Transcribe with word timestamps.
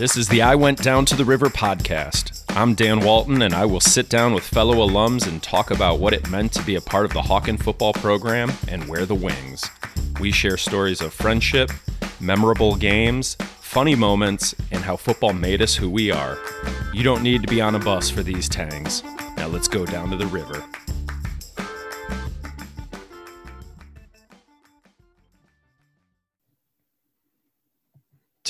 This 0.00 0.16
is 0.16 0.28
the 0.28 0.40
I 0.40 0.54
Went 0.54 0.82
Down 0.82 1.04
to 1.04 1.14
the 1.14 1.26
River 1.26 1.50
podcast. 1.50 2.42
I'm 2.56 2.74
Dan 2.74 3.00
Walton, 3.00 3.42
and 3.42 3.52
I 3.52 3.66
will 3.66 3.80
sit 3.80 4.08
down 4.08 4.32
with 4.32 4.44
fellow 4.44 4.76
alums 4.76 5.28
and 5.28 5.42
talk 5.42 5.70
about 5.70 5.98
what 5.98 6.14
it 6.14 6.30
meant 6.30 6.54
to 6.54 6.62
be 6.62 6.74
a 6.74 6.80
part 6.80 7.04
of 7.04 7.12
the 7.12 7.20
Hawken 7.20 7.62
football 7.62 7.92
program 7.92 8.50
and 8.66 8.88
wear 8.88 9.04
the 9.04 9.14
wings. 9.14 9.62
We 10.18 10.32
share 10.32 10.56
stories 10.56 11.02
of 11.02 11.12
friendship, 11.12 11.70
memorable 12.18 12.76
games, 12.76 13.34
funny 13.60 13.94
moments, 13.94 14.54
and 14.70 14.82
how 14.82 14.96
football 14.96 15.34
made 15.34 15.60
us 15.60 15.74
who 15.74 15.90
we 15.90 16.10
are. 16.10 16.38
You 16.94 17.02
don't 17.02 17.22
need 17.22 17.42
to 17.42 17.48
be 17.48 17.60
on 17.60 17.74
a 17.74 17.78
bus 17.78 18.08
for 18.08 18.22
these 18.22 18.48
tangs. 18.48 19.02
Now 19.36 19.48
let's 19.48 19.68
go 19.68 19.84
down 19.84 20.08
to 20.12 20.16
the 20.16 20.28
river. 20.28 20.64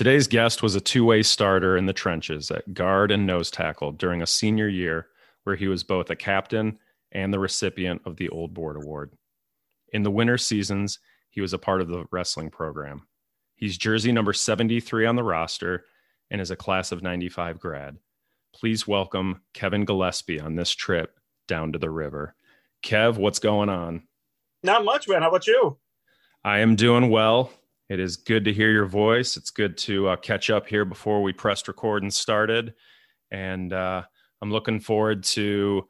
Today's 0.01 0.29
guest 0.29 0.63
was 0.63 0.75
a 0.75 0.81
two 0.81 1.05
way 1.05 1.23
starter 1.23 1.77
in 1.77 1.85
the 1.85 1.93
trenches 1.93 2.51
at 2.51 2.73
guard 2.73 3.11
and 3.11 3.27
nose 3.27 3.51
tackle 3.51 3.93
during 3.93 4.23
a 4.23 4.27
senior 4.27 4.67
year 4.67 5.09
where 5.45 5.57
he 5.57 5.69
was 5.69 5.85
both 5.85 6.09
a 6.09 6.17
captain 6.17 6.79
and 7.13 7.35
the 7.35 7.39
recipient 7.39 8.01
of 8.07 8.17
the 8.17 8.31
Old 8.31 8.55
Board 8.55 8.79
Award. 8.79 9.13
In 9.93 10.03
the 10.03 10.11
winter 10.11 10.39
seasons, 10.39 11.01
he 11.29 11.43
was 11.43 11.53
a 11.53 11.59
part 11.59 11.83
of 11.83 11.89
the 11.89 12.07
wrestling 12.11 12.49
program. 12.49 13.09
He's 13.57 13.77
jersey 13.77 14.11
number 14.11 14.33
73 14.33 15.05
on 15.05 15.17
the 15.17 15.23
roster 15.23 15.85
and 16.31 16.41
is 16.41 16.51
a 16.51 16.57
class 16.57 16.93
of 16.93 17.03
95 17.03 17.61
grad. 17.61 17.99
Please 18.55 18.89
welcome 18.89 19.43
Kevin 19.53 19.85
Gillespie 19.85 20.41
on 20.41 20.55
this 20.55 20.71
trip 20.71 21.21
down 21.47 21.73
to 21.73 21.79
the 21.79 21.91
river. 21.91 22.35
Kev, 22.83 23.19
what's 23.19 23.39
going 23.39 23.69
on? 23.69 24.05
Not 24.63 24.83
much, 24.83 25.11
man. 25.11 25.21
How 25.21 25.29
about 25.29 25.47
you? 25.47 25.77
I 26.43 26.61
am 26.61 26.75
doing 26.75 27.11
well. 27.11 27.53
It 27.91 27.99
is 27.99 28.17
good 28.17 28.45
to 28.45 28.53
hear 28.53 28.71
your 28.71 28.87
voice. 28.87 29.37
It's 29.37 29.51
good 29.51 29.77
to 29.79 30.11
uh, 30.11 30.17
catch 30.17 30.49
up 30.49 30.69
here 30.69 30.85
before 30.85 31.25
we 31.25 31.33
pressed 31.33 31.67
record 31.67 32.05
and 32.05 32.15
started. 32.15 32.75
And 33.33 33.73
uh, 33.73 34.03
I'm 34.41 34.53
looking 34.53 34.79
forward 34.79 35.25
to 35.25 35.89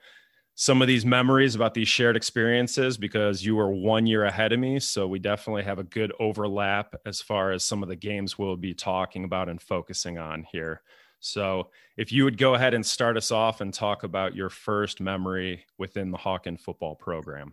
some 0.54 0.80
of 0.80 0.88
these 0.88 1.04
memories 1.04 1.54
about 1.54 1.74
these 1.74 1.88
shared 1.88 2.16
experiences 2.16 2.96
because 2.96 3.44
you 3.44 3.54
were 3.54 3.70
one 3.70 4.06
year 4.06 4.24
ahead 4.24 4.54
of 4.54 4.58
me. 4.58 4.80
So 4.80 5.06
we 5.06 5.18
definitely 5.18 5.62
have 5.64 5.78
a 5.78 5.84
good 5.84 6.10
overlap 6.18 6.94
as 7.04 7.20
far 7.20 7.52
as 7.52 7.66
some 7.66 7.82
of 7.82 7.90
the 7.90 7.96
games 7.96 8.38
we'll 8.38 8.56
be 8.56 8.72
talking 8.72 9.24
about 9.24 9.50
and 9.50 9.60
focusing 9.60 10.16
on 10.16 10.46
here. 10.50 10.80
So 11.20 11.68
if 11.98 12.12
you 12.12 12.24
would 12.24 12.38
go 12.38 12.54
ahead 12.54 12.72
and 12.72 12.84
start 12.84 13.18
us 13.18 13.30
off 13.30 13.60
and 13.60 13.74
talk 13.74 14.04
about 14.04 14.34
your 14.34 14.48
first 14.48 15.02
memory 15.02 15.66
within 15.76 16.12
the 16.12 16.18
Hawken 16.18 16.58
football 16.58 16.94
program. 16.94 17.52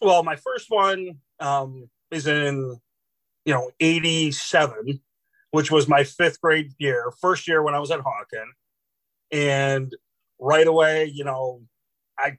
Well, 0.00 0.24
my 0.24 0.34
first 0.34 0.70
one 0.70 1.20
um, 1.38 1.88
is 2.10 2.26
in 2.26 2.80
you 3.44 3.54
know, 3.54 3.70
87, 3.80 5.00
which 5.50 5.70
was 5.70 5.88
my 5.88 6.04
fifth 6.04 6.40
grade 6.40 6.72
year, 6.78 7.12
first 7.20 7.48
year 7.48 7.62
when 7.62 7.74
I 7.74 7.80
was 7.80 7.90
at 7.90 8.00
Hawken. 8.00 8.46
And 9.32 9.94
right 10.38 10.66
away, 10.66 11.06
you 11.06 11.24
know, 11.24 11.62
I 12.18 12.38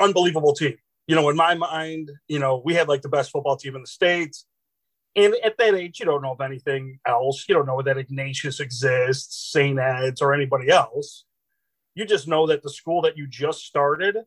unbelievable 0.00 0.54
team. 0.54 0.76
You 1.06 1.16
know, 1.16 1.28
in 1.30 1.36
my 1.36 1.54
mind, 1.54 2.10
you 2.28 2.38
know, 2.38 2.60
we 2.64 2.74
had 2.74 2.88
like 2.88 3.02
the 3.02 3.08
best 3.08 3.30
football 3.30 3.56
team 3.56 3.74
in 3.74 3.80
the 3.80 3.86
States. 3.86 4.46
And 5.16 5.34
at 5.42 5.56
that 5.56 5.74
age, 5.74 5.98
you 5.98 6.06
don't 6.06 6.22
know 6.22 6.32
of 6.32 6.40
anything 6.40 7.00
else. 7.06 7.44
You 7.48 7.54
don't 7.54 7.66
know 7.66 7.80
that 7.82 7.96
Ignatius 7.96 8.60
exists, 8.60 9.50
St. 9.52 9.78
Ed's, 9.78 10.20
or 10.20 10.34
anybody 10.34 10.68
else. 10.68 11.24
You 11.94 12.04
just 12.04 12.28
know 12.28 12.46
that 12.46 12.62
the 12.62 12.70
school 12.70 13.02
that 13.02 13.16
you 13.16 13.26
just 13.26 13.64
started 13.64 14.18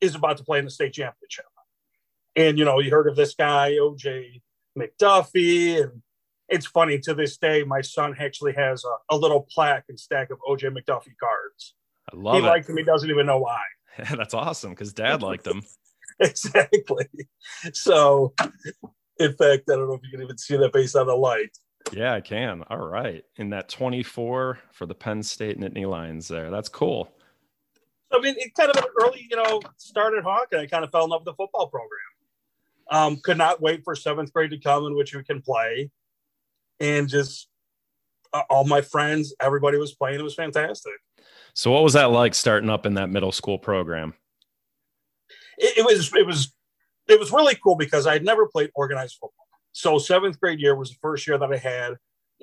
is 0.00 0.14
about 0.14 0.38
to 0.38 0.44
play 0.44 0.60
in 0.60 0.64
the 0.64 0.70
state 0.70 0.94
championship. 0.94 1.44
And, 2.36 2.58
you 2.58 2.64
know, 2.64 2.78
you 2.78 2.90
heard 2.90 3.08
of 3.08 3.16
this 3.16 3.34
guy, 3.34 3.72
OJ 3.72 4.40
McDuffie. 4.78 5.82
And 5.82 6.02
it's 6.48 6.66
funny 6.66 6.98
to 7.00 7.14
this 7.14 7.36
day, 7.36 7.64
my 7.64 7.80
son 7.80 8.14
actually 8.18 8.52
has 8.54 8.84
a, 8.84 9.14
a 9.14 9.16
little 9.16 9.46
plaque 9.50 9.84
and 9.88 9.98
stack 9.98 10.30
of 10.30 10.38
OJ 10.48 10.70
McDuffie 10.70 11.16
cards. 11.18 11.74
I 12.12 12.16
love 12.16 12.36
he 12.36 12.40
it. 12.40 12.48
liked 12.48 12.68
him. 12.68 12.76
He 12.76 12.84
doesn't 12.84 13.10
even 13.10 13.26
know 13.26 13.38
why. 13.38 13.60
That's 14.16 14.34
awesome 14.34 14.70
because 14.70 14.92
dad 14.92 15.22
liked 15.22 15.46
him. 15.46 15.62
exactly. 16.20 17.06
So, 17.72 18.34
in 19.18 19.32
fact, 19.32 19.64
I 19.68 19.76
don't 19.76 19.88
know 19.88 19.94
if 19.94 20.02
you 20.02 20.10
can 20.10 20.22
even 20.22 20.38
see 20.38 20.56
that 20.56 20.72
based 20.72 20.96
on 20.96 21.06
the 21.06 21.16
light. 21.16 21.56
Yeah, 21.92 22.14
I 22.14 22.20
can. 22.20 22.62
All 22.70 22.78
right. 22.78 23.24
In 23.36 23.50
that 23.50 23.68
24 23.68 24.58
for 24.72 24.86
the 24.86 24.94
Penn 24.94 25.22
State 25.22 25.58
Nittany 25.58 25.88
Lions 25.88 26.28
there. 26.28 26.50
That's 26.50 26.68
cool. 26.68 27.10
I 28.12 28.20
mean, 28.20 28.34
it 28.38 28.54
kind 28.54 28.70
of 28.70 28.76
an 28.76 28.90
early, 29.02 29.26
you 29.28 29.36
know, 29.36 29.60
started 29.76 30.24
Hawken. 30.24 30.60
I 30.60 30.66
kind 30.66 30.84
of 30.84 30.90
fell 30.90 31.04
in 31.04 31.10
love 31.10 31.22
with 31.22 31.34
the 31.34 31.42
football 31.42 31.68
program. 31.68 32.00
Um, 32.90 33.18
could 33.22 33.38
not 33.38 33.62
wait 33.62 33.82
for 33.84 33.94
seventh 33.94 34.32
grade 34.32 34.50
to 34.50 34.58
come 34.58 34.86
in 34.86 34.94
which 34.94 35.14
we 35.14 35.24
can 35.24 35.40
play. 35.40 35.90
And 36.80 37.08
just 37.08 37.48
uh, 38.32 38.42
all 38.50 38.64
my 38.64 38.82
friends, 38.82 39.34
everybody 39.40 39.78
was 39.78 39.94
playing. 39.94 40.20
It 40.20 40.22
was 40.22 40.34
fantastic. 40.34 40.92
So, 41.54 41.70
what 41.70 41.82
was 41.82 41.92
that 41.94 42.10
like 42.10 42.34
starting 42.34 42.68
up 42.68 42.84
in 42.84 42.94
that 42.94 43.08
middle 43.08 43.32
school 43.32 43.58
program? 43.58 44.14
It, 45.56 45.78
it 45.78 45.84
was, 45.84 46.12
it 46.14 46.26
was, 46.26 46.52
it 47.08 47.18
was 47.18 47.30
really 47.32 47.54
cool 47.62 47.76
because 47.76 48.06
I 48.06 48.12
had 48.12 48.24
never 48.24 48.46
played 48.48 48.70
organized 48.74 49.14
football. 49.14 49.46
So, 49.72 49.98
seventh 49.98 50.40
grade 50.40 50.60
year 50.60 50.74
was 50.74 50.90
the 50.90 50.96
first 51.00 51.26
year 51.26 51.38
that 51.38 51.52
I 51.52 51.56
had. 51.56 51.94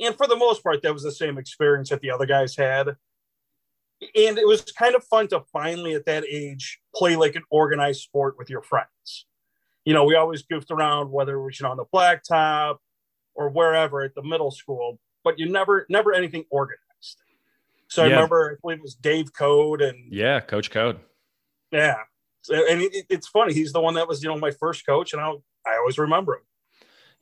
And 0.02 0.16
for 0.16 0.28
the 0.28 0.38
most 0.38 0.64
part, 0.64 0.82
that 0.82 0.94
was 0.94 1.04
the 1.04 1.12
same 1.12 1.38
experience 1.38 1.90
that 1.90 2.02
the 2.02 2.10
other 2.10 2.26
guys 2.26 2.56
had. 2.56 2.88
And 2.88 4.38
it 4.38 4.48
was 4.48 4.62
kind 4.64 4.96
of 4.96 5.04
fun 5.04 5.28
to 5.28 5.42
finally, 5.54 5.94
at 5.94 6.06
that 6.06 6.26
age, 6.26 6.80
play 6.96 7.16
like 7.16 7.36
an 7.36 7.44
organized 7.52 8.02
sport 8.02 8.36
with 8.38 8.50
your 8.50 8.64
friends 8.64 9.26
you 9.86 9.94
know, 9.94 10.04
we 10.04 10.16
always 10.16 10.44
goofed 10.44 10.72
around 10.72 11.12
whether 11.12 11.36
it 11.36 11.44
was 11.44 11.60
you 11.60 11.66
know 11.66 11.72
on 11.72 11.78
the 11.78 11.86
blacktop 11.86 12.78
or 13.36 13.50
wherever 13.50 14.02
at 14.02 14.16
the 14.16 14.24
middle 14.24 14.52
school, 14.52 15.00
but 15.24 15.40
you 15.40 15.50
never 15.50 15.86
never 15.90 16.14
anything 16.14 16.46
organized. 16.50 16.82
So 17.88 18.04
yeah. 18.04 18.10
I 18.10 18.12
remember 18.14 18.52
I 18.52 18.56
believe 18.62 18.78
it 18.80 18.84
was 18.84 18.96
Dave 18.96 19.34
Code 19.34 19.82
and 19.82 20.12
yeah, 20.12 20.40
Coach 20.40 20.72
Code. 20.72 21.00
Yeah, 21.72 21.98
and 22.50 22.82
it, 22.82 23.06
it's 23.10 23.28
funny. 23.28 23.54
He's 23.54 23.74
the 23.74 23.82
one 23.82 23.96
that 23.96 24.08
was 24.08 24.22
you 24.24 24.30
know 24.30 24.38
my 24.38 24.52
first 24.52 24.86
coach, 24.86 25.14
and 25.14 25.22
I 25.22 25.32
I 25.66 25.78
always 25.78 25.98
remember 25.98 26.36
him. 26.36 26.42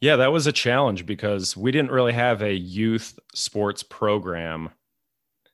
Yeah, 0.02 0.16
that 0.16 0.32
was 0.32 0.48
a 0.48 0.54
challenge 0.54 1.06
because 1.06 1.58
we 1.58 1.72
didn't 1.72 1.92
really 1.92 2.14
have 2.14 2.42
a 2.42 2.54
youth 2.54 3.20
sports 3.34 3.84
program 3.84 4.70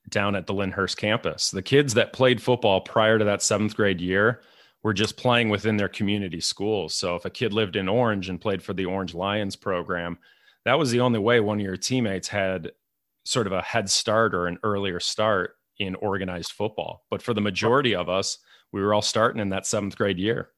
down 0.08 0.36
at 0.36 0.46
the 0.46 0.54
Lyndhurst 0.54 0.98
campus. 0.98 1.50
The 1.50 1.64
kids 1.64 1.96
that 1.96 2.14
played 2.14 2.42
football 2.42 2.82
prior 2.82 3.18
to 3.18 3.26
that 3.26 3.42
seventh 3.42 3.76
grade 3.76 4.00
year 4.00 4.42
were 4.86 4.94
just 4.94 5.18
playing 5.18 5.50
within 5.50 5.78
their 5.78 5.90
community 5.90 6.40
schools. 6.40 6.94
So 6.94 7.16
if 7.16 7.26
a 7.26 7.30
kid 7.32 7.54
lived 7.54 7.76
in 7.76 7.90
Orange 7.90 8.30
and 8.30 8.40
played 8.40 8.62
for 8.62 8.72
the 8.72 8.86
Orange 8.86 9.16
Lions 9.16 9.56
program, 9.56 10.20
that 10.64 10.78
was 10.78 10.92
the 10.92 11.00
only 11.00 11.18
way 11.18 11.40
one 11.40 11.58
of 11.58 11.66
your 11.66 11.76
teammates 11.76 12.28
had 12.28 12.72
sort 13.24 13.48
of 13.48 13.54
a 13.54 13.64
head 13.64 13.90
start 13.90 14.36
or 14.36 14.46
an 14.46 14.60
earlier 14.62 15.00
start 15.00 15.58
in 15.80 15.96
organized 15.96 16.52
football. 16.52 17.04
But 17.10 17.24
for 17.24 17.34
the 17.34 17.42
majority 17.42 17.96
of 17.96 18.10
us, 18.10 18.38
we 18.72 18.80
were 18.80 18.94
all 18.94 19.02
starting 19.02 19.42
in 19.42 19.50
that 19.50 19.66
seventh 19.66 19.98
grade 19.98 20.20
year. 20.20 20.52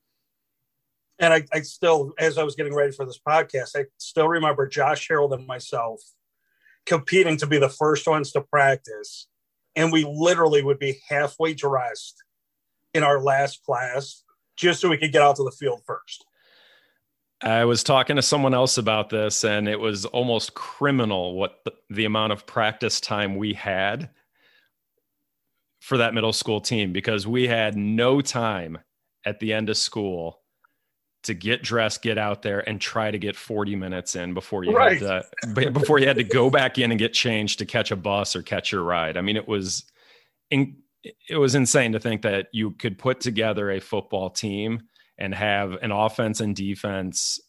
And 1.20 1.34
I, 1.34 1.46
I 1.54 1.62
still, 1.62 2.12
as 2.20 2.38
I 2.38 2.44
was 2.44 2.56
getting 2.56 2.76
ready 2.76 2.92
for 2.92 3.06
this 3.06 3.22
podcast, 3.26 3.78
I 3.78 3.86
still 3.98 4.28
remember 4.28 4.68
Josh 4.68 5.08
Harold 5.08 5.32
and 5.32 5.48
myself 5.48 6.02
competing 6.86 7.38
to 7.38 7.48
be 7.48 7.60
the 7.60 7.70
first 7.70 8.06
ones 8.06 8.34
to 8.34 8.42
practice. 8.42 9.28
And 9.78 9.90
we 9.90 10.04
literally 10.04 10.64
would 10.64 10.80
be 10.80 11.00
halfway 11.08 11.54
dressed 11.54 12.26
in 12.98 13.04
our 13.04 13.22
last 13.22 13.64
class 13.64 14.24
just 14.58 14.82
so 14.82 14.90
we 14.90 14.98
could 14.98 15.12
get 15.14 15.22
out 15.22 15.38
to 15.38 15.44
the 15.44 15.52
field 15.52 15.82
first. 15.86 16.26
I 17.42 17.66
was 17.66 17.84
talking 17.84 18.16
to 18.16 18.24
someone 18.24 18.56
else 18.56 18.80
about 18.80 19.10
this, 19.10 19.44
and 19.44 19.70
it 19.70 19.80
was 19.80 20.06
almost 20.06 20.56
criminal 20.56 21.36
what 21.36 21.60
the, 21.66 21.74
the, 21.92 22.06
amount 22.06 22.34
of 22.34 22.48
practice 22.48 23.00
time 23.00 23.36
we 23.36 23.54
had 23.54 24.10
for 25.80 25.98
that 25.98 26.16
middle 26.16 26.34
school 26.34 26.60
team 26.60 26.92
because 26.92 27.28
we 27.28 27.48
had 27.48 27.78
no 27.78 28.22
time 28.22 28.80
at 29.24 29.40
the 29.40 29.54
end 29.54 29.70
of 29.70 29.78
school 29.78 30.42
to 31.24 31.36
get 31.36 31.62
dressed, 31.62 32.02
get 32.02 32.18
out 32.18 32.42
there, 32.42 32.68
and 32.68 32.82
try 32.82 33.12
to 33.12 33.20
get 33.20 33.36
40 33.36 33.76
minutes 33.76 34.16
in 34.16 34.34
before 34.34 34.64
you 34.64 34.76
right. 34.76 35.00
had 35.00 35.26
to 35.54 35.72
before 35.72 36.00
you 36.00 36.08
had 36.08 36.18
to 36.18 36.24
go 36.24 36.50
back 36.50 36.80
in 36.80 36.90
and 36.92 36.98
get 36.98 37.14
changed 37.14 37.60
to 37.60 37.66
catch 37.66 37.92
a 37.92 37.96
bus 37.96 38.36
or 38.36 38.42
catch 38.42 38.72
your 38.72 38.82
ride. 38.82 39.16
I 39.16 39.22
mean, 39.22 39.38
it 39.38 39.48
was 39.48 39.84
in, 40.50 40.78
it 41.30 41.38
was 41.38 41.56
insane 41.56 41.92
to 41.94 42.00
think 42.00 42.22
that 42.22 42.48
you 42.52 42.72
could 42.72 42.98
put 42.98 43.20
together 43.20 43.72
a 43.72 43.80
football 43.80 44.30
team 44.30 44.84
and 45.18 45.34
have 45.34 45.74
an 45.82 45.92
offense 45.92 46.40
and 46.42 46.56
defense 46.56 47.40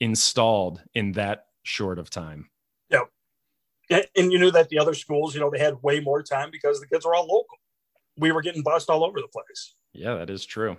installed 0.00 0.82
in 0.94 1.12
that 1.12 1.46
short 1.62 1.98
of 1.98 2.10
time. 2.10 2.48
Yeah. 2.90 3.02
And 4.16 4.32
you 4.32 4.38
knew 4.38 4.50
that 4.50 4.68
the 4.68 4.78
other 4.78 4.94
schools, 4.94 5.34
you 5.34 5.40
know, 5.40 5.50
they 5.50 5.58
had 5.58 5.82
way 5.82 6.00
more 6.00 6.22
time 6.22 6.50
because 6.50 6.80
the 6.80 6.86
kids 6.86 7.04
were 7.04 7.14
all 7.14 7.26
local. 7.26 7.58
We 8.16 8.32
were 8.32 8.42
getting 8.42 8.62
bussed 8.62 8.90
all 8.90 9.04
over 9.04 9.20
the 9.20 9.28
place. 9.28 9.74
Yeah, 9.92 10.14
that 10.16 10.30
is 10.30 10.44
true. 10.44 10.76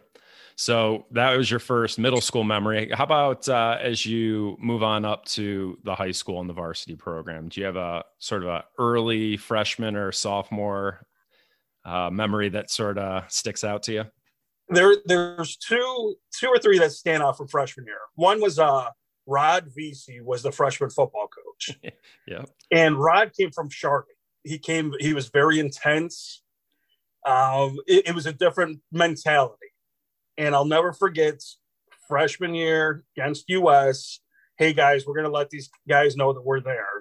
So 0.55 1.05
that 1.11 1.37
was 1.37 1.49
your 1.49 1.61
first 1.61 1.99
middle 1.99 2.19
school 2.19 2.43
memory. 2.43 2.91
How 2.93 3.05
about 3.05 3.47
uh, 3.47 3.77
as 3.81 4.05
you 4.05 4.57
move 4.59 4.83
on 4.83 5.05
up 5.05 5.23
to 5.27 5.77
the 5.85 5.95
high 5.95 6.11
school 6.11 6.41
and 6.41 6.49
the 6.49 6.53
varsity 6.53 6.95
program? 6.95 7.47
Do 7.47 7.61
you 7.61 7.65
have 7.65 7.77
a 7.77 8.03
sort 8.17 8.43
of 8.43 8.49
a 8.49 8.65
early 8.77 9.37
freshman 9.37 9.95
or 9.95 10.11
sophomore 10.11 11.07
uh, 11.89 12.09
memory 12.11 12.49
that 12.49 12.69
sort 12.69 12.97
of 12.97 13.31
sticks 13.31 13.63
out 13.63 13.83
to 13.83 13.93
you? 13.93 14.03
There, 14.69 14.95
there's 15.05 15.57
two, 15.57 16.15
two 16.31 16.47
or 16.47 16.59
three 16.59 16.77
that 16.79 16.91
stand 16.91 17.23
out 17.23 17.37
from 17.37 17.47
freshman 17.47 17.87
year. 17.87 17.97
One 18.15 18.39
was 18.39 18.59
uh, 18.59 18.89
Rod 19.25 19.69
Vesey 19.75 20.21
was 20.21 20.43
the 20.43 20.51
freshman 20.51 20.89
football 20.89 21.27
coach. 21.27 21.77
yeah, 22.27 22.45
and 22.71 22.99
Rod 22.99 23.31
came 23.37 23.51
from 23.51 23.69
Charlotte. 23.69 24.07
he 24.43 24.57
came. 24.57 24.93
He 24.99 25.13
was 25.13 25.29
very 25.29 25.59
intense. 25.59 26.43
Um, 27.25 27.77
it, 27.87 28.07
it 28.09 28.15
was 28.15 28.25
a 28.25 28.33
different 28.33 28.81
mentality, 28.91 29.67
and 30.37 30.55
I'll 30.55 30.65
never 30.65 30.93
forget 30.93 31.41
freshman 32.07 32.55
year 32.55 33.03
against 33.15 33.49
US. 33.49 34.19
Hey 34.57 34.73
guys, 34.73 35.05
we're 35.05 35.15
gonna 35.15 35.29
let 35.29 35.51
these 35.51 35.69
guys 35.87 36.15
know 36.15 36.33
that 36.33 36.45
we're 36.45 36.61
there. 36.61 36.98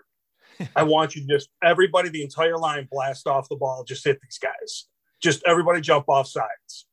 I 0.77 0.83
want 0.83 1.15
you 1.15 1.27
to 1.27 1.29
just 1.29 1.49
everybody, 1.63 2.09
the 2.09 2.23
entire 2.23 2.59
line, 2.59 2.89
blast 2.91 3.27
off 3.27 3.49
the 3.49 3.57
ball, 3.57 3.85
just 3.85 4.05
hit 4.05 4.19
these 4.23 4.39
guys. 4.39 4.87
Just 5.21 5.43
everybody 5.47 5.81
jump 5.81 6.09
off 6.09 6.29
sides. 6.29 6.87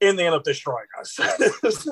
And 0.00 0.18
they 0.18 0.26
end 0.26 0.34
up 0.34 0.44
destroying 0.44 0.86
us. 1.00 1.18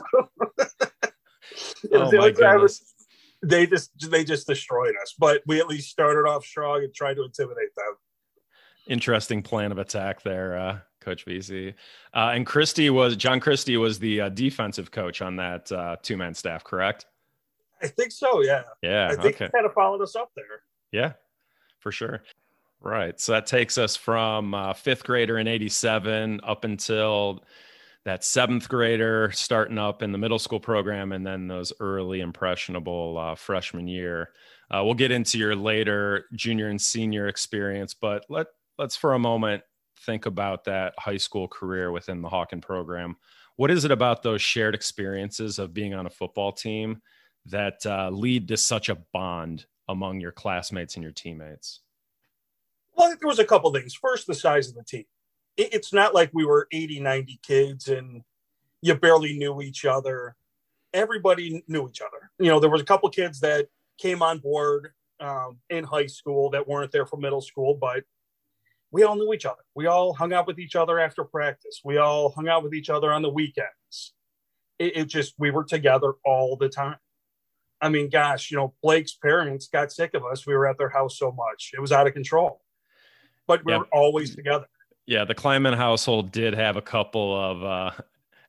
oh 1.93 2.13
my 2.13 2.31
goodness. 2.31 2.95
They 3.43 3.67
just 3.67 3.91
they 4.11 4.25
just 4.25 4.47
destroyed 4.47 4.95
us. 5.03 5.15
But 5.19 5.43
we 5.47 5.61
at 5.61 5.69
least 5.69 5.91
started 5.91 6.29
off 6.29 6.45
strong 6.45 6.83
and 6.83 6.95
tried 6.95 7.15
to 7.15 7.25
intimidate 7.25 7.75
them. 7.77 7.95
Interesting 8.87 9.43
plan 9.43 9.73
of 9.73 9.79
attack 9.79 10.23
there, 10.23 10.59
uh, 10.59 10.79
Coach 11.01 11.25
Vesey. 11.25 11.75
Uh, 12.13 12.33
and 12.35 12.45
Christie 12.45 12.91
was 12.91 13.17
John 13.17 13.41
Christie 13.41 13.79
was 13.79 13.99
the 13.99 14.23
uh, 14.23 14.29
defensive 14.29 14.91
coach 14.91 15.23
on 15.23 15.37
that 15.37 15.71
uh, 15.73 15.97
two 16.03 16.17
man 16.17 16.35
staff, 16.35 16.65
correct? 16.65 17.07
I 17.83 17.89
think 17.89 18.13
so. 18.13 18.43
Yeah. 18.43 18.63
Yeah. 18.83 19.09
I 19.11 19.17
think 19.17 19.37
okay. 19.37 19.47
he 19.47 19.51
kind 19.51 19.67
of 19.67 19.73
followed 19.75 20.03
us 20.03 20.17
up 20.17 20.31
there. 20.37 20.63
Yeah, 20.95 21.15
for 21.81 21.91
sure. 21.91 22.23
Right. 22.81 23.19
So 23.19 23.33
that 23.33 23.47
takes 23.47 23.79
us 23.79 23.97
from 23.97 24.55
uh, 24.55 24.75
fifth 24.75 25.03
grader 25.03 25.39
in 25.39 25.49
87 25.49 26.41
up 26.45 26.63
until 26.63 27.43
that 28.05 28.23
seventh 28.23 28.69
grader 28.69 29.33
starting 29.33 29.77
up 29.79 30.03
in 30.03 30.13
the 30.13 30.19
middle 30.19 30.39
school 30.39 30.61
program 30.61 31.11
and 31.11 31.27
then 31.27 31.49
those 31.49 31.73
early 31.81 32.21
impressionable 32.21 33.19
uh, 33.19 33.35
freshman 33.35 33.89
year. 33.89 34.31
Uh, 34.71 34.83
we'll 34.85 34.95
get 34.95 35.11
into 35.11 35.37
your 35.37 35.57
later 35.57 36.27
junior 36.35 36.69
and 36.69 36.81
senior 36.81 37.27
experience, 37.27 37.93
but 37.93 38.25
let, 38.29 38.47
let's 38.79 38.95
for 38.95 39.15
a 39.15 39.19
moment 39.19 39.65
think 40.03 40.27
about 40.27 40.63
that 40.65 40.95
high 40.97 41.17
school 41.17 41.49
career 41.49 41.91
within 41.91 42.23
the 42.23 42.29
Hawken 42.29 42.63
program. 42.63 43.17
What 43.57 43.73
is 43.73 43.85
it 43.85 43.91
about 43.91 44.23
those 44.23 44.43
shared 44.43 44.77
experiences 44.77 45.59
of 45.59 45.75
being 45.75 45.93
on 45.93 46.07
a 46.07 46.11
football 46.11 46.53
team 46.53 47.03
that 47.47 47.85
uh, 47.85 48.11
lead 48.11 48.47
to 48.49 48.57
such 48.57 48.91
a 48.91 48.99
bond 49.13 49.67
among 49.89 50.21
your 50.21 50.33
classmates 50.33 50.95
and 50.95 51.03
your 51.03 51.13
teammates? 51.13 51.81
Well, 52.97 53.09
there 53.09 53.29
was 53.29 53.39
a 53.39 53.45
couple 53.45 53.73
things. 53.73 53.95
First, 53.95 54.27
the 54.27 54.35
size 54.35 54.69
of 54.69 54.75
the 54.75 54.85
team. 54.85 55.05
It's 55.57 55.93
not 55.93 56.15
like 56.15 56.31
we 56.33 56.45
were 56.45 56.67
80, 56.73 57.01
90 57.01 57.41
kids 57.43 57.89
and 57.89 58.23
you 58.83 58.95
barely 58.95 59.39
knew 59.39 59.61
each 59.63 59.85
other. 59.85 60.37
Everybody 60.93 61.63
knew 61.69 61.89
each 61.89 62.01
other. 62.01 62.31
You 62.39 62.47
know, 62.47 62.61
there 62.61 62.71
was 62.71 62.81
a 62.81 62.85
couple 62.85 63.09
kids 63.09 63.41
that 63.41 63.69
came 63.99 64.21
on 64.21 64.39
board 64.39 64.91
um, 65.21 65.59
in 65.71 65.85
high 65.85 66.07
school 66.07 66.51
that 66.51 66.67
weren't 66.67 66.93
there 66.93 67.07
for 67.07 67.17
middle 67.17 67.41
school, 67.41 67.79
but 67.81 68.05
we 68.91 69.03
all 69.03 69.17
knew 69.17 69.33
each 69.33 69.47
other. 69.47 69.63
We 69.75 69.87
all 69.87 70.13
hung 70.13 70.33
out 70.33 70.47
with 70.47 70.59
each 70.59 70.77
other 70.77 70.99
after 70.99 71.25
practice. 71.25 71.81
We 71.85 71.99
all 71.99 72.31
hung 72.31 72.49
out 72.49 72.63
with 72.63 72.75
each 72.75 72.91
other 72.91 73.13
on 73.13 73.23
the 73.23 73.31
weekends. 73.31 74.15
It, 74.79 74.97
it 74.97 75.05
just, 75.07 75.35
we 75.39 75.51
were 75.51 75.65
together 75.65 76.15
all 76.25 76.57
the 76.57 76.69
time. 76.69 76.97
I 77.85 77.91
mean, 77.91 78.09
gosh, 78.09 78.51
you 78.51 78.57
know, 78.57 78.73
Blake's 78.83 79.13
parents 79.13 79.69
got 79.69 79.93
sick 79.93 80.15
of 80.15 80.25
us. 80.25 80.47
We 80.47 80.55
were 80.55 80.67
at 80.67 80.79
their 80.79 80.89
house 80.89 81.19
so 81.19 81.31
much. 81.31 81.73
It 81.75 81.81
was 81.81 81.93
out 81.93 82.07
of 82.07 82.15
control. 82.15 82.63
But 83.47 83.63
we 83.67 83.73
yep. 83.73 83.81
were 83.81 83.89
always 83.93 84.35
together. 84.35 84.65
Yeah, 85.05 85.27
the 85.27 85.35
Kleinman 85.35 85.77
household 85.77 86.33
did 86.33 86.55
have 86.55 86.79
a 86.79 86.83
couple 86.83 87.39
of 87.39 87.63
uh, 87.63 87.91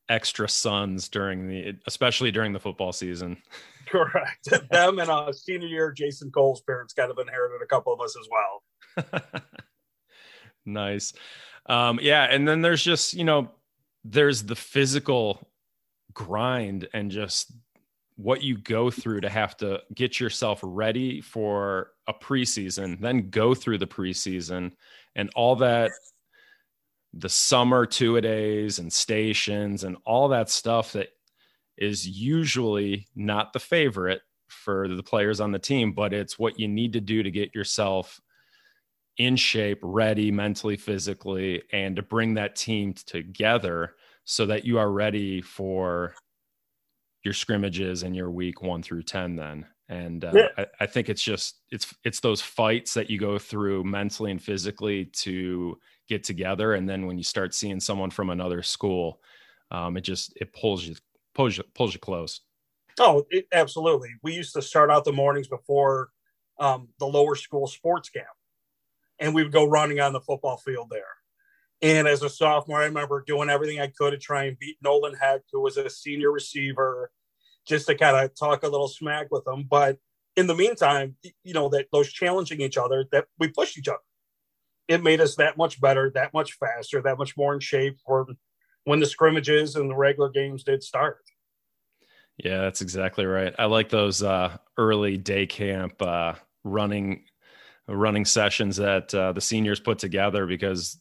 extra 0.07 0.47
sons 0.47 1.09
during 1.09 1.49
the, 1.49 1.75
especially 1.85 2.31
during 2.31 2.53
the 2.53 2.61
football 2.61 2.93
season. 2.93 3.35
Correct. 3.89 4.47
Them 4.71 4.99
and 4.99 5.09
uh, 5.09 5.33
senior 5.33 5.67
year, 5.67 5.91
Jason 5.91 6.31
Cole's 6.31 6.61
parents 6.61 6.93
kind 6.93 7.11
of 7.11 7.19
inherited 7.19 7.61
a 7.61 7.67
couple 7.67 7.91
of 7.91 7.99
us 7.99 8.15
as 8.17 8.29
well. 8.31 9.41
nice. 10.65 11.11
Um, 11.65 11.99
yeah, 12.01 12.23
and 12.23 12.47
then 12.47 12.61
there's 12.61 12.81
just 12.81 13.13
you 13.13 13.25
know, 13.25 13.51
there's 14.05 14.43
the 14.43 14.55
physical 14.55 15.45
grind 16.13 16.87
and 16.93 17.11
just 17.11 17.51
what 18.17 18.41
you 18.41 18.57
go 18.57 18.89
through 18.89 19.21
to 19.21 19.29
have 19.29 19.57
to 19.57 19.81
get 19.93 20.19
yourself 20.19 20.59
ready 20.63 21.21
for 21.21 21.91
a 22.07 22.13
preseason, 22.13 22.99
then 22.99 23.29
go 23.29 23.53
through 23.53 23.77
the 23.77 23.87
preseason 23.87 24.71
and 25.15 25.29
all 25.35 25.55
that 25.55 25.91
the 27.13 27.29
summer 27.29 27.85
two 27.85 28.17
a 28.17 28.21
days 28.21 28.79
and 28.79 28.91
stations 28.91 29.83
and 29.83 29.97
all 30.05 30.27
that 30.27 30.49
stuff 30.49 30.93
that 30.93 31.09
is 31.77 32.07
usually 32.07 33.07
not 33.15 33.53
the 33.53 33.59
favorite 33.59 34.21
for 34.47 34.87
the 34.87 35.03
players 35.03 35.39
on 35.39 35.51
the 35.51 35.59
team, 35.59 35.91
but 35.93 36.13
it's 36.13 36.39
what 36.39 36.59
you 36.59 36.67
need 36.67 36.93
to 36.93 37.01
do 37.01 37.23
to 37.23 37.31
get 37.31 37.55
yourself 37.55 38.19
in 39.17 39.35
shape, 39.35 39.79
ready 39.81 40.29
mentally, 40.31 40.77
physically, 40.77 41.61
and 41.71 41.95
to 41.95 42.01
bring 42.01 42.33
that 42.33 42.55
team 42.55 42.93
together 42.93 43.95
so 44.25 44.45
that 44.45 44.65
you 44.65 44.77
are 44.77 44.91
ready 44.91 45.41
for 45.41 46.13
your 47.25 47.33
scrimmages 47.33 48.03
and 48.03 48.15
your 48.15 48.31
week 48.31 48.61
one 48.61 48.81
through 48.81 49.03
10 49.03 49.35
then. 49.35 49.65
And 49.89 50.23
uh, 50.23 50.31
yeah. 50.33 50.47
I, 50.57 50.65
I, 50.81 50.85
think 50.85 51.09
it's 51.09 51.21
just 51.21 51.59
it's 51.69 51.93
it's 52.03 52.19
those 52.19 52.41
fights 52.41 52.95
that 52.95 53.09
you 53.09 53.19
go 53.19 53.37
through 53.37 53.83
mentally 53.83 54.31
and 54.31 54.41
physically 54.41 55.05
to 55.05 55.77
get 56.07 56.23
together. 56.23 56.73
And 56.73 56.89
then 56.89 57.05
when 57.05 57.17
you 57.17 57.23
start 57.23 57.53
seeing 57.53 57.79
someone 57.79 58.09
from 58.09 58.31
another 58.31 58.63
school 58.63 59.19
um, 59.71 59.97
it 59.97 60.01
just 60.01 60.33
it 60.39 60.53
pulls 60.53 60.85
you 60.85 60.95
pulls 61.33 61.57
you 61.57 61.63
pulls 61.73 61.93
you 61.93 61.99
close. 61.99 62.41
Oh 62.99 63.25
it, 63.29 63.47
absolutely. 63.51 64.09
We 64.23 64.33
used 64.33 64.53
to 64.53 64.61
start 64.61 64.89
out 64.89 65.05
the 65.05 65.11
mornings 65.11 65.47
before 65.47 66.09
um, 66.59 66.89
the 66.99 67.07
lower 67.07 67.35
school 67.35 67.67
sports 67.67 68.09
camp 68.09 68.27
and 69.19 69.33
we 69.35 69.43
would 69.43 69.51
go 69.51 69.65
running 69.65 69.99
on 69.99 70.13
the 70.13 70.21
football 70.21 70.57
field 70.57 70.87
there 70.89 71.03
and 71.81 72.07
as 72.07 72.23
a 72.23 72.29
sophomore, 72.29 72.81
I 72.81 72.85
remember 72.85 73.23
doing 73.25 73.49
everything 73.49 73.79
I 73.79 73.87
could 73.87 74.11
to 74.11 74.17
try 74.17 74.45
and 74.45 74.57
beat 74.57 74.77
Nolan 74.81 75.13
Heck, 75.13 75.41
who 75.51 75.61
was 75.61 75.77
a 75.77 75.89
senior 75.89 76.31
receiver, 76.31 77.11
just 77.67 77.87
to 77.87 77.95
kind 77.95 78.15
of 78.15 78.35
talk 78.35 78.63
a 78.63 78.67
little 78.67 78.87
smack 78.87 79.27
with 79.31 79.45
him. 79.47 79.65
But 79.69 79.97
in 80.35 80.47
the 80.47 80.55
meantime, 80.55 81.15
you 81.43 81.53
know, 81.53 81.69
that 81.69 81.87
those 81.91 82.11
challenging 82.11 82.61
each 82.61 82.77
other, 82.77 83.05
that 83.11 83.25
we 83.39 83.47
pushed 83.49 83.77
each 83.77 83.87
other. 83.87 83.99
It 84.87 85.03
made 85.03 85.19
us 85.19 85.35
that 85.37 85.57
much 85.57 85.81
better, 85.81 86.11
that 86.13 86.33
much 86.33 86.53
faster, 86.53 87.01
that 87.01 87.17
much 87.17 87.35
more 87.35 87.53
in 87.53 87.59
shape 87.59 87.97
for 88.05 88.27
when 88.83 88.99
the 88.99 89.05
scrimmages 89.05 89.75
and 89.75 89.89
the 89.89 89.95
regular 89.95 90.29
games 90.29 90.63
did 90.63 90.83
start. 90.83 91.17
Yeah, 92.37 92.61
that's 92.61 92.81
exactly 92.81 93.25
right. 93.25 93.55
I 93.57 93.65
like 93.65 93.89
those 93.89 94.21
uh, 94.21 94.57
early 94.77 95.17
day 95.17 95.47
camp 95.47 96.01
uh, 96.01 96.33
running 96.63 97.23
running 97.87 98.25
sessions 98.25 98.77
that 98.77 99.13
uh, 99.13 99.31
the 99.31 99.41
seniors 99.41 99.79
put 99.79 99.99
together 99.99 100.47
because 100.47 100.99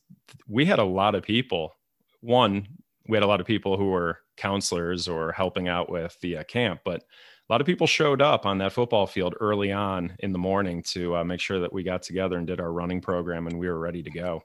we 0.48 0.64
had 0.64 0.78
a 0.78 0.84
lot 0.84 1.14
of 1.14 1.22
people. 1.22 1.74
One, 2.20 2.66
we 3.08 3.16
had 3.16 3.22
a 3.22 3.26
lot 3.28 3.40
of 3.40 3.46
people 3.46 3.76
who 3.76 3.90
were 3.90 4.18
counselors 4.36 5.08
or 5.08 5.32
helping 5.32 5.68
out 5.68 5.90
with 5.90 6.16
the 6.20 6.38
uh, 6.38 6.44
camp, 6.44 6.80
but 6.84 7.02
a 7.48 7.52
lot 7.52 7.60
of 7.60 7.66
people 7.66 7.86
showed 7.86 8.22
up 8.22 8.46
on 8.46 8.58
that 8.58 8.72
football 8.72 9.06
field 9.06 9.34
early 9.38 9.70
on 9.70 10.16
in 10.20 10.32
the 10.32 10.38
morning 10.38 10.82
to 10.82 11.16
uh, 11.16 11.24
make 11.24 11.40
sure 11.40 11.60
that 11.60 11.72
we 11.72 11.82
got 11.82 12.02
together 12.02 12.38
and 12.38 12.46
did 12.46 12.60
our 12.60 12.72
running 12.72 13.00
program 13.00 13.46
and 13.46 13.58
we 13.58 13.68
were 13.68 13.78
ready 13.78 14.02
to 14.02 14.10
go. 14.10 14.42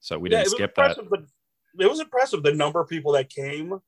So 0.00 0.18
we 0.18 0.28
didn't 0.28 0.50
skip 0.50 0.74
that. 0.74 0.96
The, 0.96 1.26
it 1.78 1.88
was 1.88 2.00
impressive 2.00 2.42
the 2.42 2.52
number 2.52 2.80
of 2.80 2.88
people 2.88 3.12
that 3.12 3.30
came 3.30 3.80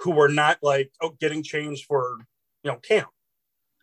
who 0.00 0.10
were 0.12 0.28
not 0.28 0.58
like 0.62 0.90
oh, 1.02 1.10
getting 1.20 1.42
changed 1.42 1.84
for 1.86 2.18
you 2.64 2.70
know 2.70 2.78
camp. 2.78 3.08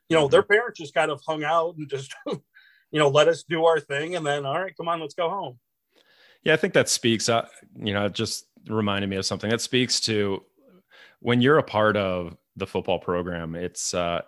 You 0.10 0.18
know, 0.18 0.26
mm-hmm. 0.26 0.32
their 0.32 0.44
parents 0.44 0.80
just 0.80 0.94
kind 0.94 1.12
of 1.12 1.22
hung 1.26 1.44
out 1.44 1.76
and 1.78 1.90
just 1.90 2.14
you 2.28 2.42
know 3.00 3.08
let 3.08 3.28
us 3.28 3.44
do 3.44 3.66
our 3.66 3.80
thing, 3.80 4.16
and 4.16 4.26
then 4.26 4.46
all 4.46 4.60
right, 4.60 4.76
come 4.76 4.88
on, 4.88 5.00
let's 5.00 5.14
go 5.14 5.30
home. 5.30 5.60
Yeah, 6.46 6.54
I 6.54 6.58
think 6.58 6.74
that 6.74 6.88
speaks. 6.88 7.28
Uh, 7.28 7.48
you 7.78 7.94
know, 7.94 8.06
it 8.06 8.14
just 8.14 8.46
reminded 8.68 9.10
me 9.10 9.18
of 9.18 9.26
something 9.26 9.50
that 9.50 9.62
speaks 9.62 10.00
to 10.02 10.44
when 11.20 11.42
you're 11.42 11.58
a 11.58 11.64
part 11.64 11.98
of 11.98 12.38
the 12.56 12.68
football 12.68 13.00
program. 13.00 13.56
It's 13.56 13.94
uh, 13.94 14.22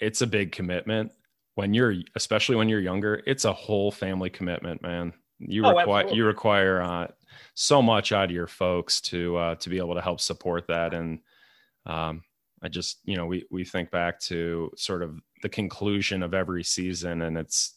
it's 0.00 0.20
a 0.20 0.26
big 0.26 0.52
commitment. 0.52 1.12
When 1.54 1.74
you're, 1.74 1.94
especially 2.14 2.56
when 2.56 2.68
you're 2.68 2.80
younger, 2.80 3.22
it's 3.26 3.44
a 3.44 3.52
whole 3.52 3.90
family 3.90 4.30
commitment, 4.30 4.82
man. 4.82 5.12
You 5.38 5.64
oh, 5.66 5.76
require 5.76 6.08
you 6.08 6.24
require 6.24 6.82
uh, 6.82 7.08
so 7.54 7.82
much 7.82 8.12
out 8.12 8.26
of 8.26 8.30
your 8.30 8.46
folks 8.46 9.00
to 9.02 9.36
uh, 9.36 9.54
to 9.56 9.70
be 9.70 9.78
able 9.78 9.94
to 9.94 10.00
help 10.00 10.20
support 10.20 10.66
that. 10.68 10.94
And 10.94 11.20
um, 11.86 12.22
I 12.62 12.68
just, 12.68 13.00
you 13.04 13.16
know, 13.16 13.26
we 13.26 13.44
we 13.50 13.64
think 13.64 13.90
back 13.90 14.20
to 14.20 14.70
sort 14.76 15.02
of 15.02 15.18
the 15.42 15.48
conclusion 15.48 16.22
of 16.22 16.34
every 16.34 16.64
season, 16.64 17.22
and 17.22 17.36
it's 17.36 17.74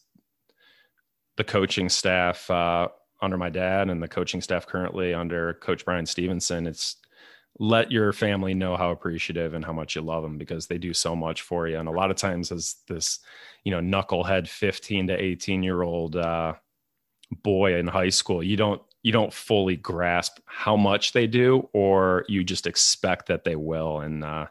the 1.36 1.44
coaching 1.44 1.88
staff 1.88 2.50
uh, 2.50 2.88
under 3.20 3.36
my 3.36 3.50
dad 3.50 3.88
and 3.88 4.02
the 4.02 4.08
coaching 4.08 4.40
staff 4.40 4.66
currently 4.66 5.14
under 5.14 5.54
Coach 5.54 5.84
Brian 5.84 6.06
Stevenson, 6.06 6.66
it's 6.66 6.96
let 7.58 7.90
your 7.90 8.12
family 8.12 8.54
know 8.54 8.76
how 8.76 8.90
appreciative 8.90 9.54
and 9.54 9.64
how 9.64 9.72
much 9.72 9.96
you 9.96 10.02
love 10.02 10.22
them 10.22 10.36
because 10.36 10.66
they 10.66 10.78
do 10.78 10.92
so 10.92 11.16
much 11.16 11.42
for 11.42 11.66
you. 11.66 11.78
And 11.78 11.88
a 11.88 11.92
lot 11.92 12.10
of 12.10 12.16
times, 12.16 12.52
as 12.52 12.76
this, 12.88 13.20
you 13.64 13.72
know, 13.72 13.80
knucklehead 13.80 14.48
15 14.48 15.06
to 15.06 15.14
18 15.14 15.62
year 15.62 15.82
old 15.82 16.16
uh, 16.16 16.54
boy 17.42 17.78
in 17.78 17.86
high 17.86 18.10
school, 18.10 18.42
you 18.42 18.56
don't 18.56 18.82
you 19.02 19.12
don't 19.12 19.32
fully 19.32 19.76
grasp 19.76 20.38
how 20.46 20.76
much 20.76 21.12
they 21.12 21.26
do, 21.26 21.68
or 21.72 22.24
you 22.28 22.42
just 22.42 22.66
expect 22.66 23.26
that 23.26 23.44
they 23.44 23.56
will. 23.56 24.00
And 24.00 24.24
uh, 24.24 24.46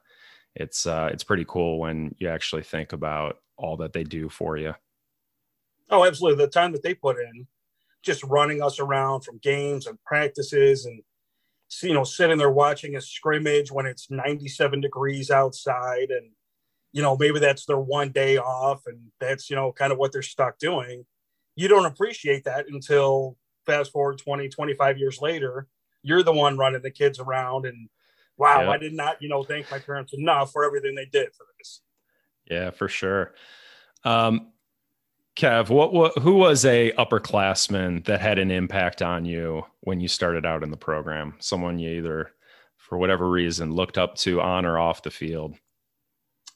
it's 0.55 0.87
uh, 0.87 1.09
it's 1.11 1.23
pretty 1.23 1.45
cool 1.47 1.79
when 1.79 2.15
you 2.17 2.29
actually 2.29 2.63
think 2.63 2.93
about 2.93 3.37
all 3.57 3.77
that 3.77 3.93
they 3.93 4.03
do 4.03 4.29
for 4.29 4.57
you. 4.57 4.73
Oh, 5.89 6.05
absolutely! 6.05 6.43
The 6.43 6.49
time 6.49 6.71
that 6.71 6.81
they 6.81 6.95
put 6.95 7.17
in 7.19 7.47
just 8.05 8.23
running 8.23 8.61
us 8.61 8.79
around 8.79 9.21
from 9.21 9.39
games 9.39 9.87
and 9.87 10.01
practices 10.03 10.85
and 10.85 11.01
you 11.81 11.93
know 11.93 12.03
sitting 12.03 12.37
there 12.37 12.51
watching 12.51 12.95
a 12.95 13.01
scrimmage 13.01 13.71
when 13.71 13.85
it's 13.85 14.11
97 14.11 14.81
degrees 14.81 15.31
outside 15.31 16.09
and 16.09 16.29
you 16.93 17.01
know 17.01 17.17
maybe 17.17 17.39
that's 17.39 17.65
their 17.65 17.79
one 17.79 18.11
day 18.11 18.37
off 18.37 18.83
and 18.85 18.99
that's 19.19 19.49
you 19.49 19.55
know 19.55 19.71
kind 19.71 19.91
of 19.91 19.97
what 19.97 20.11
they're 20.11 20.21
stuck 20.21 20.57
doing. 20.59 21.05
You 21.55 21.67
don't 21.67 21.85
appreciate 21.85 22.43
that 22.45 22.67
until 22.67 23.37
fast 23.65 23.91
forward 23.91 24.19
20 24.19 24.47
25 24.49 24.97
years 24.97 25.21
later 25.21 25.67
you're 26.03 26.21
the 26.21 26.31
one 26.31 26.55
running 26.55 26.83
the 26.83 26.91
kids 26.91 27.19
around 27.19 27.65
and 27.65 27.89
wow 28.37 28.61
yep. 28.61 28.69
i 28.69 28.77
did 28.77 28.93
not 28.93 29.19
you 29.21 29.27
know 29.27 29.43
thank 29.43 29.69
my 29.71 29.79
parents 29.79 30.13
enough 30.13 30.51
for 30.51 30.63
everything 30.63 30.93
they 30.93 31.05
did 31.05 31.33
for 31.33 31.47
this. 31.57 31.81
Yeah 32.49 32.69
for 32.69 32.87
sure. 32.87 33.33
Um 34.03 34.51
Kev, 35.35 35.69
what, 35.69 35.91
what 35.91 36.17
who 36.19 36.35
was 36.35 36.63
a 36.63 36.91
upperclassman 36.93 38.05
that 38.05 38.21
had 38.21 38.39
an 38.39 38.51
impact 38.51 39.01
on 39.01 39.25
you 39.25 39.65
when 39.81 39.99
you 39.99 40.07
started 40.07 40.45
out 40.45 40.63
in 40.63 40.71
the 40.71 40.77
program? 40.77 41.35
Someone 41.39 41.77
you 41.77 41.89
either, 41.97 42.31
for 42.77 42.97
whatever 42.97 43.29
reason, 43.29 43.73
looked 43.73 43.97
up 43.97 44.15
to 44.15 44.39
on 44.39 44.65
or 44.65 44.79
off 44.79 45.03
the 45.03 45.11
field. 45.11 45.55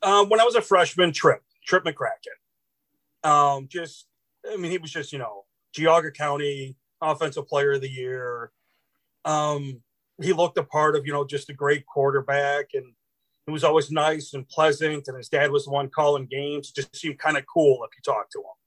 Um, 0.01 0.29
when 0.29 0.39
I 0.39 0.45
was 0.45 0.55
a 0.55 0.61
freshman, 0.61 1.11
Trip 1.11 1.41
Trip 1.65 1.83
McCracken. 1.83 3.29
Um, 3.29 3.67
just, 3.69 4.07
I 4.49 4.55
mean, 4.55 4.71
he 4.71 4.77
was 4.77 4.91
just 4.91 5.11
you 5.11 5.19
know 5.19 5.43
Geauga 5.75 6.13
County 6.13 6.77
Offensive 7.01 7.47
Player 7.47 7.73
of 7.73 7.81
the 7.81 7.91
Year. 7.91 8.51
Um, 9.25 9.81
he 10.21 10.33
looked 10.33 10.57
a 10.57 10.63
part 10.63 10.95
of 10.95 11.05
you 11.05 11.13
know 11.13 11.25
just 11.25 11.49
a 11.49 11.53
great 11.53 11.85
quarterback 11.85 12.69
and 12.73 12.93
he 13.45 13.51
was 13.51 13.63
always 13.63 13.91
nice 13.91 14.33
and 14.33 14.47
pleasant 14.47 15.07
and 15.07 15.17
his 15.17 15.29
dad 15.29 15.51
was 15.51 15.65
the 15.65 15.71
one 15.71 15.89
calling 15.89 16.27
games 16.29 16.69
it 16.69 16.75
just 16.75 16.95
seemed 16.95 17.19
kind 17.19 17.37
of 17.37 17.45
cool 17.51 17.83
if 17.83 17.95
you 17.97 18.01
talked 18.03 18.31
to 18.31 18.39
him 18.39 18.58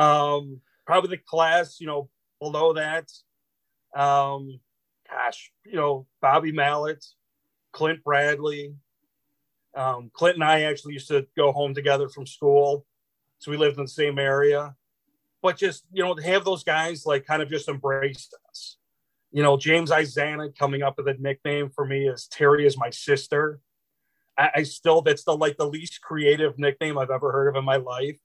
um, 0.00 0.60
probably 0.86 1.10
the 1.10 1.22
class, 1.22 1.78
you 1.78 1.86
know, 1.86 2.08
below 2.40 2.72
that. 2.72 3.10
Um, 3.94 4.60
gosh, 5.08 5.52
you 5.64 5.76
know, 5.76 6.06
Bobby 6.22 6.52
Mallet, 6.52 7.04
Clint 7.72 8.02
Bradley. 8.02 8.74
Um, 9.76 10.10
Clint 10.12 10.36
and 10.36 10.44
I 10.44 10.62
actually 10.62 10.94
used 10.94 11.08
to 11.08 11.26
go 11.36 11.52
home 11.52 11.74
together 11.74 12.08
from 12.08 12.26
school. 12.26 12.86
So 13.38 13.50
we 13.50 13.56
lived 13.56 13.78
in 13.78 13.84
the 13.84 13.90
same 13.90 14.18
area. 14.18 14.74
But 15.42 15.58
just, 15.58 15.84
you 15.92 16.02
know, 16.02 16.14
to 16.14 16.22
have 16.22 16.44
those 16.44 16.64
guys 16.64 17.04
like 17.04 17.26
kind 17.26 17.42
of 17.42 17.50
just 17.50 17.68
embraced 17.68 18.34
us. 18.48 18.78
You 19.32 19.42
know, 19.42 19.56
James 19.56 19.90
Izana 19.90 20.56
coming 20.58 20.82
up 20.82 20.96
with 20.96 21.08
a 21.08 21.14
nickname 21.14 21.70
for 21.70 21.84
me 21.84 22.08
is 22.08 22.26
Terry 22.26 22.66
is 22.66 22.76
my 22.76 22.90
sister. 22.90 23.60
I, 24.36 24.50
I 24.56 24.62
still, 24.64 25.02
that's 25.02 25.24
the 25.24 25.36
like 25.36 25.56
the 25.56 25.68
least 25.68 26.00
creative 26.00 26.58
nickname 26.58 26.98
I've 26.98 27.10
ever 27.10 27.32
heard 27.32 27.48
of 27.48 27.56
in 27.56 27.64
my 27.64 27.76
life 27.76 28.16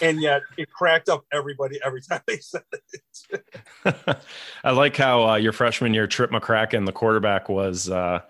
and 0.00 0.20
yet 0.20 0.42
it 0.56 0.70
cracked 0.70 1.08
up 1.08 1.24
everybody 1.32 1.78
every 1.84 2.00
time 2.00 2.20
they 2.26 2.38
said 2.38 2.62
it. 2.72 4.18
I 4.64 4.70
like 4.72 4.96
how 4.96 5.28
uh, 5.28 5.36
your 5.36 5.52
freshman 5.52 5.94
year, 5.94 6.06
Trip 6.06 6.30
McCracken, 6.30 6.86
the 6.86 6.92
quarterback, 6.92 7.48
was 7.48 7.88
uh, 7.90 8.20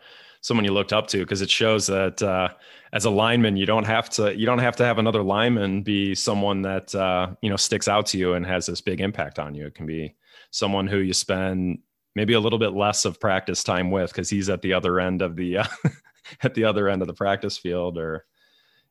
someone 0.40 0.64
you 0.64 0.72
looked 0.72 0.92
up 0.92 1.06
to 1.08 1.18
because 1.18 1.42
it 1.42 1.50
shows 1.50 1.86
that 1.86 2.22
uh, 2.22 2.48
as 2.92 3.04
a 3.04 3.10
lineman, 3.10 3.56
you 3.56 3.66
don't 3.66 3.86
have 3.86 4.10
to 4.10 4.36
you 4.36 4.46
don't 4.46 4.58
have 4.58 4.76
to 4.76 4.84
have 4.84 4.98
another 4.98 5.22
lineman 5.22 5.82
be 5.82 6.14
someone 6.14 6.62
that 6.62 6.94
uh, 6.94 7.28
you 7.40 7.50
know 7.50 7.56
sticks 7.56 7.88
out 7.88 8.06
to 8.06 8.18
you 8.18 8.34
and 8.34 8.46
has 8.46 8.66
this 8.66 8.80
big 8.80 9.00
impact 9.00 9.38
on 9.38 9.54
you. 9.54 9.66
It 9.66 9.74
can 9.74 9.86
be 9.86 10.14
someone 10.50 10.86
who 10.86 10.98
you 10.98 11.12
spend 11.12 11.78
maybe 12.14 12.34
a 12.34 12.40
little 12.40 12.58
bit 12.58 12.74
less 12.74 13.04
of 13.04 13.18
practice 13.18 13.64
time 13.64 13.90
with 13.90 14.12
because 14.12 14.30
he's 14.30 14.48
at 14.48 14.62
the 14.62 14.72
other 14.72 15.00
end 15.00 15.22
of 15.22 15.34
the 15.36 15.58
uh, 15.58 15.66
at 16.42 16.54
the 16.54 16.64
other 16.64 16.88
end 16.88 17.02
of 17.02 17.08
the 17.08 17.14
practice 17.14 17.58
field 17.58 17.98
or. 17.98 18.24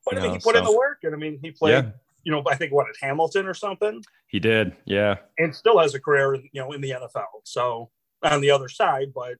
But 0.04 0.18
I 0.18 0.20
mean, 0.20 0.26
know, 0.26 0.34
he 0.34 0.40
put 0.40 0.54
so. 0.54 0.58
in 0.58 0.64
the 0.64 0.76
work, 0.76 0.98
and 1.04 1.14
I 1.14 1.16
mean, 1.16 1.38
he 1.40 1.50
played. 1.50 1.72
Yeah 1.72 1.90
you 2.24 2.32
know, 2.32 2.42
I 2.46 2.56
think 2.56 2.72
what 2.72 2.88
at 2.88 2.96
Hamilton 3.00 3.46
or 3.46 3.54
something. 3.54 4.02
He 4.26 4.40
did, 4.40 4.74
yeah, 4.84 5.16
and 5.38 5.54
still 5.54 5.78
has 5.78 5.94
a 5.94 6.00
career, 6.00 6.34
you 6.34 6.60
know, 6.60 6.72
in 6.72 6.80
the 6.80 6.90
NFL. 6.90 7.24
So 7.44 7.90
on 8.22 8.40
the 8.40 8.50
other 8.50 8.68
side, 8.68 9.12
but 9.14 9.36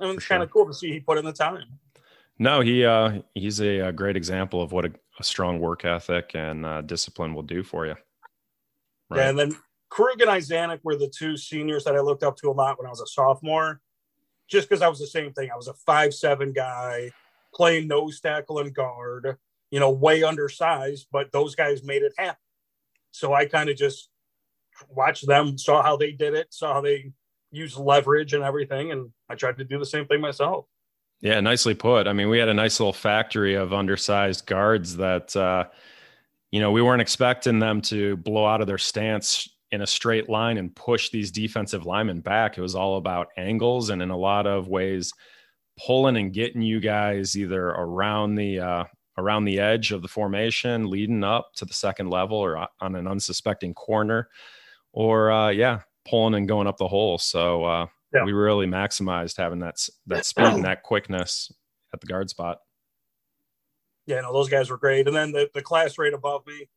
I 0.00 0.06
mean, 0.06 0.16
it's 0.16 0.24
sure. 0.24 0.34
kind 0.34 0.42
of 0.42 0.50
cool 0.50 0.66
to 0.66 0.74
see 0.74 0.92
he 0.92 1.00
put 1.00 1.18
in 1.18 1.24
the 1.24 1.32
time. 1.32 1.78
No, 2.38 2.60
he 2.60 2.84
uh, 2.84 3.20
he's 3.34 3.60
a, 3.60 3.78
a, 3.78 3.92
great 3.92 4.16
example 4.16 4.62
of 4.62 4.72
what 4.72 4.86
a, 4.86 4.92
a 5.20 5.22
strong 5.22 5.60
work 5.60 5.84
ethic 5.84 6.32
and 6.34 6.66
uh, 6.66 6.80
discipline 6.80 7.34
will 7.34 7.42
do 7.42 7.62
for 7.62 7.86
you. 7.86 7.94
Right? 9.10 9.20
Yeah, 9.20 9.28
and 9.28 9.38
then 9.38 9.56
Krug 9.90 10.20
and 10.20 10.30
Izanik 10.30 10.80
were 10.82 10.96
the 10.96 11.12
two 11.14 11.36
seniors 11.36 11.84
that 11.84 11.94
I 11.94 12.00
looked 12.00 12.22
up 12.22 12.36
to 12.38 12.50
a 12.50 12.52
lot 12.52 12.78
when 12.78 12.86
I 12.86 12.90
was 12.90 13.00
a 13.02 13.06
sophomore, 13.06 13.80
just 14.48 14.68
because 14.68 14.82
I 14.82 14.88
was 14.88 14.98
the 14.98 15.06
same 15.06 15.32
thing. 15.34 15.50
I 15.52 15.56
was 15.56 15.68
a 15.68 15.74
five 15.74 16.14
seven 16.14 16.52
guy 16.52 17.10
playing 17.54 17.88
nose 17.88 18.18
tackle 18.18 18.58
and 18.58 18.74
guard 18.74 19.36
you 19.72 19.80
know, 19.80 19.90
way 19.90 20.22
undersized, 20.22 21.08
but 21.10 21.32
those 21.32 21.56
guys 21.56 21.82
made 21.82 22.02
it 22.02 22.12
happen. 22.16 22.36
So 23.10 23.32
I 23.32 23.46
kind 23.46 23.70
of 23.70 23.76
just 23.76 24.10
watched 24.88 25.26
them, 25.26 25.56
saw 25.56 25.82
how 25.82 25.96
they 25.96 26.12
did 26.12 26.34
it, 26.34 26.48
saw 26.50 26.74
how 26.74 26.82
they 26.82 27.10
used 27.50 27.78
leverage 27.78 28.34
and 28.34 28.44
everything, 28.44 28.92
and 28.92 29.10
I 29.30 29.34
tried 29.34 29.56
to 29.58 29.64
do 29.64 29.78
the 29.78 29.86
same 29.86 30.06
thing 30.06 30.20
myself. 30.20 30.66
Yeah, 31.22 31.40
nicely 31.40 31.74
put. 31.74 32.06
I 32.06 32.12
mean, 32.12 32.28
we 32.28 32.38
had 32.38 32.48
a 32.48 32.54
nice 32.54 32.80
little 32.80 32.92
factory 32.92 33.54
of 33.54 33.72
undersized 33.72 34.44
guards 34.46 34.96
that, 34.98 35.34
uh, 35.34 35.64
you 36.50 36.60
know, 36.60 36.70
we 36.70 36.82
weren't 36.82 37.00
expecting 37.00 37.58
them 37.58 37.80
to 37.82 38.16
blow 38.18 38.44
out 38.44 38.60
of 38.60 38.66
their 38.66 38.78
stance 38.78 39.48
in 39.70 39.80
a 39.80 39.86
straight 39.86 40.28
line 40.28 40.58
and 40.58 40.76
push 40.76 41.08
these 41.08 41.30
defensive 41.30 41.86
linemen 41.86 42.20
back. 42.20 42.58
It 42.58 42.60
was 42.60 42.74
all 42.74 42.98
about 42.98 43.28
angles 43.38 43.88
and 43.88 44.02
in 44.02 44.10
a 44.10 44.16
lot 44.16 44.46
of 44.46 44.68
ways 44.68 45.14
pulling 45.86 46.18
and 46.18 46.32
getting 46.32 46.60
you 46.60 46.78
guys 46.78 47.38
either 47.38 47.68
around 47.68 48.34
the 48.34 48.58
uh, 48.60 48.84
around 49.18 49.44
the 49.44 49.58
edge 49.58 49.92
of 49.92 50.02
the 50.02 50.08
formation, 50.08 50.88
leading 50.88 51.24
up 51.24 51.52
to 51.56 51.64
the 51.64 51.74
second 51.74 52.10
level 52.10 52.38
or 52.38 52.68
on 52.80 52.96
an 52.96 53.06
unsuspecting 53.06 53.74
corner, 53.74 54.28
or 54.92 55.30
uh, 55.30 55.48
yeah, 55.48 55.80
pulling 56.08 56.34
and 56.34 56.48
going 56.48 56.66
up 56.66 56.76
the 56.78 56.88
hole. 56.88 57.18
So 57.18 57.64
uh, 57.64 57.86
yeah. 58.12 58.24
we 58.24 58.32
really 58.32 58.66
maximized 58.66 59.36
having 59.36 59.60
that 59.60 59.76
that 60.06 60.26
speed 60.26 60.46
and 60.46 60.64
that 60.64 60.82
quickness 60.82 61.52
at 61.92 62.00
the 62.00 62.06
guard 62.06 62.30
spot. 62.30 62.58
Yeah, 64.06 64.22
no, 64.22 64.32
those 64.32 64.48
guys 64.48 64.68
were 64.68 64.78
great. 64.78 65.06
And 65.06 65.14
then 65.14 65.32
the, 65.32 65.48
the 65.54 65.62
class 65.62 65.96
rate 65.96 66.14
above 66.14 66.44
me, 66.46 66.68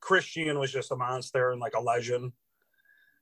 Christian 0.00 0.58
was 0.58 0.72
just 0.72 0.90
a 0.90 0.96
monster 0.96 1.52
and 1.52 1.60
like 1.60 1.74
a 1.76 1.80
legend. 1.80 2.32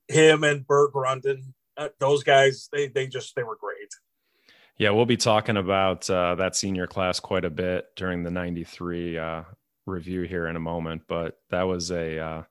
Him 0.07 0.43
and 0.43 0.67
Bert 0.67 0.91
Grundon, 0.93 1.53
uh, 1.77 1.89
those 1.99 2.23
guys, 2.23 2.67
they 2.73 2.87
they 2.87 3.07
just 3.07 3.35
they 3.35 3.43
were 3.43 3.55
great. 3.55 3.89
Yeah, 4.83 4.89
we'll 4.89 5.05
be 5.05 5.15
talking 5.15 5.55
about 5.55 6.09
uh, 6.09 6.35
that 6.35 6.57
senior 6.57 6.87
class 6.87 7.17
quite 7.21 7.45
a 7.45 7.49
bit 7.49 7.85
during 7.95 8.21
the 8.21 8.29
93 8.29 9.17
uh, 9.17 9.43
review 9.85 10.23
here 10.23 10.47
in 10.47 10.57
a 10.57 10.59
moment, 10.59 11.03
but 11.07 11.39
that 11.51 11.63
was 11.63 11.89
a 11.89 12.19
uh, 12.19 12.43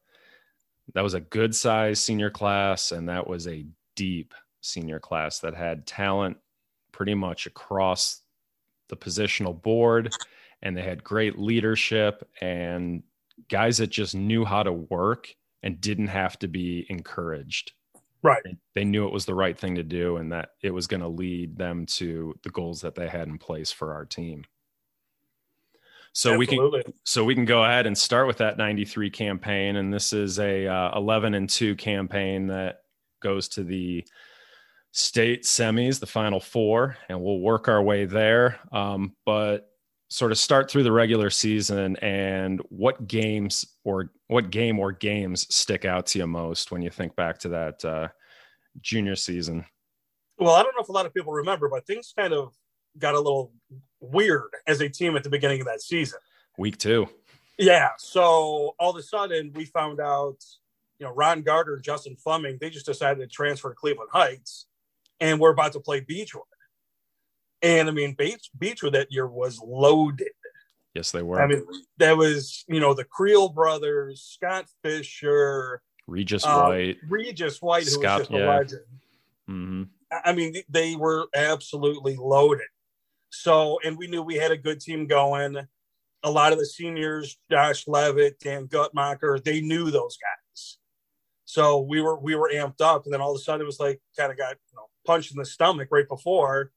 that 0.94 1.04
was 1.04 1.12
a 1.12 1.20
good 1.20 1.54
size 1.54 2.02
senior 2.02 2.30
class 2.30 2.90
and 2.90 3.10
that 3.10 3.26
was 3.26 3.46
a 3.46 3.66
deep 3.96 4.32
senior 4.62 4.98
class 4.98 5.40
that 5.40 5.54
had 5.54 5.86
talent 5.86 6.38
pretty 6.90 7.14
much 7.14 7.44
across 7.44 8.22
the 8.88 8.96
positional 8.96 9.60
board 9.60 10.10
and 10.62 10.74
they 10.74 10.82
had 10.82 11.04
great 11.04 11.38
leadership 11.38 12.26
and 12.40 13.02
guys 13.50 13.76
that 13.76 13.90
just 13.90 14.14
knew 14.14 14.42
how 14.42 14.62
to 14.62 14.72
work 14.72 15.28
and 15.62 15.82
didn't 15.82 16.08
have 16.08 16.38
to 16.38 16.48
be 16.48 16.86
encouraged 16.88 17.72
Right. 18.22 18.42
They 18.74 18.84
knew 18.84 19.06
it 19.06 19.12
was 19.12 19.26
the 19.26 19.34
right 19.34 19.58
thing 19.58 19.74
to 19.74 19.82
do 19.82 20.16
and 20.16 20.32
that 20.32 20.50
it 20.62 20.70
was 20.70 20.86
going 20.86 21.00
to 21.00 21.08
lead 21.08 21.56
them 21.56 21.86
to 21.86 22.34
the 22.42 22.50
goals 22.50 22.80
that 22.82 22.94
they 22.94 23.08
had 23.08 23.28
in 23.28 23.38
place 23.38 23.72
for 23.72 23.92
our 23.92 24.04
team. 24.04 24.44
So 26.12 26.34
Absolutely. 26.34 26.78
we 26.78 26.82
can 26.82 26.92
so 27.04 27.24
we 27.24 27.34
can 27.34 27.46
go 27.46 27.64
ahead 27.64 27.86
and 27.86 27.96
start 27.96 28.26
with 28.26 28.36
that 28.38 28.58
93 28.58 29.10
campaign 29.10 29.76
and 29.76 29.92
this 29.92 30.12
is 30.12 30.38
a 30.38 30.66
uh, 30.66 30.96
11 30.96 31.34
and 31.34 31.48
2 31.48 31.74
campaign 31.76 32.48
that 32.48 32.82
goes 33.20 33.48
to 33.48 33.64
the 33.64 34.04
state 34.92 35.44
semis, 35.44 36.00
the 36.00 36.06
final 36.06 36.38
four, 36.38 36.98
and 37.08 37.20
we'll 37.20 37.40
work 37.40 37.66
our 37.66 37.82
way 37.82 38.04
there. 38.04 38.60
Um, 38.70 39.16
but 39.24 39.71
sort 40.12 40.30
of 40.30 40.36
start 40.36 40.70
through 40.70 40.82
the 40.82 40.92
regular 40.92 41.30
season 41.30 41.96
and 41.96 42.60
what 42.68 43.08
games 43.08 43.64
or 43.82 44.12
what 44.26 44.50
game 44.50 44.78
or 44.78 44.92
games 44.92 45.46
stick 45.54 45.86
out 45.86 46.04
to 46.04 46.18
you 46.18 46.26
most 46.26 46.70
when 46.70 46.82
you 46.82 46.90
think 46.90 47.16
back 47.16 47.38
to 47.38 47.48
that 47.48 47.82
uh, 47.82 48.08
junior 48.82 49.16
season? 49.16 49.64
Well, 50.38 50.54
I 50.54 50.62
don't 50.62 50.74
know 50.76 50.82
if 50.82 50.90
a 50.90 50.92
lot 50.92 51.06
of 51.06 51.14
people 51.14 51.32
remember, 51.32 51.70
but 51.70 51.86
things 51.86 52.12
kind 52.14 52.34
of 52.34 52.52
got 52.98 53.14
a 53.14 53.18
little 53.18 53.52
weird 54.00 54.50
as 54.66 54.82
a 54.82 54.88
team 54.90 55.16
at 55.16 55.24
the 55.24 55.30
beginning 55.30 55.62
of 55.62 55.66
that 55.66 55.80
season. 55.80 56.18
Week 56.58 56.76
two. 56.76 57.08
Yeah. 57.58 57.88
So 57.96 58.74
all 58.78 58.90
of 58.90 58.96
a 58.96 59.02
sudden 59.02 59.50
we 59.54 59.64
found 59.64 59.98
out, 59.98 60.36
you 60.98 61.06
know, 61.06 61.14
Ron 61.14 61.40
Gardner, 61.40 61.78
Justin 61.78 62.16
Fleming, 62.16 62.58
they 62.60 62.68
just 62.68 62.84
decided 62.84 63.22
to 63.22 63.34
transfer 63.34 63.70
to 63.70 63.74
Cleveland 63.74 64.10
Heights 64.12 64.66
and 65.20 65.40
we're 65.40 65.52
about 65.52 65.72
to 65.72 65.80
play 65.80 66.00
Beechwood. 66.00 66.44
And 67.62 67.88
I 67.88 67.92
mean, 67.92 68.14
Beach, 68.14 68.50
Beechwood 68.58 68.94
that 68.94 69.12
year 69.12 69.26
was 69.26 69.60
loaded. 69.64 70.32
Yes, 70.94 71.10
they 71.12 71.22
were. 71.22 71.40
I 71.40 71.46
mean, 71.46 71.64
that 71.98 72.16
was, 72.16 72.64
you 72.68 72.80
know, 72.80 72.92
the 72.92 73.04
Creel 73.04 73.48
brothers, 73.48 74.22
Scott 74.22 74.66
Fisher, 74.82 75.80
Regis 76.06 76.44
um, 76.44 76.68
White, 76.68 76.98
Regis 77.08 77.62
White, 77.62 77.84
who 77.84 77.90
Scott, 77.90 78.18
was 78.18 78.28
just 78.28 78.30
yeah. 78.38 78.44
a 78.44 78.48
legend. 78.48 78.80
Mm-hmm. 79.48 79.82
I 80.24 80.32
mean, 80.34 80.54
they 80.68 80.96
were 80.96 81.26
absolutely 81.34 82.16
loaded. 82.16 82.66
So, 83.30 83.78
and 83.82 83.96
we 83.96 84.08
knew 84.08 84.22
we 84.22 84.34
had 84.34 84.50
a 84.50 84.58
good 84.58 84.80
team 84.80 85.06
going. 85.06 85.56
A 86.24 86.30
lot 86.30 86.52
of 86.52 86.58
the 86.58 86.66
seniors, 86.66 87.38
Josh 87.50 87.88
Levitt, 87.88 88.38
Dan 88.38 88.68
Gutmacher, 88.68 89.42
they 89.42 89.60
knew 89.60 89.90
those 89.90 90.18
guys. 90.18 90.78
So 91.46 91.80
we 91.80 92.00
were 92.00 92.18
we 92.18 92.34
were 92.34 92.50
amped 92.52 92.80
up, 92.80 93.04
and 93.04 93.12
then 93.12 93.20
all 93.20 93.32
of 93.32 93.36
a 93.36 93.42
sudden 93.42 93.62
it 93.62 93.66
was 93.66 93.80
like 93.80 94.00
kind 94.18 94.30
of 94.30 94.38
got 94.38 94.56
you 94.70 94.76
know 94.76 94.86
punched 95.06 95.32
in 95.32 95.38
the 95.38 95.44
stomach 95.44 95.88
right 95.90 96.08
before, 96.08 96.70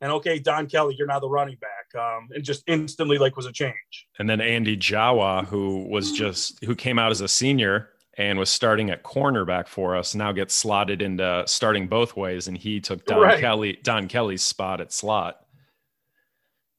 and 0.00 0.12
okay, 0.12 0.38
Don 0.38 0.66
Kelly, 0.66 0.94
you're 0.96 1.06
now 1.06 1.20
the 1.20 1.28
running 1.28 1.56
back, 1.56 2.00
um, 2.00 2.28
and 2.30 2.42
just 2.42 2.62
instantly 2.66 3.18
like 3.18 3.36
was 3.36 3.46
a 3.46 3.52
change. 3.52 4.06
And 4.18 4.28
then 4.28 4.40
Andy 4.40 4.76
Jawa, 4.76 5.46
who 5.46 5.84
was 5.88 6.12
just 6.12 6.62
who 6.64 6.74
came 6.74 6.98
out 6.98 7.10
as 7.10 7.20
a 7.20 7.28
senior 7.28 7.90
and 8.16 8.38
was 8.38 8.50
starting 8.50 8.90
at 8.90 9.02
cornerback 9.02 9.68
for 9.68 9.96
us, 9.96 10.14
now 10.14 10.32
gets 10.32 10.54
slotted 10.54 11.02
into 11.02 11.44
starting 11.46 11.86
both 11.86 12.16
ways, 12.16 12.48
and 12.48 12.56
he 12.56 12.80
took 12.80 13.04
Don 13.04 13.20
right. 13.20 13.40
Kelly 13.40 13.78
Don 13.82 14.08
Kelly's 14.08 14.42
spot 14.42 14.80
at 14.80 14.92
slot. 14.92 15.40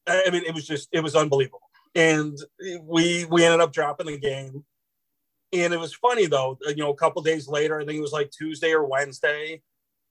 I 0.08 0.30
mean, 0.30 0.42
it 0.44 0.54
was 0.54 0.66
just 0.66 0.88
it 0.92 1.00
was 1.00 1.14
unbelievable, 1.14 1.62
and 1.94 2.36
we 2.82 3.24
we 3.26 3.44
ended 3.44 3.60
up 3.60 3.72
dropping 3.72 4.06
the 4.06 4.18
game. 4.18 4.64
And 5.54 5.74
it 5.74 5.78
was 5.78 5.94
funny 5.94 6.26
though, 6.26 6.58
you 6.66 6.76
know, 6.76 6.90
a 6.90 6.96
couple 6.96 7.20
days 7.20 7.46
later, 7.46 7.78
I 7.78 7.84
think 7.84 7.98
it 7.98 8.02
was 8.02 8.12
like 8.12 8.30
Tuesday 8.30 8.72
or 8.72 8.86
Wednesday. 8.86 9.60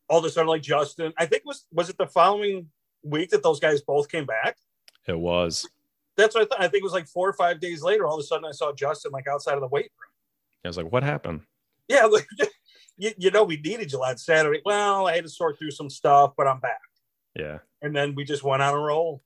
All 0.08 0.20
of 0.20 0.26
a 0.26 0.30
sudden, 0.30 0.48
like 0.48 0.62
Justin, 0.62 1.14
I 1.18 1.26
think 1.26 1.44
was 1.46 1.66
was 1.72 1.90
it 1.90 1.98
the 1.98 2.06
following 2.06 2.68
week 3.04 3.30
that 3.30 3.44
those 3.44 3.60
guys 3.60 3.82
both 3.82 4.10
came 4.10 4.26
back? 4.26 4.58
It 5.08 5.18
was. 5.18 5.68
That's 6.18 6.36
what 6.36 6.44
I 6.44 6.46
thought. 6.46 6.62
I 6.62 6.68
think 6.68 6.82
it 6.82 6.84
was 6.84 6.94
like 6.94 7.08
four 7.08 7.28
or 7.28 7.34
five 7.34 7.60
days 7.60 7.82
later. 7.82 8.06
All 8.06 8.16
of 8.16 8.20
a 8.20 8.24
sudden, 8.24 8.46
I 8.46 8.52
saw 8.52 8.74
Justin 8.74 9.12
like 9.12 9.28
outside 9.28 9.56
of 9.56 9.62
the 9.62 9.68
weight 9.68 9.92
room. 10.00 10.10
I 10.66 10.68
was 10.68 10.78
like, 10.78 10.92
"What 10.92 11.04
happened?" 11.04 11.42
Yeah, 11.88 12.06
like, 12.06 12.28
you, 12.98 13.12
you 13.18 13.32
know, 13.32 13.44
we 13.44 13.58
needed 13.58 13.92
you 13.92 14.00
last 14.00 14.26
Saturday. 14.26 14.62
Well, 14.64 15.08
I 15.08 15.16
had 15.16 15.24
to 15.24 15.30
sort 15.30 15.58
through 15.58 15.72
some 15.72 15.90
stuff, 15.90 16.34
but 16.38 16.48
I'm 16.48 16.60
back. 16.60 16.80
Yeah. 17.36 17.60
And 17.82 17.96
then 17.96 18.16
we 18.16 18.24
just 18.24 18.44
went 18.44 18.62
on 18.62 18.74
a 18.74 18.80
roll. 18.80 19.24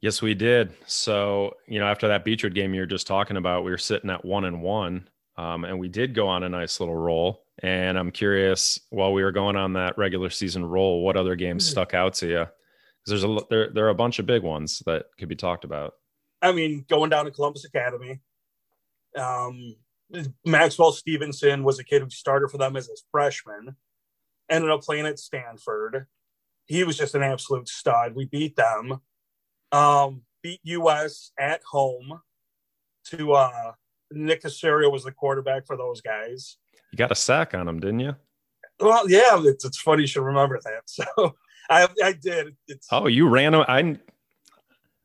Yes, 0.00 0.22
we 0.22 0.34
did. 0.34 0.72
So, 0.86 1.56
you 1.66 1.78
know, 1.78 1.86
after 1.86 2.08
that 2.08 2.24
Beechwood 2.24 2.54
game 2.54 2.72
you 2.72 2.80
were 2.80 2.86
just 2.86 3.06
talking 3.06 3.36
about, 3.36 3.64
we 3.64 3.70
were 3.70 3.78
sitting 3.78 4.10
at 4.10 4.24
one 4.24 4.44
and 4.44 4.62
one, 4.62 5.08
um, 5.36 5.64
and 5.64 5.78
we 5.78 5.88
did 5.88 6.14
go 6.14 6.26
on 6.26 6.42
a 6.42 6.48
nice 6.48 6.80
little 6.80 6.96
roll. 6.96 7.44
And 7.62 7.98
I'm 7.98 8.10
curious, 8.10 8.80
while 8.90 9.12
we 9.12 9.22
were 9.22 9.32
going 9.32 9.56
on 9.56 9.74
that 9.74 9.98
regular 9.98 10.30
season 10.30 10.64
roll, 10.64 11.02
what 11.04 11.16
other 11.16 11.36
games 11.36 11.64
mm-hmm. 11.64 11.72
stuck 11.72 11.94
out 11.94 12.14
to 12.14 12.26
you? 12.26 12.46
Because 13.04 13.22
there's 13.22 13.24
a 13.24 13.38
there 13.50 13.70
there 13.70 13.86
are 13.86 13.90
a 13.90 13.94
bunch 13.94 14.18
of 14.18 14.26
big 14.26 14.42
ones 14.42 14.82
that 14.86 15.06
could 15.18 15.28
be 15.28 15.36
talked 15.36 15.64
about. 15.64 15.94
I 16.42 16.52
mean, 16.52 16.84
going 16.88 17.10
down 17.10 17.26
to 17.26 17.30
Columbus 17.30 17.64
Academy, 17.64 18.20
um, 19.16 19.76
Maxwell 20.46 20.92
Stevenson 20.92 21.64
was 21.64 21.78
a 21.78 21.84
kid 21.84 22.02
who 22.02 22.10
started 22.10 22.50
for 22.50 22.58
them 22.58 22.76
as 22.76 22.88
a 22.88 22.96
freshman, 23.10 23.76
ended 24.50 24.70
up 24.70 24.82
playing 24.82 25.06
at 25.06 25.18
Stanford. 25.18 26.06
He 26.66 26.84
was 26.84 26.96
just 26.96 27.14
an 27.14 27.22
absolute 27.22 27.68
stud. 27.68 28.14
We 28.14 28.26
beat 28.26 28.56
them 28.56 29.00
um, 29.72 30.22
beat 30.42 30.60
US 30.64 31.32
at 31.38 31.62
home 31.70 32.20
to 33.06 33.32
uh, 33.32 33.72
Nick 34.10 34.42
Caserio 34.42 34.90
was 34.90 35.04
the 35.04 35.12
quarterback 35.12 35.66
for 35.66 35.76
those 35.76 36.00
guys. 36.00 36.56
You 36.92 36.96
got 36.96 37.12
a 37.12 37.14
sack 37.14 37.54
on 37.54 37.68
him, 37.68 37.80
didn't 37.80 38.00
you? 38.00 38.16
Well, 38.78 39.08
yeah, 39.08 39.40
it's, 39.44 39.64
it's 39.64 39.80
funny 39.80 40.02
you 40.02 40.06
should 40.06 40.22
remember 40.22 40.58
that. 40.64 40.82
So 40.86 41.36
I 41.68 41.88
I 42.02 42.12
did. 42.12 42.56
It's, 42.66 42.88
oh, 42.90 43.06
you 43.06 43.28
ran 43.28 43.54
him. 43.54 43.64
I 43.68 43.96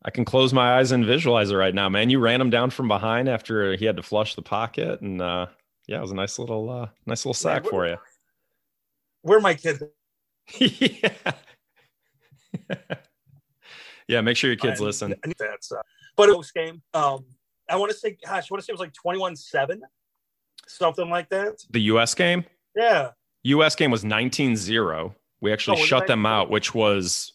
I 0.04 0.12
can 0.12 0.26
close 0.26 0.54
my 0.54 0.80
eyes 0.80 0.92
and 0.92 1.06
visualize 1.06 1.52
it 1.52 1.56
right 1.56 1.76
now, 1.76 1.90
man. 1.90 2.10
You 2.10 2.20
ran 2.20 2.42
him 2.42 2.50
down 2.50 2.72
from 2.72 2.88
behind 2.88 3.30
after 3.30 3.76
he 3.76 3.86
had 3.86 3.98
to 3.98 4.04
flush 4.04 4.36
the 4.36 4.42
pocket, 4.42 5.02
and 5.02 5.22
uh, 5.22 5.48
yeah, 5.88 5.98
it 5.98 6.02
was 6.02 6.12
a 6.12 6.16
nice 6.16 6.40
little 6.40 6.70
uh, 6.70 6.88
nice 7.06 7.24
little 7.26 7.36
sack 7.36 7.66
for 7.66 7.88
you. 7.88 7.98
Where 9.22 9.40
my 9.40 9.54
kids? 9.54 9.84
yeah. 10.58 11.12
Yeah, 14.08 14.22
make 14.22 14.38
sure 14.38 14.50
your 14.50 14.58
kids 14.58 14.82
I, 14.82 14.84
listen. 14.84 15.16
I 15.24 15.34
that 15.40 15.64
stuff. 15.64 15.86
But 16.16 16.30
it 16.30 16.38
was 16.38 16.52
game. 16.52 16.82
Um, 16.94 17.26
I 17.70 17.76
want 17.78 17.92
to 17.92 17.98
say, 17.98 18.18
gosh, 18.24 18.52
I 18.52 18.54
want 18.54 18.62
to 18.62 18.66
say 18.66 18.72
it 18.72 18.74
was 18.74 18.80
like 18.80 18.94
21 18.94 19.36
7, 19.36 19.82
something 20.68 21.10
like 21.10 21.30
that. 21.30 21.64
The 21.70 21.82
US 21.82 22.14
game? 22.14 22.46
Yeah. 22.76 23.12
US 23.44 23.76
game 23.76 23.92
was 23.92 24.04
19 24.04 24.56
0. 24.56 25.16
We 25.42 25.54
actually 25.54 25.82
oh, 25.82 25.86
shut 25.86 26.08
them 26.08 26.26
out, 26.26 26.50
which 26.50 26.74
was 26.74 27.34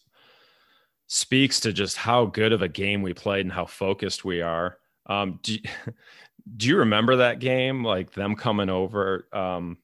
speaks 1.07 1.59
to 1.61 1.73
just 1.73 1.97
how 1.97 2.25
good 2.25 2.53
of 2.53 2.61
a 2.61 2.67
game 2.67 3.01
we 3.01 3.13
played 3.13 3.45
and 3.45 3.51
how 3.51 3.65
focused 3.65 4.23
we 4.25 4.41
are. 4.41 4.77
Um, 5.07 5.39
do, 5.43 5.57
do 6.57 6.67
you 6.67 6.77
remember 6.77 7.17
that 7.17 7.39
game? 7.39 7.83
Like 7.83 8.11
them 8.11 8.35
coming 8.35 8.69
over? 8.69 9.27
Um, 9.33 9.77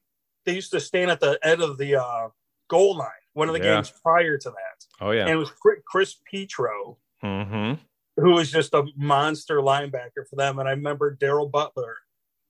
they 0.44 0.54
used 0.54 0.72
to 0.72 0.80
stand 0.80 1.10
at 1.10 1.20
the 1.20 1.38
end 1.42 1.62
of 1.62 1.78
the 1.78 2.02
uh, 2.02 2.28
goal 2.68 2.96
line 2.96 3.10
one 3.38 3.48
of 3.48 3.54
the 3.54 3.64
yeah. 3.64 3.76
games 3.76 3.92
prior 4.02 4.36
to 4.36 4.50
that. 4.50 4.86
Oh 5.00 5.12
yeah, 5.12 5.22
and 5.22 5.30
it 5.30 5.36
was 5.36 5.52
Chris 5.86 6.16
Petro, 6.30 6.98
mm-hmm. 7.22 7.74
who 8.16 8.32
was 8.32 8.50
just 8.50 8.74
a 8.74 8.84
monster 8.96 9.58
linebacker 9.60 10.26
for 10.28 10.36
them. 10.36 10.58
And 10.58 10.68
I 10.68 10.72
remember 10.72 11.16
Daryl 11.16 11.50
Butler 11.50 11.96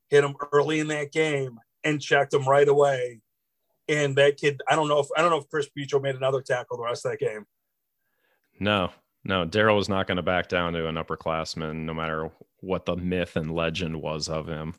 hit 0.08 0.24
him 0.24 0.34
early 0.52 0.80
in 0.80 0.88
that 0.88 1.12
game 1.12 1.58
and 1.84 2.00
checked 2.00 2.34
him 2.34 2.44
right 2.44 2.68
away. 2.68 3.20
And 3.88 4.16
that 4.16 4.36
kid, 4.36 4.60
I 4.68 4.76
don't 4.76 4.88
know 4.88 4.98
if 4.98 5.06
I 5.16 5.22
don't 5.22 5.30
know 5.30 5.38
if 5.38 5.48
Chris 5.48 5.68
Petro 5.68 6.00
made 6.00 6.14
another 6.16 6.42
tackle 6.42 6.76
the 6.76 6.84
rest 6.84 7.06
of 7.06 7.12
that 7.12 7.20
game. 7.20 7.46
No, 8.60 8.90
no, 9.24 9.46
Daryl 9.46 9.76
was 9.76 9.88
not 9.88 10.06
going 10.06 10.16
to 10.16 10.22
back 10.22 10.48
down 10.48 10.72
to 10.74 10.88
an 10.88 10.96
upperclassman, 10.96 11.84
no 11.84 11.94
matter 11.94 12.30
what 12.60 12.84
the 12.86 12.96
myth 12.96 13.36
and 13.36 13.54
legend 13.54 14.00
was 14.00 14.28
of 14.28 14.46
him. 14.46 14.74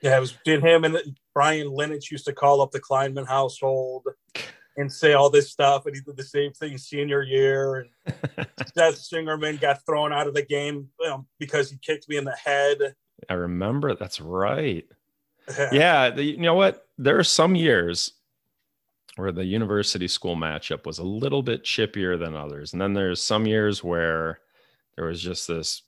Yeah, 0.00 0.16
it 0.16 0.20
was 0.20 0.34
did 0.44 0.64
him 0.64 0.84
and 0.84 0.98
Brian 1.32 1.68
Linich 1.68 2.10
used 2.10 2.24
to 2.24 2.32
call 2.32 2.60
up 2.60 2.72
the 2.72 2.80
Kleinman 2.80 3.26
household 3.28 4.06
and 4.76 4.92
say 4.92 5.12
all 5.12 5.30
this 5.30 5.50
stuff. 5.50 5.86
And 5.86 5.94
he 5.94 6.02
did 6.02 6.16
the 6.16 6.24
same 6.24 6.52
thing 6.52 6.78
senior 6.78 7.22
year. 7.22 7.86
And 8.06 8.16
Seth 8.74 8.96
Singerman 8.96 9.60
got 9.60 9.84
thrown 9.86 10.12
out 10.12 10.26
of 10.26 10.34
the 10.34 10.44
game 10.44 10.88
you 11.00 11.08
know, 11.08 11.26
because 11.38 11.70
he 11.70 11.78
kicked 11.78 12.08
me 12.08 12.16
in 12.16 12.24
the 12.24 12.36
head. 12.36 12.78
I 13.28 13.34
remember. 13.34 13.94
That's 13.94 14.20
right. 14.20 14.84
yeah. 15.72 16.10
The, 16.10 16.22
you 16.22 16.38
know 16.38 16.54
what? 16.54 16.86
There 16.98 17.18
are 17.18 17.24
some 17.24 17.54
years 17.54 18.12
where 19.16 19.32
the 19.32 19.44
university 19.44 20.08
school 20.08 20.36
matchup 20.36 20.86
was 20.86 20.98
a 20.98 21.04
little 21.04 21.42
bit 21.42 21.64
chippier 21.64 22.18
than 22.18 22.34
others. 22.34 22.72
And 22.72 22.80
then 22.80 22.94
there's 22.94 23.22
some 23.22 23.46
years 23.46 23.84
where 23.84 24.40
there 24.96 25.06
was 25.06 25.22
just 25.22 25.48
this 25.48 25.82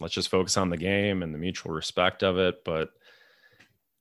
let's 0.00 0.14
just 0.14 0.30
focus 0.30 0.56
on 0.56 0.70
the 0.70 0.76
game 0.76 1.22
and 1.22 1.32
the 1.32 1.38
mutual 1.38 1.72
respect 1.72 2.22
of 2.22 2.38
it. 2.38 2.64
But 2.64 2.90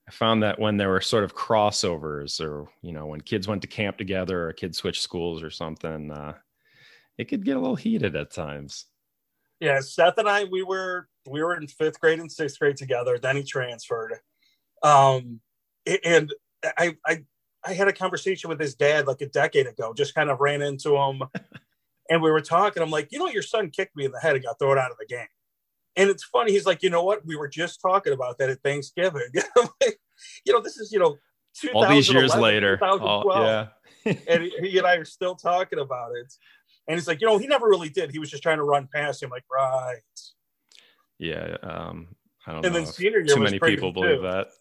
I 0.08 0.12
found 0.12 0.42
that 0.44 0.58
when 0.58 0.78
there 0.78 0.90
were 0.90 1.02
sort 1.02 1.24
of 1.24 1.36
crossovers 1.36 2.42
or, 2.42 2.68
you 2.82 2.94
know, 2.94 3.06
when 3.06 3.22
kids 3.22 3.48
went 3.48 3.62
to 3.62 3.68
camp 3.68 3.98
together 3.98 4.48
or 4.48 4.54
kids 4.54 4.78
switched 4.78 5.04
schools 5.04 5.44
or 5.44 5.52
something, 5.52 6.10
uh, 6.12 6.34
it 7.18 7.26
could 7.26 7.44
get 7.44 7.58
a 7.58 7.60
little 7.60 7.76
heated 7.76 8.16
at 8.16 8.32
times. 8.32 8.86
Yeah, 9.60 9.80
Seth 9.82 10.18
and 10.18 10.30
I, 10.30 10.46
we 10.46 10.64
were 10.64 11.08
we 11.28 11.44
were 11.44 11.56
in 11.56 11.68
fifth 11.68 12.00
grade 12.00 12.20
and 12.20 12.32
sixth 12.32 12.60
grade 12.60 12.78
together. 12.78 13.18
Then 13.18 13.36
he 13.36 13.44
transferred, 13.44 14.16
um, 14.84 15.42
and 16.04 16.34
I 16.78 16.96
I 17.06 17.26
I 17.66 17.74
had 17.74 17.88
a 17.88 17.94
conversation 17.94 18.50
with 18.50 18.60
his 18.60 18.76
dad 18.76 19.08
like 19.08 19.22
a 19.22 19.28
decade 19.28 19.68
ago. 19.68 19.94
Just 19.94 20.16
kind 20.16 20.30
of 20.30 20.40
ran 20.40 20.62
into 20.62 20.96
him, 20.96 21.24
and 22.10 22.22
we 22.22 22.32
were 22.32 22.42
talking. 22.42 22.82
I'm 22.82 22.90
like, 22.90 23.10
you 23.12 23.20
know, 23.20 23.28
your 23.28 23.42
son 23.42 23.70
kicked 23.70 23.96
me 23.96 24.06
in 24.06 24.12
the 24.12 24.20
head 24.20 24.36
and 24.36 24.44
got 24.44 24.60
thrown 24.60 24.78
out 24.78 24.92
of 24.92 24.98
the 24.98 25.06
game. 25.06 25.28
And 25.96 26.10
it's 26.10 26.24
funny. 26.24 26.52
He's 26.52 26.66
like, 26.66 26.82
you 26.82 26.90
know 26.90 27.04
what? 27.04 27.26
We 27.26 27.36
were 27.36 27.48
just 27.48 27.82
talking 27.82 28.14
about 28.14 28.38
that 28.38 28.50
at 28.50 28.62
Thanksgiving. 28.62 29.30
you 30.46 30.54
know, 30.54 30.62
this 30.62 30.78
is, 30.78 30.94
you 30.94 31.00
know, 31.00 31.18
all 31.74 31.90
these 31.90 32.10
years 32.10 32.36
later. 32.36 32.80
All, 32.82 33.26
yeah. 33.44 33.68
and 34.06 34.44
he, 34.44 34.54
he, 34.62 34.78
and 34.78 34.88
I 34.88 34.96
are 34.96 35.06
still 35.06 35.36
talking 35.36 35.80
about 35.80 36.12
it. 36.16 36.34
And 36.90 36.98
he's 36.98 37.08
like, 37.08 37.22
you 37.22 37.28
know, 37.28 37.38
he 37.38 37.46
never 37.46 37.70
really 37.70 37.90
did. 37.90 38.12
He 38.12 38.18
was 38.18 38.32
just 38.32 38.42
trying 38.42 38.58
to 38.58 38.64
run 38.64 38.90
past 38.92 39.22
him. 39.22 39.30
Like, 39.30 39.46
right. 39.50 40.02
Yeah. 41.20 41.56
Um, 41.62 42.08
I 42.48 42.54
don't 42.54 42.66
and 42.66 42.74
know. 42.74 42.80
then 42.82 42.92
senior 42.92 43.20
year 43.20 43.36
too 43.36 43.42
many 43.42 43.60
people 43.60 43.94
believe 43.94 44.22
that. 44.24 44.48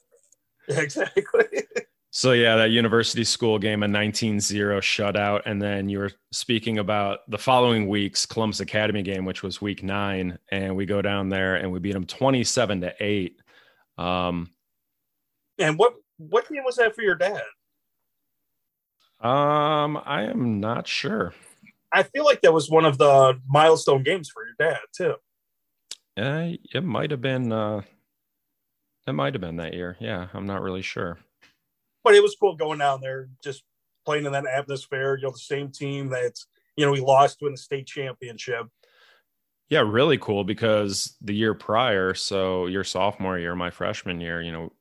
Exactly. 0.70 1.62
So 2.10 2.32
yeah, 2.32 2.56
that 2.56 2.68
university 2.70 3.24
school 3.24 3.58
game, 3.58 3.82
a 3.82 3.86
19-0 3.86 4.36
shutout, 4.80 5.40
and 5.46 5.62
then 5.62 5.88
you 5.88 5.98
were 5.98 6.10
speaking 6.30 6.76
about 6.76 7.20
the 7.30 7.38
following 7.38 7.88
week's 7.88 8.26
Columbus 8.26 8.60
Academy 8.60 9.02
game, 9.02 9.24
which 9.24 9.42
was 9.42 9.62
week 9.62 9.82
nine, 9.82 10.38
and 10.50 10.76
we 10.76 10.84
go 10.84 11.00
down 11.00 11.30
there 11.30 11.56
and 11.56 11.72
we 11.72 11.78
beat 11.78 11.92
them 11.92 12.04
27 12.04 12.82
to 12.82 12.94
eight. 13.00 13.40
Um, 13.96 14.50
and 15.58 15.78
what 15.78 15.94
what 16.18 16.46
game 16.50 16.64
was 16.64 16.76
that 16.76 16.94
for 16.94 17.00
your 17.00 17.14
dad? 17.14 17.40
Um, 19.20 19.98
I 20.04 20.24
am 20.24 20.60
not 20.60 20.86
sure. 20.86 21.32
I 21.92 22.02
feel 22.02 22.24
like 22.24 22.42
that 22.42 22.52
was 22.52 22.70
one 22.70 22.84
of 22.84 22.98
the 22.98 23.40
milestone 23.48 24.02
games 24.02 24.28
for 24.28 24.44
your 24.44 24.70
dad 24.70 24.80
too. 24.96 25.14
Uh, 26.16 26.56
it 26.74 26.84
might 26.84 27.10
have 27.10 27.20
been. 27.20 27.52
Uh, 27.52 27.82
it 29.06 29.12
might 29.12 29.34
have 29.34 29.40
been 29.40 29.56
that 29.56 29.72
year. 29.72 29.96
Yeah, 30.00 30.28
I'm 30.34 30.46
not 30.46 30.62
really 30.62 30.82
sure 30.82 31.18
but 32.08 32.14
it 32.14 32.22
was 32.22 32.36
cool 32.40 32.56
going 32.56 32.78
down 32.78 33.02
there, 33.02 33.28
just 33.44 33.64
playing 34.06 34.24
in 34.24 34.32
that 34.32 34.46
atmosphere. 34.46 35.16
You 35.16 35.24
know, 35.24 35.32
the 35.32 35.38
same 35.38 35.70
team 35.70 36.08
that 36.08 36.32
you 36.74 36.86
know 36.86 36.92
we 36.92 37.00
lost 37.00 37.38
to 37.40 37.46
in 37.46 37.52
the 37.52 37.58
state 37.58 37.86
championship. 37.86 38.66
Yeah, 39.68 39.80
really 39.80 40.16
cool 40.16 40.42
because 40.42 41.16
the 41.20 41.34
year 41.34 41.52
prior, 41.52 42.14
so 42.14 42.64
your 42.64 42.84
sophomore 42.84 43.38
year, 43.38 43.54
my 43.54 43.68
freshman 43.68 44.22
year, 44.22 44.40
you 44.40 44.50
know, 44.50 44.72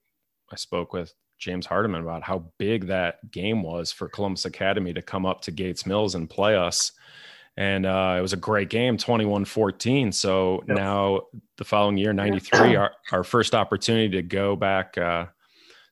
I 0.49 0.55
spoke 0.55 0.93
with 0.93 1.13
James 1.37 1.65
Hardiman 1.65 2.01
about 2.01 2.23
how 2.23 2.49
big 2.57 2.87
that 2.87 3.29
game 3.29 3.61
was 3.61 3.91
for 3.91 4.07
Columbus 4.07 4.45
Academy 4.45 4.93
to 4.93 5.01
come 5.01 5.25
up 5.25 5.41
to 5.41 5.51
Gates 5.51 5.85
Mills 5.85 6.15
and 6.15 6.29
play 6.29 6.55
us. 6.55 6.93
And 7.57 7.87
uh, 7.87 8.15
it 8.17 8.21
was 8.21 8.33
a 8.33 8.37
great 8.37 8.69
game, 8.69 8.97
21 8.97 9.45
14. 9.45 10.11
So 10.11 10.63
yep. 10.67 10.77
now, 10.77 11.21
the 11.57 11.65
following 11.65 11.97
year, 11.97 12.13
93, 12.13 12.75
our, 12.77 12.91
our 13.11 13.23
first 13.23 13.55
opportunity 13.55 14.09
to 14.09 14.21
go 14.21 14.55
back 14.55 14.97
uh, 14.97 15.25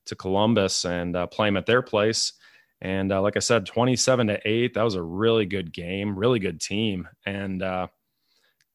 to 0.06 0.16
Columbus 0.16 0.86
and 0.86 1.16
uh, 1.16 1.28
play 1.28 1.48
them 1.48 1.58
at 1.58 1.66
their 1.66 1.82
place. 1.82 2.34
And 2.82 3.12
uh, 3.12 3.22
like 3.22 3.36
I 3.36 3.40
said, 3.40 3.66
27 3.66 4.28
to 4.28 4.40
8, 4.48 4.74
that 4.76 4.84
was 4.84 4.96
a 4.96 5.02
really 5.02 5.46
good 5.46 5.74
game, 5.74 6.18
really 6.18 6.40
good 6.40 6.62
team. 6.62 7.08
And 7.26 7.64
uh, 7.64 7.88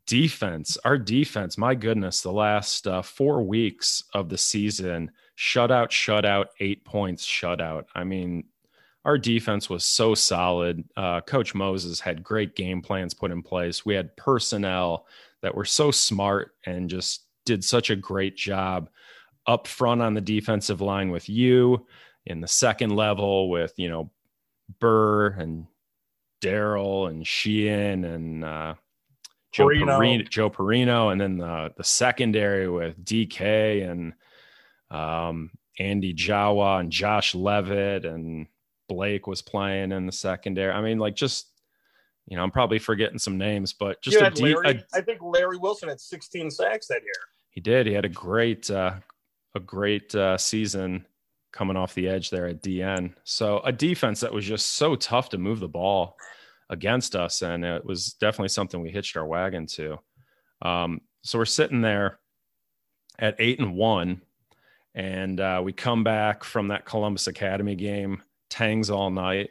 defense, 0.07 0.77
our 0.85 0.99
defense, 0.99 1.57
my 1.57 1.77
goodness, 1.77 2.23
the 2.23 2.33
last 2.33 2.89
uh, 2.89 3.03
four 3.03 3.43
weeks 3.43 4.03
of 4.15 4.29
the 4.29 4.39
season, 4.39 5.13
shutout, 5.39 5.91
shutout, 5.91 6.47
eight 6.59 6.85
points, 6.85 7.25
shutout. 7.25 7.85
I 7.95 8.03
mean, 8.03 8.45
our 9.05 9.19
defense 9.19 9.71
was 9.71 9.85
so 9.85 10.15
solid. 10.15 10.85
Uh, 10.97 11.21
Coach 11.23 11.55
Moses 11.55 12.01
had 12.01 12.23
great 12.23 12.55
game 12.55 12.83
plans 12.83 13.15
put 13.15 13.31
in 13.31 13.43
place. 13.43 13.85
We 13.85 13.95
had 13.95 14.17
personnel 14.17 15.07
that 15.43 15.55
were 15.55 15.65
so 15.65 15.91
smart 15.91 16.55
and 16.67 16.91
just 16.91 17.25
did 17.47 17.65
such 17.65 17.91
a 17.91 17.97
great 17.97 18.37
job 18.37 18.91
up 19.47 19.67
front 19.67 20.03
on 20.03 20.15
the 20.15 20.21
defensive 20.21 20.81
line 20.81 21.11
with 21.11 21.29
you 21.29 21.87
in 22.27 22.41
the 22.41 22.49
second 22.49 22.95
level 22.95 23.49
with, 23.49 23.73
you 23.77 23.89
know, 23.89 24.11
Burr 24.79 25.29
and 25.29 25.67
Daryl 26.43 27.09
and 27.09 27.27
Sheehan 27.27 28.05
and 28.05 28.45
uh, 28.45 28.75
Joe 29.53 29.67
Perino. 29.67 29.99
Perino, 29.99 30.29
Joe 30.29 30.51
Perino, 30.51 31.13
and 31.13 31.21
then 31.21 31.39
the 31.39 31.73
the 31.77 31.85
secondary 31.85 32.69
with 32.69 33.05
DK 33.05 33.91
and 33.91 34.13
um, 34.91 35.51
Andy 35.79 36.15
Jawa 36.15 36.81
and 36.81 36.93
Josh 36.93 37.35
Levitt 37.35 38.05
and 38.05 38.47
Blake 38.91 39.29
was 39.29 39.41
playing 39.41 39.93
in 39.93 40.05
the 40.05 40.13
secondary. 40.13 40.73
I 40.73 40.81
mean, 40.81 40.99
like 40.99 41.15
just 41.15 41.47
you 42.27 42.37
know, 42.37 42.43
I'm 42.43 42.51
probably 42.51 42.79
forgetting 42.81 43.19
some 43.19 43.39
names, 43.39 43.73
but 43.73 44.03
just 44.03 44.17
a, 44.17 44.43
Larry, 44.43 44.69
a, 44.69 44.97
I 44.97 45.01
think 45.01 45.21
Larry 45.23 45.57
Wilson 45.57 45.89
had 45.89 46.01
16 46.01 46.51
sacks 46.51 46.87
that 46.89 47.03
year. 47.03 47.13
He 47.51 47.61
did. 47.61 47.87
He 47.87 47.93
had 47.93 48.05
a 48.05 48.09
great 48.09 48.71
uh, 48.71 48.95
a 49.55 49.61
great 49.61 50.15
uh, 50.15 50.37
season 50.37 51.07
coming 51.53 51.77
off 51.77 51.95
the 51.95 52.09
edge 52.09 52.31
there 52.31 52.47
at 52.47 52.63
DN. 52.63 53.15
So 53.25 53.61
a 53.61 53.73
defense 53.73 54.21
that 54.21 54.33
was 54.33 54.45
just 54.45 54.75
so 54.75 54.95
tough 54.95 55.29
to 55.31 55.39
move 55.39 55.61
the 55.61 55.69
ball 55.69 56.17
against 56.69 57.17
us, 57.17 57.43
and 57.43 57.65
it 57.65 57.85
was 57.85 58.15
definitely 58.15 58.49
something 58.49 58.81
we 58.81 58.91
hitched 58.91 59.17
our 59.17 59.27
wagon 59.27 59.67
to. 59.67 59.99
Um, 60.63 61.01
so 61.23 61.39
we're 61.39 61.45
sitting 61.45 61.81
there 61.81 62.21
at 63.19 63.37
eight 63.39 63.59
and 63.59 63.75
one, 63.75 64.23
and 64.95 65.41
uh, 65.41 65.61
we 65.65 65.73
come 65.73 66.05
back 66.05 66.45
from 66.45 66.69
that 66.69 66.85
Columbus 66.85 67.27
Academy 67.27 67.75
game, 67.75 68.23
tangs 68.51 68.91
all 68.91 69.11
night. 69.11 69.51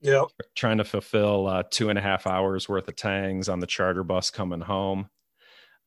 Yeah, 0.00 0.24
trying 0.54 0.78
to 0.78 0.84
fulfill 0.84 1.46
uh, 1.46 1.62
two 1.70 1.88
and 1.88 1.98
a 1.98 2.02
half 2.02 2.26
hours 2.26 2.68
worth 2.68 2.88
of 2.88 2.96
tangs 2.96 3.48
on 3.48 3.60
the 3.60 3.66
charter 3.66 4.04
bus 4.04 4.30
coming 4.30 4.60
home. 4.60 5.08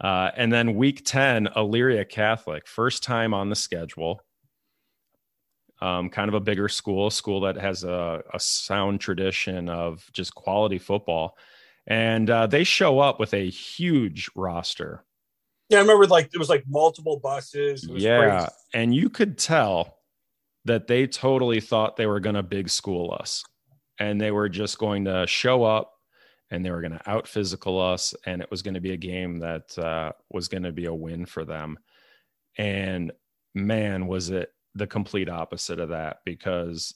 Uh, 0.01 0.31
and 0.35 0.51
then 0.51 0.75
week 0.75 1.03
10, 1.05 1.47
Elyria 1.55 2.07
Catholic, 2.07 2.67
first 2.67 3.01
time 3.03 3.33
on 3.33 3.49
the 3.49 3.55
schedule 3.55 4.21
um, 5.81 6.09
kind 6.09 6.29
of 6.29 6.35
a 6.35 6.39
bigger 6.39 6.69
school, 6.69 7.09
school 7.09 7.41
that 7.41 7.57
has 7.57 7.83
a, 7.83 8.23
a 8.33 8.39
sound 8.39 9.01
tradition 9.01 9.69
of 9.69 10.09
just 10.13 10.33
quality 10.33 10.79
football. 10.79 11.37
And 11.87 12.29
uh, 12.29 12.47
they 12.47 12.63
show 12.63 12.99
up 12.99 13.19
with 13.19 13.33
a 13.33 13.49
huge 13.49 14.29
roster. 14.35 15.03
Yeah, 15.69 15.79
I 15.79 15.81
remember 15.81 16.07
like 16.07 16.29
it 16.33 16.37
was 16.37 16.49
like 16.49 16.63
multiple 16.67 17.19
buses. 17.19 17.87
yeah. 17.89 18.19
Crazy. 18.19 18.51
And 18.73 18.95
you 18.95 19.09
could 19.09 19.37
tell 19.37 19.94
that 20.65 20.87
they 20.87 21.07
totally 21.07 21.61
thought 21.61 21.95
they 21.95 22.07
were 22.07 22.19
going 22.19 22.35
to 22.35 22.43
big 22.43 22.69
school 22.69 23.15
us 23.19 23.43
and 23.99 24.19
they 24.19 24.31
were 24.31 24.49
just 24.49 24.77
going 24.77 25.05
to 25.05 25.25
show 25.27 25.63
up 25.63 25.93
and 26.51 26.65
they 26.65 26.71
were 26.71 26.81
going 26.81 26.91
to 26.91 27.09
out 27.09 27.27
physical 27.27 27.79
us. 27.79 28.13
And 28.25 28.41
it 28.41 28.51
was 28.51 28.61
going 28.61 28.73
to 28.73 28.81
be 28.81 28.91
a 28.91 28.97
game 28.97 29.39
that 29.39 29.77
uh, 29.77 30.11
was 30.31 30.47
going 30.47 30.63
to 30.63 30.71
be 30.71 30.85
a 30.85 30.93
win 30.93 31.25
for 31.25 31.45
them. 31.45 31.77
And 32.57 33.11
man, 33.53 34.07
was 34.07 34.29
it 34.29 34.49
the 34.73 34.87
complete 34.87 35.29
opposite 35.29 35.79
of 35.79 35.89
that 35.89 36.17
because 36.25 36.93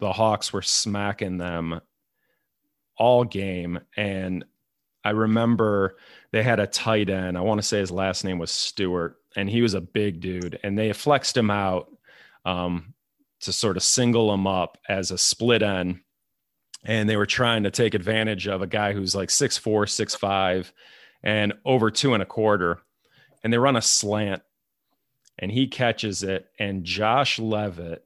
the 0.00 0.12
Hawks 0.12 0.52
were 0.52 0.62
smacking 0.62 1.38
them 1.38 1.80
all 2.96 3.24
game. 3.24 3.78
And 3.96 4.44
I 5.04 5.10
remember 5.10 5.96
they 6.32 6.42
had 6.42 6.60
a 6.60 6.66
tight 6.66 7.10
end. 7.10 7.38
I 7.38 7.42
want 7.42 7.60
to 7.60 7.66
say 7.66 7.78
his 7.78 7.90
last 7.90 8.24
name 8.24 8.38
was 8.38 8.50
Stewart, 8.50 9.16
and 9.36 9.48
he 9.48 9.62
was 9.62 9.74
a 9.74 9.80
big 9.80 10.20
dude. 10.20 10.58
And 10.62 10.78
they 10.78 10.92
flexed 10.92 11.36
him 11.36 11.50
out 11.50 11.88
um, 12.44 12.94
to 13.40 13.52
sort 13.52 13.76
of 13.76 13.82
single 13.82 14.32
him 14.32 14.46
up 14.46 14.78
as 14.88 15.10
a 15.10 15.18
split 15.18 15.62
end. 15.62 16.00
And 16.84 17.08
they 17.08 17.16
were 17.16 17.26
trying 17.26 17.64
to 17.64 17.70
take 17.70 17.94
advantage 17.94 18.46
of 18.46 18.62
a 18.62 18.66
guy 18.66 18.92
who's 18.92 19.14
like 19.14 19.30
six 19.30 19.58
four, 19.58 19.86
six 19.86 20.14
five, 20.14 20.72
and 21.22 21.54
over 21.64 21.90
two 21.90 22.14
and 22.14 22.22
a 22.22 22.26
quarter. 22.26 22.80
And 23.42 23.52
they 23.52 23.58
run 23.58 23.76
a 23.76 23.82
slant 23.82 24.42
and 25.38 25.52
he 25.52 25.68
catches 25.68 26.22
it, 26.22 26.48
and 26.58 26.84
Josh 26.84 27.38
Levitt 27.38 28.04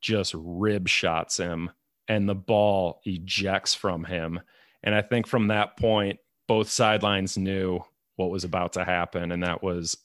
just 0.00 0.34
rib 0.36 0.86
shots 0.86 1.38
him, 1.38 1.70
and 2.08 2.28
the 2.28 2.34
ball 2.34 3.00
ejects 3.04 3.74
from 3.74 4.04
him. 4.04 4.40
And 4.82 4.94
I 4.94 5.00
think 5.00 5.26
from 5.26 5.48
that 5.48 5.78
point, 5.78 6.18
both 6.46 6.68
sidelines 6.68 7.38
knew 7.38 7.80
what 8.16 8.30
was 8.30 8.44
about 8.44 8.74
to 8.74 8.84
happen, 8.84 9.32
and 9.32 9.42
that 9.42 9.62
was 9.62 9.96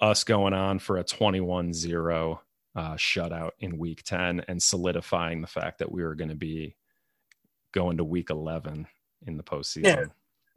us 0.00 0.22
going 0.22 0.54
on 0.54 0.78
for 0.78 0.96
a 0.96 1.04
21 1.04 1.74
0 1.74 2.40
uh, 2.74 2.94
shutout 2.94 3.50
in 3.58 3.78
week 3.78 4.02
10 4.04 4.44
and 4.48 4.62
solidifying 4.62 5.40
the 5.40 5.46
fact 5.46 5.78
that 5.78 5.90
we 5.90 6.02
were 6.02 6.14
going 6.14 6.30
to 6.30 6.36
be 6.36 6.76
going 7.72 7.96
to 7.96 8.04
week 8.04 8.30
11 8.30 8.86
in 9.26 9.36
the 9.36 9.42
postseason. 9.42 9.84
Yeah. 9.84 10.04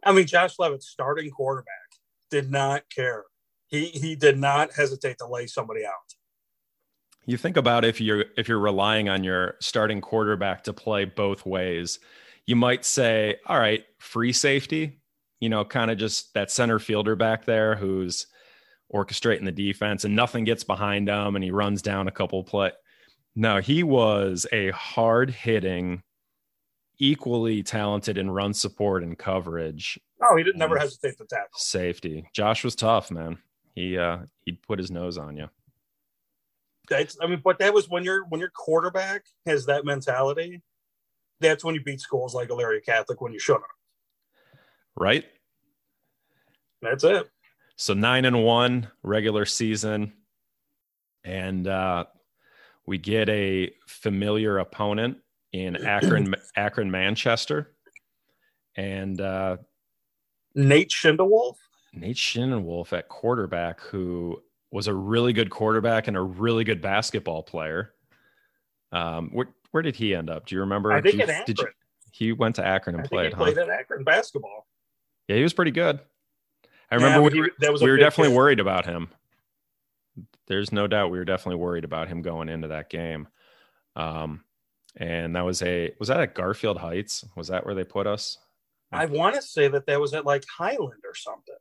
I 0.06 0.12
mean, 0.12 0.28
Josh 0.28 0.60
Levitt, 0.60 0.84
starting 0.84 1.32
quarterback, 1.32 1.72
did 2.30 2.52
not 2.52 2.84
care 2.90 3.24
he 3.74 3.88
he 3.88 4.16
did 4.16 4.38
not 4.38 4.72
hesitate 4.74 5.18
to 5.18 5.28
lay 5.28 5.48
somebody 5.48 5.84
out. 5.84 6.14
You 7.26 7.38
think 7.38 7.58
about 7.58 7.84
if 7.84 8.00
you're 8.00 8.26
if 8.38 8.48
you're 8.48 8.60
relying 8.60 9.10
on 9.10 9.24
your 9.24 9.56
starting 9.60 10.00
quarterback 10.00 10.64
to 10.66 10.74
play 10.74 11.06
both 11.06 11.46
ways, 11.46 12.00
you 12.46 12.56
might 12.56 12.86
say, 12.86 13.38
all 13.48 13.58
right, 13.58 13.84
free 13.98 14.32
safety, 14.32 15.02
you 15.40 15.50
know, 15.50 15.66
kind 15.66 15.90
of 15.90 15.98
just 15.98 16.36
that 16.36 16.52
center 16.52 16.78
fielder 16.78 17.16
back 17.16 17.46
there 17.46 17.76
who's 17.76 18.28
orchestrating 18.94 19.46
the 19.46 19.52
defense 19.52 20.06
and 20.06 20.16
nothing 20.16 20.44
gets 20.44 20.64
behind 20.64 21.10
him 21.10 21.36
and 21.36 21.44
he 21.44 21.52
runs 21.52 21.82
down 21.82 22.08
a 22.08 22.12
couple 22.12 22.44
play. 22.44 22.72
No, 23.36 23.60
he 23.60 23.84
was 23.84 24.46
a 24.52 24.70
hard 24.72 25.32
hitting, 25.32 26.04
equally 27.00 27.64
talented 27.64 28.18
in 28.18 28.30
run 28.30 28.54
support 28.54 29.04
and 29.04 29.18
coverage. 29.18 30.00
Oh, 30.22 30.36
he 30.36 30.44
didn't 30.44 30.60
never 30.60 30.78
hesitate 30.78 31.18
to 31.18 31.26
tackle. 31.26 31.50
Safety. 31.56 32.30
Josh 32.34 32.64
was 32.64 32.76
tough, 32.76 33.10
man 33.10 33.40
he 33.76 33.98
uh 33.98 34.20
he'd 34.46 34.62
put 34.62 34.80
his 34.80 34.92
nose 34.92 35.18
on 35.18 35.38
you. 35.38 35.50
That's 36.90 37.18
I 37.22 37.28
mean, 37.28 37.42
but 37.44 37.60
that 37.60 37.74
was 37.74 37.90
when 37.90 38.04
your 38.04 38.26
when 38.26 38.40
your 38.40 38.50
quarterback 38.50 39.26
has 39.46 39.66
that 39.66 39.86
mentality. 39.86 40.62
That's 41.40 41.64
when 41.64 41.76
you 41.76 41.84
beat 41.84 42.00
schools 42.00 42.34
like 42.34 42.50
Elyria 42.50 42.84
Catholic 42.86 43.20
when 43.20 43.34
you 43.34 43.40
shouldn't. 43.40 43.66
Right. 44.96 45.26
That's 46.82 47.04
it. 47.04 47.30
So 47.76 47.94
nine 47.94 48.26
and 48.26 48.44
one 48.44 48.90
regular 49.02 49.46
season, 49.46 50.14
and 51.24 51.68
uh, 51.68 52.06
we 52.86 52.98
get 52.98 53.30
a 53.30 53.72
familiar 53.88 54.60
opponent 54.60 55.18
in 55.52 55.76
Akron, 55.86 56.36
Akron, 56.56 56.92
Manchester, 56.92 57.74
and 58.76 59.20
uh, 59.20 59.58
Nate 60.56 60.90
Schindewolf. 60.90 61.56
Nate 61.94 62.16
Schindewolf 62.16 62.94
at 62.94 63.08
quarterback, 63.08 63.82
who 63.82 64.42
was 64.72 64.88
a 64.88 64.94
really 64.94 65.34
good 65.34 65.50
quarterback 65.50 66.08
and 66.08 66.18
a 66.18 66.22
really 66.22 66.64
good 66.64 66.82
basketball 66.82 67.44
player. 67.44 67.94
Um, 68.92 69.30
where, 69.32 69.48
where 69.72 69.84
did 69.84 69.96
he 69.96 70.16
end 70.16 70.30
up? 70.30 70.46
Do 70.46 70.56
you 70.56 70.62
remember? 70.62 70.92
I 70.92 71.02
think 71.02 71.16
you, 71.16 71.22
at 71.22 71.30
Akron. 71.30 71.46
Did 71.46 71.60
you, 71.60 71.68
he 72.12 72.32
went 72.32 72.56
to 72.56 72.66
Akron 72.66 72.96
and 72.96 73.06
I 73.06 73.08
played. 73.08 73.30
he 73.30 73.36
played 73.36 73.58
huh? 73.58 73.64
at 73.64 73.70
Akron 73.70 74.04
basketball. 74.04 74.68
Yeah, 75.28 75.38
he 75.38 75.44
was 75.44 75.54
pretty 75.54 75.72
good. 75.72 76.00
I 76.94 76.98
remember 76.98 77.36
yeah, 77.36 77.42
we, 77.42 77.50
he, 77.60 77.84
we 77.84 77.90
were 77.90 77.98
definitely 77.98 78.34
kid. 78.34 78.38
worried 78.38 78.60
about 78.60 78.86
him. 78.86 79.10
There's 80.46 80.72
no 80.72 80.86
doubt 80.86 81.10
we 81.10 81.18
were 81.18 81.26
definitely 81.26 81.60
worried 81.60 81.86
about 81.86 82.08
him 82.08 82.22
going 82.22 82.50
into 82.50 82.68
that 82.68 82.92
game. 82.92 83.28
Um, 83.96 84.44
and 84.96 85.36
that 85.36 85.42
was 85.42 85.64
a 85.64 85.92
was 86.00 86.10
that 86.10 86.20
at 86.20 86.36
Garfield 86.36 86.78
Heights? 86.78 87.26
Was 87.36 87.48
that 87.48 87.66
where 87.66 87.74
they 87.74 87.84
put 87.84 88.06
us? 88.06 88.38
I 88.92 89.08
want 89.08 89.34
to 89.34 89.42
say 89.42 89.68
that 89.70 89.88
that 89.88 90.00
was 90.00 90.14
at 90.14 90.24
like 90.24 90.44
Highland 90.56 91.02
or 91.04 91.16
something. 91.16 91.56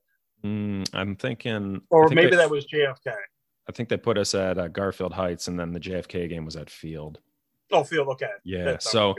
Mm, 0.45 0.91
I'm 0.93 1.17
thinking, 1.17 1.81
or 1.89 2.09
think 2.09 2.17
maybe 2.17 2.31
they, 2.33 2.37
that 2.37 2.51
was 2.51 2.67
JFK. 2.67 3.15
I 3.67 3.73
think 3.73 3.89
they 3.89 3.97
put 3.97 4.19
us 4.19 4.35
at 4.35 4.59
uh, 4.59 4.69
Garfield 4.69 5.15
Heights, 5.15 5.49
and 5.49 5.59
then 5.59 5.73
the 5.73 5.81
JFK 5.81 6.29
game 6.29 6.45
was 6.45 6.57
at 6.57 6.69
Field. 6.69 7.21
Oh, 7.71 7.85
Field, 7.85 8.09
okay. 8.09 8.29
Yeah, 8.45 8.65
That's 8.65 8.91
so 8.91 9.15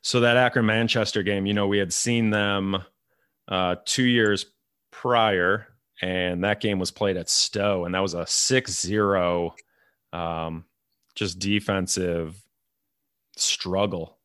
so 0.00 0.20
that 0.20 0.38
Akron 0.38 0.64
Manchester 0.64 1.22
game, 1.22 1.44
you 1.44 1.52
know, 1.52 1.66
we 1.66 1.76
had 1.76 1.92
seen 1.92 2.30
them 2.30 2.82
uh, 3.48 3.76
two 3.84 4.04
years 4.04 4.46
prior, 4.90 5.66
and 6.02 6.44
that 6.44 6.60
game 6.60 6.78
was 6.78 6.90
played 6.90 7.16
at 7.16 7.28
Stow, 7.28 7.84
and 7.84 7.94
that 7.94 8.00
was 8.00 8.14
a 8.14 8.24
6-0 8.24 9.52
um, 10.12 10.64
just 11.14 11.38
defensive 11.38 12.42
struggle. 13.36 14.18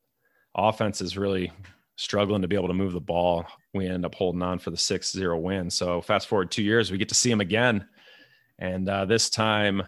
Offense 0.56 1.01
is 1.01 1.17
really 1.17 1.51
struggling 1.97 2.41
to 2.41 2.47
be 2.47 2.56
able 2.56 2.67
to 2.69 2.73
move 2.73 2.93
the 2.93 3.01
ball. 3.01 3.45
We 3.73 3.88
end 3.88 4.06
up 4.06 4.15
holding 4.15 4.41
on 4.41 4.60
for 4.60 4.71
the 4.71 4.78
6 4.78 5.12
0 5.12 5.38
win. 5.39 5.69
So, 5.69 6.01
fast 6.01 6.28
forward 6.28 6.51
two 6.51 6.63
years, 6.63 6.91
we 6.91 6.97
get 6.97 7.10
to 7.10 7.15
see 7.15 7.32
him 7.32 7.41
again. 7.41 7.88
And 8.60 8.88
uh, 8.88 9.06
this 9.06 9.30
time, 9.30 9.84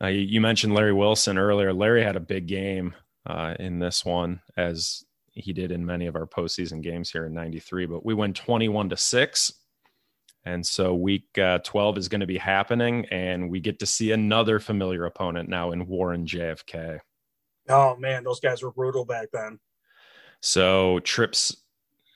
Uh, 0.00 0.06
you 0.06 0.40
mentioned 0.40 0.74
Larry 0.74 0.92
Wilson 0.92 1.36
earlier. 1.38 1.72
Larry 1.72 2.04
had 2.04 2.14
a 2.14 2.20
big 2.20 2.46
game 2.46 2.94
uh, 3.26 3.54
in 3.58 3.80
this 3.80 4.04
one, 4.04 4.40
as 4.56 5.04
he 5.32 5.52
did 5.52 5.72
in 5.72 5.84
many 5.84 6.06
of 6.06 6.14
our 6.14 6.26
postseason 6.26 6.80
games 6.82 7.10
here 7.10 7.26
in 7.26 7.34
'93. 7.34 7.86
But 7.86 8.04
we 8.06 8.14
went 8.14 8.36
21 8.36 8.90
to 8.90 8.96
six, 8.96 9.52
and 10.44 10.64
so 10.64 10.94
week 10.94 11.26
uh, 11.38 11.58
12 11.58 11.98
is 11.98 12.08
going 12.08 12.20
to 12.20 12.26
be 12.26 12.38
happening, 12.38 13.06
and 13.10 13.50
we 13.50 13.60
get 13.60 13.78
to 13.80 13.86
see 13.86 14.12
another 14.12 14.58
familiar 14.58 15.04
opponent 15.04 15.48
now 15.48 15.72
in 15.72 15.86
Warren 15.86 16.26
JFK. 16.26 17.00
Oh 17.68 17.96
man, 17.96 18.24
those 18.24 18.40
guys 18.40 18.62
were 18.62 18.72
brutal 18.72 19.04
back 19.04 19.28
then. 19.32 19.58
So 20.40 21.00
trips, 21.00 21.54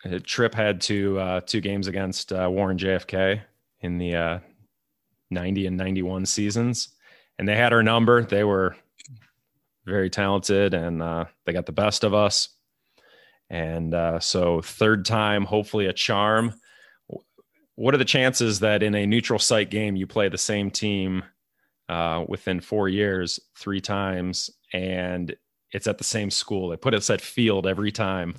uh, 0.04 0.18
Trip 0.22 0.54
had 0.54 0.80
two 0.80 1.18
uh, 1.18 1.40
two 1.40 1.60
games 1.60 1.88
against 1.88 2.32
uh, 2.32 2.48
Warren 2.50 2.78
JFK 2.78 3.42
in 3.80 3.98
the 3.98 4.14
uh, 4.14 4.38
90 5.30 5.66
and 5.66 5.76
91 5.76 6.26
seasons, 6.26 6.88
and 7.38 7.48
they 7.48 7.56
had 7.56 7.72
our 7.72 7.82
number. 7.82 8.22
They 8.22 8.44
were 8.44 8.76
very 9.84 10.10
talented, 10.10 10.74
and 10.74 11.02
uh, 11.02 11.24
they 11.44 11.52
got 11.52 11.66
the 11.66 11.72
best 11.72 12.04
of 12.04 12.14
us. 12.14 12.48
And 13.50 13.94
uh, 13.94 14.20
so, 14.20 14.62
third 14.62 15.04
time, 15.04 15.44
hopefully 15.44 15.86
a 15.86 15.92
charm. 15.92 16.54
What 17.82 17.94
are 17.96 17.98
the 17.98 18.04
chances 18.04 18.60
that 18.60 18.80
in 18.84 18.94
a 18.94 19.04
neutral 19.08 19.40
site 19.40 19.68
game 19.68 19.96
you 19.96 20.06
play 20.06 20.28
the 20.28 20.38
same 20.38 20.70
team 20.70 21.24
uh, 21.88 22.24
within 22.28 22.60
four 22.60 22.88
years 22.88 23.40
three 23.58 23.80
times 23.80 24.50
and 24.72 25.34
it's 25.72 25.88
at 25.88 25.98
the 25.98 26.04
same 26.04 26.30
school? 26.30 26.68
They 26.68 26.76
put 26.76 26.94
us 26.94 27.10
at 27.10 27.20
field 27.20 27.66
every 27.66 27.90
time. 27.90 28.36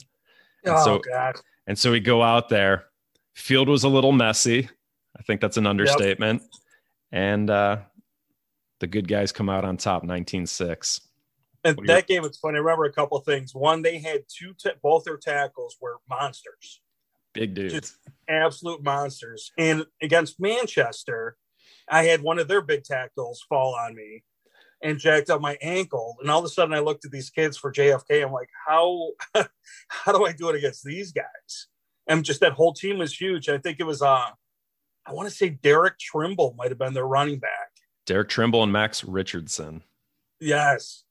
And 0.63 0.75
oh 0.75 0.85
so, 0.85 0.99
god. 0.99 1.35
And 1.67 1.77
so 1.77 1.91
we 1.91 1.99
go 1.99 2.23
out 2.23 2.47
there. 2.47 2.85
Field 3.33 3.67
was 3.67 3.83
a 3.83 3.89
little 3.89 4.13
messy. 4.13 4.69
I 5.19 5.23
think 5.23 5.41
that's 5.41 5.57
an 5.57 5.67
understatement. 5.67 6.41
Yep. 6.41 6.51
And 7.11 7.49
uh, 7.49 7.77
the 8.79 8.87
good 8.87 9.09
guys 9.09 9.33
come 9.33 9.49
out 9.49 9.65
on 9.65 9.75
top, 9.75 10.05
19-6. 10.05 11.01
And 11.65 11.77
that 11.87 12.07
game 12.07 12.23
was 12.23 12.37
funny. 12.37 12.55
I 12.55 12.59
remember 12.59 12.85
a 12.85 12.93
couple 12.93 13.19
things. 13.19 13.53
One, 13.53 13.81
they 13.81 13.97
had 13.99 14.23
two, 14.29 14.53
t- 14.57 14.71
both 14.81 15.03
their 15.03 15.17
tackles 15.17 15.75
were 15.81 15.97
monsters, 16.09 16.79
big 17.33 17.53
dudes, 17.53 17.73
Just 17.73 17.97
absolute 18.27 18.83
monsters. 18.83 19.51
And 19.57 19.85
against 20.01 20.39
Manchester, 20.39 21.37
I 21.89 22.05
had 22.05 22.21
one 22.21 22.39
of 22.39 22.47
their 22.47 22.61
big 22.61 22.83
tackles 22.83 23.43
fall 23.47 23.75
on 23.75 23.95
me 23.95 24.23
and 24.81 24.99
jacked 24.99 25.29
up 25.29 25.41
my 25.41 25.57
ankle. 25.61 26.17
And 26.21 26.29
all 26.29 26.39
of 26.39 26.45
a 26.45 26.49
sudden, 26.49 26.73
I 26.73 26.79
looked 26.79 27.05
at 27.05 27.11
these 27.11 27.29
kids 27.29 27.57
for 27.57 27.71
JFK. 27.71 28.23
I'm 28.25 28.31
like, 28.31 28.49
how 28.67 29.11
how 29.87 30.11
do 30.11 30.25
I 30.25 30.31
do 30.33 30.49
it 30.49 30.55
against 30.55 30.83
these 30.83 31.11
guys? 31.11 31.67
And 32.07 32.25
just 32.25 32.41
that 32.41 32.53
whole 32.53 32.73
team 32.73 32.97
was 32.97 33.19
huge. 33.19 33.49
I 33.49 33.57
think 33.57 33.79
it 33.79 33.85
was 33.85 34.01
uh, 34.01 34.29
I 35.05 35.13
want 35.13 35.29
to 35.29 35.35
say 35.35 35.49
Derek 35.49 35.99
Trimble 35.99 36.55
might 36.57 36.69
have 36.69 36.77
been 36.77 36.93
their 36.93 37.07
running 37.07 37.39
back. 37.39 37.69
Derek 38.05 38.29
Trimble 38.29 38.63
and 38.63 38.71
Max 38.71 39.03
Richardson. 39.03 39.83
Yes. 40.39 41.03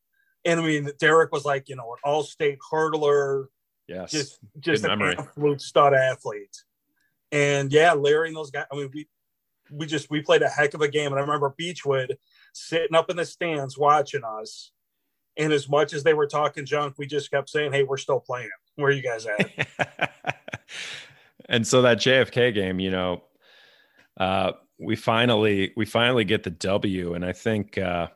And 0.45 0.61
I 0.61 0.65
mean, 0.65 0.91
Derek 0.99 1.33
was 1.33 1.45
like, 1.45 1.69
you 1.69 1.77
know, 1.77 1.93
an 1.93 1.99
all 2.05 2.23
state 2.23 2.59
hurdler. 2.71 3.47
Yes. 3.89 4.11
Just, 4.11 4.39
just 4.61 4.85
an 4.85 5.03
absolute 5.03 5.61
stud 5.61 5.95
athlete. 5.95 6.63
And 7.31 7.73
yeah, 7.73 7.93
Larry 7.93 8.29
and 8.29 8.37
those 8.37 8.51
guys, 8.51 8.67
I 8.73 8.77
mean, 8.77 8.91
we, 8.93 9.09
we 9.71 9.87
just, 9.87 10.11
we 10.11 10.21
played 10.21 10.43
a 10.43 10.49
heck 10.49 10.75
of 10.75 10.81
a 10.81 10.89
game. 10.89 11.13
And 11.13 11.19
I 11.19 11.23
remember 11.23 11.55
Beechwood 11.57 12.17
sitting 12.53 12.95
up 12.95 13.11
in 13.11 13.17
the 13.17 13.25
stands 13.25 13.79
watching 13.79 14.23
us. 14.25 14.71
And 15.37 15.53
as 15.53 15.69
much 15.69 15.95
as 15.95 16.03
they 16.03 16.15
were 16.15 16.27
talking 16.27 16.67
junk, 16.67 16.95
we 16.99 17.07
just 17.07 17.31
kept 17.31 17.49
saying, 17.49 17.73
Hey, 17.73 17.85
we're 17.85 17.97
still 17.97 18.21
playing. 18.21 18.51
Where 18.77 18.89
are 18.89 18.93
you 18.93 19.03
guys 19.03 19.27
at? 19.27 20.15
and 21.49 21.67
so 21.67 21.83
that 21.83 21.99
JFK 21.99 22.53
game, 22.55 22.81
you 22.81 22.91
know, 22.91 23.23
uh, 24.19 24.53
we 24.79 24.97
finally 24.97 25.73
we 25.77 25.87
finally 25.87 26.25
get 26.25 26.43
the 26.43 26.51
W, 26.51 27.15
and 27.15 27.25
I 27.25 27.33
think 27.33 27.79
uh, 27.79 28.09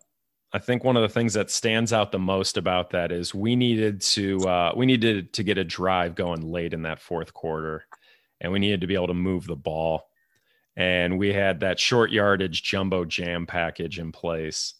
I 0.56 0.58
think 0.58 0.84
one 0.84 0.96
of 0.96 1.02
the 1.02 1.08
things 1.10 1.34
that 1.34 1.50
stands 1.50 1.92
out 1.92 2.12
the 2.12 2.18
most 2.18 2.56
about 2.56 2.88
that 2.92 3.12
is 3.12 3.34
we 3.34 3.56
needed 3.56 4.00
to 4.00 4.38
uh, 4.48 4.72
we 4.74 4.86
needed 4.86 5.34
to 5.34 5.42
get 5.42 5.58
a 5.58 5.64
drive 5.64 6.14
going 6.14 6.50
late 6.50 6.72
in 6.72 6.80
that 6.84 6.98
fourth 6.98 7.34
quarter, 7.34 7.84
and 8.40 8.50
we 8.50 8.58
needed 8.58 8.80
to 8.80 8.86
be 8.86 8.94
able 8.94 9.08
to 9.08 9.12
move 9.12 9.46
the 9.46 9.54
ball, 9.54 10.08
and 10.74 11.18
we 11.18 11.30
had 11.30 11.60
that 11.60 11.78
short 11.78 12.10
yardage 12.10 12.62
jumbo 12.62 13.04
jam 13.04 13.44
package 13.46 13.98
in 13.98 14.12
place, 14.12 14.72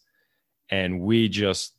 and 0.71 0.99
we 0.99 1.29
just 1.29 1.75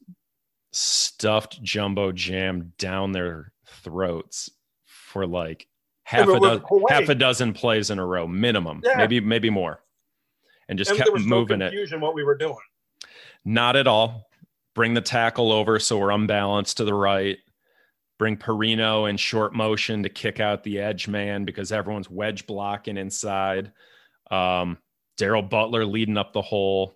stuffed 0.71 1.61
jumbo 1.61 2.13
jam 2.13 2.73
down 2.79 3.11
their 3.11 3.53
throats 3.67 4.49
for 4.85 5.27
like 5.27 5.67
half 6.05 6.29
a 6.29 6.39
dozen 6.39 6.63
half 6.89 7.09
a 7.09 7.17
dozen 7.17 7.53
plays 7.53 7.91
in 7.91 7.99
a 7.99 8.07
row 8.07 8.29
minimum 8.29 8.81
yeah. 8.85 8.97
maybe 8.97 9.19
maybe 9.19 9.51
more 9.51 9.83
and 10.69 10.79
just 10.79 10.93
and 10.93 11.01
kept 11.01 11.19
moving 11.19 11.59
no 11.59 11.67
it. 11.67 12.01
what 12.01 12.15
we 12.15 12.23
were 12.23 12.37
doing 12.37 12.55
not 13.45 13.77
at 13.77 13.87
all. 13.87 14.29
Bring 14.75 14.95
the 14.95 15.01
tackle 15.01 15.51
over 15.51 15.79
so 15.79 15.99
we're 15.99 16.11
unbalanced 16.11 16.77
to 16.77 16.85
the 16.85 16.95
right. 16.95 17.39
Bring 18.19 18.37
Perino 18.37 19.09
in 19.09 19.17
short 19.17 19.55
motion 19.55 20.03
to 20.03 20.09
kick 20.09 20.41
out 20.41 20.65
the 20.65 20.81
edge 20.81 21.09
man 21.09 21.45
because 21.45 21.73
everyone's 21.73 22.11
wedge 22.11 22.47
blocking 22.47 22.97
inside. 22.97 23.73
Um, 24.31 24.79
Darrell 25.17 25.43
Butler 25.43 25.85
leading 25.85 26.17
up 26.17 26.33
the 26.33 26.43
hole. 26.43 26.95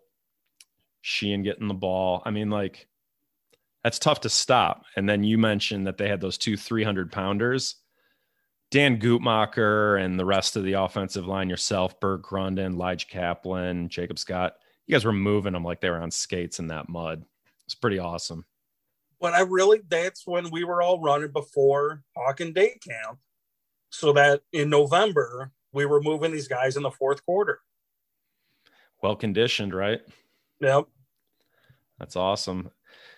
Sheehan 1.01 1.43
getting 1.43 1.69
the 1.69 1.75
ball. 1.75 2.23
I 2.25 2.31
mean 2.31 2.51
like 2.51 2.87
that's 3.83 3.99
tough 3.99 4.21
to 4.21 4.29
stop. 4.29 4.85
And 4.97 5.09
then 5.09 5.25
you 5.25 5.39
mentioned 5.39 5.87
that 5.87 5.99
they 5.99 6.09
had 6.09 6.21
those 6.21 6.39
two 6.39 6.57
300 6.57 7.11
pounders. 7.11 7.77
Dan 8.71 8.99
Gutmacher 8.99 10.03
and 10.03 10.19
the 10.19 10.25
rest 10.25 10.57
of 10.57 10.65
the 10.65 10.75
offensive 10.75 11.27
line, 11.27 11.51
yourself, 11.51 12.01
Berg 12.01 12.23
Grundon, 12.23 12.77
Lige 12.77 13.07
Kaplan, 13.09 13.89
Jacob 13.89 14.19
Scott, 14.19 14.55
you 14.93 14.99
guys 14.99 15.07
were 15.07 15.13
moving 15.13 15.55
them 15.55 15.65
like 15.65 15.81
they 15.81 15.89
were 15.89 16.03
on 16.03 16.11
skates 16.11 16.59
in 16.59 16.67
that 16.67 16.87
mud. 16.87 17.25
It's 17.65 17.75
pretty 17.75 17.99
awesome. 17.99 18.45
But 19.19 19.33
I 19.33 19.41
really, 19.41 19.81
that's 19.89 20.27
when 20.27 20.51
we 20.51 20.65
were 20.65 20.83
all 20.83 21.01
running 21.01 21.31
before 21.33 22.03
Hawken 22.15 22.55
Day 22.55 22.77
camp. 22.87 23.19
So 23.89 24.13
that 24.13 24.43
in 24.53 24.69
November, 24.69 25.51
we 25.73 25.87
were 25.87 26.03
moving 26.03 26.31
these 26.31 26.47
guys 26.47 26.77
in 26.77 26.83
the 26.83 26.91
fourth 26.91 27.25
quarter. 27.25 27.61
Well 29.03 29.17
conditioned, 29.17 29.73
right? 29.73 30.03
Yep. 30.61 30.89
That's 31.99 32.17
awesome. 32.17 32.71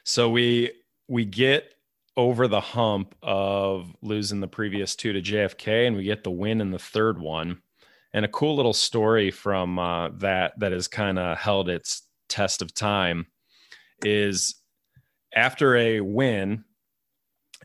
So 0.05 0.31
we 0.31 0.71
we 1.09 1.25
get 1.25 1.75
over 2.17 2.47
the 2.47 2.61
hump 2.61 3.17
of 3.21 3.97
losing 4.01 4.39
the 4.39 4.47
previous 4.47 4.95
two 4.95 5.13
to 5.13 5.21
JFK, 5.21 5.89
and 5.89 5.97
we 5.97 6.05
get 6.05 6.23
the 6.23 6.31
win 6.31 6.61
in 6.61 6.71
the 6.71 6.79
third 6.79 7.19
one. 7.19 7.63
And 8.15 8.25
a 8.25 8.29
cool 8.29 8.57
little 8.57 8.73
story 8.73 9.31
from 9.31 9.79
uh, 9.79 10.09
that 10.19 10.59
that 10.59 10.73
has 10.73 10.89
kind 10.89 11.19
of 11.19 11.37
held 11.37 11.69
its 11.69 12.03
test 12.29 12.63
of 12.63 12.73
time 12.73 13.27
is 14.03 14.55
after 15.35 15.77
a 15.77 16.01
win 16.01 16.65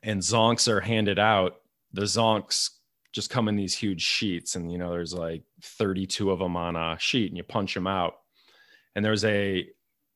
and 0.03 0.21
zonks 0.21 0.67
are 0.67 0.81
handed 0.81 1.19
out, 1.19 1.61
the 1.93 2.01
zonks 2.01 2.71
just 3.13 3.29
come 3.29 3.47
in 3.47 3.55
these 3.55 3.75
huge 3.75 4.01
sheets, 4.01 4.55
and 4.55 4.71
you 4.71 4.77
know 4.77 4.91
there's 4.91 5.13
like 5.13 5.43
32 5.61 6.31
of 6.31 6.39
them 6.39 6.57
on 6.57 6.75
a 6.75 6.97
sheet, 6.99 7.29
and 7.29 7.37
you 7.37 7.43
punch 7.43 7.73
them 7.73 7.87
out. 7.87 8.15
And 8.95 9.05
there's 9.05 9.25
a 9.25 9.67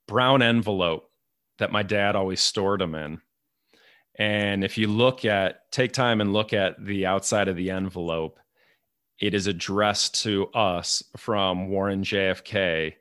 brown 0.08 0.42
envelope 0.42 1.10
that 1.60 1.72
my 1.72 1.84
dad 1.84 2.16
always 2.16 2.42
stored 2.42 2.82
them 2.82 2.96
in 2.96 3.22
and 4.16 4.64
if 4.64 4.78
you 4.78 4.88
look 4.88 5.26
at, 5.26 5.72
take 5.72 5.92
time 5.92 6.22
and 6.22 6.34
look 6.34 6.54
at 6.54 6.84
the 6.84 7.06
outside 7.06 7.48
of 7.48 7.56
the 7.56 7.72
envelope, 7.72 8.40
it 9.20 9.34
is 9.34 9.48
addressed 9.48 10.22
to 10.24 10.48
us 10.48 11.04
from 11.18 11.70
Warren 11.70 12.04
JFK. 12.04 12.94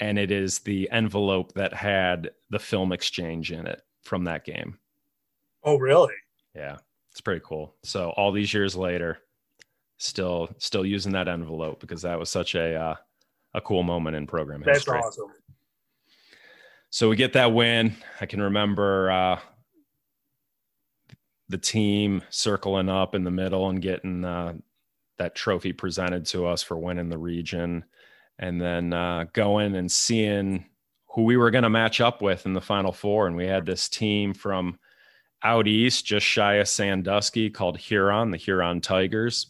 And 0.00 0.18
it 0.18 0.30
is 0.30 0.60
the 0.60 0.88
envelope 0.90 1.54
that 1.54 1.74
had 1.74 2.30
the 2.50 2.58
film 2.58 2.92
exchange 2.92 3.50
in 3.50 3.66
it 3.66 3.82
from 4.02 4.24
that 4.24 4.44
game. 4.44 4.78
Oh, 5.64 5.76
really? 5.76 6.14
Yeah. 6.54 6.76
It's 7.10 7.20
pretty 7.20 7.42
cool. 7.44 7.74
So 7.82 8.10
all 8.10 8.30
these 8.30 8.54
years 8.54 8.76
later, 8.76 9.18
still 9.98 10.48
still 10.58 10.86
using 10.86 11.12
that 11.12 11.26
envelope 11.26 11.80
because 11.80 12.02
that 12.02 12.18
was 12.18 12.30
such 12.30 12.54
a 12.54 12.74
uh, 12.74 12.94
a 13.54 13.60
cool 13.60 13.82
moment 13.82 14.16
in 14.16 14.26
program 14.26 14.62
That's 14.64 14.78
history. 14.78 15.00
That's 15.02 15.18
awesome. 15.18 15.32
So 16.90 17.08
we 17.08 17.16
get 17.16 17.34
that 17.34 17.52
win. 17.52 17.96
I 18.20 18.26
can 18.26 18.40
remember 18.40 19.10
uh, 19.10 19.40
the 21.48 21.58
team 21.58 22.22
circling 22.30 22.88
up 22.88 23.14
in 23.14 23.24
the 23.24 23.30
middle 23.30 23.68
and 23.68 23.82
getting 23.82 24.24
uh, 24.24 24.54
that 25.18 25.34
trophy 25.34 25.72
presented 25.72 26.26
to 26.26 26.46
us 26.46 26.62
for 26.62 26.78
winning 26.78 27.08
the 27.08 27.18
region, 27.18 27.84
and 28.38 28.60
then 28.60 28.92
uh, 28.92 29.26
going 29.32 29.76
and 29.76 29.90
seeing 29.90 30.66
who 31.14 31.24
we 31.24 31.36
were 31.36 31.50
going 31.50 31.64
to 31.64 31.70
match 31.70 32.00
up 32.00 32.22
with 32.22 32.46
in 32.46 32.52
the 32.52 32.60
final 32.60 32.92
four. 32.92 33.26
And 33.26 33.36
we 33.36 33.46
had 33.46 33.66
this 33.66 33.88
team 33.88 34.34
from 34.34 34.78
out 35.42 35.66
east, 35.66 36.04
just 36.06 36.26
shy 36.26 36.54
of 36.54 36.68
Sandusky, 36.68 37.50
called 37.50 37.78
Huron, 37.78 38.30
the 38.30 38.36
Huron 38.36 38.80
Tigers. 38.80 39.48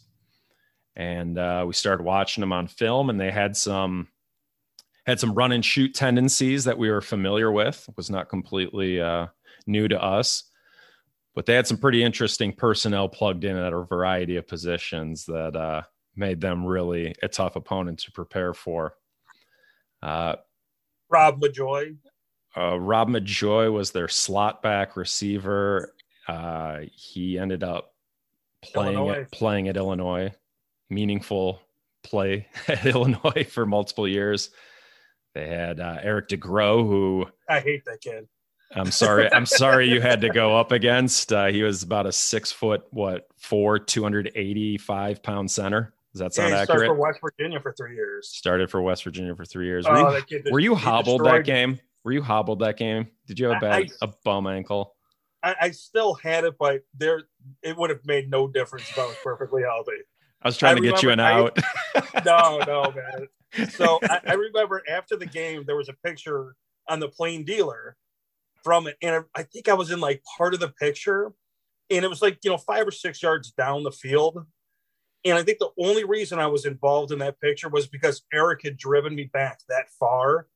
And 0.95 1.37
uh, 1.37 1.63
we 1.67 1.73
started 1.73 2.03
watching 2.03 2.41
them 2.41 2.53
on 2.53 2.67
film, 2.67 3.09
and 3.09 3.19
they 3.19 3.31
had 3.31 3.55
some 3.55 4.07
had 5.05 5.19
some 5.19 5.33
run 5.33 5.51
and 5.51 5.65
shoot 5.65 5.95
tendencies 5.95 6.65
that 6.65 6.77
we 6.77 6.89
were 6.89 7.01
familiar 7.01 7.51
with. 7.51 7.85
It 7.87 7.97
was 7.97 8.09
not 8.09 8.29
completely 8.29 9.01
uh, 9.01 9.27
new 9.65 9.87
to 9.87 10.01
us 10.01 10.48
but 11.39 11.45
they 11.45 11.53
had 11.53 11.65
some 11.65 11.77
pretty 11.77 12.03
interesting 12.03 12.51
personnel 12.51 13.07
plugged 13.07 13.45
in 13.45 13.55
at 13.55 13.71
a 13.71 13.83
variety 13.83 14.35
of 14.35 14.45
positions 14.45 15.23
that 15.23 15.55
uh, 15.55 15.81
made 16.13 16.41
them 16.41 16.65
really 16.65 17.15
a 17.23 17.29
tough 17.29 17.55
opponent 17.55 17.97
to 17.97 18.11
prepare 18.11 18.53
for. 18.53 18.95
Uh, 20.03 20.35
Rob 21.09 21.39
LaJoy. 21.39 21.95
uh, 22.57 22.77
Rob 22.77 23.07
Majoy 23.07 23.71
was 23.71 23.91
their 23.91 24.09
slot 24.09 24.61
back 24.61 24.97
receiver. 24.97 25.95
Uh, 26.27 26.79
he 26.91 27.39
ended 27.39 27.63
up 27.63 27.93
playing 28.61 29.07
at, 29.07 29.31
playing 29.31 29.69
at 29.69 29.77
Illinois, 29.77 30.33
meaningful 30.89 31.61
play 32.03 32.47
at 32.67 32.85
Illinois 32.85 33.47
for 33.49 33.65
multiple 33.65 34.09
years. 34.09 34.49
They 35.35 35.47
had 35.47 35.79
uh, 35.79 35.99
Eric 36.01 36.27
DeGrow, 36.27 36.85
who 36.85 37.27
I 37.47 37.61
hate 37.61 37.85
that 37.85 38.01
kid. 38.01 38.27
I'm 38.75 38.91
sorry. 38.91 39.31
I'm 39.31 39.45
sorry 39.45 39.89
you 39.89 40.01
had 40.01 40.21
to 40.21 40.29
go 40.29 40.55
up 40.57 40.71
against. 40.71 41.33
Uh, 41.33 41.47
he 41.47 41.63
was 41.63 41.83
about 41.83 42.05
a 42.05 42.11
six 42.11 42.51
foot, 42.51 42.83
what, 42.91 43.27
four, 43.37 43.79
285 43.79 45.23
pound 45.23 45.49
center. 45.49 45.93
Does 46.13 46.19
that 46.19 46.33
sound 46.33 46.49
yeah, 46.49 46.61
accurate? 46.61 46.79
Started 46.79 46.87
for 46.87 46.95
West 46.95 47.19
Virginia 47.21 47.59
for 47.59 47.73
three 47.73 47.95
years. 47.95 48.29
Started 48.29 48.71
for 48.71 48.81
West 48.81 49.03
Virginia 49.03 49.35
for 49.35 49.45
three 49.45 49.65
years. 49.65 49.85
Oh, 49.87 49.91
were 49.91 50.17
you, 50.17 50.23
just, 50.27 50.51
were 50.51 50.59
you 50.59 50.75
hobbled 50.75 51.23
that 51.25 51.45
game? 51.45 51.79
Were 52.03 52.11
you 52.11 52.21
hobbled 52.21 52.59
that 52.59 52.77
game? 52.77 53.07
Did 53.27 53.39
you 53.39 53.47
have 53.47 53.57
a 53.57 53.59
bad 53.59 53.73
I, 53.73 53.87
a 54.01 54.09
bum 54.23 54.47
ankle? 54.47 54.95
I, 55.43 55.55
I, 55.61 55.71
still 55.71 56.15
had 56.15 56.43
it, 56.43 56.55
but 56.59 56.81
there 56.97 57.23
it 57.63 57.77
would 57.77 57.89
have 57.89 58.05
made 58.05 58.29
no 58.29 58.47
difference 58.47 58.89
if 58.89 58.99
I 58.99 59.05
was 59.05 59.15
perfectly 59.23 59.61
healthy. 59.63 59.91
I 60.41 60.47
was 60.47 60.57
trying 60.57 60.77
I 60.77 60.79
to 60.79 60.81
get 60.81 61.03
you 61.03 61.11
an 61.11 61.19
out. 61.19 61.57
no, 62.25 62.59
no, 62.65 62.91
man. 62.91 63.67
So 63.69 63.99
I, 64.03 64.33
remember 64.33 64.81
after 64.89 65.15
the 65.15 65.25
game, 65.25 65.63
there 65.65 65.75
was 65.75 65.89
a 65.89 65.93
picture 66.05 66.55
on 66.87 66.99
the 66.99 67.07
plain 67.09 67.43
dealer 67.43 67.95
from 68.63 68.87
it. 68.87 68.97
And 69.01 69.25
I 69.35 69.43
think 69.43 69.67
I 69.67 69.73
was 69.73 69.91
in 69.91 69.99
like 69.99 70.21
part 70.37 70.53
of 70.53 70.59
the 70.59 70.69
picture. 70.69 71.31
And 71.89 72.05
it 72.05 72.07
was 72.07 72.21
like, 72.21 72.39
you 72.43 72.51
know, 72.51 72.57
five 72.57 72.87
or 72.87 72.91
six 72.91 73.21
yards 73.21 73.51
down 73.51 73.83
the 73.83 73.91
field. 73.91 74.45
And 75.25 75.37
I 75.37 75.43
think 75.43 75.59
the 75.59 75.71
only 75.79 76.03
reason 76.03 76.39
I 76.39 76.47
was 76.47 76.65
involved 76.65 77.11
in 77.11 77.19
that 77.19 77.41
picture 77.41 77.69
was 77.69 77.87
because 77.87 78.21
Eric 78.33 78.61
had 78.63 78.77
driven 78.77 79.15
me 79.15 79.25
back 79.25 79.59
that 79.67 79.89
far 79.99 80.47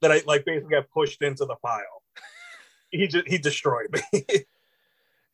that 0.00 0.10
I 0.10 0.22
like 0.26 0.44
basically 0.44 0.70
got 0.70 0.90
pushed 0.90 1.22
into 1.22 1.44
the 1.44 1.56
pile. 1.56 2.02
He 2.94 3.06
just 3.06 3.26
he 3.26 3.38
destroyed 3.38 3.98
me. 4.12 4.24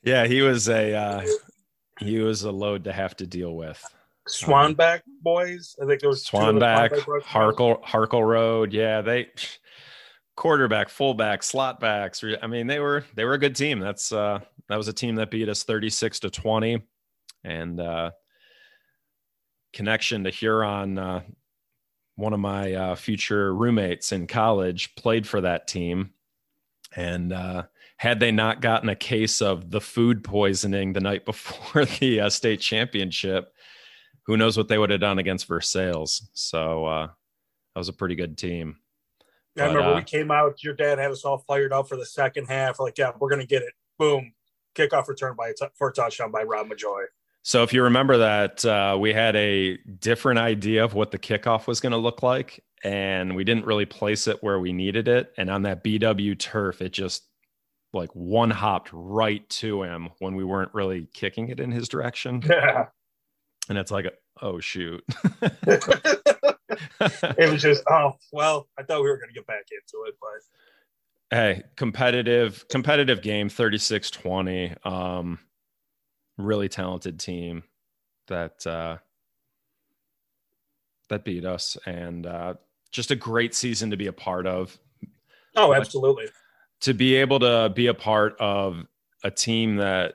yeah, 0.04 0.28
he 0.28 0.42
was 0.42 0.68
a 0.68 0.94
uh 0.94 1.26
he 1.98 2.20
was 2.20 2.44
a 2.44 2.52
load 2.52 2.84
to 2.84 2.92
have 2.92 3.16
to 3.16 3.26
deal 3.26 3.56
with. 3.56 3.84
Swanback 4.28 4.98
um, 4.98 5.18
boys. 5.22 5.74
I 5.82 5.86
think 5.86 6.02
it 6.02 6.06
was 6.06 6.24
Swanback, 6.24 6.90
Harkle, 7.22 7.82
Harkle 7.82 8.24
Road. 8.24 8.72
Yeah, 8.72 9.00
they 9.00 9.26
quarterback, 10.38 10.88
fullback, 10.88 11.42
slot 11.42 11.80
backs. 11.80 12.22
I 12.40 12.46
mean, 12.46 12.68
they 12.68 12.78
were 12.78 13.04
they 13.16 13.24
were 13.24 13.34
a 13.34 13.38
good 13.38 13.56
team. 13.56 13.80
That's 13.80 14.12
uh 14.12 14.38
that 14.68 14.76
was 14.76 14.86
a 14.86 14.92
team 14.92 15.16
that 15.16 15.32
beat 15.32 15.48
us 15.48 15.64
36 15.64 16.20
to 16.20 16.30
20. 16.30 16.80
And 17.42 17.80
uh 17.80 18.12
connection 19.72 20.22
to 20.24 20.30
Huron, 20.30 20.96
uh 20.96 21.22
one 22.14 22.32
of 22.32 22.40
my 22.40 22.72
uh, 22.72 22.94
future 22.94 23.54
roommates 23.54 24.12
in 24.12 24.28
college 24.28 24.94
played 24.94 25.26
for 25.26 25.40
that 25.40 25.66
team. 25.66 26.12
And 26.94 27.32
uh 27.32 27.64
had 27.96 28.20
they 28.20 28.30
not 28.30 28.60
gotten 28.60 28.88
a 28.88 28.94
case 28.94 29.42
of 29.42 29.72
the 29.72 29.80
food 29.80 30.22
poisoning 30.22 30.92
the 30.92 31.00
night 31.00 31.24
before 31.24 31.84
the 31.84 32.20
uh, 32.20 32.30
state 32.30 32.60
championship, 32.60 33.52
who 34.22 34.36
knows 34.36 34.56
what 34.56 34.68
they 34.68 34.78
would 34.78 34.90
have 34.90 35.00
done 35.00 35.18
against 35.18 35.48
Versailles. 35.48 36.22
So 36.32 36.84
uh, 36.84 37.06
that 37.06 37.78
was 37.80 37.88
a 37.88 37.92
pretty 37.92 38.14
good 38.14 38.38
team. 38.38 38.76
Yeah, 39.58 39.64
I 39.64 39.68
remember 39.68 39.92
uh, 39.92 39.96
we 39.96 40.04
came 40.04 40.30
out. 40.30 40.62
Your 40.62 40.74
dad 40.74 40.98
had 40.98 41.10
us 41.10 41.24
all 41.24 41.38
fired 41.38 41.72
up 41.72 41.88
for 41.88 41.96
the 41.96 42.06
second 42.06 42.46
half. 42.46 42.80
Like, 42.80 42.96
yeah, 42.96 43.12
we're 43.18 43.30
gonna 43.30 43.46
get 43.46 43.62
it. 43.62 43.72
Boom, 43.98 44.32
kickoff 44.74 45.08
return 45.08 45.34
by 45.36 45.52
t- 45.58 45.66
for 45.74 45.88
a 45.88 45.92
touchdown 45.92 46.30
by 46.30 46.42
Rob 46.44 46.68
Majoy. 46.68 47.04
So 47.42 47.62
if 47.62 47.72
you 47.72 47.82
remember 47.82 48.18
that, 48.18 48.64
uh, 48.64 48.96
we 49.00 49.12
had 49.12 49.34
a 49.36 49.78
different 50.00 50.38
idea 50.38 50.84
of 50.84 50.94
what 50.94 51.10
the 51.10 51.18
kickoff 51.18 51.66
was 51.66 51.80
going 51.80 51.92
to 51.92 51.98
look 51.98 52.22
like, 52.22 52.62
and 52.84 53.34
we 53.34 53.44
didn't 53.44 53.64
really 53.64 53.86
place 53.86 54.26
it 54.26 54.42
where 54.42 54.60
we 54.60 54.72
needed 54.72 55.08
it. 55.08 55.32
And 55.36 55.48
on 55.48 55.62
that 55.62 55.82
BW 55.82 56.38
turf, 56.38 56.82
it 56.82 56.92
just 56.92 57.24
like 57.92 58.10
one 58.14 58.50
hopped 58.50 58.90
right 58.92 59.48
to 59.48 59.82
him 59.82 60.10
when 60.18 60.34
we 60.34 60.44
weren't 60.44 60.74
really 60.74 61.08
kicking 61.14 61.48
it 61.48 61.60
in 61.60 61.70
his 61.70 61.88
direction. 61.88 62.42
Yeah. 62.50 62.86
And 63.70 63.76
it's 63.76 63.90
like, 63.90 64.06
oh 64.40 64.60
shoot. 64.60 65.04
it 67.00 67.50
was 67.50 67.62
just, 67.62 67.82
oh 67.90 68.12
well, 68.32 68.68
I 68.78 68.82
thought 68.82 69.02
we 69.02 69.08
were 69.08 69.18
gonna 69.18 69.32
get 69.32 69.46
back 69.46 69.66
into 69.70 70.06
it, 70.06 70.14
but 70.20 71.36
hey, 71.36 71.62
competitive, 71.76 72.66
competitive 72.68 73.22
game, 73.22 73.48
36-20. 73.48 74.86
Um, 74.86 75.38
really 76.36 76.68
talented 76.68 77.18
team 77.18 77.64
that 78.28 78.64
uh 78.64 78.96
that 81.08 81.24
beat 81.24 81.44
us 81.44 81.76
and 81.84 82.26
uh 82.26 82.54
just 82.92 83.10
a 83.10 83.16
great 83.16 83.56
season 83.56 83.90
to 83.90 83.96
be 83.96 84.06
a 84.06 84.12
part 84.12 84.46
of. 84.46 84.78
Oh, 85.56 85.74
absolutely 85.74 86.28
to 86.80 86.94
be 86.94 87.16
able 87.16 87.40
to 87.40 87.72
be 87.74 87.88
a 87.88 87.94
part 87.94 88.36
of 88.38 88.86
a 89.24 89.30
team 89.30 89.76
that 89.76 90.14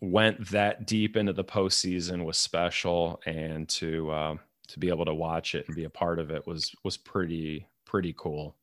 went 0.00 0.48
that 0.50 0.86
deep 0.86 1.16
into 1.16 1.32
the 1.32 1.44
postseason 1.44 2.24
was 2.24 2.38
special, 2.38 3.20
and 3.26 3.68
to 3.68 4.10
uh, 4.10 4.36
to 4.68 4.78
be 4.78 4.88
able 4.88 5.04
to 5.04 5.14
watch 5.14 5.54
it 5.54 5.66
and 5.66 5.76
be 5.76 5.84
a 5.84 5.90
part 5.90 6.18
of 6.18 6.30
it 6.30 6.46
was 6.46 6.74
was 6.84 6.96
pretty 6.96 7.66
pretty 7.84 8.14
cool. 8.16 8.56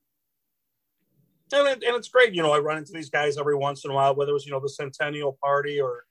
And, 1.53 1.67
it, 1.67 1.83
and 1.85 1.97
it's 1.97 2.07
great, 2.07 2.33
you 2.33 2.41
know. 2.41 2.53
I 2.53 2.59
run 2.59 2.77
into 2.77 2.93
these 2.93 3.09
guys 3.09 3.37
every 3.37 3.55
once 3.55 3.83
in 3.83 3.91
a 3.91 3.93
while, 3.93 4.15
whether 4.15 4.31
it 4.31 4.33
was 4.33 4.45
you 4.45 4.51
know 4.51 4.59
the 4.59 4.69
centennial 4.69 5.37
party 5.43 5.81
or 5.81 6.05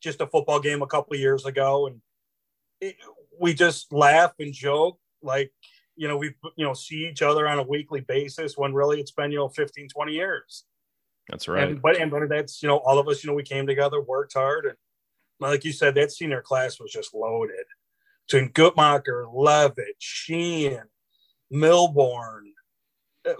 just 0.00 0.20
a 0.20 0.26
football 0.26 0.60
game 0.60 0.82
a 0.82 0.86
couple 0.86 1.14
of 1.14 1.20
years 1.20 1.46
ago, 1.46 1.88
and 1.88 2.00
it, 2.80 2.96
we 3.40 3.54
just 3.54 3.92
laugh 3.92 4.32
and 4.38 4.52
joke 4.52 4.98
like 5.20 5.52
you 5.96 6.08
know, 6.08 6.16
we 6.16 6.34
you 6.56 6.64
know 6.64 6.74
see 6.74 7.08
each 7.08 7.22
other 7.22 7.48
on 7.48 7.58
a 7.58 7.62
weekly 7.62 8.00
basis 8.00 8.56
when 8.56 8.74
really 8.74 9.00
it's 9.00 9.12
been 9.12 9.30
you 9.30 9.38
know 9.38 9.48
15, 9.48 9.88
20 9.88 10.12
years. 10.12 10.64
That's 11.28 11.48
right. 11.48 11.68
And, 11.68 11.80
but 11.80 11.96
and 11.96 12.10
but 12.10 12.28
that's 12.28 12.62
you 12.62 12.68
know 12.68 12.78
all 12.78 12.98
of 12.98 13.08
us 13.08 13.22
you 13.22 13.30
know 13.30 13.34
we 13.34 13.42
came 13.42 13.66
together, 13.66 14.00
worked 14.00 14.34
hard, 14.34 14.66
and 14.66 14.76
like 15.40 15.64
you 15.64 15.72
said, 15.72 15.94
that 15.94 16.12
senior 16.12 16.42
class 16.42 16.80
was 16.80 16.92
just 16.92 17.14
loaded. 17.14 17.64
Between 18.28 18.50
Guttmacher, 18.50 19.26
Levitt, 19.32 19.96
Sheehan, 19.98 20.88
Milborn, 21.52 22.52
uh, 23.28 23.34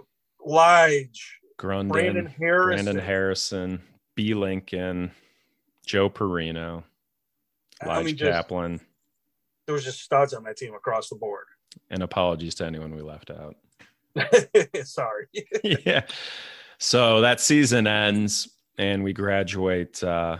Lige, 0.44 1.40
Grundon, 1.58 1.88
Brandon 1.88 2.26
Harrison, 2.26 2.84
Brandon 2.84 3.04
Harrison, 3.04 3.82
B. 4.14 4.34
Lincoln, 4.34 5.10
Joe 5.86 6.10
Perino, 6.10 6.84
Lige 7.82 7.90
I 7.90 8.02
mean, 8.02 8.16
Kaplan. 8.16 8.72
Just, 8.72 8.84
there 9.66 9.74
was 9.74 9.84
just 9.84 10.02
studs 10.02 10.34
on 10.34 10.44
that 10.44 10.56
team 10.56 10.74
across 10.74 11.08
the 11.08 11.16
board. 11.16 11.46
And 11.90 12.02
apologies 12.02 12.54
to 12.56 12.66
anyone 12.66 12.94
we 12.94 13.02
left 13.02 13.30
out. 13.30 13.56
Sorry. 14.84 15.26
yeah. 15.64 16.02
So 16.78 17.20
that 17.22 17.40
season 17.40 17.86
ends 17.86 18.48
and 18.78 19.02
we 19.02 19.12
graduate 19.12 20.02
uh, 20.02 20.38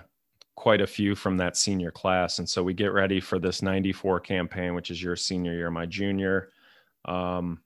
quite 0.57 0.81
a 0.81 0.87
few 0.87 1.15
from 1.15 1.37
that 1.39 1.57
senior 1.57 1.91
class. 1.91 2.39
And 2.39 2.49
so 2.49 2.63
we 2.63 2.75
get 2.75 2.93
ready 2.93 3.21
for 3.21 3.39
this 3.39 3.63
94 3.63 4.21
campaign, 4.21 4.75
which 4.75 4.91
is 4.91 5.03
your 5.03 5.17
senior 5.17 5.53
year, 5.53 5.71
my 5.71 5.87
junior. 5.87 6.51
Um, 7.05 7.61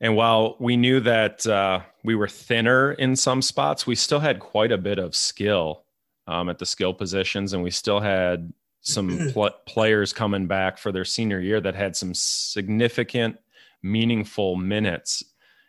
and 0.00 0.14
while 0.14 0.56
we 0.60 0.76
knew 0.76 1.00
that 1.00 1.46
uh, 1.46 1.80
we 2.04 2.14
were 2.14 2.28
thinner 2.28 2.92
in 2.92 3.16
some 3.16 3.42
spots, 3.42 3.86
we 3.86 3.94
still 3.94 4.20
had 4.20 4.38
quite 4.38 4.70
a 4.70 4.78
bit 4.78 4.98
of 4.98 5.16
skill 5.16 5.84
um, 6.26 6.48
at 6.48 6.58
the 6.58 6.66
skill 6.66 6.94
positions, 6.94 7.52
and 7.52 7.62
we 7.62 7.70
still 7.70 8.00
had 8.00 8.52
some 8.80 9.30
pl- 9.32 9.50
players 9.66 10.12
coming 10.12 10.46
back 10.46 10.78
for 10.78 10.92
their 10.92 11.04
senior 11.04 11.40
year 11.40 11.60
that 11.60 11.74
had 11.74 11.96
some 11.96 12.14
significant, 12.14 13.38
meaningful 13.82 14.54
minutes 14.54 15.24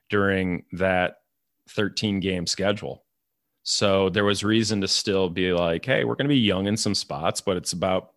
during 0.09 0.65
that 0.73 1.21
13 1.69 2.19
game 2.19 2.45
schedule. 2.45 3.03
So 3.71 4.09
there 4.09 4.25
was 4.25 4.43
reason 4.43 4.81
to 4.81 4.87
still 4.87 5.29
be 5.29 5.53
like, 5.53 5.85
hey, 5.85 6.03
we're 6.03 6.15
going 6.15 6.25
to 6.25 6.33
be 6.33 6.39
young 6.39 6.65
in 6.65 6.75
some 6.75 6.95
spots, 6.95 7.39
but 7.39 7.55
it's 7.55 7.73
about 7.73 8.13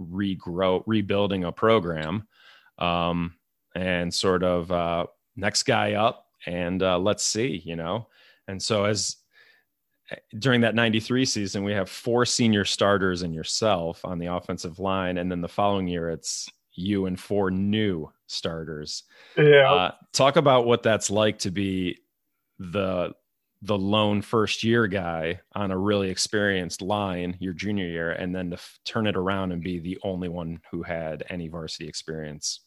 regrow, 0.00 0.82
rebuilding 0.86 1.44
a 1.44 1.52
program 1.52 2.26
um, 2.78 3.34
and 3.74 4.12
sort 4.12 4.42
of 4.42 4.72
uh, 4.72 5.04
next 5.36 5.64
guy 5.64 5.92
up 5.92 6.28
and 6.46 6.82
uh, 6.82 6.98
let's 6.98 7.22
see, 7.22 7.60
you 7.66 7.76
know. 7.76 8.08
And 8.48 8.62
so 8.62 8.86
as 8.86 9.16
during 10.38 10.62
that 10.62 10.74
93 10.74 11.26
season, 11.26 11.64
we 11.64 11.74
have 11.74 11.90
four 11.90 12.24
senior 12.24 12.64
starters 12.64 13.20
and 13.20 13.34
yourself 13.34 14.02
on 14.06 14.18
the 14.18 14.32
offensive 14.32 14.78
line. 14.78 15.18
And 15.18 15.30
then 15.30 15.42
the 15.42 15.48
following 15.48 15.86
year, 15.86 16.08
it's 16.08 16.48
you 16.72 17.04
and 17.04 17.20
four 17.20 17.50
new 17.50 18.10
starters. 18.26 19.02
Yeah. 19.36 19.70
Uh, 19.70 19.90
talk 20.14 20.36
about 20.36 20.64
what 20.64 20.82
that's 20.82 21.10
like 21.10 21.40
to 21.40 21.50
be 21.50 21.98
the 22.58 23.12
the 23.64 23.78
lone 23.78 24.22
first 24.22 24.62
year 24.62 24.86
guy 24.86 25.40
on 25.54 25.70
a 25.70 25.78
really 25.78 26.10
experienced 26.10 26.82
line 26.82 27.36
your 27.40 27.52
junior 27.52 27.86
year 27.86 28.12
and 28.12 28.34
then 28.34 28.50
to 28.50 28.56
f- 28.56 28.78
turn 28.84 29.06
it 29.06 29.16
around 29.16 29.52
and 29.52 29.62
be 29.62 29.78
the 29.78 29.98
only 30.02 30.28
one 30.28 30.60
who 30.70 30.82
had 30.82 31.24
any 31.30 31.48
varsity 31.48 31.88
experience 31.88 32.60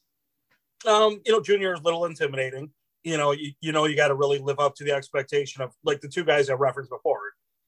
um 0.85 1.19
you 1.25 1.31
know 1.31 1.41
junior 1.41 1.73
is 1.73 1.79
a 1.79 1.83
little 1.83 2.05
intimidating 2.05 2.71
you 3.07 3.15
know, 3.15 3.31
you, 3.31 3.53
you 3.61 3.71
know, 3.71 3.85
you 3.85 3.95
got 3.95 4.09
to 4.09 4.15
really 4.15 4.39
live 4.39 4.59
up 4.59 4.75
to 4.75 4.83
the 4.83 4.91
expectation 4.91 5.61
of 5.61 5.71
like 5.85 6.01
the 6.01 6.09
two 6.09 6.25
guys 6.25 6.49
I 6.49 6.53
referenced 6.53 6.91
before. 6.91 7.21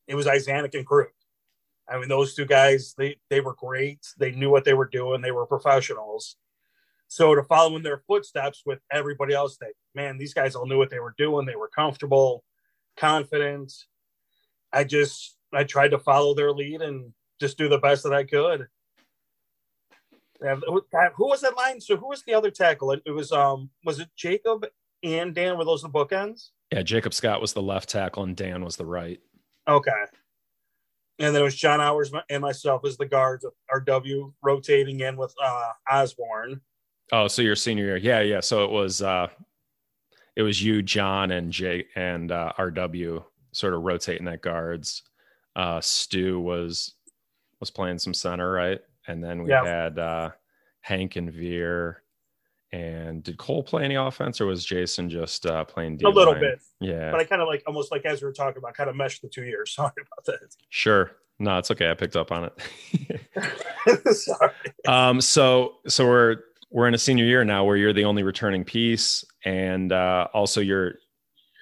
It 0.06 0.16
was 0.16 0.28
Isaac 0.28 0.74
and 0.74 0.86
Krug. 0.86 1.08
I 1.88 1.98
mean, 1.98 2.10
those 2.10 2.36
two 2.36 2.46
guys, 2.46 2.94
they 2.98 3.18
they 3.30 3.40
were 3.40 3.56
great. 3.56 4.00
They 4.18 4.32
knew 4.32 4.50
what 4.50 4.66
they 4.66 4.74
were 4.74 4.90
doing. 4.90 5.22
They 5.22 5.32
were 5.32 5.46
professionals. 5.46 6.36
So 7.08 7.34
to 7.36 7.44
follow 7.44 7.78
in 7.78 7.84
their 7.84 8.04
footsteps 8.06 8.64
with 8.66 8.80
everybody 8.92 9.34
else, 9.34 9.58
that 9.62 9.72
man, 9.96 10.18
these 10.18 10.34
guys 10.34 10.56
all 10.56 10.68
knew 10.68 10.78
what 10.78 10.90
they 10.90 11.00
were 11.00 11.16
doing. 11.18 11.46
They 11.46 11.56
were 11.56 11.70
comfortable, 11.70 12.44
confident. 13.00 13.74
I 14.72 14.84
just 14.84 15.38
I 15.54 15.64
tried 15.64 15.90
to 15.90 16.00
follow 16.00 16.34
their 16.34 16.52
lead 16.52 16.82
and 16.82 17.12
just 17.40 17.58
do 17.58 17.70
the 17.70 17.80
best 17.80 18.04
that 18.04 18.14
I 18.14 18.24
could. 18.24 18.68
who 20.42 21.28
was 21.28 21.42
that 21.42 21.58
line? 21.58 21.82
So 21.82 21.98
who 21.98 22.10
was 22.10 22.24
the 22.24 22.34
other 22.34 22.52
tackle? 22.52 22.92
It 22.92 23.12
was 23.12 23.32
um 23.32 23.70
was 23.86 24.00
it 24.00 24.10
Jacob 24.16 24.66
and 25.04 25.34
Dan? 25.34 25.58
Were 25.58 25.66
those 25.66 25.82
the 25.82 25.90
bookends? 25.90 26.50
Yeah, 26.72 26.84
Jacob 26.84 27.14
Scott 27.14 27.42
was 27.42 27.54
the 27.54 27.62
left 27.62 27.90
tackle 27.90 28.24
and 28.24 28.36
Dan 28.36 28.64
was 28.64 28.76
the 28.76 28.86
right. 28.86 29.20
Okay. 29.68 29.92
And 31.18 31.36
then 31.36 31.42
it 31.42 31.46
was 31.46 31.56
John 31.56 31.82
Hours 31.82 32.12
and 32.30 32.42
myself 32.42 32.86
as 32.86 32.96
the 32.96 33.06
guards, 33.06 33.44
of 33.44 33.52
RW 33.74 34.32
rotating 34.42 35.02
in 35.02 35.18
with 35.18 35.34
uh, 35.44 35.72
Osborne. 35.92 36.62
Oh, 37.12 37.28
so 37.28 37.42
your 37.42 37.58
senior 37.58 37.86
year. 37.86 37.98
Yeah, 37.98 38.22
yeah. 38.22 38.40
So 38.40 38.64
it 38.64 38.72
was 38.72 39.02
uh 39.02 39.28
it 40.40 40.44
was 40.44 40.64
you, 40.64 40.82
John, 40.82 41.32
and 41.32 41.52
Jay 41.52 41.86
and 41.98 42.32
uh, 42.32 42.54
RW 42.58 43.22
sort 43.52 43.74
of 43.74 43.82
rotating 43.82 44.24
that 44.26 44.42
guards. 44.42 45.04
Uh 45.54 45.82
Stu 45.82 46.40
was 46.40 46.94
was 47.60 47.70
playing 47.70 48.00
some 48.00 48.14
center, 48.14 48.50
right? 48.50 48.80
And 49.06 49.22
then 49.22 49.44
we 49.44 49.50
yeah. 49.50 49.66
had 49.66 50.00
uh 50.00 50.30
Hank 50.80 51.18
and 51.18 51.30
Veer. 51.30 52.04
And 52.72 53.22
did 53.22 53.38
Cole 53.38 53.64
play 53.64 53.84
any 53.84 53.96
offense 53.96 54.40
or 54.40 54.46
was 54.46 54.64
Jason 54.64 55.10
just 55.10 55.46
uh 55.46 55.66
playing? 55.66 56.00
A 56.06 56.10
little 56.10 56.36
bit. 56.36 56.62
Yeah. 56.80 57.12
But 57.12 57.20
I 57.20 57.26
kind 57.26 57.42
of 57.42 57.50
like 57.50 57.64
almost 57.68 57.92
like 57.92 58.06
as 58.06 58.22
we 58.22 58.28
were 58.28 58.34
talking 58.34 58.60
about, 58.60 58.76
kind 58.76 58.90
of 58.90 58.96
meshed 58.96 59.22
the 59.22 59.28
two 59.28 59.44
years. 59.44 59.72
Sorry 59.76 59.92
about 59.98 60.24
that. 60.26 60.56
Sure. 60.70 61.12
No, 61.40 61.58
it's 61.58 61.72
okay. 61.72 61.92
I 61.92 61.96
picked 61.96 62.16
up 62.16 62.32
on 62.32 62.50
it. 62.50 64.16
Sorry. 64.16 64.52
Um, 64.88 65.20
so 65.20 65.80
so 65.88 66.08
we're 66.08 66.38
we're 66.70 66.88
in 66.88 66.94
a 66.94 67.00
senior 67.00 67.26
year 67.26 67.44
now 67.44 67.66
where 67.66 67.76
you're 67.76 67.92
the 67.92 68.06
only 68.06 68.24
returning 68.24 68.64
piece 68.64 69.26
and 69.46 69.92
uh, 69.92 70.28
also 70.34 70.62
your 70.62 70.96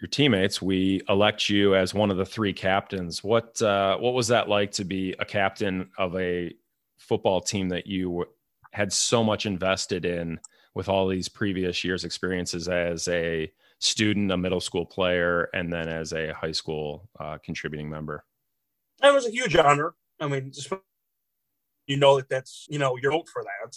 your 0.01 0.09
teammates 0.09 0.61
we 0.61 1.01
elect 1.09 1.49
you 1.49 1.75
as 1.75 1.93
one 1.93 2.11
of 2.11 2.17
the 2.17 2.25
three 2.25 2.53
captains. 2.53 3.23
What 3.23 3.61
uh, 3.61 3.97
what 3.97 4.13
was 4.13 4.27
that 4.27 4.49
like 4.49 4.71
to 4.73 4.85
be 4.85 5.15
a 5.19 5.25
captain 5.25 5.89
of 5.97 6.15
a 6.15 6.53
football 6.97 7.41
team 7.41 7.69
that 7.69 7.87
you 7.87 8.25
had 8.71 8.93
so 8.93 9.23
much 9.23 9.45
invested 9.45 10.05
in 10.05 10.39
with 10.75 10.89
all 10.89 11.07
these 11.07 11.27
previous 11.27 11.83
years 11.83 12.03
experiences 12.03 12.67
as 12.67 13.07
a 13.07 13.51
student 13.79 14.31
a 14.31 14.37
middle 14.37 14.59
school 14.59 14.85
player 14.85 15.49
and 15.53 15.71
then 15.71 15.87
as 15.87 16.13
a 16.13 16.33
high 16.33 16.51
school 16.51 17.09
uh, 17.19 17.37
contributing 17.43 17.89
member? 17.89 18.23
It 19.03 19.13
was 19.13 19.25
a 19.25 19.31
huge 19.31 19.55
honor. 19.55 19.93
I 20.19 20.27
mean 20.27 20.51
you 21.87 21.97
know 21.97 22.17
that 22.17 22.29
that's 22.29 22.67
you 22.69 22.77
know 22.77 22.97
your 22.97 23.11
vote 23.11 23.29
for 23.31 23.43
that. 23.43 23.75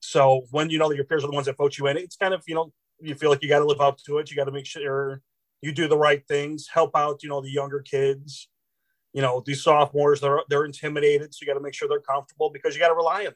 So 0.00 0.42
when 0.50 0.68
you 0.70 0.78
know 0.78 0.88
that 0.88 0.96
your 0.96 1.04
peers 1.04 1.24
are 1.24 1.28
the 1.28 1.32
ones 1.32 1.46
that 1.46 1.56
vote 1.56 1.78
you 1.78 1.86
in, 1.86 1.96
it's 1.96 2.16
kind 2.16 2.34
of, 2.34 2.42
you 2.46 2.54
know, 2.54 2.72
you 3.00 3.14
feel 3.14 3.30
like 3.30 3.42
you 3.42 3.48
got 3.48 3.60
to 3.60 3.66
live 3.66 3.80
up 3.80 3.98
to 4.06 4.18
it. 4.18 4.30
You 4.30 4.36
got 4.36 4.44
to 4.44 4.52
make 4.52 4.66
sure 4.66 5.20
you 5.62 5.72
do 5.72 5.88
the 5.88 5.98
right 5.98 6.22
things, 6.26 6.68
help 6.72 6.94
out, 6.94 7.22
you 7.22 7.28
know, 7.28 7.40
the 7.40 7.50
younger 7.50 7.80
kids. 7.80 8.48
You 9.12 9.22
know, 9.22 9.42
these 9.46 9.62
sophomores, 9.62 10.20
they're, 10.20 10.40
they're 10.48 10.64
intimidated. 10.64 11.32
So 11.32 11.38
you 11.42 11.46
got 11.46 11.54
to 11.54 11.62
make 11.62 11.74
sure 11.74 11.88
they're 11.88 12.00
comfortable 12.00 12.50
because 12.50 12.74
you 12.74 12.80
got 12.80 12.88
to 12.88 12.94
rely 12.94 13.20
on 13.20 13.24
them. 13.26 13.34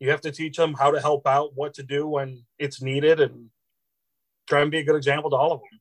You 0.00 0.10
have 0.10 0.20
to 0.22 0.32
teach 0.32 0.56
them 0.56 0.74
how 0.74 0.90
to 0.90 1.00
help 1.00 1.26
out, 1.26 1.52
what 1.54 1.74
to 1.74 1.84
do 1.84 2.08
when 2.08 2.44
it's 2.58 2.82
needed, 2.82 3.20
and 3.20 3.50
try 4.48 4.60
and 4.60 4.70
be 4.70 4.80
a 4.80 4.84
good 4.84 4.96
example 4.96 5.30
to 5.30 5.36
all 5.36 5.52
of 5.52 5.60
them. 5.60 5.80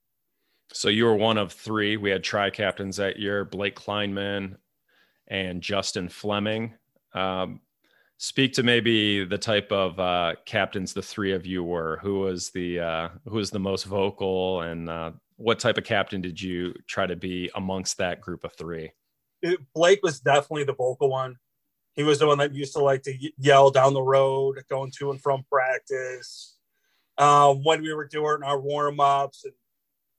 So 0.74 0.90
you 0.90 1.06
were 1.06 1.16
one 1.16 1.38
of 1.38 1.52
three. 1.52 1.98
We 1.98 2.12
had 2.12 2.24
tri 2.24 2.50
captains 2.52 2.98
that 2.98 3.20
year 3.20 3.44
Blake 3.44 3.76
Kleinman 3.76 4.58
and 5.28 5.62
Justin 5.62 6.08
Fleming. 6.08 6.76
Um, 7.14 7.62
speak 8.22 8.54
to 8.54 8.62
maybe 8.62 9.26
the 9.26 9.38
type 9.38 9.72
of 9.72 10.00
uh, 10.00 10.36
captains 10.46 10.94
the 10.94 11.02
three 11.02 11.34
of 11.34 11.44
you 11.44 11.64
were. 11.64 11.98
Who 12.04 12.20
was 12.20 12.52
the 12.52 12.80
uh, 12.80 13.10
who 13.26 13.38
was 13.38 13.50
the 13.50 13.60
most 13.60 13.86
vocal, 13.86 14.62
and 14.62 14.90
uh, 14.90 15.12
what 15.38 15.60
type 15.60 15.80
of 15.80 15.84
captain 15.84 16.22
did 16.22 16.40
you 16.40 16.74
try 16.88 17.08
to 17.08 17.16
be 17.16 17.50
amongst 17.56 17.98
that 17.98 18.22
group 18.22 18.44
of 18.44 18.54
three? 18.54 18.92
It, 19.42 19.60
Blake 19.74 20.02
was 20.04 20.20
definitely 20.20 20.66
the 20.66 20.76
vocal 20.76 21.10
one. 21.10 21.38
He 21.94 22.04
was 22.04 22.20
the 22.20 22.28
one 22.28 22.38
that 22.38 22.54
used 22.54 22.74
to 22.74 22.80
like 22.80 23.02
to 23.04 23.32
yell 23.38 23.72
down 23.72 23.94
the 23.94 24.04
road, 24.04 24.64
going 24.70 24.92
to 25.00 25.10
and 25.10 25.20
from 25.20 25.44
practice. 25.52 26.58
Um, 27.18 27.64
when 27.64 27.82
we 27.82 27.94
were 27.94 28.08
doing 28.08 28.44
our 28.44 28.60
warm 28.60 29.00
ups 29.00 29.44
and 29.46 29.54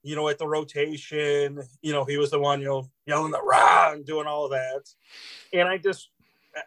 you 0.03 0.17
know, 0.17 0.27
at 0.27 0.37
the 0.37 0.47
rotation, 0.47 1.61
you 1.81 1.93
know, 1.93 2.03
he 2.03 2.17
was 2.17 2.29
the 2.29 2.39
one, 2.39 2.59
you 2.59 2.67
know, 2.67 2.89
yelling 3.05 3.31
the 3.31 3.41
rah 3.41 3.93
and 3.93 4.05
doing 4.05 4.27
all 4.27 4.49
that. 4.49 4.81
And 5.53 5.67
I 5.69 5.77
just 5.77 6.09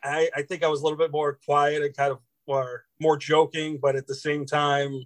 I, 0.03 0.28
I 0.34 0.43
think 0.43 0.62
I 0.62 0.68
was 0.68 0.80
a 0.80 0.84
little 0.84 0.99
bit 0.99 1.12
more 1.12 1.39
quiet 1.45 1.82
and 1.82 1.97
kind 1.97 2.12
of 2.12 2.18
more, 2.49 2.84
more 3.01 3.16
joking, 3.16 3.78
but 3.80 3.97
at 3.97 4.07
the 4.07 4.14
same 4.14 4.47
time, 4.47 5.05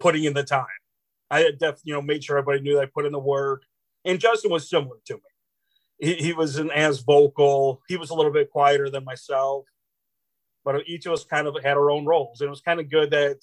putting 0.00 0.24
in 0.24 0.34
the 0.34 0.44
time. 0.44 0.66
I 1.30 1.40
had 1.40 1.58
def, 1.58 1.80
you 1.84 1.92
know, 1.92 2.02
made 2.02 2.22
sure 2.24 2.38
everybody 2.38 2.62
knew 2.62 2.80
I 2.80 2.86
put 2.86 3.06
in 3.06 3.12
the 3.12 3.18
work. 3.18 3.62
And 4.04 4.20
Justin 4.20 4.50
was 4.50 4.68
similar 4.68 4.96
to 5.06 5.14
me. 5.14 5.20
He, 5.98 6.14
he 6.14 6.32
wasn't 6.32 6.72
as 6.72 7.00
vocal. 7.00 7.82
He 7.88 7.96
was 7.96 8.10
a 8.10 8.14
little 8.14 8.32
bit 8.32 8.50
quieter 8.50 8.90
than 8.90 9.04
myself, 9.04 9.64
but 10.64 10.86
each 10.86 11.06
of 11.06 11.12
us 11.12 11.24
kind 11.24 11.46
of 11.46 11.56
had 11.62 11.76
our 11.76 11.90
own 11.90 12.04
roles. 12.04 12.40
And 12.40 12.48
it 12.48 12.50
was 12.50 12.60
kind 12.60 12.80
of 12.80 12.90
good 12.90 13.10
that, 13.12 13.40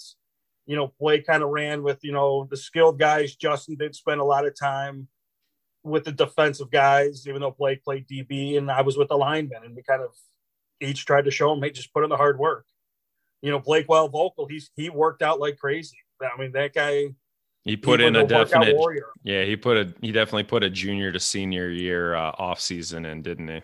you 0.68 0.76
know, 0.76 0.94
Blake 1.00 1.26
kind 1.26 1.44
of 1.44 1.50
ran 1.50 1.82
with, 1.82 2.00
you 2.04 2.12
know, 2.12 2.48
the 2.50 2.58
skilled 2.58 3.00
guys. 3.00 3.36
Justin 3.36 3.76
did 3.76 3.96
spend 3.96 4.22
a 4.22 4.26
lot 4.26 4.46
of 4.46 4.58
time 4.58 5.08
with 5.84 6.04
the 6.04 6.12
defensive 6.12 6.70
guys, 6.70 7.28
even 7.28 7.42
though 7.42 7.56
Blake 7.58 7.84
played 7.84 8.08
DB 8.08 8.58
and 8.58 8.70
I 8.70 8.82
was 8.82 8.98
with 8.98 9.08
the 9.08 9.18
linemen. 9.18 9.64
And 9.64 9.76
we 9.76 9.82
kind 9.82 10.04
of 10.04 10.12
each 10.82 11.06
tried 11.06 11.26
to 11.26 11.32
show 11.32 11.54
him, 11.54 11.62
hey, 11.62 11.72
just 11.72 11.94
put 11.94 12.04
in 12.04 12.10
the 12.10 12.18
hard 12.18 12.40
work. 12.40 12.66
You 13.42 13.52
know, 13.52 13.60
Blake 13.60 13.90
Well 13.90 14.08
vocal, 14.08 14.48
he's 14.48 14.72
he 14.76 14.90
worked 14.90 15.22
out 15.22 15.40
like 15.40 15.58
crazy. 15.58 15.98
I 16.22 16.40
mean, 16.40 16.52
that 16.52 16.74
guy 16.74 17.16
he 17.64 17.78
put 17.78 18.00
he 18.00 18.08
in 18.08 18.16
a 18.16 18.26
definite 18.26 18.76
yeah, 19.24 19.44
he 19.44 19.56
put 19.56 19.78
a 19.78 19.94
he 20.02 20.12
definitely 20.12 20.44
put 20.44 20.64
a 20.64 20.70
junior 20.70 21.12
to 21.12 21.20
senior 21.20 21.70
year 21.70 22.16
uh, 22.16 22.32
off 22.38 22.60
season 22.60 23.06
in, 23.06 23.22
didn't 23.22 23.48
he? 23.48 23.62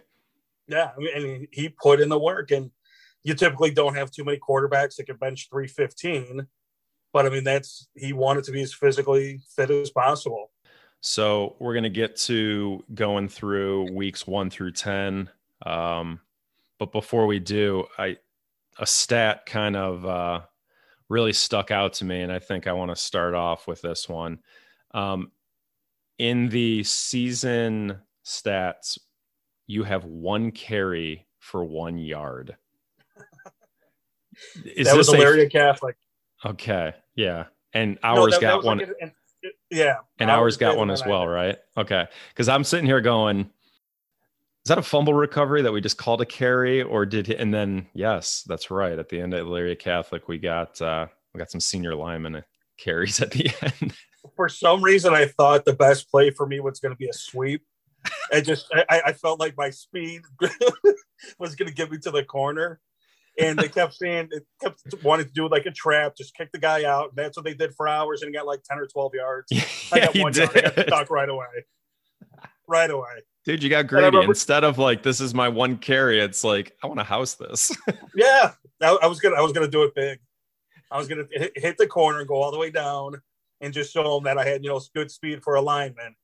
Yeah, 0.67 0.91
I 0.95 0.99
mean, 0.99 1.09
and 1.15 1.47
he 1.51 1.69
put 1.69 1.99
in 1.99 2.09
the 2.09 2.19
work, 2.19 2.51
and 2.51 2.69
you 3.23 3.33
typically 3.33 3.71
don't 3.71 3.95
have 3.95 4.11
too 4.11 4.23
many 4.23 4.37
quarterbacks 4.37 4.97
that 4.97 5.05
can 5.07 5.17
bench 5.17 5.47
three 5.49 5.67
fifteen. 5.67 6.45
But 7.11 7.25
I 7.25 7.29
mean, 7.29 7.43
that's 7.43 7.87
he 7.95 8.13
wanted 8.13 8.43
to 8.45 8.51
be 8.51 8.61
as 8.61 8.73
physically 8.73 9.41
fit 9.55 9.71
as 9.71 9.89
possible. 9.89 10.51
So 11.01 11.55
we're 11.59 11.73
gonna 11.73 11.89
get 11.89 12.17
to 12.17 12.83
going 12.93 13.29
through 13.29 13.91
weeks 13.93 14.27
one 14.27 14.51
through 14.51 14.73
ten. 14.73 15.29
Um, 15.65 16.19
but 16.79 16.91
before 16.91 17.25
we 17.25 17.39
do, 17.39 17.85
I 17.97 18.17
a 18.79 18.85
stat 18.85 19.45
kind 19.45 19.75
of 19.75 20.05
uh, 20.05 20.41
really 21.09 21.33
stuck 21.33 21.71
out 21.71 21.93
to 21.93 22.05
me, 22.05 22.21
and 22.21 22.31
I 22.31 22.39
think 22.39 22.67
I 22.67 22.73
want 22.73 22.91
to 22.91 22.95
start 22.95 23.33
off 23.33 23.67
with 23.67 23.81
this 23.81 24.07
one. 24.07 24.39
Um, 24.91 25.31
in 26.17 26.49
the 26.49 26.83
season 26.83 27.99
stats, 28.25 28.97
you 29.67 29.83
have 29.83 30.05
one 30.05 30.51
carry 30.51 31.27
for 31.39 31.63
one 31.63 31.97
yard. 31.97 32.55
Is 34.63 34.87
that 34.87 34.95
was 34.95 35.09
Elaria 35.09 35.51
Catholic. 35.51 35.97
Okay, 36.45 36.93
yeah, 37.15 37.45
and 37.73 37.97
ours 38.03 38.33
no, 38.33 38.39
got 38.39 38.63
one. 38.63 38.77
Like 38.77 38.89
a, 38.89 38.93
and, 39.01 39.11
yeah, 39.71 39.95
and 40.19 40.29
ours 40.29 40.57
got 40.57 40.77
one 40.77 40.91
as 40.91 41.03
well, 41.05 41.27
right? 41.27 41.57
Okay, 41.75 42.05
because 42.29 42.47
I'm 42.47 42.63
sitting 42.63 42.85
here 42.85 43.01
going 43.01 43.49
is 44.67 44.69
that 44.69 44.77
a 44.77 44.81
fumble 44.81 45.13
recovery 45.13 45.61
that 45.61 45.71
we 45.71 45.79
just 45.79 45.97
called 45.97 46.19
a 46.19 46.25
carry, 46.25 46.83
or 46.83 47.05
did 47.05 47.27
he, 47.27 47.37
and 47.37 47.53
then 47.53 47.87
yes, 47.93 48.43
that's 48.47 48.69
right. 48.69 48.99
At 48.99 49.07
the 49.07 49.21
end 49.21 49.33
of 49.33 49.47
Elaria 49.47 49.79
Catholic, 49.79 50.27
we 50.27 50.37
got 50.37 50.81
uh, 50.81 51.07
we 51.33 51.37
got 51.37 51.49
some 51.49 51.61
senior 51.61 51.95
linemen 51.95 52.43
carries 52.77 53.21
at 53.21 53.31
the 53.31 53.49
end. 53.61 53.93
For 54.35 54.49
some 54.49 54.83
reason, 54.83 55.13
I 55.13 55.27
thought 55.27 55.63
the 55.63 55.71
best 55.71 56.11
play 56.11 56.31
for 56.31 56.45
me 56.45 56.59
was 56.59 56.81
going 56.81 56.93
to 56.93 56.97
be 56.97 57.07
a 57.07 57.13
sweep. 57.13 57.63
I 58.33 58.41
just 58.41 58.67
I, 58.73 59.03
I 59.05 59.13
felt 59.13 59.39
like 59.39 59.53
my 59.55 59.69
speed 59.69 60.23
was 61.39 61.55
going 61.55 61.69
to 61.69 61.73
get 61.73 61.89
me 61.89 61.97
to 61.99 62.11
the 62.11 62.25
corner, 62.25 62.81
and 63.39 63.57
they 63.57 63.69
kept 63.69 63.93
saying 63.93 64.27
it 64.31 64.45
kept 64.61 64.81
wanting 65.01 65.27
to 65.27 65.31
do 65.31 65.47
like 65.47 65.65
a 65.65 65.71
trap, 65.71 66.17
just 66.17 66.35
kick 66.35 66.51
the 66.51 66.59
guy 66.59 66.83
out. 66.83 67.11
And 67.11 67.15
that's 67.15 67.37
what 67.37 67.45
they 67.45 67.53
did 67.53 67.73
for 67.73 67.87
hours, 67.87 68.21
and 68.21 68.27
he 68.27 68.35
got 68.35 68.45
like 68.45 68.63
ten 68.63 68.79
or 68.79 68.87
twelve 68.87 69.13
yards. 69.13 69.47
Yeah, 69.53 69.63
I 69.93 69.99
got 70.01 70.17
one 70.17 70.33
yard. 70.33 70.51
I 70.57 70.59
got 70.59 70.87
stuck 70.87 71.09
right 71.09 71.29
away, 71.29 71.45
right 72.67 72.89
away. 72.89 73.23
Dude, 73.45 73.63
you 73.63 73.69
got 73.69 73.87
greedy. 73.87 74.07
Remember, 74.07 74.29
Instead 74.29 74.63
of 74.63 74.77
like, 74.77 75.03
this 75.03 75.21
is 75.21 75.33
my 75.33 75.47
one 75.47 75.77
carry, 75.77 76.19
it's 76.19 76.43
like, 76.43 76.73
I 76.83 76.87
want 76.87 76.99
to 76.99 77.05
house 77.05 77.35
this. 77.35 77.71
yeah, 78.15 78.51
I, 78.81 78.97
I, 79.01 79.07
was 79.07 79.19
gonna, 79.19 79.37
I 79.37 79.41
was 79.41 79.53
gonna 79.53 79.69
do 79.69 79.83
it 79.83 79.95
big. 79.95 80.19
I 80.91 80.97
was 80.97 81.07
gonna 81.07 81.23
hit, 81.31 81.53
hit, 81.55 81.77
the 81.77 81.87
corner 81.87 82.19
and 82.19 82.27
go 82.27 82.35
all 82.35 82.51
the 82.51 82.57
way 82.57 82.71
down, 82.71 83.21
and 83.61 83.73
just 83.73 83.93
show 83.93 84.15
them 84.15 84.25
that 84.25 84.37
I 84.37 84.45
had, 84.45 84.63
you 84.63 84.69
know, 84.69 84.81
good 84.93 85.09
speed 85.09 85.43
for 85.43 85.55
alignment. 85.55 86.15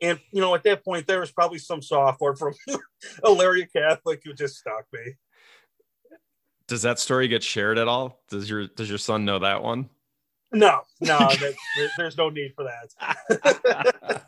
And 0.00 0.20
you 0.30 0.40
know, 0.40 0.54
at 0.54 0.62
that 0.64 0.84
point, 0.84 1.06
there 1.06 1.20
was 1.20 1.32
probably 1.32 1.58
some 1.58 1.82
software 1.82 2.36
from 2.36 2.54
Elaria 3.24 3.66
Catholic 3.72 4.20
who 4.24 4.32
just 4.34 4.56
stuck 4.56 4.84
me. 4.92 5.14
Does 6.66 6.82
that 6.82 6.98
story 6.98 7.28
get 7.28 7.42
shared 7.42 7.78
at 7.78 7.88
all? 7.88 8.20
Does 8.28 8.48
your 8.48 8.66
Does 8.66 8.88
your 8.88 8.98
son 8.98 9.24
know 9.24 9.38
that 9.38 9.62
one? 9.62 9.88
No, 10.52 10.82
no, 11.00 11.18
that, 11.18 11.54
there's 11.96 12.16
no 12.16 12.30
need 12.30 12.54
for 12.54 12.64
that. 12.64 14.24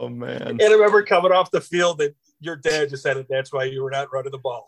Oh 0.00 0.08
man! 0.08 0.42
And 0.42 0.62
I 0.62 0.72
remember 0.72 1.02
coming 1.02 1.30
off 1.30 1.50
the 1.50 1.60
field 1.60 1.98
that 1.98 2.16
your 2.40 2.56
dad 2.56 2.88
just 2.88 3.02
said 3.02 3.18
it. 3.18 3.26
That's 3.28 3.52
why 3.52 3.64
you 3.64 3.82
were 3.82 3.90
not 3.90 4.10
running 4.10 4.32
the 4.32 4.38
ball. 4.38 4.66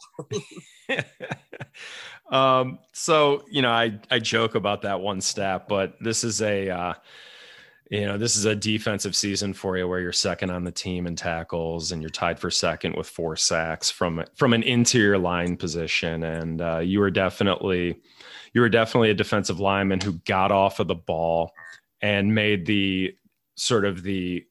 um, 2.31 2.79
so 2.93 3.45
you 3.51 3.63
know, 3.63 3.71
I 3.71 3.99
I 4.11 4.19
joke 4.19 4.55
about 4.55 4.83
that 4.83 5.01
one 5.01 5.23
stat, 5.23 5.69
but 5.69 5.95
this 6.03 6.23
is 6.23 6.43
a 6.43 6.69
uh, 6.69 6.95
you 7.91 8.05
know 8.05 8.19
this 8.19 8.37
is 8.37 8.45
a 8.45 8.55
defensive 8.55 9.17
season 9.17 9.55
for 9.55 9.79
you 9.79 9.89
where 9.89 10.01
you're 10.01 10.13
second 10.13 10.51
on 10.51 10.65
the 10.65 10.71
team 10.71 11.07
in 11.07 11.17
tackles 11.17 11.93
and 11.93 12.03
you're 12.03 12.11
tied 12.11 12.39
for 12.39 12.51
second 12.51 12.95
with 12.95 13.09
four 13.09 13.35
sacks 13.35 13.91
from 13.91 14.23
from 14.37 14.53
an 14.53 14.63
interior 14.63 15.17
line 15.17 15.57
position, 15.57 16.25
and 16.25 16.61
uh, 16.61 16.79
you 16.79 17.01
were 17.01 17.11
definitely 17.11 17.99
you 18.53 18.61
were 18.61 18.69
definitely 18.69 19.09
a 19.09 19.15
defensive 19.15 19.61
lineman 19.61 19.99
who 19.99 20.13
got 20.27 20.53
off 20.53 20.79
of 20.79 20.89
the 20.89 20.95
ball 20.95 21.53
and 22.03 22.35
made 22.35 22.67
the 22.67 23.17
sort 23.55 23.87
of 23.87 24.03
the 24.03 24.45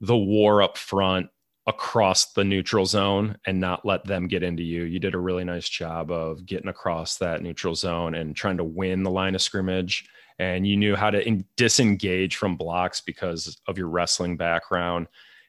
the 0.00 0.16
war 0.16 0.62
up 0.62 0.76
front 0.76 1.28
across 1.66 2.32
the 2.32 2.44
neutral 2.44 2.84
zone 2.84 3.36
and 3.46 3.58
not 3.58 3.86
let 3.86 4.04
them 4.04 4.28
get 4.28 4.42
into 4.42 4.62
you. 4.62 4.82
You 4.82 4.98
did 4.98 5.14
a 5.14 5.18
really 5.18 5.44
nice 5.44 5.68
job 5.68 6.10
of 6.10 6.44
getting 6.44 6.68
across 6.68 7.16
that 7.18 7.42
neutral 7.42 7.74
zone 7.74 8.14
and 8.14 8.36
trying 8.36 8.58
to 8.58 8.64
win 8.64 9.02
the 9.02 9.10
line 9.10 9.34
of 9.34 9.40
scrimmage. 9.40 10.06
And 10.38 10.66
you 10.66 10.76
knew 10.76 10.94
how 10.94 11.10
to 11.10 11.26
in- 11.26 11.46
disengage 11.56 12.36
from 12.36 12.56
blocks 12.56 13.00
because 13.00 13.58
of 13.66 13.78
your 13.78 13.88
wrestling 13.88 14.36
background. 14.36 15.06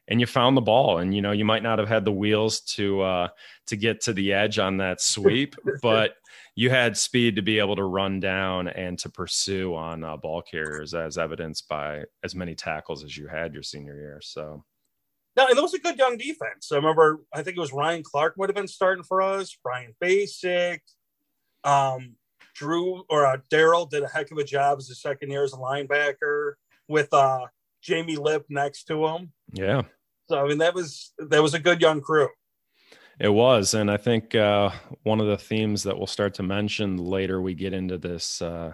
And 0.08 0.20
you 0.20 0.28
found 0.28 0.56
the 0.56 0.62
ball, 0.62 1.00
and 1.00 1.16
you 1.16 1.22
know 1.24 1.32
you 1.32 1.46
might 1.46 1.64
not 1.64 1.80
have 1.80 1.88
had 1.88 2.06
the 2.06 2.12
wheels 2.12 2.62
to 2.76 3.02
uh, 3.02 3.28
to 3.66 3.76
get 3.76 4.02
to 4.02 4.14
the 4.14 4.34
edge 4.34 4.60
on 4.60 4.78
that 4.78 5.02
sweep, 5.02 5.56
but 5.82 6.14
you 6.56 6.70
had 6.70 6.98
speed 6.98 7.36
to 7.36 7.42
be 7.42 7.60
able 7.60 7.76
to 7.76 7.84
run 7.84 8.20
down 8.20 8.70
and 8.70 8.98
to 9.00 9.10
pursue 9.10 9.76
on 9.76 10.04
uh, 10.04 10.16
ball 10.16 10.42
carriers, 10.42 10.94
as 10.94 11.18
evidenced 11.18 11.68
by 11.68 12.04
as 12.24 12.34
many 12.34 12.56
tackles 12.56 13.04
as 13.04 13.16
you 13.18 13.28
had 13.28 13.54
your 13.54 13.64
senior 13.64 13.96
year. 13.96 14.20
So 14.24 14.64
no, 15.36 15.48
and 15.48 15.58
it 15.58 15.62
was 15.62 15.74
a 15.74 15.80
good 15.80 15.98
young 15.98 16.18
defense. 16.18 16.72
I 16.72 16.78
remember, 16.78 17.22
I 17.34 17.44
think 17.44 17.58
it 17.58 17.60
was 17.60 17.74
Ryan 17.74 18.04
Clark 18.04 18.36
would 18.38 18.50
have 18.50 18.56
been 18.56 18.70
starting 18.70 19.04
for 19.04 19.22
us. 19.22 19.58
Brian 19.62 19.94
Basic, 20.00 20.82
um, 21.66 22.16
Drew 22.56 23.04
or 23.10 23.26
uh, 23.26 23.38
Daryl 23.52 23.90
did 23.90 24.04
a 24.04 24.08
heck 24.08 24.32
of 24.32 24.38
a 24.38 24.44
job 24.46 24.78
as 24.78 24.90
a 24.90 24.96
second 24.96 25.30
year 25.30 25.44
as 25.44 25.52
a 25.52 25.58
linebacker 25.58 26.54
with 26.88 27.14
uh, 27.14 27.48
Jamie 27.82 28.16
Lip 28.16 28.46
next 28.50 28.86
to 28.86 29.06
him. 29.06 29.34
Yeah. 29.52 29.82
So 30.30 30.44
I 30.44 30.48
mean, 30.48 30.60
that 30.60 30.74
was 30.74 31.12
that 31.18 31.44
was 31.44 31.54
a 31.54 31.60
good 31.60 31.82
young 31.82 32.00
crew. 32.00 32.30
It 33.20 33.30
was, 33.30 33.74
and 33.74 33.90
I 33.90 33.98
think 33.98 34.36
uh, 34.36 34.72
one 35.04 35.22
of 35.22 35.28
the 35.28 35.38
themes 35.38 35.84
that 35.84 35.98
we'll 35.98 36.08
start 36.08 36.34
to 36.36 36.44
mention 36.44 36.98
later 36.98 37.42
we 37.42 37.54
get 37.54 37.74
into 37.74 37.98
this 37.98 38.42
uh, 38.42 38.74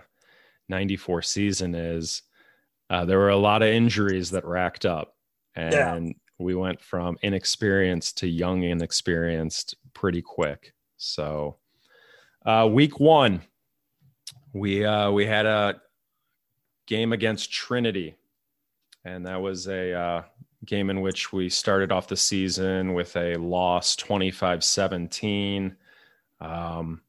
'94 0.69 1.21
season 1.21 1.75
is 1.75 2.23
uh, 2.89 3.05
there 3.05 3.19
were 3.19 3.29
a 3.29 3.37
lot 3.37 3.61
of 3.61 3.69
injuries 3.69 4.31
that 4.31 4.45
racked 4.45 4.85
up, 4.85 5.15
and 5.55 5.73
yeah 5.73 6.13
we 6.41 6.55
went 6.55 6.81
from 6.81 7.17
inexperienced 7.21 8.17
to 8.17 8.27
young 8.27 8.65
and 8.65 8.81
experienced 8.81 9.75
pretty 9.93 10.21
quick. 10.21 10.73
So, 10.97 11.57
uh, 12.45 12.67
week 12.71 12.99
one, 12.99 13.41
we 14.53 14.83
uh, 14.83 15.11
we 15.11 15.25
had 15.25 15.45
a 15.45 15.79
game 16.87 17.13
against 17.13 17.51
Trinity, 17.51 18.15
and 19.05 19.25
that 19.25 19.41
was 19.41 19.67
a 19.67 19.93
uh, 19.93 20.23
game 20.65 20.89
in 20.89 21.01
which 21.01 21.33
we 21.33 21.49
started 21.49 21.91
off 21.91 22.07
the 22.07 22.17
season 22.17 22.93
with 22.93 23.15
a 23.15 23.35
loss 23.37 23.95
25 23.95 24.63
17. 24.63 25.75
Um, 26.39 27.01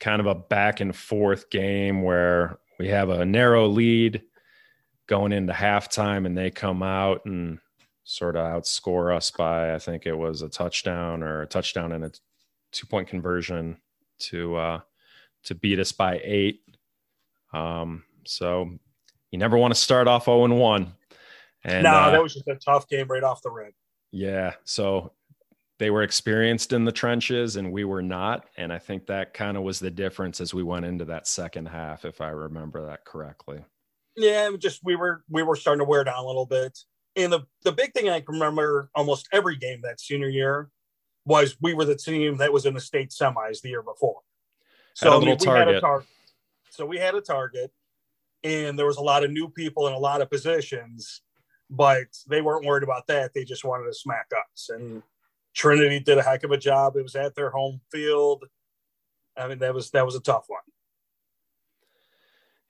kind 0.00 0.20
of 0.20 0.26
a 0.26 0.34
back 0.34 0.80
and 0.80 0.94
forth 0.94 1.50
game 1.50 2.02
where 2.02 2.58
we 2.78 2.88
have 2.88 3.08
a 3.08 3.24
narrow 3.24 3.66
lead 3.66 4.22
going 5.06 5.32
into 5.32 5.52
halftime 5.52 6.26
and 6.26 6.36
they 6.36 6.50
come 6.50 6.82
out 6.82 7.24
and 7.24 7.58
sort 8.04 8.36
of 8.36 8.42
outscore 8.42 9.14
us 9.14 9.30
by 9.30 9.74
I 9.74 9.78
think 9.78 10.06
it 10.06 10.14
was 10.14 10.42
a 10.42 10.48
touchdown 10.48 11.22
or 11.22 11.42
a 11.42 11.46
touchdown 11.46 11.92
and 11.92 12.04
a 12.04 12.12
two 12.72 12.86
point 12.86 13.08
conversion 13.08 13.78
to 14.20 14.56
uh, 14.56 14.80
to 15.44 15.54
beat 15.54 15.78
us 15.78 15.92
by 15.92 16.20
eight. 16.22 16.60
Um, 17.52 18.04
so 18.24 18.70
you 19.30 19.38
never 19.38 19.56
want 19.56 19.74
to 19.74 19.80
start 19.80 20.08
off 20.08 20.24
0 20.26 20.44
and 20.44 20.58
1. 20.58 20.92
And 21.68 21.84
no, 21.84 21.90
uh, 21.90 22.10
that 22.10 22.22
was 22.22 22.34
just 22.34 22.48
a 22.48 22.56
tough 22.56 22.88
game 22.88 23.06
right 23.08 23.22
off 23.22 23.42
the 23.42 23.50
rip. 23.50 23.74
Yeah. 24.12 24.54
So 24.64 25.12
they 25.78 25.90
were 25.90 26.02
experienced 26.02 26.72
in 26.72 26.84
the 26.84 26.92
trenches 26.92 27.56
and 27.56 27.72
we 27.72 27.84
were 27.84 28.02
not. 28.02 28.46
And 28.56 28.72
I 28.72 28.78
think 28.78 29.06
that 29.06 29.34
kind 29.34 29.56
of 29.56 29.62
was 29.62 29.78
the 29.78 29.90
difference 29.90 30.40
as 30.40 30.52
we 30.52 30.62
went 30.62 30.84
into 30.84 31.04
that 31.06 31.26
second 31.26 31.66
half, 31.66 32.04
if 32.04 32.20
I 32.20 32.30
remember 32.30 32.86
that 32.86 33.04
correctly. 33.04 33.64
Yeah, 34.16 34.50
just 34.58 34.80
we 34.82 34.96
were 34.96 35.22
we 35.30 35.44
were 35.44 35.54
starting 35.54 35.78
to 35.78 35.88
wear 35.88 36.02
down 36.02 36.24
a 36.24 36.26
little 36.26 36.46
bit. 36.46 36.76
And 37.14 37.32
the, 37.32 37.46
the 37.62 37.72
big 37.72 37.92
thing 37.94 38.08
I 38.08 38.20
can 38.20 38.34
remember 38.34 38.90
almost 38.94 39.28
every 39.32 39.56
game 39.56 39.80
that 39.82 40.00
senior 40.00 40.28
year 40.28 40.70
was 41.24 41.56
we 41.60 41.74
were 41.74 41.84
the 41.84 41.96
team 41.96 42.36
that 42.38 42.52
was 42.52 42.66
in 42.66 42.74
the 42.74 42.80
state 42.80 43.10
semis 43.10 43.60
the 43.60 43.68
year 43.68 43.82
before. 43.82 44.20
So 44.94 45.16
I 45.16 45.20
mean, 45.20 45.30
we 45.30 45.36
target. 45.36 45.68
had 45.68 45.76
a 45.76 45.80
target. 45.80 46.08
So 46.70 46.86
we 46.86 46.98
had 46.98 47.14
a 47.14 47.20
target, 47.20 47.70
and 48.42 48.78
there 48.78 48.86
was 48.86 48.96
a 48.96 49.02
lot 49.02 49.24
of 49.24 49.30
new 49.30 49.48
people 49.48 49.86
in 49.86 49.94
a 49.94 49.98
lot 49.98 50.22
of 50.22 50.30
positions, 50.30 51.22
but 51.70 52.06
they 52.28 52.40
weren't 52.40 52.64
worried 52.64 52.82
about 52.82 53.06
that. 53.08 53.32
They 53.34 53.44
just 53.44 53.64
wanted 53.64 53.86
to 53.86 53.94
smack 53.94 54.26
us. 54.52 54.70
And 54.70 55.02
Trinity 55.54 56.00
did 56.00 56.18
a 56.18 56.22
heck 56.22 56.44
of 56.44 56.50
a 56.50 56.56
job. 56.56 56.96
It 56.96 57.02
was 57.02 57.16
at 57.16 57.34
their 57.34 57.50
home 57.50 57.80
field. 57.90 58.44
I 59.36 59.48
mean, 59.48 59.58
that 59.58 59.74
was 59.74 59.90
that 59.90 60.04
was 60.04 60.14
a 60.14 60.20
tough 60.20 60.44
one. 60.48 60.60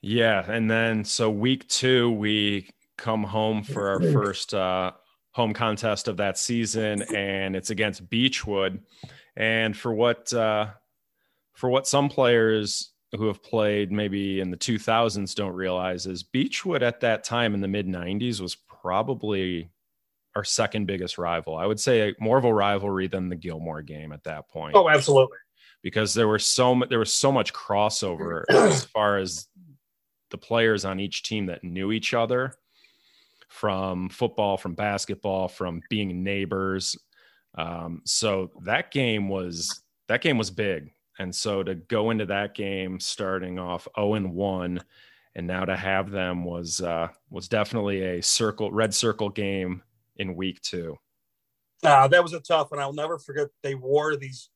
Yeah, 0.01 0.45
and 0.51 0.71
then 0.71 1.05
so 1.05 1.31
week 1.31 1.69
two 1.69 2.11
we 2.11 2.71
come 2.97 3.25
home 3.25 3.63
for 3.63 3.89
our 3.89 4.01
first 4.13 4.55
uh, 4.55 4.93
home 5.33 5.55
contest 5.55 6.09
of 6.09 6.17
that 6.19 6.39
season, 6.39 7.03
and 7.15 7.57
it's 7.57 7.71
against 7.71 8.09
Beachwood. 8.09 8.81
And 9.37 9.77
for 9.77 9.93
what 9.93 10.33
uh, 10.33 10.69
for 11.55 11.71
what 11.71 11.87
some 11.87 12.09
players 12.09 12.93
who 13.17 13.27
have 13.27 13.43
played 13.43 13.91
maybe 13.91 14.41
in 14.41 14.51
the 14.51 14.57
2000s 14.57 15.35
don't 15.35 15.55
realize 15.55 16.07
is 16.07 16.23
Beachwood 16.23 16.83
at 16.83 17.01
that 17.01 17.25
time 17.25 17.55
in 17.55 17.61
the 17.61 17.69
mid 17.69 17.87
90s 17.87 18.41
was 18.41 18.57
probably 18.89 19.69
our 20.35 20.45
second 20.45 20.87
biggest 20.87 21.19
rival. 21.19 21.57
I 21.57 21.67
would 21.67 21.79
say 21.79 22.15
more 22.19 22.39
of 22.39 22.47
a 22.47 22.55
rivalry 22.55 23.07
than 23.07 23.29
the 23.29 23.37
Gilmour 23.37 23.83
game 23.83 24.13
at 24.13 24.25
that 24.25 24.49
point. 24.49 24.75
Oh, 24.75 24.89
absolutely. 24.89 25.37
Because 25.83 26.15
there 26.15 26.27
were 26.27 26.39
so 26.39 26.83
there 26.89 26.99
was 26.99 27.13
so 27.13 27.31
much 27.31 27.53
crossover 27.53 28.45
as 28.49 28.87
far 28.87 29.19
as 29.19 29.47
the 30.31 30.39
players 30.39 30.87
on 30.87 31.01
each 31.01 31.23
team 31.23 31.47
that 31.47 31.63
knew 31.63 31.93
each 31.93 32.15
other 32.15 32.55
from 33.49 34.09
football, 34.09 34.57
from 34.57 34.75
basketball, 34.75 35.49
from 35.49 35.83
being 35.91 36.25
neighbors. 36.25 36.97
Um, 37.59 38.01
so 38.07 38.53
that 38.63 38.91
game 38.91 39.29
was 39.29 39.83
that 40.09 40.23
game 40.23 40.39
was 40.39 40.51
big, 40.51 40.93
and 41.19 41.35
so 41.35 41.63
to 41.63 41.75
go 41.75 42.09
into 42.09 42.25
that 42.25 42.55
game 42.55 43.01
starting 43.01 43.59
off 43.59 43.87
zero 43.95 44.09
oh 44.09 44.15
and 44.15 44.33
one, 44.33 44.81
and 45.39 45.47
now 45.47 45.65
to 45.65 45.77
have 45.77 46.11
them 46.11 46.45
was 46.45 46.81
uh, 46.81 47.09
was 47.31 47.47
definitely 47.47 48.03
a 48.03 48.23
circle 48.23 48.73
red 48.73 48.93
circle 48.93 49.31
game 49.31 49.83
in 50.17 50.35
week 50.35 50.61
two. 50.61 50.99
Uh, 51.85 52.09
that 52.09 52.25
was 52.25 52.33
a 52.33 52.41
tough 52.41 52.73
one. 52.73 52.81
I'll 52.81 52.93
never 52.93 53.21
forget. 53.21 53.47
They 53.63 53.77
wore 53.77 54.17
these 54.17 54.51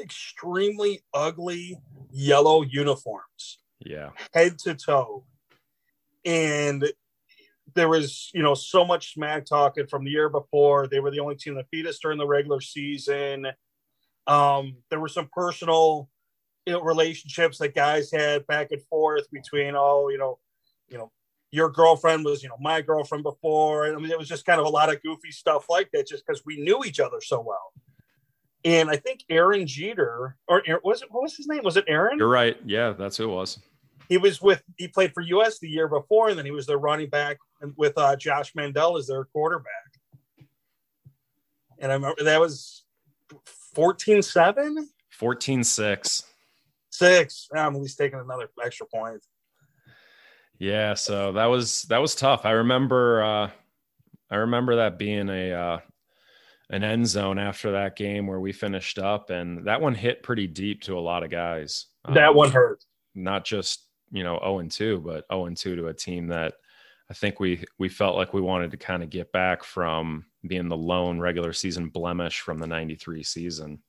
extremely 0.00 1.02
ugly 1.12 1.76
yellow 2.12 2.62
uniforms. 2.62 3.58
Yeah, 3.80 4.10
head 4.32 4.60
to 4.60 4.76
toe, 4.76 5.24
and 6.24 6.88
there 7.74 7.88
was, 7.88 8.30
you 8.32 8.42
know, 8.42 8.54
so 8.54 8.84
much 8.84 9.14
smack 9.14 9.44
talking 9.44 9.88
from 9.88 10.04
the 10.04 10.12
year 10.12 10.28
before. 10.28 10.86
They 10.86 11.00
were 11.00 11.10
the 11.10 11.20
only 11.20 11.34
team 11.34 11.56
that 11.56 11.70
beat 11.72 11.86
us 11.86 11.98
during 11.98 12.18
the 12.18 12.26
regular 12.26 12.60
season. 12.60 13.48
Um, 14.28 14.76
there 14.88 15.00
were 15.00 15.08
some 15.08 15.28
personal, 15.32 16.08
you 16.68 16.74
know, 16.74 16.82
relationships 16.82 17.56
that 17.56 17.74
guys 17.74 18.12
had 18.12 18.46
back 18.46 18.72
and 18.72 18.82
forth 18.90 19.30
between, 19.32 19.72
oh, 19.74 20.10
you 20.10 20.18
know, 20.18 20.38
you 20.90 20.98
know, 20.98 21.10
your 21.50 21.70
girlfriend 21.70 22.26
was, 22.26 22.42
you 22.42 22.50
know, 22.50 22.58
my 22.60 22.82
girlfriend 22.82 23.24
before. 23.24 23.86
And 23.86 23.96
I 23.96 23.98
mean, 23.98 24.10
it 24.10 24.18
was 24.18 24.28
just 24.28 24.44
kind 24.44 24.60
of 24.60 24.66
a 24.66 24.68
lot 24.68 24.92
of 24.92 25.02
goofy 25.02 25.30
stuff 25.30 25.64
like 25.70 25.88
that, 25.94 26.06
just 26.06 26.26
because 26.26 26.44
we 26.44 26.60
knew 26.60 26.84
each 26.84 27.00
other 27.00 27.22
so 27.22 27.40
well. 27.40 27.72
And 28.66 28.90
I 28.90 28.96
think 28.96 29.24
Aaron 29.30 29.66
Jeter, 29.66 30.36
or 30.46 30.62
was 30.84 31.00
it 31.00 31.08
what 31.10 31.22
was 31.22 31.38
his 31.38 31.46
name? 31.46 31.62
Was 31.64 31.78
it 31.78 31.86
Aaron? 31.88 32.18
You're 32.18 32.28
right. 32.28 32.58
Yeah, 32.66 32.90
that's 32.90 33.16
who 33.16 33.24
it 33.24 33.34
was. 33.34 33.60
He 34.10 34.18
was 34.18 34.42
with 34.42 34.62
he 34.76 34.88
played 34.88 35.14
for 35.14 35.22
US 35.22 35.58
the 35.60 35.70
year 35.70 35.88
before, 35.88 36.28
and 36.28 36.38
then 36.38 36.44
he 36.44 36.50
was 36.50 36.66
their 36.66 36.76
running 36.76 37.08
back 37.08 37.38
with 37.76 37.96
uh, 37.96 38.14
Josh 38.16 38.54
Mandel 38.54 38.98
as 38.98 39.06
their 39.06 39.24
quarterback. 39.24 39.72
And 41.78 41.90
I 41.90 41.94
remember 41.94 42.24
that 42.24 42.40
was 42.40 42.84
14 43.72 44.20
7? 44.20 44.86
14 46.98 47.16
6. 47.16 47.34
Six. 47.34 47.48
I'm 47.54 47.74
at 47.74 47.80
least 47.80 47.98
taking 47.98 48.18
another 48.18 48.48
extra 48.64 48.86
point. 48.86 49.24
Yeah, 50.58 50.94
so 50.94 51.32
that 51.32 51.46
was 51.46 51.82
that 51.84 51.98
was 51.98 52.14
tough. 52.14 52.44
I 52.44 52.50
remember 52.50 53.22
uh 53.22 53.50
I 54.30 54.36
remember 54.36 54.76
that 54.76 54.98
being 54.98 55.28
a 55.28 55.52
uh 55.52 55.78
an 56.70 56.84
end 56.84 57.06
zone 57.06 57.38
after 57.38 57.72
that 57.72 57.96
game 57.96 58.26
where 58.26 58.40
we 58.40 58.52
finished 58.52 58.98
up 58.98 59.30
and 59.30 59.66
that 59.66 59.80
one 59.80 59.94
hit 59.94 60.22
pretty 60.22 60.46
deep 60.46 60.82
to 60.82 60.98
a 60.98 61.00
lot 61.00 61.22
of 61.22 61.30
guys. 61.30 61.86
That 62.12 62.30
um, 62.30 62.36
one 62.36 62.50
hurt. 62.50 62.84
Not 63.14 63.44
just, 63.44 63.86
you 64.10 64.22
know, 64.22 64.38
0 64.40 64.58
and 64.58 64.70
2, 64.70 65.00
but 65.00 65.24
0 65.32 65.46
and 65.46 65.56
2 65.56 65.76
to 65.76 65.86
a 65.86 65.94
team 65.94 66.26
that 66.28 66.54
I 67.10 67.14
think 67.14 67.40
we 67.40 67.64
we 67.78 67.88
felt 67.88 68.16
like 68.16 68.34
we 68.34 68.42
wanted 68.42 68.70
to 68.72 68.76
kind 68.76 69.02
of 69.02 69.10
get 69.10 69.32
back 69.32 69.64
from 69.64 70.26
being 70.46 70.68
the 70.68 70.76
lone 70.76 71.18
regular 71.18 71.52
season 71.52 71.88
blemish 71.88 72.40
from 72.40 72.58
the 72.58 72.66
93 72.66 73.22
season. 73.22 73.82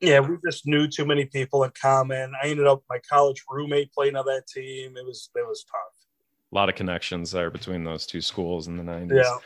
Yeah, 0.00 0.20
we 0.20 0.36
just 0.44 0.66
knew 0.66 0.88
too 0.88 1.04
many 1.04 1.26
people 1.26 1.64
in 1.64 1.72
common. 1.80 2.32
I 2.42 2.48
ended 2.48 2.66
up 2.66 2.82
my 2.88 2.98
college 3.08 3.44
roommate 3.50 3.92
playing 3.92 4.16
on 4.16 4.24
that 4.26 4.46
team. 4.46 4.96
It 4.96 5.04
was 5.04 5.30
it 5.34 5.46
was 5.46 5.64
tough. 5.64 6.08
A 6.52 6.54
lot 6.54 6.68
of 6.68 6.74
connections 6.74 7.30
there 7.30 7.50
between 7.50 7.84
those 7.84 8.06
two 8.06 8.20
schools 8.20 8.66
in 8.66 8.76
the 8.76 8.82
90s. 8.82 9.22
Yeah. 9.22 9.36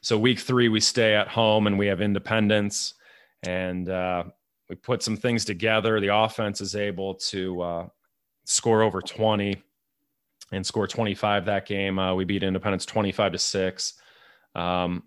So 0.00 0.18
week 0.18 0.38
three, 0.38 0.68
we 0.68 0.80
stay 0.80 1.14
at 1.14 1.28
home 1.28 1.66
and 1.66 1.78
we 1.78 1.86
have 1.86 2.00
independence, 2.00 2.94
and 3.42 3.88
uh, 3.88 4.24
we 4.68 4.76
put 4.76 5.02
some 5.02 5.16
things 5.16 5.44
together. 5.44 6.00
The 6.00 6.14
offense 6.14 6.60
is 6.60 6.76
able 6.76 7.14
to 7.14 7.62
uh, 7.62 7.86
score 8.44 8.82
over 8.82 9.00
20 9.00 9.62
and 10.52 10.66
score 10.66 10.86
25 10.86 11.46
that 11.46 11.66
game. 11.66 11.98
Uh, 11.98 12.14
we 12.14 12.24
beat 12.24 12.42
Independence 12.42 12.84
25 12.84 13.32
to 13.32 13.38
six. 13.38 13.94
Um, 14.54 15.04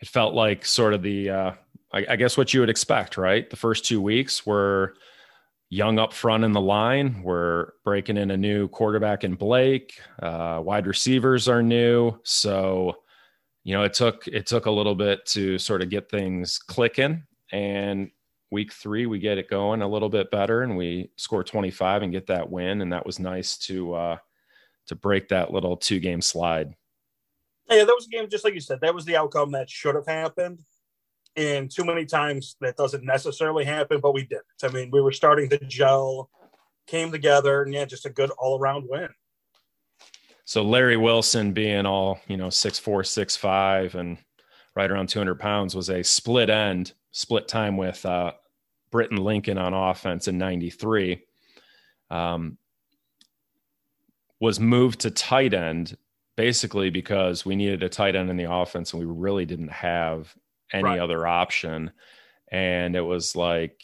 it 0.00 0.08
felt 0.08 0.34
like 0.34 0.64
sort 0.64 0.94
of 0.94 1.02
the, 1.02 1.30
uh, 1.30 1.52
I, 1.92 2.06
I, 2.10 2.16
guess 2.16 2.36
what 2.36 2.54
you 2.54 2.60
would 2.60 2.70
expect, 2.70 3.16
right? 3.16 3.48
The 3.48 3.56
first 3.56 3.84
two 3.84 4.00
weeks 4.00 4.46
were 4.46 4.94
young 5.68 5.98
up 5.98 6.12
front 6.12 6.44
in 6.44 6.52
the 6.52 6.60
line. 6.60 7.22
We're 7.22 7.72
breaking 7.84 8.18
in 8.18 8.30
a 8.30 8.36
new 8.36 8.68
quarterback 8.68 9.24
in 9.24 9.34
Blake. 9.34 9.98
Uh, 10.20 10.60
wide 10.62 10.86
receivers 10.86 11.48
are 11.48 11.62
new, 11.62 12.18
so 12.24 12.96
you 13.64 13.74
know 13.74 13.82
it 13.82 13.94
took 13.94 14.26
it 14.28 14.46
took 14.46 14.66
a 14.66 14.70
little 14.70 14.94
bit 14.94 15.24
to 15.26 15.58
sort 15.58 15.82
of 15.82 15.90
get 15.90 16.10
things 16.10 16.58
clicking. 16.58 17.24
And 17.52 18.10
week 18.50 18.72
three, 18.72 19.06
we 19.06 19.18
get 19.18 19.38
it 19.38 19.48
going 19.48 19.82
a 19.82 19.88
little 19.88 20.08
bit 20.08 20.30
better, 20.30 20.62
and 20.62 20.76
we 20.76 21.10
score 21.16 21.42
25 21.42 22.02
and 22.02 22.12
get 22.12 22.26
that 22.26 22.50
win. 22.50 22.82
And 22.82 22.92
that 22.92 23.06
was 23.06 23.18
nice 23.18 23.56
to 23.58 23.94
uh, 23.94 24.16
to 24.86 24.94
break 24.94 25.28
that 25.28 25.52
little 25.52 25.76
two 25.76 26.00
game 26.00 26.20
slide. 26.20 26.74
Yeah, 27.70 27.84
that 27.84 27.94
was 27.94 28.06
a 28.06 28.10
game 28.10 28.28
just 28.28 28.44
like 28.44 28.54
you 28.54 28.60
said. 28.60 28.80
That 28.82 28.94
was 28.94 29.04
the 29.04 29.16
outcome 29.16 29.52
that 29.52 29.70
should 29.70 29.94
have 29.94 30.06
happened. 30.06 30.60
And 31.36 31.70
too 31.70 31.84
many 31.84 32.04
times 32.04 32.56
that 32.60 32.76
doesn't 32.76 33.04
necessarily 33.04 33.64
happen, 33.64 34.00
but 34.00 34.12
we 34.12 34.24
did. 34.24 34.40
I 34.62 34.68
mean, 34.68 34.90
we 34.90 35.00
were 35.00 35.12
starting 35.12 35.48
to 35.50 35.58
gel, 35.64 36.28
came 36.86 37.10
together, 37.10 37.62
and 37.62 37.72
yeah, 37.72 37.86
just 37.86 38.06
a 38.06 38.10
good 38.10 38.30
all 38.38 38.58
around 38.58 38.86
win. 38.88 39.08
So 40.44 40.62
Larry 40.62 40.96
Wilson 40.96 41.52
being 41.52 41.86
all, 41.86 42.20
you 42.28 42.36
know, 42.36 42.50
six 42.50 42.78
four, 42.78 43.04
six 43.04 43.36
five 43.36 43.94
and 43.94 44.18
right 44.74 44.90
around 44.90 45.08
200 45.08 45.38
pounds 45.38 45.74
was 45.74 45.88
a 45.88 46.02
split 46.02 46.50
end, 46.50 46.92
split 47.10 47.48
time 47.48 47.76
with 47.76 48.04
uh, 48.04 48.32
Britton 48.90 49.18
Lincoln 49.18 49.58
on 49.58 49.74
offense 49.74 50.28
in 50.28 50.38
93. 50.38 51.22
Um, 52.10 52.58
was 54.40 54.58
moved 54.58 55.00
to 55.00 55.10
tight 55.10 55.54
end 55.54 55.96
basically 56.36 56.90
because 56.90 57.44
we 57.44 57.54
needed 57.54 57.82
a 57.82 57.88
tight 57.88 58.16
end 58.16 58.30
in 58.30 58.36
the 58.36 58.50
offense 58.50 58.92
and 58.92 59.00
we 59.00 59.06
really 59.06 59.44
didn't 59.44 59.70
have 59.70 60.34
any 60.72 60.84
right. 60.84 61.00
other 61.00 61.26
option. 61.26 61.92
And 62.50 62.96
it 62.96 63.00
was 63.00 63.34
like, 63.34 63.80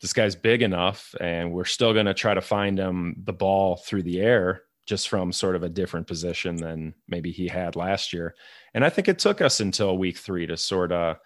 this 0.00 0.12
guy's 0.12 0.34
big 0.34 0.62
enough 0.62 1.14
and 1.20 1.52
we're 1.52 1.64
still 1.66 1.92
going 1.92 2.06
to 2.06 2.14
try 2.14 2.32
to 2.32 2.40
find 2.40 2.78
him 2.78 3.16
the 3.24 3.32
ball 3.32 3.76
through 3.76 4.02
the 4.02 4.20
air 4.20 4.62
just 4.86 5.08
from 5.08 5.30
sort 5.30 5.56
of 5.56 5.62
a 5.62 5.68
different 5.68 6.06
position 6.06 6.56
than 6.56 6.94
maybe 7.06 7.30
he 7.30 7.46
had 7.46 7.76
last 7.76 8.12
year. 8.12 8.34
And 8.74 8.84
I 8.84 8.88
think 8.88 9.08
it 9.08 9.18
took 9.18 9.40
us 9.40 9.60
until 9.60 9.98
week 9.98 10.16
three 10.16 10.46
to 10.46 10.56
sort 10.56 10.90
of 10.90 11.18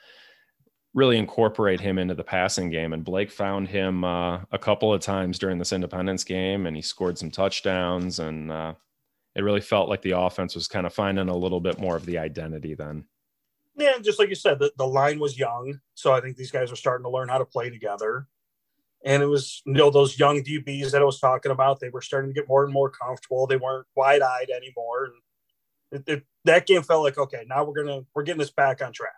really 0.93 1.19
incorporate 1.19 1.81
him 1.81 1.99
into 1.99 2.15
the 2.15 2.25
passing 2.25 2.71
game. 2.71 2.93
And 2.93 3.05
Blake 3.05 3.31
found 3.31 3.69
him 3.69 4.05
uh, 4.05 4.41
a 4.53 4.59
couple 4.59 4.93
of 4.93 5.01
times 5.01 5.39
during 5.39 5.59
this 5.59 5.73
Independence 5.73 6.25
game, 6.25 6.67
and 6.67 6.77
he 6.77 6.83
scored 6.83 7.19
some 7.19 7.31
touchdowns. 7.31 8.19
And 8.19 8.51
uh, 8.51 8.75
it 9.35 9.43
really 9.43 9.61
felt 9.61 9.89
like 9.89 10.03
the 10.03 10.19
offense 10.19 10.55
was 10.55 10.69
kind 10.69 10.87
of 10.87 10.95
finding 10.95 11.29
a 11.29 11.37
little 11.37 11.61
bit 11.61 11.81
more 11.81 11.97
of 11.97 12.07
the 12.07 12.19
identity 12.19 12.75
then. 12.75 13.05
Yeah, 13.77 13.99
just 13.99 14.19
like 14.19 14.29
you 14.29 14.35
said, 14.35 14.59
the, 14.59 14.73
the 14.77 14.87
line 14.87 15.19
was 15.19 15.39
young, 15.39 15.81
so 15.95 16.13
I 16.13 16.21
think 16.21 16.37
these 16.37 16.53
guys 16.53 16.71
are 16.71 16.77
starting 16.77 17.05
to 17.05 17.11
learn 17.11 17.29
how 17.29 17.39
to 17.39 17.45
play 17.45 17.71
together. 17.71 18.29
And 19.05 19.23
it 19.23 19.27
was, 19.27 19.63
you 19.67 19.75
know, 19.75 19.91
those 19.91 20.19
young 20.19 20.43
DBs 20.43 20.93
that 20.93 21.03
I 21.03 21.05
was 21.05 21.21
talking 21.21 21.53
about. 21.53 21.81
They 21.81 21.91
were 21.91 22.01
starting 22.01 22.31
to 22.31 22.35
get 22.35 22.49
more 22.49 22.65
and 22.65 22.73
more 22.73 22.91
comfortable. 22.91 23.47
They 23.47 23.57
weren't 23.57 23.87
wide 23.97 24.23
eyed 24.23 24.49
anymore, 24.49 25.05
and 25.05 25.15
it, 25.95 26.13
it, 26.13 26.25
that 26.45 26.67
game 26.67 26.83
felt 26.83 27.03
like 27.03 27.19
okay, 27.19 27.45
now 27.47 27.65
we're 27.65 27.85
gonna 27.85 28.03
we're 28.15 28.23
getting 28.23 28.39
this 28.39 28.51
back 28.51 28.81
on 28.81 28.93
track. 28.93 29.13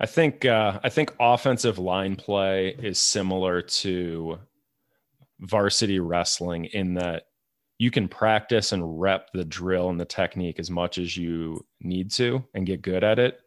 I 0.00 0.06
think 0.06 0.44
uh, 0.44 0.80
I 0.82 0.88
think 0.88 1.14
offensive 1.20 1.78
line 1.78 2.16
play 2.16 2.76
is 2.78 3.00
similar 3.00 3.62
to 3.62 4.38
varsity 5.40 6.00
wrestling 6.00 6.66
in 6.66 6.94
that 6.94 7.24
you 7.82 7.90
can 7.90 8.06
practice 8.06 8.70
and 8.70 9.00
rep 9.00 9.32
the 9.32 9.44
drill 9.44 9.90
and 9.90 9.98
the 9.98 10.04
technique 10.04 10.60
as 10.60 10.70
much 10.70 10.98
as 10.98 11.16
you 11.16 11.66
need 11.80 12.12
to 12.12 12.40
and 12.54 12.64
get 12.64 12.80
good 12.80 13.02
at 13.02 13.18
it. 13.18 13.40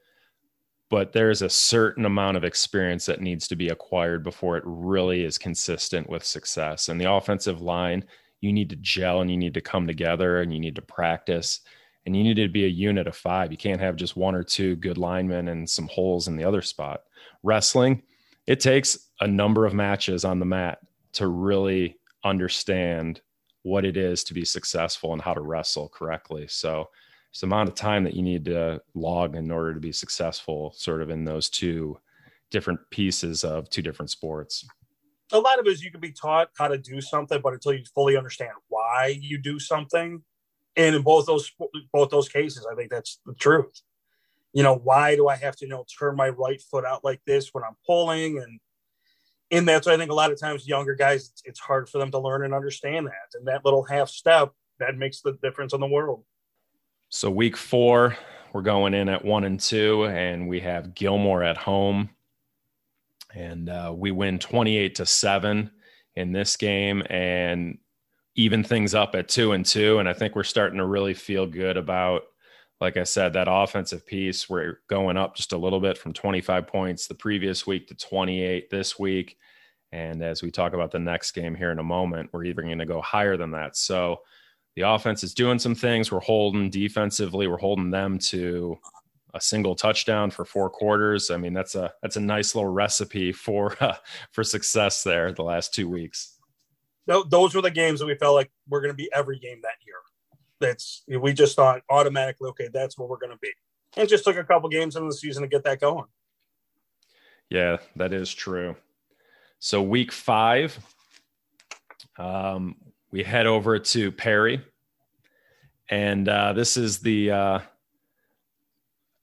But 0.89 1.13
there's 1.13 1.41
a 1.41 1.49
certain 1.49 2.03
amount 2.03 2.35
of 2.35 2.43
experience 2.43 3.05
that 3.05 3.21
needs 3.21 3.47
to 3.47 3.55
be 3.55 3.69
acquired 3.69 4.25
before 4.25 4.57
it 4.57 4.63
really 4.65 5.23
is 5.23 5.37
consistent 5.37 6.09
with 6.09 6.25
success. 6.25 6.89
And 6.89 6.99
the 6.99 7.09
offensive 7.09 7.61
line, 7.61 8.03
you 8.41 8.51
need 8.51 8.69
to 8.71 8.75
gel 8.75 9.21
and 9.21 9.31
you 9.31 9.37
need 9.37 9.53
to 9.53 9.61
come 9.61 9.87
together 9.87 10.41
and 10.41 10.51
you 10.51 10.59
need 10.59 10.75
to 10.75 10.81
practice 10.81 11.61
and 12.05 12.13
you 12.13 12.21
need 12.21 12.35
to 12.35 12.49
be 12.49 12.65
a 12.65 12.67
unit 12.67 13.07
of 13.07 13.15
five. 13.15 13.53
You 13.53 13.57
can't 13.57 13.79
have 13.79 13.95
just 13.95 14.17
one 14.17 14.35
or 14.35 14.43
two 14.43 14.75
good 14.75 14.97
linemen 14.97 15.47
and 15.47 15.69
some 15.69 15.87
holes 15.87 16.27
in 16.27 16.35
the 16.35 16.43
other 16.43 16.61
spot. 16.61 17.03
Wrestling, 17.41 18.03
it 18.47 18.59
takes 18.59 18.97
a 19.21 19.27
number 19.27 19.65
of 19.65 19.73
matches 19.73 20.25
on 20.25 20.39
the 20.39 20.45
mat 20.45 20.79
to 21.13 21.29
really 21.29 21.99
understand 22.25 23.21
what 23.65 23.83
it 23.83 23.97
is 23.97 24.23
to 24.23 24.35
be 24.35 24.45
successful 24.45 25.11
and 25.11 25.21
how 25.21 25.33
to 25.33 25.41
wrestle 25.41 25.89
correctly. 25.89 26.45
So 26.47 26.87
it's 27.31 27.41
the 27.41 27.47
amount 27.47 27.67
of 27.67 27.73
time 27.73 28.03
that 28.03 28.13
you 28.13 28.21
need 28.21 28.45
to 28.45 28.79
log 28.93 29.35
in 29.35 29.49
order 29.49 29.73
to 29.73 29.79
be 29.79 29.91
successful, 29.91 30.71
sort 30.77 31.01
of 31.01 31.09
in 31.09 31.25
those 31.25 31.49
two 31.49 31.97
different 32.51 32.79
pieces 32.91 33.43
of 33.43 33.67
two 33.71 33.81
different 33.81 34.11
sports. 34.11 34.67
A 35.31 35.39
lot 35.39 35.57
of 35.57 35.65
it 35.65 35.71
is 35.71 35.83
you 35.83 35.89
can 35.89 35.99
be 35.99 36.11
taught 36.11 36.49
how 36.55 36.67
to 36.67 36.77
do 36.77 37.01
something, 37.01 37.41
but 37.41 37.53
until 37.53 37.73
you 37.73 37.83
fully 37.95 38.15
understand 38.15 38.51
why 38.67 39.17
you 39.19 39.39
do 39.39 39.57
something, 39.57 40.21
and 40.75 40.95
in 40.95 41.01
both 41.01 41.25
those 41.25 41.51
both 41.91 42.11
those 42.11 42.29
cases, 42.29 42.67
I 42.71 42.75
think 42.75 42.91
that's 42.91 43.19
the 43.25 43.33
truth. 43.33 43.81
You 44.53 44.61
know, 44.61 44.75
why 44.75 45.15
do 45.15 45.27
I 45.27 45.37
have 45.37 45.55
to 45.55 45.65
you 45.65 45.69
know 45.69 45.85
turn 45.97 46.15
my 46.15 46.29
right 46.29 46.61
foot 46.61 46.85
out 46.85 47.03
like 47.03 47.21
this 47.25 47.49
when 47.51 47.63
I'm 47.63 47.77
pulling 47.87 48.37
and 48.37 48.59
in 49.49 49.65
that? 49.65 49.83
So 49.83 49.93
I 49.93 49.97
think 49.97 50.11
a 50.11 50.15
lot 50.15 50.31
of 50.31 50.39
times 50.39 50.67
younger 50.67 50.95
guys, 50.95 51.31
it's, 51.45 51.59
hard 51.59 51.89
for 51.89 51.97
them 51.97 52.11
to 52.11 52.19
learn 52.19 52.43
and 52.43 52.53
understand 52.53 53.07
that, 53.07 53.37
and 53.37 53.47
that 53.47 53.65
little 53.65 53.83
half 53.83 54.09
step 54.09 54.51
that 54.79 54.97
makes 54.97 55.21
the 55.21 55.37
difference 55.41 55.73
in 55.73 55.79
the 55.79 55.87
world. 55.87 56.23
So 57.09 57.29
week 57.29 57.55
four, 57.55 58.17
we're 58.53 58.61
going 58.61 58.93
in 58.93 59.09
at 59.09 59.23
one 59.23 59.43
and 59.43 59.59
two, 59.59 60.05
and 60.05 60.47
we 60.47 60.59
have 60.61 60.93
Gilmour 60.95 61.43
at 61.43 61.57
home, 61.57 62.09
and 63.33 63.69
uh, 63.69 63.93
we 63.95 64.11
win 64.11 64.39
twenty 64.39 64.77
eight 64.77 64.95
to 64.95 65.05
seven 65.05 65.71
in 66.15 66.31
this 66.31 66.57
game, 66.57 67.03
and 67.09 67.77
even 68.35 68.63
things 68.63 68.93
up 68.93 69.15
at 69.15 69.29
two 69.29 69.53
and 69.53 69.65
two. 69.65 69.99
And 69.99 70.09
I 70.09 70.13
think 70.13 70.35
we're 70.35 70.43
starting 70.43 70.79
to 70.79 70.85
really 70.85 71.13
feel 71.13 71.45
good 71.45 71.77
about, 71.77 72.23
like 72.81 72.97
I 72.97 73.03
said, 73.03 73.33
that 73.33 73.47
offensive 73.49 74.05
piece. 74.05 74.49
We're 74.49 74.79
going 74.87 75.17
up 75.17 75.35
just 75.35 75.53
a 75.53 75.57
little 75.57 75.79
bit 75.79 75.97
from 75.97 76.13
25 76.13 76.67
points 76.67 77.07
the 77.07 77.15
previous 77.15 77.65
week 77.65 77.87
to 77.87 77.95
28 77.95 78.69
this 78.69 78.99
week. 78.99 79.37
And 79.91 80.21
as 80.21 80.43
we 80.43 80.51
talk 80.51 80.73
about 80.73 80.91
the 80.91 80.99
next 80.99 81.31
game 81.31 81.55
here 81.55 81.71
in 81.71 81.79
a 81.79 81.83
moment, 81.83 82.31
we're 82.33 82.43
even 82.45 82.65
going 82.65 82.79
to 82.79 82.85
go 82.85 83.01
higher 83.01 83.37
than 83.37 83.51
that. 83.51 83.77
So 83.77 84.21
the 84.75 84.81
offense 84.81 85.23
is 85.23 85.33
doing 85.33 85.57
some 85.57 85.75
things. 85.75 86.11
We're 86.11 86.19
holding 86.19 86.69
defensively, 86.69 87.47
we're 87.47 87.57
holding 87.57 87.91
them 87.91 88.19
to 88.19 88.77
a 89.33 89.39
single 89.39 89.75
touchdown 89.75 90.31
for 90.31 90.43
four 90.43 90.69
quarters. 90.69 91.31
I 91.31 91.37
mean, 91.37 91.53
that's 91.53 91.75
a 91.75 91.93
that's 92.01 92.17
a 92.17 92.21
nice 92.21 92.55
little 92.55 92.71
recipe 92.71 93.31
for 93.31 93.75
uh, 93.81 93.95
for 94.31 94.43
success 94.43 95.03
there 95.03 95.31
the 95.31 95.43
last 95.43 95.73
two 95.73 95.87
weeks 95.87 96.35
No, 97.07 97.23
those 97.23 97.53
were 97.53 97.61
the 97.61 97.71
games 97.71 97.99
that 97.99 98.07
we 98.07 98.15
felt 98.15 98.35
like 98.35 98.51
we're 98.67 98.81
going 98.81 98.93
to 98.93 98.97
be 98.97 99.09
every 99.13 99.39
game 99.39 99.59
that. 99.61 99.75
That's 100.59 101.03
we 101.07 101.33
just 101.33 101.55
thought 101.55 101.81
automatically, 101.89 102.49
okay, 102.49 102.69
that's 102.71 102.97
what 102.97 103.09
we're 103.09 103.17
going 103.17 103.31
to 103.31 103.39
be, 103.39 103.51
and 103.97 104.07
just 104.07 104.23
took 104.23 104.37
a 104.37 104.43
couple 104.43 104.69
games 104.69 104.95
in 104.95 105.07
the 105.07 105.13
season 105.13 105.43
to 105.43 105.49
get 105.49 105.63
that 105.63 105.81
going. 105.81 106.05
Yeah, 107.49 107.77
that 107.95 108.13
is 108.13 108.33
true. 108.33 108.75
So 109.59 109.81
week 109.81 110.11
five, 110.11 110.77
um, 112.17 112.75
we 113.11 113.23
head 113.23 113.45
over 113.45 113.79
to 113.79 114.11
Perry, 114.11 114.61
and 115.89 116.27
uh, 116.27 116.53
this 116.53 116.77
is 116.77 116.99
the. 116.99 117.31
Uh, 117.31 117.59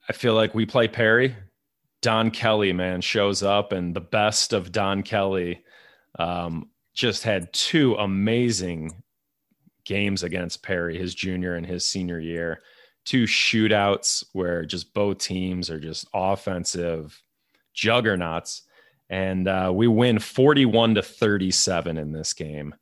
I 0.09 0.13
feel 0.13 0.35
like 0.35 0.55
we 0.55 0.67
play 0.67 0.89
Perry. 0.89 1.37
Don 2.03 2.33
Kelly, 2.33 2.73
man, 2.73 3.01
shows 3.01 3.43
up, 3.43 3.73
and 3.73 3.95
the 3.95 4.01
best 4.01 4.53
of 4.53 4.73
Don 4.73 5.03
Kelly 5.03 5.65
um, 6.19 6.69
just 6.95 7.23
had 7.23 7.53
two 7.53 7.95
amazing 7.95 9.02
games 9.85 10.23
against 10.23 10.63
Perry, 10.63 10.99
his 10.99 11.15
junior 11.15 11.55
and 11.55 11.67
his 11.67 11.87
senior 11.87 12.21
year. 12.21 12.63
Two 13.05 13.25
shootouts 13.25 14.25
where 14.33 14.65
just 14.65 14.95
both 14.95 15.19
teams 15.19 15.71
are 15.71 15.81
just 15.81 16.07
offensive 16.15 17.21
juggernauts. 17.75 18.63
And 19.11 19.49
uh, 19.49 19.73
we 19.75 19.89
win 19.89 20.19
41 20.19 20.95
to 20.95 21.03
37 21.03 21.99
in 21.99 22.13
this 22.13 22.33
game. 22.33 22.75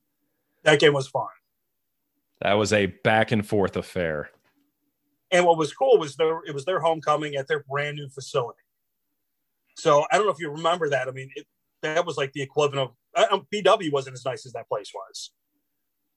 That 0.62 0.78
game 0.78 0.92
was 0.92 1.09
fun. 1.09 1.26
That 2.42 2.55
was 2.55 2.72
a 2.72 2.86
back 2.86 3.32
and 3.32 3.46
forth 3.46 3.76
affair. 3.76 4.30
And 5.30 5.46
what 5.46 5.59
was 5.59 5.72
cool 5.72 5.98
was 5.98 6.16
their 6.16 6.40
it 6.44 6.55
was 6.55 6.64
their 6.64 6.80
homecoming 6.80 7.36
at 7.36 7.46
their 7.46 7.64
brand 7.68 7.96
new 7.96 8.09
facility. 8.09 8.59
So 9.76 10.05
I 10.11 10.16
don't 10.16 10.26
know 10.26 10.32
if 10.32 10.40
you 10.40 10.51
remember 10.51 10.88
that. 10.90 11.09
I 11.09 11.12
mean, 11.12 11.30
it, 11.36 11.46
that 11.82 12.05
was 12.05 12.16
like 12.16 12.32
the 12.32 12.42
equivalent 12.42 12.90
of 12.90 13.30
uh, 13.32 13.38
BW 13.53 13.86
um, 13.86 13.92
wasn't 13.92 14.14
as 14.14 14.24
nice 14.24 14.44
as 14.44 14.53
that 14.53 14.68
place 14.68 14.92
was. 14.94 15.30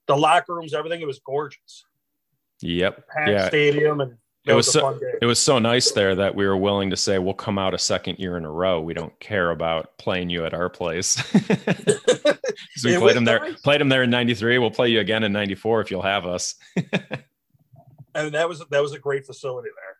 The 0.06 0.16
locker 0.16 0.54
rooms, 0.54 0.74
everything, 0.74 1.00
it 1.00 1.06
was 1.06 1.20
gorgeous. 1.20 1.84
Yep. 2.60 3.04
yeah. 3.26 3.48
stadium 3.48 4.00
and 4.00 4.16
it 4.46 4.52
was, 4.52 4.66
was 4.66 4.72
so, 4.74 5.00
it 5.22 5.24
was 5.24 5.40
so 5.40 5.58
nice 5.58 5.92
there 5.92 6.14
that 6.16 6.34
we 6.34 6.46
were 6.46 6.56
willing 6.56 6.90
to 6.90 6.96
say 6.96 7.18
we'll 7.18 7.32
come 7.32 7.58
out 7.58 7.72
a 7.72 7.78
second 7.78 8.18
year 8.18 8.36
in 8.36 8.44
a 8.44 8.50
row. 8.50 8.78
We 8.78 8.92
don't 8.92 9.18
care 9.18 9.50
about 9.50 9.96
playing 9.96 10.28
you 10.28 10.44
at 10.44 10.52
our 10.52 10.68
place. 10.68 11.14
so 12.76 12.90
we 12.90 12.98
played 12.98 13.16
them 13.16 13.24
there, 13.24 13.40
nice. 13.40 13.60
played 13.62 13.80
them 13.80 13.88
there 13.88 14.02
in 14.02 14.10
'93. 14.10 14.58
We'll 14.58 14.70
play 14.70 14.90
you 14.90 15.00
again 15.00 15.24
in 15.24 15.32
'94 15.32 15.80
if 15.80 15.90
you'll 15.90 16.02
have 16.02 16.26
us. 16.26 16.56
and 18.14 18.34
that 18.34 18.46
was 18.46 18.62
that 18.70 18.82
was 18.82 18.92
a 18.92 18.98
great 18.98 19.24
facility 19.24 19.70
there. 19.74 19.96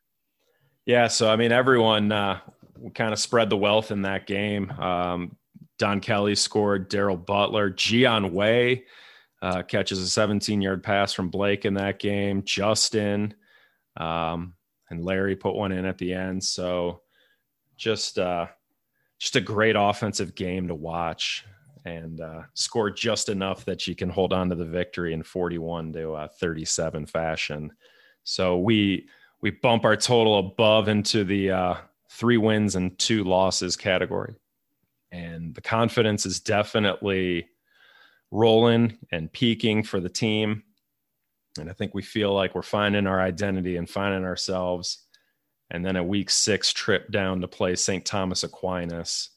Yeah, 0.84 1.08
so 1.08 1.30
I 1.30 1.36
mean, 1.36 1.50
everyone 1.50 2.12
uh, 2.12 2.40
kind 2.94 3.14
of 3.14 3.18
spread 3.18 3.48
the 3.48 3.56
wealth 3.56 3.92
in 3.92 4.02
that 4.02 4.26
game. 4.26 4.70
Um, 4.72 5.36
Don 5.78 6.00
Kelly 6.00 6.34
scored. 6.34 6.90
Daryl 6.90 7.24
Butler, 7.24 7.70
Gian 7.70 8.34
Way 8.34 8.84
uh, 9.44 9.62
catches 9.62 9.98
a 9.98 10.08
17 10.08 10.62
yard 10.62 10.82
pass 10.82 11.12
from 11.12 11.28
Blake 11.28 11.66
in 11.66 11.74
that 11.74 11.98
game. 11.98 12.42
Justin. 12.44 13.34
Um, 13.98 14.54
and 14.88 15.04
Larry 15.04 15.36
put 15.36 15.54
one 15.54 15.70
in 15.70 15.84
at 15.84 15.98
the 15.98 16.14
end. 16.14 16.42
So 16.42 17.02
just 17.76 18.18
uh, 18.18 18.46
just 19.18 19.36
a 19.36 19.42
great 19.42 19.76
offensive 19.78 20.34
game 20.34 20.68
to 20.68 20.74
watch 20.74 21.44
and 21.84 22.22
uh, 22.22 22.42
score 22.54 22.90
just 22.90 23.28
enough 23.28 23.66
that 23.66 23.86
you 23.86 23.94
can 23.94 24.08
hold 24.08 24.32
on 24.32 24.48
to 24.48 24.54
the 24.54 24.64
victory 24.64 25.12
in 25.12 25.22
41 25.22 25.92
to 25.92 26.14
uh, 26.14 26.28
37 26.28 27.04
fashion. 27.04 27.70
So 28.24 28.58
we 28.58 29.08
we 29.42 29.50
bump 29.50 29.84
our 29.84 29.96
total 29.96 30.38
above 30.38 30.88
into 30.88 31.22
the 31.22 31.50
uh, 31.50 31.74
three 32.08 32.38
wins 32.38 32.76
and 32.76 32.98
two 32.98 33.24
losses 33.24 33.76
category, 33.76 34.36
and 35.12 35.54
the 35.54 35.60
confidence 35.60 36.24
is 36.24 36.40
definitely 36.40 37.46
rolling 38.34 38.98
and 39.12 39.32
peaking 39.32 39.84
for 39.84 40.00
the 40.00 40.08
team. 40.08 40.64
And 41.58 41.70
I 41.70 41.72
think 41.72 41.94
we 41.94 42.02
feel 42.02 42.34
like 42.34 42.54
we're 42.54 42.62
finding 42.62 43.06
our 43.06 43.20
identity 43.20 43.76
and 43.76 43.88
finding 43.88 44.24
ourselves. 44.24 45.04
And 45.70 45.86
then 45.86 45.94
a 45.96 46.02
week 46.02 46.30
six 46.30 46.72
trip 46.72 47.10
down 47.12 47.40
to 47.40 47.48
play 47.48 47.76
St. 47.76 48.04
Thomas 48.04 48.42
Aquinas 48.42 49.30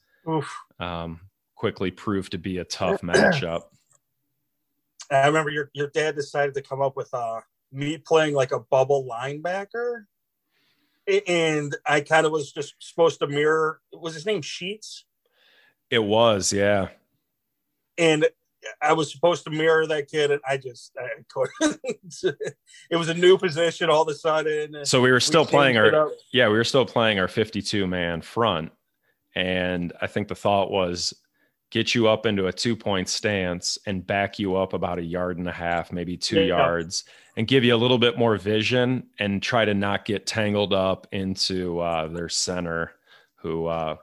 um, 0.79 1.21
quickly 1.55 1.91
proved 1.91 2.31
to 2.31 2.39
be 2.39 2.57
a 2.57 2.65
tough 2.65 3.01
matchup. 3.01 3.61
I 5.11 5.27
remember 5.27 5.51
your, 5.51 5.69
your 5.73 5.87
dad 5.87 6.15
decided 6.15 6.55
to 6.55 6.61
come 6.61 6.81
up 6.81 6.97
with 6.97 7.13
uh, 7.13 7.41
me 7.71 7.97
playing 7.99 8.33
like 8.33 8.51
a 8.51 8.59
bubble 8.59 9.07
linebacker. 9.09 10.05
And 11.27 11.77
I 11.85 12.01
kind 12.01 12.25
of 12.25 12.31
was 12.31 12.51
just 12.51 12.73
supposed 12.79 13.19
to 13.19 13.27
mirror, 13.27 13.79
was 13.93 14.15
his 14.15 14.25
name 14.25 14.41
Sheets? 14.41 15.05
It 15.89 16.03
was, 16.03 16.51
yeah. 16.51 16.89
And 17.97 18.27
I 18.81 18.93
was 18.93 19.11
supposed 19.11 19.43
to 19.45 19.49
mirror 19.49 19.87
that 19.87 20.07
kid, 20.07 20.31
and 20.31 20.41
I 20.47 20.57
just 20.57 20.95
I 20.97 21.07
couldn't. 21.29 21.79
it 22.89 22.95
was 22.95 23.09
a 23.09 23.13
new 23.13 23.37
position 23.37 23.89
all 23.89 24.03
of 24.03 24.07
a 24.07 24.15
sudden. 24.15 24.85
So 24.85 25.01
we 25.01 25.11
were 25.11 25.19
still 25.19 25.45
we 25.45 25.51
playing 25.51 25.77
our 25.77 26.11
yeah, 26.33 26.47
we 26.47 26.55
were 26.55 26.63
still 26.63 26.85
playing 26.85 27.19
our 27.19 27.27
52 27.27 27.87
man 27.87 28.21
front, 28.21 28.71
and 29.35 29.93
I 30.01 30.07
think 30.07 30.27
the 30.27 30.35
thought 30.35 30.71
was 30.71 31.13
get 31.69 31.93
you 31.93 32.07
up 32.07 32.25
into 32.25 32.47
a 32.47 32.53
two 32.53 32.75
point 32.75 33.09
stance 33.09 33.77
and 33.85 34.05
back 34.05 34.39
you 34.39 34.55
up 34.55 34.73
about 34.73 34.99
a 34.99 35.03
yard 35.03 35.37
and 35.37 35.47
a 35.47 35.51
half, 35.53 35.91
maybe 35.91 36.15
two 36.15 36.41
yeah. 36.41 36.57
yards, 36.57 37.03
and 37.35 37.47
give 37.47 37.63
you 37.63 37.75
a 37.75 37.77
little 37.77 37.97
bit 37.97 38.17
more 38.17 38.37
vision 38.37 39.07
and 39.19 39.41
try 39.41 39.65
to 39.65 39.73
not 39.73 40.05
get 40.05 40.25
tangled 40.25 40.73
up 40.73 41.07
into 41.11 41.79
uh, 41.79 42.07
their 42.07 42.29
center, 42.29 42.91
who 43.35 43.65
uh, 43.65 43.95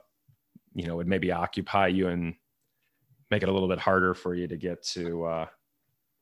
you 0.73 0.85
know 0.85 0.95
would 0.97 1.07
maybe 1.07 1.31
occupy 1.31 1.87
you 1.87 2.07
and 2.07 2.35
make 3.31 3.43
it 3.43 3.49
a 3.49 3.51
little 3.51 3.69
bit 3.69 3.79
harder 3.79 4.13
for 4.13 4.35
you 4.35 4.47
to 4.47 4.57
get 4.57 4.83
to 4.83 5.25
uh, 5.25 5.45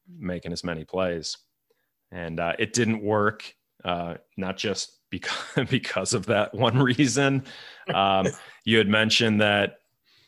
making 0.07 0.53
as 0.53 0.63
many 0.63 0.83
plays. 0.83 1.37
And 2.11 2.39
uh, 2.39 2.53
it 2.59 2.73
didn't 2.73 3.03
work, 3.03 3.53
uh, 3.83 4.15
not 4.37 4.57
just 4.57 4.99
because 5.09 5.67
because 5.69 6.13
of 6.13 6.27
that 6.27 6.53
one 6.53 6.77
reason. 6.77 7.43
Um, 7.93 8.27
you 8.65 8.77
had 8.77 8.87
mentioned 8.87 9.41
that 9.41 9.77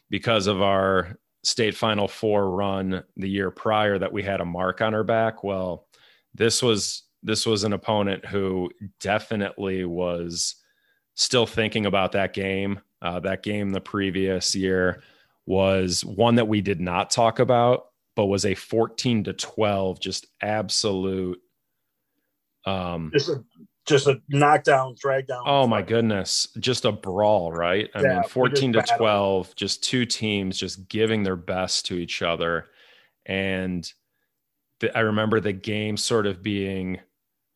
because 0.10 0.48
of 0.48 0.62
our 0.62 1.18
state 1.44 1.76
final 1.76 2.08
four 2.08 2.50
run 2.50 3.04
the 3.18 3.30
year 3.30 3.52
prior 3.52 4.00
that 4.00 4.12
we 4.12 4.24
had 4.24 4.42
a 4.42 4.46
mark 4.46 4.82
on 4.82 4.94
our 4.94 5.04
back. 5.04 5.44
Well, 5.44 5.88
this 6.34 6.62
was 6.62 7.04
this 7.24 7.46
was 7.46 7.64
an 7.64 7.74
opponent 7.74 8.26
who 8.26 8.70
definitely 9.00 9.86
was 9.86 10.56
still 11.16 11.48
thinking 11.48 11.86
about 11.86 12.12
that 12.12 12.34
game, 12.34 12.80
uh, 13.02 13.20
that 13.22 13.42
game 13.42 13.72
the 13.72 13.82
previous 13.82 14.54
year 14.54 15.02
was 15.46 16.04
one 16.04 16.36
that 16.36 16.48
we 16.48 16.62
did 16.62 16.82
not 16.82 17.10
talk 17.10 17.40
about, 17.40 17.88
but 18.16 18.26
was 18.26 18.46
a 18.46 18.56
14 18.56 19.26
to 19.26 19.34
12, 19.34 20.00
just 20.00 20.28
absolute. 20.42 21.40
Um, 22.66 23.12
just 23.14 23.30
a, 23.30 23.44
just 23.86 24.08
a 24.08 24.20
knockdown, 24.30 24.96
drag 25.00 25.28
down. 25.28 25.44
Oh 25.46 25.68
my 25.68 25.82
goodness. 25.82 26.48
Just 26.60 26.86
a 26.86 26.92
brawl, 26.92 27.52
right? 27.52 27.90
I 27.94 28.02
yeah, 28.02 28.14
mean, 28.16 28.24
14 28.24 28.74
to 28.74 28.84
12, 28.98 29.56
just 29.56 29.84
two 29.84 30.06
teams 30.06 30.58
just 30.58 30.90
giving 30.90 31.24
their 31.24 31.36
best 31.36 31.86
to 31.88 31.96
each 31.96 32.22
other. 32.22 32.68
And 33.26 33.92
the, 34.80 34.96
I 34.98 35.02
remember 35.02 35.40
the 35.40 35.54
game 35.54 35.98
sort 35.98 36.26
of 36.26 36.42
being 36.42 37.00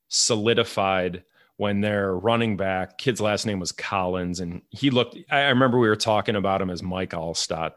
solidified 0.10 1.24
when 1.60 1.82
their 1.82 2.16
running 2.16 2.56
back, 2.56 2.98
kid's 2.98 3.20
last 3.20 3.46
name 3.46 3.60
was 3.60 3.74
Collins, 3.74 4.40
and 4.40 4.62
he 4.70 4.92
looked. 4.92 5.18
I 5.30 5.50
remember 5.50 5.78
we 5.78 5.90
were 5.90 5.98
talking 5.98 6.38
about 6.38 6.62
him 6.62 6.70
as 6.70 6.82
Mike 6.82 7.10
Alstott, 7.10 7.74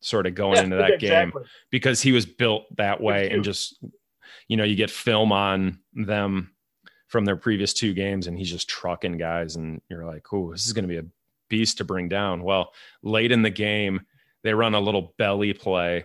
sort 0.00 0.28
of 0.28 0.36
going 0.36 0.58
yeah, 0.58 0.62
into 0.62 0.76
that 0.76 0.92
exactly. 0.92 1.42
game 1.42 1.50
because 1.72 2.00
he 2.00 2.12
was 2.12 2.24
built 2.24 2.66
that 2.76 3.00
way, 3.00 3.28
and 3.28 3.42
just 3.42 3.84
you 4.46 4.56
know, 4.56 4.62
you 4.62 4.76
get 4.76 4.92
film 4.92 5.32
on 5.32 5.80
them 5.92 6.52
from 7.08 7.24
their 7.24 7.34
previous 7.34 7.72
two 7.72 7.94
games, 7.94 8.28
and 8.28 8.38
he's 8.38 8.48
just 8.48 8.68
trucking 8.68 9.18
guys, 9.18 9.56
and 9.56 9.82
you're 9.90 10.06
like, 10.06 10.32
"Oh, 10.32 10.52
this 10.52 10.66
is 10.66 10.72
going 10.72 10.84
to 10.84 10.88
be 10.88 10.98
a 10.98 11.10
beast 11.48 11.78
to 11.78 11.84
bring 11.84 12.08
down." 12.08 12.44
Well, 12.44 12.72
late 13.02 13.32
in 13.32 13.42
the 13.42 13.50
game, 13.50 14.02
they 14.44 14.54
run 14.54 14.74
a 14.74 14.80
little 14.80 15.14
belly 15.18 15.52
play, 15.52 16.04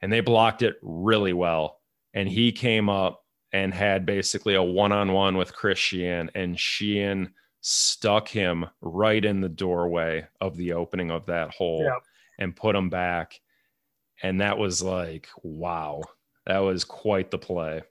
and 0.00 0.12
they 0.12 0.20
blocked 0.20 0.62
it 0.62 0.76
really 0.82 1.32
well, 1.32 1.80
and 2.12 2.28
he 2.28 2.52
came 2.52 2.88
up 2.88 3.23
and 3.54 3.72
had 3.72 4.04
basically 4.04 4.56
a 4.56 4.62
one-on-one 4.62 5.36
with 5.36 5.54
Chris 5.54 5.78
Sheehan, 5.78 6.28
and 6.34 6.58
Sheehan 6.58 7.32
stuck 7.60 8.26
him 8.26 8.66
right 8.80 9.24
in 9.24 9.40
the 9.40 9.48
doorway 9.48 10.26
of 10.40 10.56
the 10.56 10.72
opening 10.72 11.12
of 11.12 11.26
that 11.26 11.54
hole 11.54 11.84
yep. 11.84 12.02
and 12.40 12.56
put 12.56 12.74
him 12.74 12.90
back. 12.90 13.40
And 14.24 14.40
that 14.40 14.58
was 14.58 14.82
like, 14.82 15.28
wow, 15.44 16.02
that 16.46 16.58
was 16.58 16.82
quite 16.82 17.30
the 17.30 17.38
play. 17.38 17.82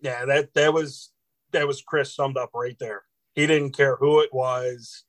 Yeah, 0.00 0.24
that 0.26 0.54
that 0.54 0.72
was 0.72 1.10
that 1.50 1.66
was 1.66 1.82
Chris 1.82 2.14
summed 2.14 2.36
up 2.36 2.50
right 2.54 2.78
there. 2.78 3.02
He 3.34 3.48
didn't 3.48 3.76
care 3.76 3.96
who 3.96 4.20
it 4.20 4.32
was. 4.32 5.02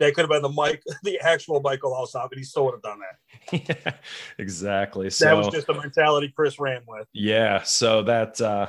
That 0.00 0.14
could 0.14 0.22
have 0.22 0.30
been 0.30 0.42
the 0.42 0.48
Mike, 0.48 0.82
the 1.04 1.20
actual 1.20 1.60
Michael 1.60 1.92
Alstott, 1.92 2.28
but 2.28 2.38
he 2.38 2.44
still 2.44 2.64
would 2.64 2.74
have 2.74 2.82
done 2.82 2.98
that. 2.98 3.19
yeah, 3.52 3.94
exactly. 4.38 5.10
So 5.10 5.24
that 5.24 5.36
was 5.36 5.48
just 5.48 5.66
the 5.66 5.74
mentality 5.74 6.32
Chris 6.34 6.58
ran 6.58 6.82
with. 6.86 7.06
Yeah. 7.12 7.62
So 7.62 8.02
that 8.02 8.40
uh, 8.40 8.68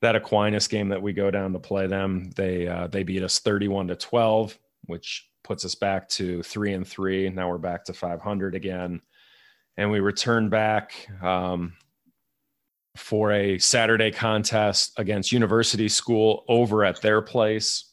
that 0.00 0.16
Aquinas 0.16 0.68
game 0.68 0.88
that 0.88 1.02
we 1.02 1.12
go 1.12 1.30
down 1.30 1.52
to 1.52 1.58
play 1.58 1.86
them, 1.86 2.30
they 2.36 2.66
uh, 2.66 2.86
they 2.86 3.02
beat 3.02 3.22
us 3.22 3.38
thirty-one 3.38 3.88
to 3.88 3.96
twelve, 3.96 4.58
which 4.86 5.28
puts 5.44 5.64
us 5.64 5.74
back 5.74 6.08
to 6.10 6.42
three 6.42 6.72
and 6.72 6.86
three. 6.86 7.28
Now 7.28 7.48
we're 7.48 7.58
back 7.58 7.84
to 7.84 7.92
five 7.92 8.20
hundred 8.20 8.54
again, 8.54 9.00
and 9.76 9.90
we 9.90 10.00
return 10.00 10.48
back. 10.48 11.08
Um, 11.22 11.74
for 12.96 13.32
a 13.32 13.58
Saturday 13.58 14.10
contest 14.10 14.92
against 14.96 15.32
University 15.32 15.88
School 15.88 16.44
over 16.48 16.84
at 16.84 17.00
their 17.00 17.22
place. 17.22 17.92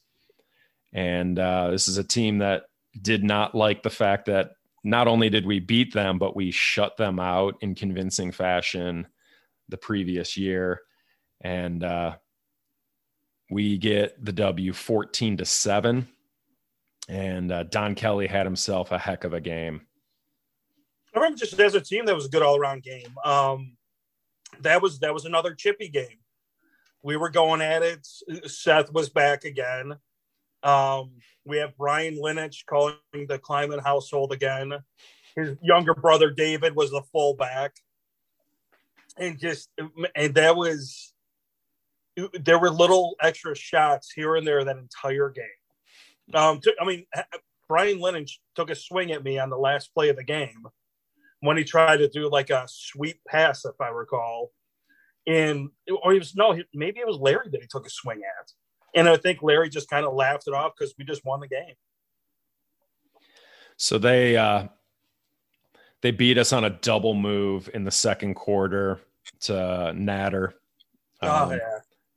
And 0.93 1.37
uh, 1.37 1.71
this 1.71 1.87
is 1.87 1.97
a 1.97 2.03
team 2.03 2.39
that 2.39 2.63
did 2.99 3.23
not 3.23 3.53
like 3.53 3.83
the 3.83 3.89
fact 3.89 4.25
that 4.25 4.51
not 4.83 5.07
only 5.07 5.29
did 5.29 5.45
we 5.45 5.59
beat 5.59 5.93
them, 5.93 6.19
but 6.19 6.35
we 6.35 6.51
shut 6.51 6.97
them 6.97 7.19
out 7.19 7.55
in 7.61 7.75
convincing 7.75 8.31
fashion 8.31 9.07
the 9.69 9.77
previous 9.77 10.37
year. 10.37 10.81
And 11.41 11.83
uh, 11.83 12.15
we 13.49 13.77
get 13.77 14.23
the 14.23 14.33
W 14.33 14.73
14 14.73 15.37
to 15.37 15.45
7. 15.45 16.07
And 17.09 17.51
uh, 17.51 17.63
Don 17.63 17.95
Kelly 17.95 18.27
had 18.27 18.45
himself 18.45 18.91
a 18.91 18.97
heck 18.97 19.23
of 19.23 19.33
a 19.33 19.41
game. 19.41 19.81
I 21.13 21.19
remember 21.19 21.37
just 21.37 21.59
as 21.59 21.73
a 21.73 21.81
team, 21.81 22.05
that 22.05 22.15
was 22.15 22.25
a 22.25 22.29
good 22.29 22.43
all 22.43 22.57
around 22.57 22.83
game. 22.83 23.15
Um, 23.23 23.77
that 24.61 24.81
was 24.81 24.99
that 24.99 25.13
was 25.13 25.25
another 25.25 25.53
chippy 25.53 25.89
game. 25.89 26.19
We 27.03 27.17
were 27.17 27.29
going 27.29 27.61
at 27.61 27.83
it. 27.83 28.05
Seth 28.45 28.91
was 28.91 29.09
back 29.09 29.45
again. 29.45 29.97
Um, 30.63 31.11
we 31.45 31.57
have 31.57 31.77
Brian 31.77 32.15
Linich 32.15 32.65
calling 32.65 32.95
the 33.27 33.39
Climate 33.39 33.81
household 33.81 34.31
again. 34.33 34.73
His 35.35 35.55
younger 35.61 35.93
brother 35.93 36.31
David 36.31 36.75
was 36.75 36.91
the 36.91 37.03
fullback, 37.11 37.75
and 39.17 39.39
just 39.39 39.69
and 40.15 40.33
that 40.35 40.55
was 40.55 41.13
there 42.33 42.59
were 42.59 42.71
little 42.71 43.15
extra 43.21 43.55
shots 43.55 44.11
here 44.11 44.35
and 44.35 44.45
there 44.45 44.63
that 44.63 44.77
entire 44.77 45.29
game. 45.29 45.45
Um, 46.33 46.59
I 46.81 46.85
mean, 46.85 47.05
Brian 47.67 47.99
Lennon 47.99 48.25
took 48.55 48.69
a 48.69 48.75
swing 48.75 49.11
at 49.11 49.23
me 49.23 49.39
on 49.39 49.49
the 49.49 49.57
last 49.57 49.93
play 49.93 50.09
of 50.09 50.15
the 50.15 50.23
game 50.23 50.65
when 51.41 51.57
he 51.57 51.63
tried 51.63 51.97
to 51.97 52.09
do 52.09 52.29
like 52.29 52.49
a 52.49 52.65
sweep 52.67 53.19
pass, 53.27 53.65
if 53.65 53.79
I 53.79 53.89
recall. 53.89 54.51
And 55.27 55.69
or 56.03 56.13
he 56.13 56.19
was 56.19 56.35
no, 56.35 56.57
maybe 56.73 56.99
it 56.99 57.07
was 57.07 57.17
Larry 57.17 57.49
that 57.51 57.61
he 57.61 57.67
took 57.67 57.85
a 57.85 57.89
swing 57.89 58.21
at, 58.23 58.51
and 58.97 59.07
I 59.07 59.15
think 59.15 59.43
Larry 59.43 59.69
just 59.69 59.89
kind 59.89 60.05
of 60.05 60.13
laughed 60.13 60.47
it 60.47 60.53
off 60.53 60.73
because 60.77 60.95
we 60.97 61.05
just 61.05 61.23
won 61.23 61.39
the 61.39 61.47
game. 61.47 61.75
So 63.77 63.99
they 63.99 64.35
uh, 64.35 64.67
they 66.01 66.09
beat 66.09 66.39
us 66.39 66.51
on 66.51 66.63
a 66.63 66.71
double 66.71 67.13
move 67.13 67.69
in 67.73 67.83
the 67.83 67.91
second 67.91 68.33
quarter 68.33 68.99
to 69.41 69.93
Natter. 69.93 70.55
Oh, 71.21 71.43
um, 71.43 71.49
oh 71.51 71.59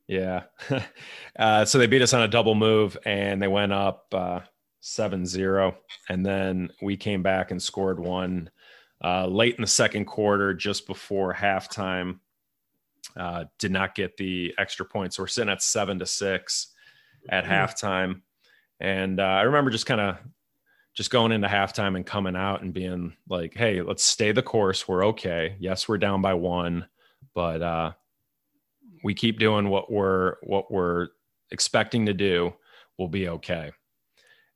yeah, 0.07 0.43
yeah. 0.69 0.83
uh, 1.39 1.65
so 1.65 1.77
they 1.77 1.87
beat 1.87 2.01
us 2.01 2.13
on 2.13 2.23
a 2.23 2.27
double 2.27 2.55
move, 2.55 2.97
and 3.05 3.39
they 3.39 3.47
went 3.47 3.73
up 3.73 4.07
uh, 4.11 4.39
7-0. 4.81 5.75
and 6.09 6.25
then 6.25 6.71
we 6.81 6.97
came 6.97 7.21
back 7.21 7.51
and 7.51 7.61
scored 7.61 7.99
one 7.99 8.49
uh, 9.03 9.27
late 9.27 9.55
in 9.55 9.61
the 9.61 9.67
second 9.67 10.05
quarter, 10.05 10.53
just 10.53 10.87
before 10.87 11.33
halftime. 11.33 12.19
Uh, 13.15 13.45
did 13.59 13.71
not 13.71 13.93
get 13.93 14.15
the 14.17 14.53
extra 14.57 14.85
points. 14.85 15.17
So 15.17 15.23
we're 15.23 15.27
sitting 15.27 15.51
at 15.51 15.61
seven 15.61 15.99
to 15.99 16.05
six 16.05 16.70
at 17.29 17.43
mm-hmm. 17.43 17.53
halftime, 17.53 18.21
and 18.79 19.19
uh, 19.19 19.23
I 19.23 19.41
remember 19.43 19.71
just 19.71 19.85
kind 19.85 20.01
of 20.01 20.17
just 20.93 21.11
going 21.11 21.31
into 21.31 21.47
halftime 21.47 21.95
and 21.95 22.05
coming 22.05 22.35
out 22.35 22.61
and 22.61 22.73
being 22.73 23.15
like, 23.29 23.53
"Hey, 23.53 23.81
let's 23.81 24.03
stay 24.03 24.31
the 24.31 24.41
course. 24.41 24.87
We're 24.87 25.05
okay. 25.07 25.55
Yes, 25.59 25.87
we're 25.87 25.97
down 25.97 26.21
by 26.21 26.33
one, 26.33 26.87
but 27.33 27.61
uh, 27.61 27.91
we 29.03 29.13
keep 29.13 29.39
doing 29.39 29.69
what 29.69 29.91
we're 29.91 30.35
what 30.43 30.71
we're 30.71 31.09
expecting 31.51 32.05
to 32.07 32.13
do. 32.13 32.53
We'll 32.97 33.07
be 33.07 33.29
okay." 33.29 33.71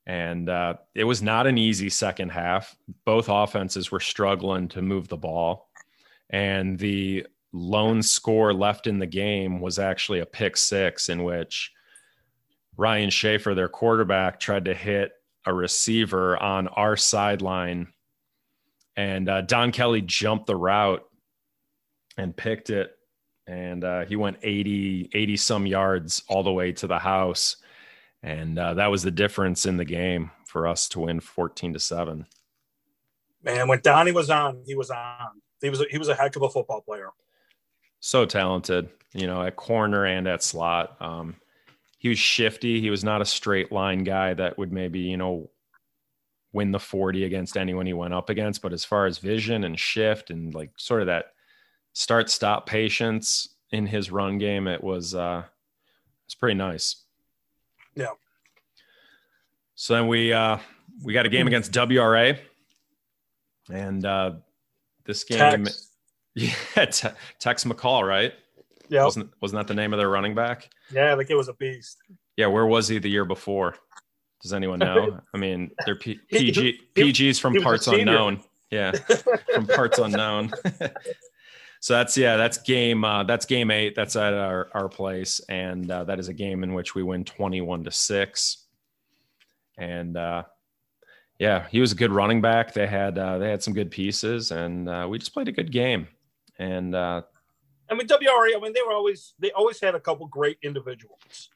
And 0.07 0.49
uh, 0.49 0.75
it 0.93 1.03
was 1.03 1.23
not 1.23 1.47
an 1.47 1.57
easy 1.57 1.89
second 1.89 2.29
half. 2.29 2.75
Both 3.05 3.27
offenses 3.27 3.91
were 3.91 3.99
struggling 3.99 4.67
to 4.69 4.81
move 4.81 5.07
the 5.07 5.17
ball, 5.17 5.69
and 6.29 6.77
the 6.77 7.25
lone 7.53 8.03
score 8.03 8.53
left 8.53 8.85
in 8.85 8.99
the 8.99 9.07
game 9.07 9.61
was 9.61 9.79
actually 9.79 10.19
a 10.19 10.25
pick 10.25 10.57
six 10.57 11.07
in 11.07 11.23
which 11.23 11.71
Ryan 12.77 13.09
Schaefer, 13.09 13.55
their 13.55 13.69
quarterback, 13.69 14.39
tried 14.39 14.65
to 14.65 14.73
hit 14.73 15.11
a 15.45 15.53
receiver 15.53 16.41
on 16.41 16.67
our 16.67 16.97
sideline, 16.97 17.87
and 18.95 19.29
uh, 19.29 19.41
Don 19.41 19.71
Kelly 19.71 20.01
jumped 20.01 20.47
the 20.47 20.55
route 20.55 21.03
and 22.17 22.35
picked 22.35 22.69
it, 22.69 22.91
and 23.47 23.83
uh, 23.83 24.05
he 24.05 24.15
went 24.15 24.37
80, 24.41 25.09
80 25.13 25.37
some 25.37 25.65
yards 25.65 26.23
all 26.27 26.43
the 26.43 26.51
way 26.51 26.71
to 26.73 26.87
the 26.87 26.99
house, 26.99 27.57
and 28.23 28.57
uh, 28.57 28.73
that 28.73 28.87
was 28.87 29.03
the 29.03 29.11
difference 29.11 29.65
in 29.65 29.77
the 29.77 29.85
game 29.85 30.31
for 30.55 30.67
us 30.67 30.87
to 30.87 31.01
win 31.01 31.19
fourteen 31.19 31.73
to 31.73 31.79
seven. 31.79 32.25
Man, 33.43 33.67
when 33.67 33.81
Donnie 33.83 34.13
was 34.13 34.29
on, 34.29 34.63
he 34.65 34.73
was 34.73 34.89
on. 34.89 35.41
He 35.61 35.69
was 35.69 35.81
a, 35.81 35.85
he 35.91 35.97
was 35.97 36.07
a 36.07 36.15
heck 36.15 36.35
of 36.35 36.41
a 36.41 36.49
football 36.49 36.81
player. 36.81 37.09
So 37.99 38.25
talented, 38.25 38.89
you 39.13 39.27
know, 39.27 39.43
at 39.43 39.57
corner 39.57 40.05
and 40.05 40.27
at 40.27 40.41
slot. 40.41 40.95
Um, 41.01 41.35
he 42.05 42.09
was 42.09 42.19
shifty. 42.19 42.79
He 42.79 42.91
was 42.91 43.03
not 43.03 43.23
a 43.23 43.25
straight 43.25 43.71
line 43.71 44.03
guy 44.03 44.35
that 44.35 44.59
would 44.59 44.71
maybe, 44.71 44.99
you 44.99 45.17
know, 45.17 45.49
win 46.53 46.69
the 46.69 46.79
40 46.79 47.23
against 47.23 47.57
anyone 47.57 47.87
he 47.87 47.93
went 47.93 48.13
up 48.13 48.29
against. 48.29 48.61
But 48.61 48.73
as 48.73 48.85
far 48.85 49.07
as 49.07 49.17
vision 49.17 49.63
and 49.63 49.79
shift 49.79 50.29
and 50.29 50.53
like 50.53 50.69
sort 50.77 51.01
of 51.01 51.07
that 51.07 51.33
start 51.93 52.29
stop 52.29 52.67
patience 52.67 53.55
in 53.71 53.87
his 53.87 54.11
run 54.11 54.37
game, 54.37 54.67
it 54.67 54.83
was 54.83 55.15
uh 55.15 55.45
it's 56.27 56.35
pretty 56.35 56.53
nice. 56.53 56.97
Yeah. 57.95 58.13
So 59.73 59.95
then 59.95 60.07
we 60.07 60.31
uh 60.31 60.59
we 61.01 61.11
got 61.11 61.25
a 61.25 61.29
game 61.29 61.47
against 61.47 61.71
WRA. 61.71 62.37
And 63.71 64.05
uh 64.05 64.33
this 65.05 65.23
game 65.23 65.65
Tex. 65.65 65.89
yeah, 66.35 66.85
Tex 67.39 67.63
McCall, 67.63 68.07
right? 68.07 68.33
Yeah. 68.89 69.03
Wasn't 69.03 69.31
wasn't 69.41 69.59
that 69.59 69.67
the 69.67 69.79
name 69.79 69.93
of 69.93 69.99
their 69.99 70.09
running 70.09 70.35
back? 70.35 70.69
Yeah, 70.91 71.13
like 71.13 71.29
it 71.29 71.35
was 71.35 71.47
a 71.47 71.53
beast. 71.53 71.97
Yeah, 72.37 72.47
where 72.47 72.65
was 72.65 72.87
he 72.87 72.99
the 72.99 73.09
year 73.09 73.25
before? 73.25 73.75
Does 74.41 74.53
anyone 74.53 74.79
know? 74.89 75.19
I 75.33 75.37
mean, 75.37 75.71
they're 75.85 75.95
P- 75.95 76.19
PG 76.31 76.79
PGs 76.95 77.39
from 77.41 77.55
parts 77.61 77.87
unknown. 77.87 78.41
Yeah, 78.71 78.91
from 79.53 79.67
parts 79.67 79.99
unknown. 79.99 80.51
so 81.79 81.93
that's 81.93 82.17
yeah, 82.17 82.35
that's 82.37 82.57
game 82.59 83.03
uh, 83.03 83.23
that's 83.23 83.45
game 83.45 83.71
eight. 83.71 83.95
That's 83.95 84.15
at 84.15 84.33
our 84.33 84.69
our 84.73 84.89
place, 84.89 85.39
and 85.49 85.89
uh, 85.89 86.03
that 86.05 86.19
is 86.19 86.27
a 86.29 86.33
game 86.33 86.63
in 86.63 86.73
which 86.73 86.95
we 86.95 87.03
win 87.03 87.23
twenty 87.23 87.61
one 87.61 87.83
to 87.83 87.91
six. 87.91 88.65
And 89.77 90.15
uh, 90.17 90.43
yeah, 91.39 91.67
he 91.69 91.79
was 91.79 91.91
a 91.91 91.95
good 91.95 92.11
running 92.11 92.41
back. 92.41 92.73
They 92.73 92.87
had 92.87 93.17
uh, 93.17 93.37
they 93.37 93.49
had 93.49 93.61
some 93.61 93.73
good 93.73 93.91
pieces, 93.91 94.51
and 94.51 94.87
uh, 94.89 95.07
we 95.09 95.19
just 95.19 95.33
played 95.33 95.47
a 95.47 95.51
good 95.51 95.71
game. 95.71 96.07
And 96.57 96.95
uh, 96.95 97.23
I 97.89 97.93
mean, 97.93 98.07
WRA, 98.07 98.55
I 98.55 98.59
mean, 98.61 98.73
they 98.73 98.81
were 98.85 98.93
always, 98.93 99.33
they 99.39 99.51
always 99.51 99.79
had 99.79 99.95
a 99.95 99.99
couple 99.99 100.27
great 100.27 100.57
individuals. 100.63 101.49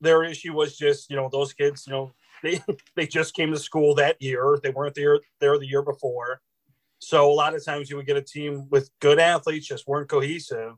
Their 0.00 0.24
issue 0.24 0.52
was 0.52 0.76
just, 0.76 1.10
you 1.10 1.16
know, 1.16 1.28
those 1.30 1.52
kids, 1.52 1.86
you 1.86 1.92
know, 1.92 2.12
they, 2.42 2.60
they 2.96 3.06
just 3.06 3.34
came 3.34 3.52
to 3.52 3.58
school 3.58 3.94
that 3.96 4.20
year. 4.20 4.58
They 4.62 4.70
weren't 4.70 4.94
there, 4.94 5.20
there 5.40 5.58
the 5.58 5.66
year 5.66 5.82
before. 5.82 6.40
So 6.98 7.30
a 7.30 7.34
lot 7.34 7.54
of 7.54 7.64
times 7.64 7.90
you 7.90 7.96
would 7.96 8.06
get 8.06 8.16
a 8.16 8.22
team 8.22 8.68
with 8.70 8.90
good 9.00 9.18
athletes, 9.18 9.66
just 9.66 9.88
weren't 9.88 10.08
cohesive. 10.08 10.74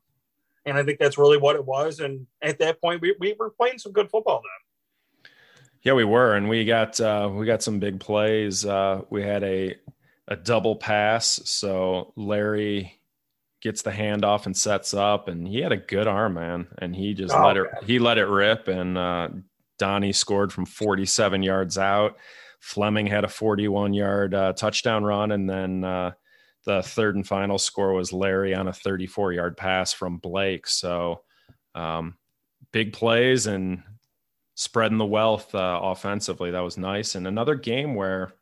And 0.66 0.78
I 0.78 0.82
think 0.82 0.98
that's 0.98 1.18
really 1.18 1.36
what 1.36 1.56
it 1.56 1.64
was. 1.64 2.00
And 2.00 2.26
at 2.42 2.58
that 2.60 2.80
point, 2.80 3.02
we, 3.02 3.14
we 3.20 3.34
were 3.38 3.50
playing 3.50 3.78
some 3.78 3.92
good 3.92 4.10
football 4.10 4.42
then. 4.42 5.30
Yeah, 5.82 5.92
we 5.92 6.04
were, 6.04 6.34
and 6.34 6.48
we 6.48 6.64
got 6.64 6.98
uh, 6.98 7.28
we 7.30 7.44
got 7.44 7.62
some 7.62 7.78
big 7.78 8.00
plays. 8.00 8.64
Uh, 8.64 9.02
we 9.10 9.22
had 9.22 9.44
a 9.44 9.76
a 10.28 10.34
double 10.34 10.76
pass, 10.76 11.38
so 11.44 12.14
Larry 12.16 12.98
gets 13.64 13.82
the 13.82 13.90
handoff 13.90 14.46
and 14.46 14.56
sets 14.56 14.94
up, 14.94 15.26
and 15.26 15.48
he 15.48 15.60
had 15.60 15.72
a 15.72 15.76
good 15.76 16.06
arm, 16.06 16.34
man, 16.34 16.68
and 16.78 16.94
he 16.94 17.14
just 17.14 17.34
oh, 17.34 17.46
let 17.46 17.56
it 17.56 17.66
he 17.84 17.98
let 17.98 18.18
it 18.18 18.26
rip, 18.26 18.68
and 18.68 18.96
uh, 18.96 19.28
Donnie 19.78 20.12
scored 20.12 20.52
from 20.52 20.66
47 20.66 21.42
yards 21.42 21.78
out. 21.78 22.16
Fleming 22.60 23.06
had 23.06 23.24
a 23.24 23.28
41 23.28 23.94
yard 23.94 24.34
uh, 24.34 24.52
touchdown 24.52 25.02
run, 25.02 25.32
and 25.32 25.48
then 25.48 25.82
uh, 25.82 26.12
the 26.64 26.82
third 26.82 27.16
and 27.16 27.26
final 27.26 27.58
score 27.58 27.94
was 27.94 28.12
Larry 28.12 28.54
on 28.54 28.68
a 28.68 28.72
34 28.72 29.32
yard 29.32 29.56
pass 29.56 29.92
from 29.92 30.18
Blake. 30.18 30.66
So 30.66 31.22
um, 31.74 32.16
big 32.72 32.92
plays 32.92 33.46
and 33.46 33.82
spreading 34.54 34.98
the 34.98 35.04
wealth 35.04 35.54
uh, 35.54 35.80
offensively. 35.82 36.50
That 36.50 36.60
was 36.60 36.78
nice. 36.78 37.14
And 37.14 37.26
another 37.26 37.54
game 37.54 37.94
where, 37.94 38.32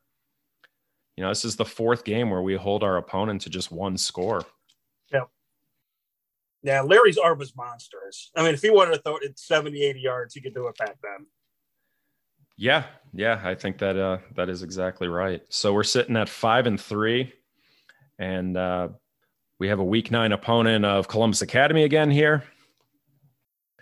you 1.17 1.25
know, 1.25 1.31
this 1.31 1.45
is 1.45 1.57
the 1.57 1.65
fourth 1.65 2.05
game 2.05 2.31
where 2.31 2.43
we 2.43 2.55
hold 2.55 2.83
our 2.83 2.97
opponent 2.97 3.43
to 3.43 3.51
just 3.51 3.73
one 3.73 3.97
score. 3.97 4.45
Yeah, 6.63 6.83
Larry's 6.83 7.19
arm 7.19 7.39
was 7.39 7.57
monstrous. 7.57 8.31
I 8.37 8.43
mean, 8.43 8.55
if 8.55 8.63
he 8.63 8.71
wanted 8.71 8.95
to 8.95 9.03
throw 9.03 9.17
it 9.17 9.39
70, 9.39 9.83
80 9.83 10.01
yards, 10.01 10.35
he 10.35 10.41
could 10.41 10.55
do 10.55 10.69
it 10.69 10.77
back 10.79 10.97
then. 11.03 11.27
Yeah, 12.57 12.85
yeah, 13.13 13.41
I 13.43 13.55
think 13.55 13.79
that 13.79 13.97
uh, 13.97 14.19
that 14.37 14.49
is 14.49 14.63
exactly 14.63 15.09
right. 15.09 15.43
So 15.49 15.73
we're 15.73 15.83
sitting 15.83 16.17
at 16.17 16.29
five 16.29 16.67
and 16.67 16.81
three, 16.81 17.33
and 18.19 18.57
uh, 18.57 18.89
we 19.59 19.69
have 19.69 19.81
a 19.81 19.85
week 19.85 20.11
nine 20.11 20.33
opponent 20.33 20.85
of 20.85 21.09
Columbus 21.09 21.43
Academy 21.43 21.83
again 21.83 22.11
here, 22.11 22.45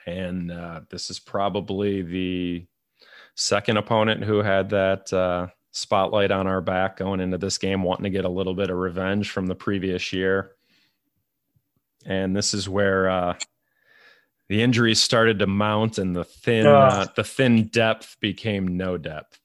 and 0.07 0.51
uh, 0.51 0.81
this 0.89 1.11
is 1.11 1.19
probably 1.19 2.01
the 2.03 2.67
second 3.35 3.77
opponent 3.77 4.25
who 4.25 4.39
had 4.39 4.71
that 4.71 5.13
uh, 5.13 5.49
spotlight 5.73 6.31
on 6.31 6.47
our 6.47 6.61
back 6.61 6.97
going 6.97 7.21
into 7.21 7.39
this 7.39 7.59
game, 7.59 7.83
wanting 7.83 8.05
to 8.05 8.11
get 8.11 8.25
a 8.25 8.31
little 8.31 8.55
bit 8.55 8.71
of 8.71 8.79
revenge 8.79 9.31
from 9.31 9.47
the 9.47 9.55
previous 9.55 10.13
year 10.13 10.53
and 12.07 12.35
this 12.35 12.55
is 12.55 12.69
where 12.69 13.09
uh, 13.09 13.35
the 14.49 14.63
injuries 14.63 15.01
started 15.01 15.39
to 15.39 15.47
mount, 15.47 15.99
and 15.99 16.15
the 16.15 16.25
thin 16.25 16.67
uh, 16.67 17.07
the 17.15 17.25
thin 17.25 17.69
depth 17.69 18.17
became 18.21 18.77
no 18.77 18.97
depth. 18.99 19.39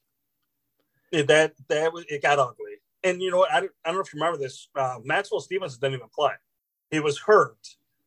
That 1.12 1.52
that 1.68 1.92
was 1.92 2.04
it 2.08 2.22
got 2.22 2.38
ugly. 2.38 2.74
And 3.04 3.22
you 3.22 3.30
know 3.30 3.38
what? 3.38 3.52
I 3.52 3.60
don't, 3.60 3.72
I 3.84 3.88
don't 3.88 3.96
know 3.96 4.02
if 4.02 4.12
you 4.12 4.20
remember 4.20 4.38
this. 4.38 4.68
Uh, 4.74 4.98
Maxwell 5.04 5.40
Stevens 5.40 5.78
didn't 5.78 5.94
even 5.94 6.08
play; 6.14 6.32
he 6.90 7.00
was 7.00 7.18
hurt. 7.20 7.58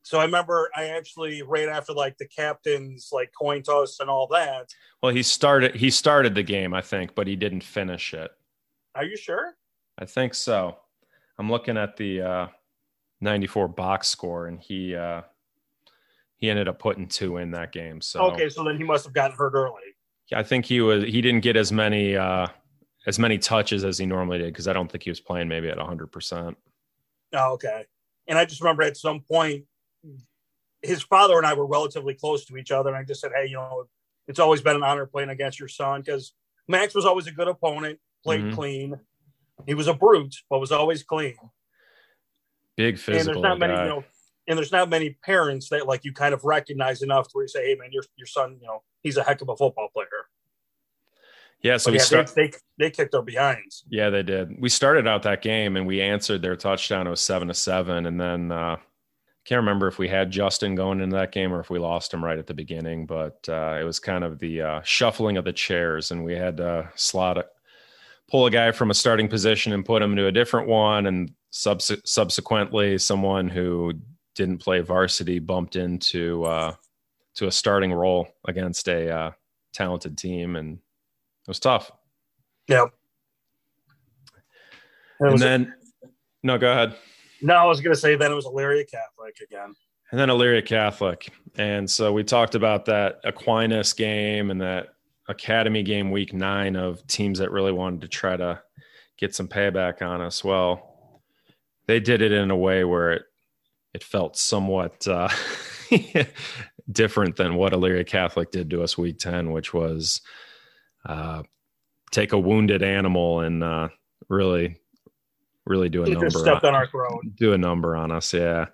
So 0.01 0.19
I 0.19 0.25
remember 0.25 0.69
I 0.75 0.87
actually 0.87 1.41
right 1.43 1.69
after 1.69 1.93
like 1.93 2.17
the 2.17 2.27
captain's 2.27 3.09
like 3.11 3.31
coin 3.39 3.61
toss 3.61 3.99
and 3.99 4.09
all 4.09 4.27
that. 4.31 4.67
Well, 5.03 5.13
he 5.13 5.23
started 5.23 5.75
he 5.75 5.89
started 5.91 6.35
the 6.35 6.43
game, 6.43 6.73
I 6.73 6.81
think, 6.81 7.15
but 7.15 7.27
he 7.27 7.35
didn't 7.35 7.63
finish 7.63 8.13
it. 8.13 8.31
Are 8.95 9.05
you 9.05 9.15
sure? 9.15 9.55
I 9.97 10.05
think 10.05 10.33
so. 10.33 10.77
I'm 11.37 11.49
looking 11.49 11.77
at 11.77 11.95
the 11.95 12.21
uh 12.21 12.47
94 13.21 13.67
box 13.69 14.07
score, 14.07 14.47
and 14.47 14.59
he 14.59 14.95
uh, 14.95 15.21
he 16.37 16.49
ended 16.49 16.67
up 16.67 16.79
putting 16.79 17.07
two 17.07 17.37
in 17.37 17.51
that 17.51 17.71
game. 17.71 18.01
So 18.01 18.21
okay, 18.31 18.49
so 18.49 18.63
then 18.63 18.77
he 18.77 18.83
must 18.83 19.05
have 19.05 19.13
gotten 19.13 19.35
hurt 19.35 19.53
early. 19.53 19.81
I 20.33 20.43
think 20.43 20.65
he 20.65 20.81
was 20.81 21.03
he 21.03 21.21
didn't 21.21 21.41
get 21.41 21.55
as 21.55 21.71
many 21.71 22.15
uh, 22.15 22.47
as 23.07 23.19
many 23.19 23.37
touches 23.37 23.83
as 23.83 23.97
he 23.97 24.05
normally 24.05 24.37
did 24.37 24.53
because 24.53 24.67
I 24.67 24.73
don't 24.73 24.91
think 24.91 25.03
he 25.03 25.09
was 25.09 25.19
playing 25.19 25.47
maybe 25.47 25.69
at 25.69 25.77
100. 25.77 26.07
percent 26.07 26.57
Oh, 27.33 27.53
okay. 27.53 27.85
And 28.27 28.37
I 28.37 28.45
just 28.45 28.61
remember 28.61 28.83
at 28.83 28.97
some 28.97 29.21
point 29.21 29.65
his 30.81 31.03
father 31.03 31.37
and 31.37 31.45
I 31.45 31.53
were 31.53 31.65
relatively 31.65 32.13
close 32.13 32.45
to 32.45 32.57
each 32.57 32.71
other. 32.71 32.89
And 32.89 32.97
I 32.97 33.03
just 33.03 33.21
said, 33.21 33.31
hey, 33.35 33.47
you 33.47 33.55
know, 33.55 33.85
it's 34.27 34.39
always 34.39 34.61
been 34.61 34.75
an 34.75 34.83
honor 34.83 35.05
playing 35.05 35.29
against 35.29 35.59
your 35.59 35.67
son 35.67 36.01
because 36.01 36.33
Max 36.67 36.95
was 36.95 37.05
always 37.05 37.27
a 37.27 37.31
good 37.31 37.47
opponent, 37.47 37.99
played 38.23 38.41
mm-hmm. 38.41 38.55
clean. 38.55 38.99
He 39.65 39.73
was 39.73 39.87
a 39.87 39.93
brute, 39.93 40.35
but 40.49 40.59
was 40.59 40.71
always 40.71 41.03
clean. 41.03 41.35
Big 42.79 42.97
physical. 42.97 43.19
And 43.19 43.27
there's 43.27 43.43
not 43.43 43.59
guy. 43.59 43.67
many, 43.67 43.81
you 43.81 43.89
know, 43.89 44.03
and 44.47 44.57
there's 44.57 44.71
not 44.71 44.89
many 44.89 45.09
parents 45.21 45.67
that 45.67 45.85
like 45.85 46.05
you 46.05 46.13
kind 46.13 46.33
of 46.33 46.45
recognize 46.45 47.01
enough 47.01 47.27
to 47.27 47.31
where 47.33 47.43
you 47.43 47.49
say, 47.49 47.65
"Hey, 47.65 47.75
man, 47.75 47.89
your 47.91 48.03
your 48.15 48.25
son, 48.25 48.57
you 48.61 48.67
know, 48.67 48.83
he's 49.03 49.17
a 49.17 49.23
heck 49.23 49.41
of 49.41 49.49
a 49.49 49.57
football 49.57 49.89
player." 49.93 50.07
Yeah, 51.61 51.75
so 51.75 51.87
but 51.87 51.91
we 51.91 51.97
yeah, 51.97 52.03
start. 52.05 52.27
They, 52.33 52.47
they, 52.47 52.53
they 52.77 52.89
kicked 52.89 53.13
our 53.13 53.21
behinds. 53.21 53.83
Yeah, 53.89 54.09
they 54.09 54.23
did. 54.23 54.61
We 54.61 54.69
started 54.69 55.09
out 55.09 55.23
that 55.23 55.41
game 55.41 55.75
and 55.75 55.85
we 55.85 56.01
answered 56.01 56.41
their 56.41 56.55
touchdown. 56.55 57.05
It 57.05 57.09
was 57.09 57.19
seven 57.19 57.49
to 57.49 57.53
seven, 57.53 58.05
and 58.05 58.17
then 58.17 58.49
uh, 58.49 58.77
I 58.77 58.79
can't 59.43 59.59
remember 59.59 59.89
if 59.89 59.99
we 59.99 60.07
had 60.07 60.31
Justin 60.31 60.73
going 60.73 61.01
into 61.01 61.17
that 61.17 61.33
game 61.33 61.51
or 61.51 61.59
if 61.59 61.69
we 61.69 61.79
lost 61.79 62.13
him 62.13 62.23
right 62.23 62.39
at 62.39 62.47
the 62.47 62.53
beginning. 62.53 63.05
But 63.05 63.43
uh, 63.49 63.77
it 63.77 63.83
was 63.83 63.99
kind 63.99 64.23
of 64.23 64.39
the 64.39 64.61
uh, 64.61 64.81
shuffling 64.83 65.35
of 65.35 65.43
the 65.43 65.51
chairs, 65.51 66.11
and 66.11 66.23
we 66.23 66.33
had 66.33 66.55
to 66.57 66.89
slot 66.95 67.45
pull 68.29 68.45
a 68.45 68.51
guy 68.51 68.71
from 68.71 68.91
a 68.91 68.93
starting 68.93 69.27
position 69.27 69.73
and 69.73 69.85
put 69.85 70.01
him 70.01 70.11
into 70.11 70.27
a 70.27 70.31
different 70.31 70.67
one, 70.67 71.07
and 71.07 71.31
subs- 71.49 72.01
subsequently 72.05 72.97
someone 72.97 73.49
who 73.49 73.93
didn't 74.35 74.59
play 74.59 74.81
varsity 74.81 75.39
bumped 75.39 75.75
into 75.75 76.43
uh, 76.45 76.73
to 77.35 77.47
a 77.47 77.51
starting 77.51 77.91
role 77.91 78.27
against 78.47 78.87
a 78.87 79.09
uh, 79.09 79.31
talented 79.73 80.17
team, 80.17 80.55
and 80.55 80.77
it 80.77 81.47
was 81.47 81.59
tough. 81.59 81.91
Yeah. 82.67 82.85
And, 85.19 85.31
and 85.31 85.39
then, 85.39 85.73
no, 86.43 86.57
go 86.57 86.71
ahead. 86.71 86.95
No, 87.41 87.55
I 87.55 87.65
was 87.65 87.81
going 87.81 87.93
to 87.93 87.99
say 87.99 88.15
then 88.15 88.31
it 88.31 88.35
was 88.35 88.45
Elyria 88.45 88.89
Catholic 88.89 89.37
again. 89.43 89.73
And 90.11 90.19
then 90.19 90.29
Elyria 90.29 90.65
Catholic. 90.65 91.29
And 91.57 91.89
so 91.89 92.13
we 92.13 92.23
talked 92.23 92.55
about 92.55 92.85
that 92.85 93.19
Aquinas 93.23 93.93
game 93.93 94.51
and 94.51 94.61
that 94.61 94.89
Academy 95.29 95.83
game 95.83 96.11
week 96.11 96.33
nine 96.33 96.75
of 96.75 97.05
teams 97.07 97.39
that 97.39 97.51
really 97.51 97.71
wanted 97.71 98.01
to 98.01 98.07
try 98.07 98.35
to 98.35 98.61
get 99.17 99.33
some 99.33 99.47
payback 99.47 100.01
on 100.01 100.21
us. 100.21 100.43
Well, 100.43 101.21
they 101.87 101.99
did 101.99 102.21
it 102.21 102.31
in 102.31 102.51
a 102.51 102.57
way 102.57 102.83
where 102.83 103.11
it 103.11 103.21
it 103.93 104.03
felt 104.03 104.37
somewhat 104.37 105.07
uh, 105.07 105.29
different 106.91 107.35
than 107.35 107.55
what 107.55 107.73
Elyria 107.73 108.05
Catholic 108.05 108.51
did 108.51 108.69
to 108.69 108.83
us 108.83 108.97
week 108.97 109.17
10, 109.17 109.51
which 109.51 109.73
was 109.73 110.21
uh, 111.07 111.43
take 112.11 112.33
a 112.33 112.39
wounded 112.39 112.83
animal 112.83 113.39
and 113.41 113.63
uh, 113.63 113.89
really, 114.27 114.77
really 115.65 115.89
do 115.89 116.03
a 116.03 116.09
number. 116.09 116.29
Stepped 116.29 116.63
on, 116.63 116.69
on 116.69 116.75
our 116.75 116.87
throat. 116.87 117.21
Do 117.35 117.53
a 117.53 117.57
number 117.57 117.95
on 117.95 118.11
us, 118.11 118.33
yeah. 118.33 118.67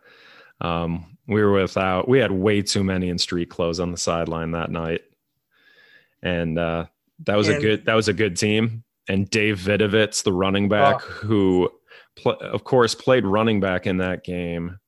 Um, 0.61 1.17
we 1.27 1.43
were 1.43 1.51
without. 1.51 2.07
We 2.07 2.19
had 2.19 2.31
way 2.31 2.61
too 2.61 2.83
many 2.83 3.09
in 3.09 3.17
street 3.17 3.49
clothes 3.49 3.79
on 3.79 3.91
the 3.91 3.97
sideline 3.97 4.51
that 4.51 4.71
night, 4.71 5.01
and 6.21 6.57
uh, 6.57 6.85
that 7.25 7.35
was 7.35 7.47
and, 7.47 7.57
a 7.57 7.61
good. 7.61 7.85
That 7.85 7.95
was 7.95 8.07
a 8.07 8.13
good 8.13 8.37
team. 8.37 8.83
And 9.07 9.29
Dave 9.29 9.59
Vidovitz, 9.59 10.23
the 10.23 10.33
running 10.33 10.67
back, 10.67 10.95
oh. 10.95 10.99
who, 10.99 11.69
pl- 12.15 12.39
of 12.39 12.63
course, 12.63 12.95
played 12.95 13.23
running 13.23 13.59
back 13.59 13.85
in 13.85 13.97
that 13.97 14.23
game 14.23 14.79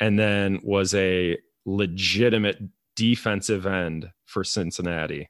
and 0.00 0.18
then 0.18 0.60
was 0.62 0.94
a 0.94 1.36
legitimate 1.66 2.58
defensive 2.96 3.66
end 3.66 4.10
for 4.24 4.42
Cincinnati. 4.42 5.28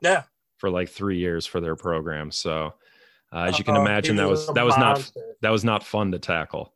Yeah. 0.00 0.22
For 0.58 0.70
like 0.70 0.88
three 0.88 1.18
years 1.18 1.44
for 1.44 1.60
their 1.60 1.76
program. 1.76 2.30
So 2.30 2.74
uh, 3.32 3.40
as 3.40 3.58
you 3.58 3.64
can 3.64 3.76
imagine, 3.76 4.16
that 4.16 4.28
was 4.28 4.46
that 4.54 4.64
was 4.64 4.78
not 4.78 5.10
that 5.42 5.50
was 5.50 5.64
not 5.64 5.84
fun 5.84 6.12
to 6.12 6.18
tackle. 6.18 6.72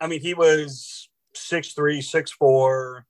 I 0.00 0.06
mean, 0.06 0.20
he 0.20 0.34
was 0.34 1.08
six 1.34 1.72
three, 1.72 2.02
six 2.02 2.30
four. 2.30 3.06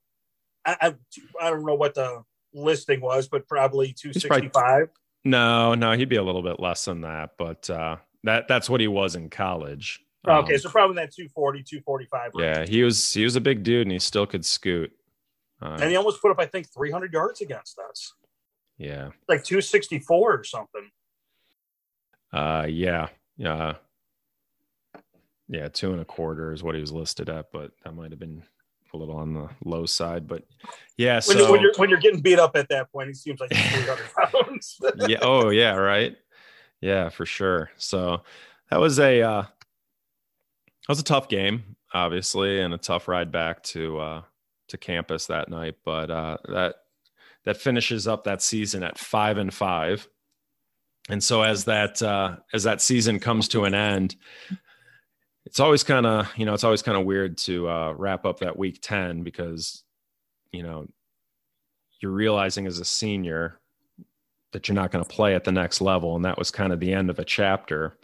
I, 0.65 0.77
I, 0.81 0.95
I 1.41 1.51
don't 1.51 1.65
know 1.65 1.75
what 1.75 1.95
the 1.95 2.23
listing 2.55 3.01
was, 3.01 3.29
but 3.29 3.47
probably 3.49 3.93
two 3.93 4.13
sixty 4.13 4.49
five. 4.49 4.89
No, 5.25 5.75
no, 5.75 5.93
he'd 5.93 6.09
be 6.09 6.17
a 6.17 6.23
little 6.23 6.43
bit 6.43 6.61
less 6.61 6.85
than 6.87 7.03
that, 7.03 7.31
but 7.37 7.69
uh, 7.69 7.97
that 8.25 8.49
that's 8.49 8.71
what 8.71 8.81
he 8.81 8.89
was 8.89 9.17
in 9.17 9.29
college. 9.29 10.01
Okay, 10.29 10.55
um, 10.55 10.61
so 10.61 10.69
probably 10.69 10.97
that 10.97 11.13
240, 11.15 11.63
245. 11.63 12.31
Range. 12.35 12.57
Yeah, 12.59 12.67
he 12.67 12.83
was 12.83 13.13
he 13.13 13.25
was 13.25 13.37
a 13.37 13.41
big 13.41 13.63
dude 13.63 13.87
and 13.87 13.93
he 13.93 13.99
still 13.99 14.27
could 14.27 14.45
scoot. 14.45 14.93
Uh, 15.63 15.79
and 15.81 15.91
he 15.91 15.97
almost 15.97 16.21
put 16.23 16.31
up, 16.31 16.41
I 16.41 16.47
think, 16.47 16.73
300 16.73 17.13
yards 17.13 17.41
against 17.41 17.79
us. 17.79 18.15
Yeah. 18.79 19.11
Like 19.29 19.45
264 19.45 20.33
or 20.33 20.45
something. 20.45 20.91
Uh, 22.33 22.67
yeah. 22.69 23.09
Yeah. 23.37 23.75
Yeah, 25.49 25.69
two 25.69 25.93
and 25.93 26.01
a 26.01 26.05
quarter 26.05 26.53
is 26.53 26.63
what 26.63 26.75
he 26.75 26.81
was 26.81 26.93
listed 26.93 27.29
at, 27.29 27.51
but 27.53 27.73
that 27.85 27.95
might 27.95 28.11
have 28.11 28.21
been 28.21 28.43
a 28.95 28.97
little 28.97 29.17
on 29.17 29.33
the 29.35 29.49
low 29.65 29.87
side. 29.87 30.27
But 30.27 30.45
yeah, 30.97 31.21
when, 31.27 31.39
so 31.39 31.53
when 31.53 31.61
you're 31.61 31.73
when 31.77 31.91
you're 31.91 32.01
getting 32.01 32.21
beat 32.21 32.39
up 32.39 32.57
at 32.57 32.69
that 32.69 32.91
point, 32.93 33.11
it 33.11 33.17
seems 33.17 33.41
like 33.41 33.51
300 33.51 33.99
pounds. 34.33 34.81
yeah. 35.09 35.19
Oh, 35.23 35.51
yeah. 35.51 35.75
Right. 35.75 36.17
Yeah, 36.81 37.09
for 37.09 37.27
sure. 37.27 37.71
So 37.77 38.23
that 38.71 38.81
was 38.81 38.99
a 38.99 39.23
uh, 39.23 39.43
that 39.43 40.89
was 40.89 41.01
a 41.01 41.05
tough 41.05 41.29
game, 41.29 41.77
obviously, 41.93 42.61
and 42.61 42.73
a 42.75 42.79
tough 42.79 43.09
ride 43.09 43.31
back 43.31 43.63
to 43.65 43.99
uh, 43.99 44.23
to 44.69 44.79
campus 44.79 45.27
that 45.27 45.49
night. 45.49 45.77
But 45.85 46.11
uh, 46.11 46.39
that 46.49 46.77
that 47.45 47.57
finishes 47.57 48.07
up 48.07 48.25
that 48.25 48.43
season 48.43 48.83
at 48.83 48.99
five 48.99 49.39
and 49.39 49.53
five. 49.53 50.09
And 51.09 51.23
so 51.23 51.43
as 51.43 51.65
that 51.65 52.03
uh, 52.03 52.37
as 52.53 52.65
that 52.65 52.81
season 52.81 53.19
comes 53.19 53.49
to 53.49 53.65
an 53.65 53.75
end, 53.75 54.17
it's 55.47 55.61
always 55.61 55.83
kind 55.83 56.07
of 56.07 56.31
you 56.37 56.45
know 56.45 56.55
it's 56.55 56.65
always 56.65 56.83
kind 56.83 56.99
of 56.99 57.05
weird 57.05 57.39
to 57.39 57.69
uh, 57.69 57.93
wrap 57.93 58.25
up 58.25 58.41
that 58.41 58.59
week 58.59 58.79
ten 58.83 59.23
because 59.23 59.83
you 60.53 60.63
know 60.63 60.87
you're 62.01 62.13
realizing 62.13 62.67
as 62.67 62.79
a 62.79 62.85
senior 62.85 63.61
that 64.53 64.67
you're 64.67 64.75
not 64.75 64.91
going 64.91 65.05
to 65.05 65.09
play 65.09 65.35
at 65.35 65.45
the 65.45 65.53
next 65.53 65.81
level, 65.81 66.17
and 66.17 66.25
that 66.25 66.39
was 66.39 66.51
kind 66.51 66.73
of 66.73 66.81
the 66.81 66.93
end 66.93 67.11
of 67.11 67.19
a 67.19 67.25
chapter. 67.25 67.97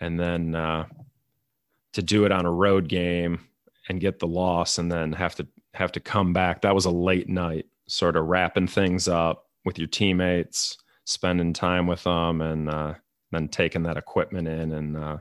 And 0.00 0.18
then 0.18 0.54
uh, 0.54 0.86
to 1.92 2.02
do 2.02 2.24
it 2.24 2.32
on 2.32 2.46
a 2.46 2.52
road 2.52 2.88
game 2.88 3.46
and 3.88 4.00
get 4.00 4.18
the 4.18 4.26
loss 4.26 4.78
and 4.78 4.90
then 4.90 5.12
have 5.12 5.34
to 5.36 5.46
have 5.74 5.92
to 5.92 6.00
come 6.00 6.32
back. 6.32 6.62
That 6.62 6.74
was 6.74 6.84
a 6.84 6.90
late 6.90 7.28
night, 7.28 7.66
sort 7.88 8.16
of 8.16 8.26
wrapping 8.26 8.66
things 8.66 9.08
up 9.08 9.46
with 9.64 9.78
your 9.78 9.88
teammates, 9.88 10.76
spending 11.04 11.52
time 11.52 11.86
with 11.86 12.04
them, 12.04 12.40
and 12.40 12.68
uh, 12.68 12.94
then 13.30 13.48
taking 13.48 13.82
that 13.84 13.96
equipment 13.96 14.48
in 14.48 14.72
and 14.72 14.96
uh, 14.96 15.16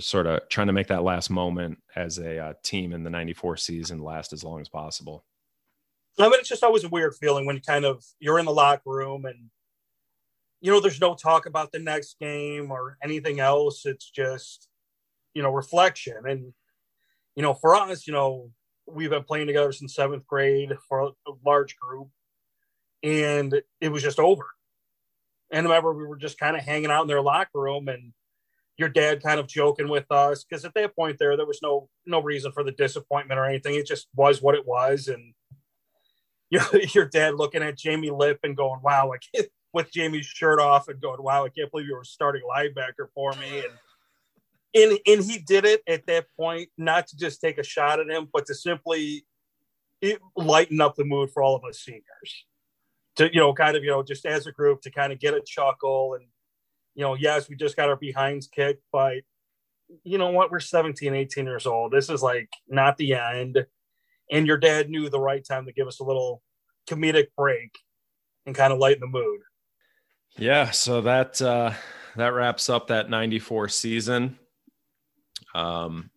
sort 0.00 0.26
of 0.26 0.48
trying 0.48 0.66
to 0.68 0.72
make 0.72 0.88
that 0.88 1.02
last 1.02 1.30
moment 1.30 1.78
as 1.96 2.18
a 2.18 2.38
uh, 2.38 2.52
team 2.62 2.92
in 2.92 3.04
the 3.04 3.10
'94 3.10 3.56
season 3.56 4.02
last 4.02 4.32
as 4.32 4.44
long 4.44 4.60
as 4.60 4.68
possible. 4.68 5.24
I 6.18 6.24
mean, 6.24 6.40
it's 6.40 6.48
just 6.48 6.64
always 6.64 6.84
a 6.84 6.88
weird 6.88 7.14
feeling 7.14 7.46
when 7.46 7.56
you 7.56 7.62
kind 7.62 7.84
of 7.84 8.04
you're 8.18 8.38
in 8.38 8.44
the 8.44 8.52
locker 8.52 8.90
room 8.90 9.24
and 9.24 9.50
you 10.60 10.70
know 10.70 10.80
there's 10.80 11.00
no 11.00 11.14
talk 11.14 11.46
about 11.46 11.72
the 11.72 11.78
next 11.78 12.18
game 12.18 12.70
or 12.70 12.98
anything 13.02 13.40
else. 13.40 13.86
It's 13.86 14.10
just 14.10 14.68
you 15.34 15.42
know 15.42 15.50
reflection 15.50 16.16
and 16.26 16.52
you 17.36 17.42
know 17.42 17.54
for 17.54 17.74
us 17.74 18.06
you 18.06 18.12
know 18.12 18.50
we've 18.86 19.10
been 19.10 19.22
playing 19.22 19.46
together 19.46 19.72
since 19.72 19.94
seventh 19.94 20.26
grade 20.26 20.72
for 20.88 21.12
a 21.26 21.32
large 21.44 21.76
group 21.76 22.08
and 23.02 23.62
it 23.80 23.88
was 23.88 24.02
just 24.02 24.18
over 24.18 24.46
and 25.52 25.66
remember 25.66 25.92
we 25.92 26.06
were 26.06 26.16
just 26.16 26.38
kind 26.38 26.56
of 26.56 26.62
hanging 26.62 26.90
out 26.90 27.02
in 27.02 27.08
their 27.08 27.22
locker 27.22 27.60
room 27.60 27.88
and 27.88 28.12
your 28.80 28.88
dad 28.88 29.22
kind 29.22 29.38
of 29.38 29.46
joking 29.46 29.88
with 29.88 30.10
us 30.10 30.42
because 30.42 30.64
at 30.64 30.72
that 30.72 30.96
point 30.96 31.18
there 31.18 31.36
there 31.36 31.46
was 31.46 31.60
no 31.62 31.90
no 32.06 32.22
reason 32.22 32.50
for 32.50 32.64
the 32.64 32.72
disappointment 32.72 33.38
or 33.38 33.44
anything. 33.44 33.74
It 33.74 33.86
just 33.86 34.08
was 34.16 34.40
what 34.40 34.54
it 34.54 34.66
was. 34.66 35.06
And 35.06 35.34
you 36.50 36.58
know, 36.58 36.80
your 36.94 37.04
dad 37.04 37.34
looking 37.34 37.62
at 37.62 37.78
Jamie 37.78 38.10
Lip 38.10 38.40
and 38.42 38.56
going 38.56 38.80
wow 38.82 39.12
I 39.12 39.18
can't 39.18 39.48
with 39.72 39.92
Jamie's 39.92 40.26
shirt 40.26 40.58
off 40.58 40.88
and 40.88 41.00
going 41.00 41.22
wow 41.22 41.44
I 41.44 41.50
can't 41.50 41.70
believe 41.70 41.86
you 41.86 41.94
were 41.94 42.04
starting 42.04 42.42
linebacker 42.50 43.08
for 43.14 43.32
me. 43.34 43.58
And 43.58 43.72
and 44.74 44.98
and 45.06 45.24
he 45.30 45.38
did 45.38 45.66
it 45.66 45.82
at 45.86 46.06
that 46.06 46.26
point 46.36 46.70
not 46.78 47.06
to 47.08 47.18
just 47.18 47.42
take 47.42 47.58
a 47.58 47.62
shot 47.62 48.00
at 48.00 48.08
him, 48.08 48.28
but 48.32 48.46
to 48.46 48.54
simply 48.54 49.26
it, 50.00 50.20
lighten 50.34 50.80
up 50.80 50.96
the 50.96 51.04
mood 51.04 51.30
for 51.32 51.42
all 51.42 51.54
of 51.54 51.64
us 51.64 51.80
seniors. 51.80 52.46
To 53.16 53.30
you 53.30 53.40
know, 53.40 53.52
kind 53.52 53.76
of 53.76 53.84
you 53.84 53.90
know, 53.90 54.02
just 54.02 54.24
as 54.24 54.46
a 54.46 54.52
group 54.52 54.80
to 54.82 54.90
kind 54.90 55.12
of 55.12 55.20
get 55.20 55.34
a 55.34 55.42
chuckle 55.44 56.14
and 56.14 56.24
you 57.00 57.06
know, 57.06 57.14
yes, 57.14 57.48
we 57.48 57.56
just 57.56 57.76
got 57.76 57.88
our 57.88 57.96
behinds 57.96 58.46
kicked, 58.46 58.82
but 58.92 59.22
you 60.04 60.18
know 60.18 60.32
what? 60.32 60.50
We're 60.50 60.60
17, 60.60 61.14
18 61.14 61.46
years 61.46 61.64
old. 61.64 61.92
This 61.92 62.10
is 62.10 62.22
like 62.22 62.50
not 62.68 62.98
the 62.98 63.14
end. 63.14 63.64
And 64.30 64.46
your 64.46 64.58
dad 64.58 64.90
knew 64.90 65.08
the 65.08 65.18
right 65.18 65.42
time 65.42 65.64
to 65.64 65.72
give 65.72 65.86
us 65.86 66.00
a 66.00 66.04
little 66.04 66.42
comedic 66.86 67.28
break 67.38 67.74
and 68.44 68.54
kind 68.54 68.70
of 68.70 68.78
lighten 68.78 69.00
the 69.00 69.06
mood. 69.06 69.40
Yeah, 70.36 70.72
so 70.72 71.00
that 71.00 71.40
uh 71.40 71.72
that 72.16 72.34
wraps 72.34 72.68
up 72.68 72.88
that 72.88 73.08
94 73.08 73.70
season. 73.70 74.38
Um, 75.54 76.10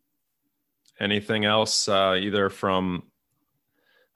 anything 1.00 1.46
else, 1.46 1.88
uh, 1.88 2.18
either 2.20 2.50
from 2.50 3.04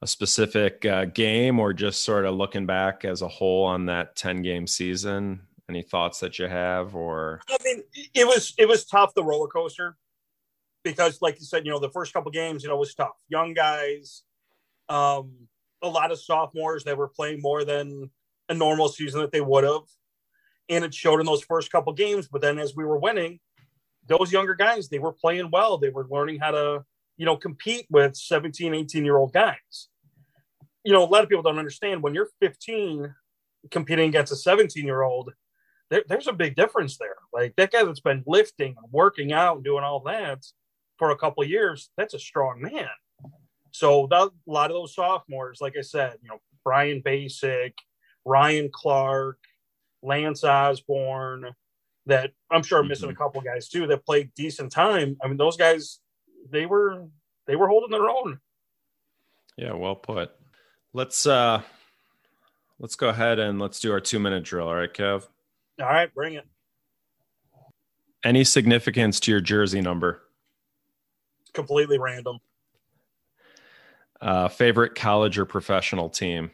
a 0.01 0.07
specific 0.07 0.85
uh, 0.85 1.05
game 1.05 1.61
or 1.61 1.71
just 1.71 2.03
sort 2.03 2.25
of 2.25 2.35
looking 2.35 2.65
back 2.65 3.05
as 3.05 3.21
a 3.21 3.27
whole 3.29 3.63
on 3.63 3.85
that 3.85 4.17
10 4.17 4.41
game 4.41 4.67
season? 4.67 5.46
Any 5.69 5.81
thoughts 5.81 6.19
that 6.21 6.39
you 6.39 6.47
have 6.47 6.95
or? 6.95 7.41
I 7.49 7.57
mean, 7.63 7.83
it 8.13 8.25
was, 8.25 8.53
it 8.57 8.67
was 8.67 8.85
tough, 8.85 9.13
the 9.13 9.23
roller 9.23 9.47
coaster 9.47 9.97
because, 10.83 11.21
like 11.21 11.39
you 11.39 11.45
said, 11.45 11.65
you 11.65 11.71
know, 11.71 11.79
the 11.79 11.89
first 11.89 12.13
couple 12.13 12.31
games, 12.31 12.63
you 12.63 12.69
know, 12.69 12.77
was 12.77 12.95
tough. 12.95 13.15
Young 13.27 13.53
guys, 13.53 14.23
um, 14.89 15.33
a 15.81 15.87
lot 15.87 16.11
of 16.11 16.19
sophomores 16.19 16.83
that 16.85 16.97
were 16.97 17.09
playing 17.09 17.41
more 17.41 17.65
than 17.65 18.09
a 18.49 18.53
normal 18.53 18.87
season 18.87 19.21
that 19.21 19.31
they 19.31 19.41
would 19.41 19.63
have, 19.63 19.81
and 20.69 20.85
it 20.85 20.93
showed 20.93 21.19
in 21.19 21.25
those 21.25 21.43
first 21.43 21.71
couple 21.71 21.93
games. 21.93 22.27
But 22.27 22.41
then, 22.41 22.57
as 22.57 22.75
we 22.75 22.85
were 22.85 22.97
winning, 22.97 23.39
those 24.07 24.31
younger 24.31 24.55
guys, 24.55 24.87
they 24.87 24.99
were 24.99 25.13
playing 25.13 25.49
well. 25.51 25.77
They 25.77 25.89
were 25.89 26.07
learning 26.09 26.39
how 26.39 26.51
to, 26.51 26.85
you 27.17 27.25
know, 27.25 27.35
compete 27.35 27.85
with 27.89 28.15
17, 28.15 28.73
18 28.73 29.05
year 29.05 29.17
old 29.17 29.33
guys. 29.33 29.89
You 30.83 30.93
know, 30.93 31.03
a 31.03 31.09
lot 31.09 31.23
of 31.23 31.29
people 31.29 31.43
don't 31.43 31.59
understand 31.59 32.01
when 32.01 32.13
you're 32.13 32.29
15 32.39 33.13
competing 33.71 34.07
against 34.07 34.31
a 34.31 34.37
17 34.37 34.85
year 34.85 35.01
old, 35.01 35.33
there, 35.89 36.03
there's 36.07 36.27
a 36.27 36.33
big 36.33 36.55
difference 36.55 36.97
there. 36.97 37.15
Like 37.33 37.55
that 37.57 37.71
guy 37.71 37.83
that's 37.83 37.99
been 37.99 38.23
lifting 38.25 38.75
and 38.77 38.91
working 38.91 39.31
out 39.31 39.57
and 39.57 39.65
doing 39.65 39.83
all 39.83 40.01
that 40.01 40.45
for 40.97 41.11
a 41.11 41.17
couple 41.17 41.43
years, 41.43 41.89
that's 41.97 42.13
a 42.13 42.19
strong 42.19 42.61
man. 42.61 42.89
So 43.71 44.07
that, 44.09 44.23
a 44.23 44.51
lot 44.51 44.71
of 44.71 44.75
those 44.75 44.95
sophomores, 44.95 45.59
like 45.61 45.75
I 45.77 45.81
said, 45.81 46.15
you 46.21 46.29
know, 46.29 46.39
Brian 46.63 47.01
Basic, 47.03 47.75
Ryan 48.25 48.69
Clark, 48.73 49.37
Lance 50.01 50.43
Osborne, 50.43 51.53
that 52.07 52.31
I'm 52.49 52.63
sure 52.63 52.79
I'm 52.79 52.87
missing 52.87 53.09
mm-hmm. 53.09 53.21
a 53.21 53.25
couple 53.25 53.41
guys 53.41 53.69
too 53.69 53.87
that 53.87 54.05
played 54.05 54.33
decent 54.35 54.71
time. 54.71 55.17
I 55.23 55.27
mean, 55.27 55.37
those 55.37 55.57
guys, 55.57 55.99
they 56.49 56.65
were 56.65 57.05
they 57.45 57.55
were 57.55 57.67
holding 57.67 57.91
their 57.91 58.09
own. 58.09 58.39
Yeah, 59.57 59.73
well 59.73 59.95
put. 59.95 60.31
Let's 60.93 61.25
uh 61.27 61.61
let's 62.79 62.95
go 62.95 63.09
ahead 63.09 63.39
and 63.39 63.59
let's 63.59 63.79
do 63.79 63.91
our 63.91 63.99
two 63.99 64.19
minute 64.19 64.43
drill. 64.43 64.67
All 64.67 64.75
right, 64.75 64.93
Kev. 64.93 65.27
All 65.79 65.87
right, 65.87 66.13
bring 66.13 66.33
it. 66.33 66.45
Any 68.23 68.43
significance 68.43 69.19
to 69.21 69.31
your 69.31 69.41
jersey 69.41 69.81
number? 69.81 70.23
Completely 71.53 71.99
random. 71.99 72.39
Uh, 74.19 74.47
favorite 74.47 74.95
college 74.95 75.37
or 75.37 75.45
professional 75.45 76.09
team? 76.09 76.51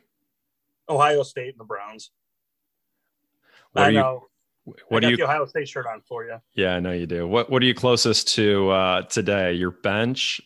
Ohio 0.90 1.24
State 1.24 1.52
and 1.52 1.60
the 1.60 1.64
Browns. 1.64 2.12
What 3.72 3.86
I 3.86 3.92
know. 3.92 4.28
You, 4.66 4.74
what 4.90 5.02
do 5.02 5.10
you? 5.10 5.18
The 5.18 5.24
Ohio 5.24 5.46
State 5.46 5.68
shirt 5.68 5.86
on 5.88 6.02
for 6.08 6.26
you. 6.26 6.38
Yeah, 6.54 6.76
I 6.76 6.80
know 6.80 6.92
you 6.92 7.06
do. 7.06 7.28
What 7.28 7.50
What 7.50 7.62
are 7.62 7.66
you 7.66 7.74
closest 7.74 8.36
to 8.36 8.70
uh, 8.70 9.02
today? 9.04 9.54
Your 9.54 9.72
bench 9.72 10.42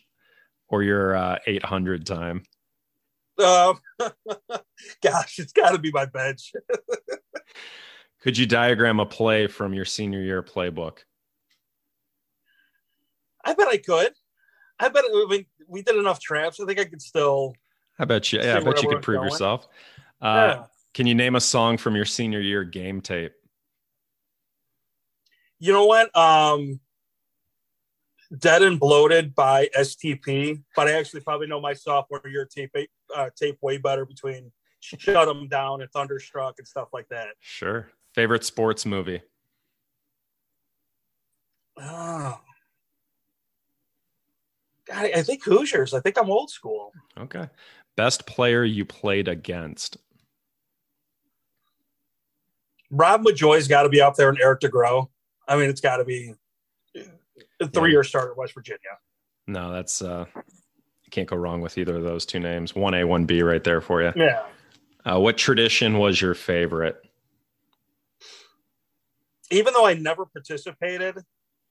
or 0.69 0.83
your 0.83 1.15
uh, 1.15 1.39
800 1.45 2.05
time? 2.05 2.43
Um, 3.39 3.79
gosh, 5.03 5.39
it's 5.39 5.53
got 5.53 5.71
to 5.71 5.77
be 5.77 5.91
my 5.91 6.05
bench. 6.05 6.53
Could 8.27 8.37
you 8.37 8.45
diagram 8.45 8.99
a 8.99 9.05
play 9.05 9.47
from 9.47 9.73
your 9.73 9.85
senior 9.85 10.19
year 10.19 10.43
playbook? 10.43 10.97
I 13.45 13.53
bet 13.53 13.69
I 13.69 13.77
could. 13.77 14.11
I 14.77 14.89
bet 14.89 15.05
I 15.05 15.25
mean, 15.29 15.45
we 15.65 15.81
did 15.81 15.95
enough 15.95 16.19
traps. 16.19 16.59
I 16.59 16.65
think 16.65 16.77
I 16.77 16.83
could 16.83 17.01
still. 17.01 17.53
I 17.97 18.03
bet 18.03 18.33
you. 18.33 18.41
Yeah, 18.41 18.57
I 18.57 18.59
bet 18.59 18.83
you 18.83 18.89
could 18.89 19.01
prove 19.01 19.19
going. 19.19 19.29
yourself. 19.29 19.69
Uh, 20.21 20.25
yeah. 20.27 20.63
Can 20.93 21.07
you 21.07 21.15
name 21.15 21.37
a 21.37 21.39
song 21.39 21.77
from 21.77 21.95
your 21.95 22.03
senior 22.03 22.41
year 22.41 22.65
game 22.65 22.99
tape? 22.99 23.31
You 25.59 25.71
know 25.71 25.85
what? 25.85 26.13
Um, 26.13 26.81
Dead 28.37 28.61
and 28.61 28.77
Bloated 28.77 29.35
by 29.35 29.69
STP, 29.73 30.61
but 30.75 30.89
I 30.89 30.99
actually 30.99 31.21
probably 31.21 31.47
know 31.47 31.61
my 31.61 31.71
sophomore 31.71 32.19
year 32.25 32.45
tape 32.45 32.75
uh, 33.15 33.29
tape 33.37 33.57
way 33.61 33.77
better 33.77 34.05
between 34.05 34.51
Shut 34.81 35.27
Them 35.27 35.47
Down 35.47 35.81
and 35.81 35.89
Thunderstruck 35.91 36.55
and 36.57 36.67
stuff 36.67 36.89
like 36.91 37.07
that. 37.07 37.29
Sure. 37.39 37.89
Favorite 38.17 38.43
sports 38.43 38.83
movie? 38.83 39.21
Oh. 41.79 42.39
God, 44.87 45.09
I 45.15 45.21
think 45.21 45.43
Hoosiers. 45.43 45.93
I 45.93 45.99
think 45.99 46.17
I'm 46.17 46.31
old 46.31 46.49
school. 46.49 46.93
Okay. 47.15 47.47
Best 47.95 48.25
player 48.25 48.63
you 48.63 48.85
played 48.85 49.27
against? 49.27 49.97
Rob 52.89 53.21
Majoy's 53.21 53.67
got 53.67 53.83
to 53.83 53.89
be 53.89 54.01
up 54.01 54.15
there 54.15 54.29
and 54.29 54.39
Eric 54.41 54.61
DeGro. 54.61 55.09
I 55.47 55.55
mean, 55.55 55.69
it's 55.69 55.81
got 55.81 55.97
to 55.97 56.03
be 56.03 56.33
a 57.61 57.67
three 57.67 57.91
year 57.91 58.01
yeah. 58.01 58.09
starter 58.09 58.31
at 58.31 58.37
West 58.37 58.55
Virginia. 58.55 58.79
No, 59.45 59.71
that's, 59.71 60.01
uh, 60.01 60.25
you 60.35 61.11
can't 61.11 61.29
go 61.29 61.35
wrong 61.35 61.61
with 61.61 61.77
either 61.77 61.97
of 61.97 62.03
those 62.03 62.25
two 62.25 62.39
names. 62.39 62.71
1A, 62.71 63.05
1B 63.05 63.47
right 63.47 63.63
there 63.63 63.79
for 63.79 64.01
you. 64.01 64.11
Yeah. 64.15 64.41
Uh, 65.05 65.19
what 65.19 65.37
tradition 65.37 65.99
was 65.99 66.19
your 66.19 66.33
favorite? 66.33 67.03
Even 69.51 69.73
though 69.73 69.85
I 69.85 69.93
never 69.93 70.25
participated, 70.25 71.17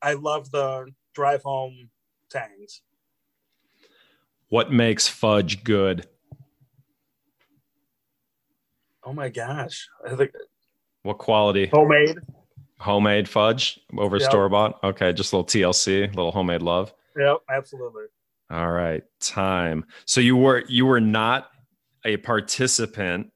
I 0.03 0.15
love 0.15 0.51
the 0.51 0.87
drive 1.15 1.43
home 1.43 1.91
tangs. 2.31 2.83
What 4.49 4.73
makes 4.73 5.09
fudge 5.09 5.65
good? 5.65 6.07
Oh 9.05 9.13
my 9.13 9.29
gosh. 9.29 9.89
I 10.05 10.15
think 10.15 10.33
what 11.03 11.19
quality? 11.19 11.67
Homemade. 11.67 12.19
Homemade 12.79 13.29
fudge 13.29 13.81
over 13.97 14.17
yep. 14.17 14.29
store 14.29 14.49
bought. 14.49 14.83
Okay, 14.83 15.13
just 15.13 15.33
a 15.33 15.37
little 15.37 15.47
TLC, 15.47 16.05
a 16.05 16.09
little 16.09 16.33
homemade 16.33 16.63
love. 16.63 16.93
Yep, 17.17 17.39
absolutely. 17.49 18.05
All 18.51 18.71
right, 18.71 19.03
time. 19.21 19.85
So 20.05 20.21
you 20.21 20.37
were 20.37 20.65
you 20.69 20.87
were 20.87 21.01
not 21.01 21.51
a 22.05 22.17
participant 22.19 23.33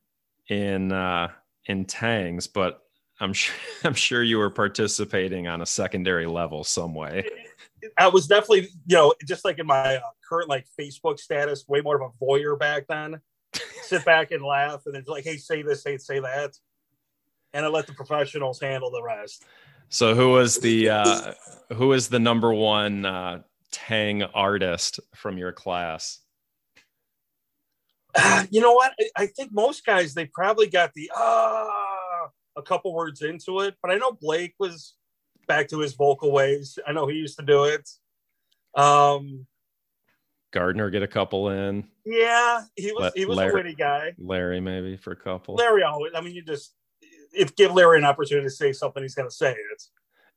in 0.49 0.93
uh 0.93 1.29
in 1.67 1.85
Tangs, 1.85 2.47
but 2.47 2.83
I'm 3.21 3.33
sure 3.33 3.55
I'm 3.85 3.95
sure 3.95 4.23
you 4.23 4.39
were 4.39 4.51
participating 4.51 5.47
on 5.47 5.61
a 5.61 5.67
secondary 5.67 6.27
level 6.27 6.65
some 6.65 6.95
way. 6.95 7.29
I 7.97 8.09
was 8.09 8.27
definitely, 8.27 8.69
you 8.87 8.97
know, 8.97 9.15
just 9.27 9.45
like 9.45 9.59
in 9.59 9.67
my 9.67 9.97
uh, 9.97 10.01
current 10.29 10.49
like 10.49 10.67
Facebook 10.79 11.19
status, 11.19 11.67
way 11.69 11.81
more 11.81 12.01
of 12.01 12.11
a 12.11 12.25
voyeur 12.25 12.59
back 12.59 12.87
then. 12.89 13.21
Sit 13.83 14.05
back 14.05 14.31
and 14.31 14.45
laugh, 14.45 14.83
and 14.87 14.95
then 14.95 15.05
like, 15.07 15.25
hey, 15.25 15.37
say 15.37 15.63
this, 15.63 15.83
say 15.83 15.97
say 15.97 16.21
that, 16.21 16.57
and 17.53 17.65
I 17.65 17.69
let 17.69 17.89
the 17.89 17.93
professionals 17.93 18.61
handle 18.61 18.91
the 18.91 19.03
rest. 19.03 19.45
So 19.89 20.15
who 20.15 20.31
was 20.31 20.59
the 20.59 20.91
uh, 20.91 21.33
who 21.75 21.89
was 21.89 22.09
the 22.09 22.21
number 22.21 22.55
one 22.55 23.05
uh, 23.05 23.43
Tang 23.73 24.23
artist 24.23 25.01
from 25.17 25.37
your 25.37 25.51
class? 25.51 26.21
Uh, 28.15 28.45
you 28.51 28.61
know 28.61 28.75
what? 28.75 28.93
I, 29.01 29.25
I, 29.25 29.27
think 29.27 29.53
most 29.53 29.85
guys 29.85 30.15
they 30.15 30.27
probably 30.27 30.69
got 30.69 30.95
the 30.95 31.11
ah 31.17 31.90
a 32.61 32.63
couple 32.63 32.95
words 32.95 33.23
into 33.23 33.61
it, 33.61 33.75
but 33.83 33.91
I 33.91 33.97
know 33.97 34.13
Blake 34.13 34.55
was 34.59 34.95
back 35.49 35.69
to 35.69 35.81
his 35.81 35.95
vocal 35.95 36.31
ways. 36.31 36.79
I 36.87 36.93
know 36.93 37.07
he 37.07 37.17
used 37.17 37.39
to 37.39 37.45
do 37.45 37.65
it. 37.65 37.89
Um, 38.75 39.47
Gardner 40.53 40.91
get 40.91 41.03
a 41.03 41.09
couple 41.09 41.51
in. 41.51 41.85
Yeah, 42.05 42.63
he 42.77 42.93
was 42.93 43.03
Let 43.03 43.13
he 43.17 43.25
was 43.25 43.37
Larry, 43.37 43.51
a 43.51 43.55
witty 43.55 43.75
guy. 43.75 44.15
Larry 44.19 44.61
maybe 44.61 44.97
for 44.97 45.13
a 45.13 45.17
couple. 45.17 45.57
Larry 45.57 45.83
always. 45.83 46.13
I 46.15 46.21
mean, 46.21 46.35
you 46.35 46.43
just 46.43 46.75
if 47.33 47.55
give 47.57 47.73
Larry 47.73 47.99
an 47.99 48.05
opportunity 48.05 48.47
to 48.47 48.51
say 48.51 48.73
something, 48.73 49.03
he's 49.03 49.15
going 49.15 49.29
to 49.29 49.35
say 49.35 49.53
it. 49.53 49.83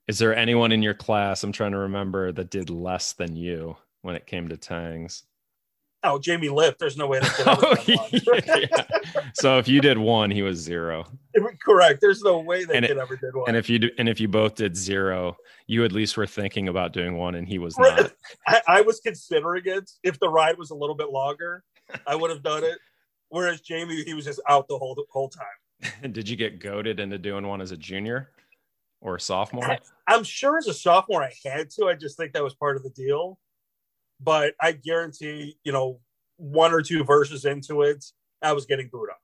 Is 0.08 0.20
there 0.20 0.36
anyone 0.36 0.72
in 0.72 0.84
your 0.84 0.94
class? 0.94 1.44
I'm 1.44 1.52
trying 1.52 1.72
to 1.72 1.78
remember 1.78 2.32
that 2.32 2.50
did 2.50 2.70
less 2.70 3.14
than 3.14 3.36
you 3.36 3.78
when 4.02 4.16
it 4.16 4.28
came 4.28 4.50
to 4.50 4.58
tangs. 4.58 5.24
Oh, 6.06 6.20
Jamie 6.20 6.50
Lift. 6.50 6.80
There's 6.80 6.98
no 6.98 7.08
way 7.08 7.20
that 7.20 7.30
could 7.34 8.28
oh, 8.28 8.60
yeah. 8.60 9.22
So 9.36 9.58
if 9.58 9.68
you 9.68 9.80
did 9.80 9.98
one, 9.98 10.30
he 10.30 10.42
was 10.42 10.60
zero. 10.60 11.06
Correct. 11.64 12.02
There's 12.02 12.22
no 12.22 12.40
way 12.40 12.66
that 12.66 12.76
and 12.76 12.86
could 12.86 12.98
it, 12.98 13.00
ever 13.00 13.16
did 13.16 13.34
one. 13.36 13.46
And 13.48 13.56
if 13.56 13.70
you 13.70 13.80
do, 13.80 13.90
and 13.98 14.10
if 14.10 14.20
you 14.20 14.28
both 14.28 14.56
did 14.56 14.76
zero, 14.76 15.38
you 15.68 15.86
at 15.86 15.94
least 15.94 16.18
were 16.18 16.28
thinking 16.28 16.68
about 16.68 16.92
doing 16.92 17.16
one, 17.18 17.36
and 17.36 17.48
he 17.48 17.58
was 17.58 17.78
not. 17.78 18.12
I, 18.48 18.62
I 18.68 18.82
was 18.82 19.00
considering 19.00 19.64
it. 19.66 19.90
If 20.04 20.20
the 20.20 20.30
ride 20.30 20.58
was 20.58 20.72
a 20.72 20.76
little 20.76 20.96
bit 20.96 21.10
longer, 21.10 21.64
I 22.06 22.16
would 22.16 22.32
have 22.32 22.44
done 22.44 22.64
it. 22.64 22.78
Whereas 23.30 23.62
Jamie, 23.62 24.04
he 24.04 24.14
was 24.14 24.26
just 24.26 24.42
out 24.48 24.68
the 24.68 24.78
whole 24.78 24.96
the 24.96 25.06
whole 25.10 25.30
time. 25.30 26.12
did 26.12 26.28
you 26.28 26.36
get 26.36 26.60
goaded 26.60 27.00
into 27.00 27.18
doing 27.18 27.48
one 27.48 27.62
as 27.62 27.72
a 27.72 27.78
junior 27.78 28.32
or 29.02 29.16
a 29.16 29.22
sophomore? 29.22 29.72
I, 29.72 29.80
I'm 30.08 30.24
sure 30.24 30.58
as 30.58 30.68
a 30.68 30.74
sophomore 30.74 31.24
I 31.24 31.32
had 31.46 31.70
to. 31.72 31.88
I 31.88 31.96
just 31.96 32.18
think 32.18 32.34
that 32.34 32.44
was 32.44 32.54
part 32.54 32.76
of 32.76 32.84
the 32.84 32.90
deal 32.90 33.40
but 34.20 34.54
I 34.62 34.72
guarantee, 34.74 35.58
you 35.64 35.72
know, 35.72 36.00
one 36.38 36.74
or 36.74 36.82
two 36.82 37.04
verses 37.04 37.46
into 37.46 37.82
it, 37.84 38.04
I 38.42 38.54
was 38.54 38.66
getting 38.66 38.90
booed 38.92 39.10
off. 39.10 39.18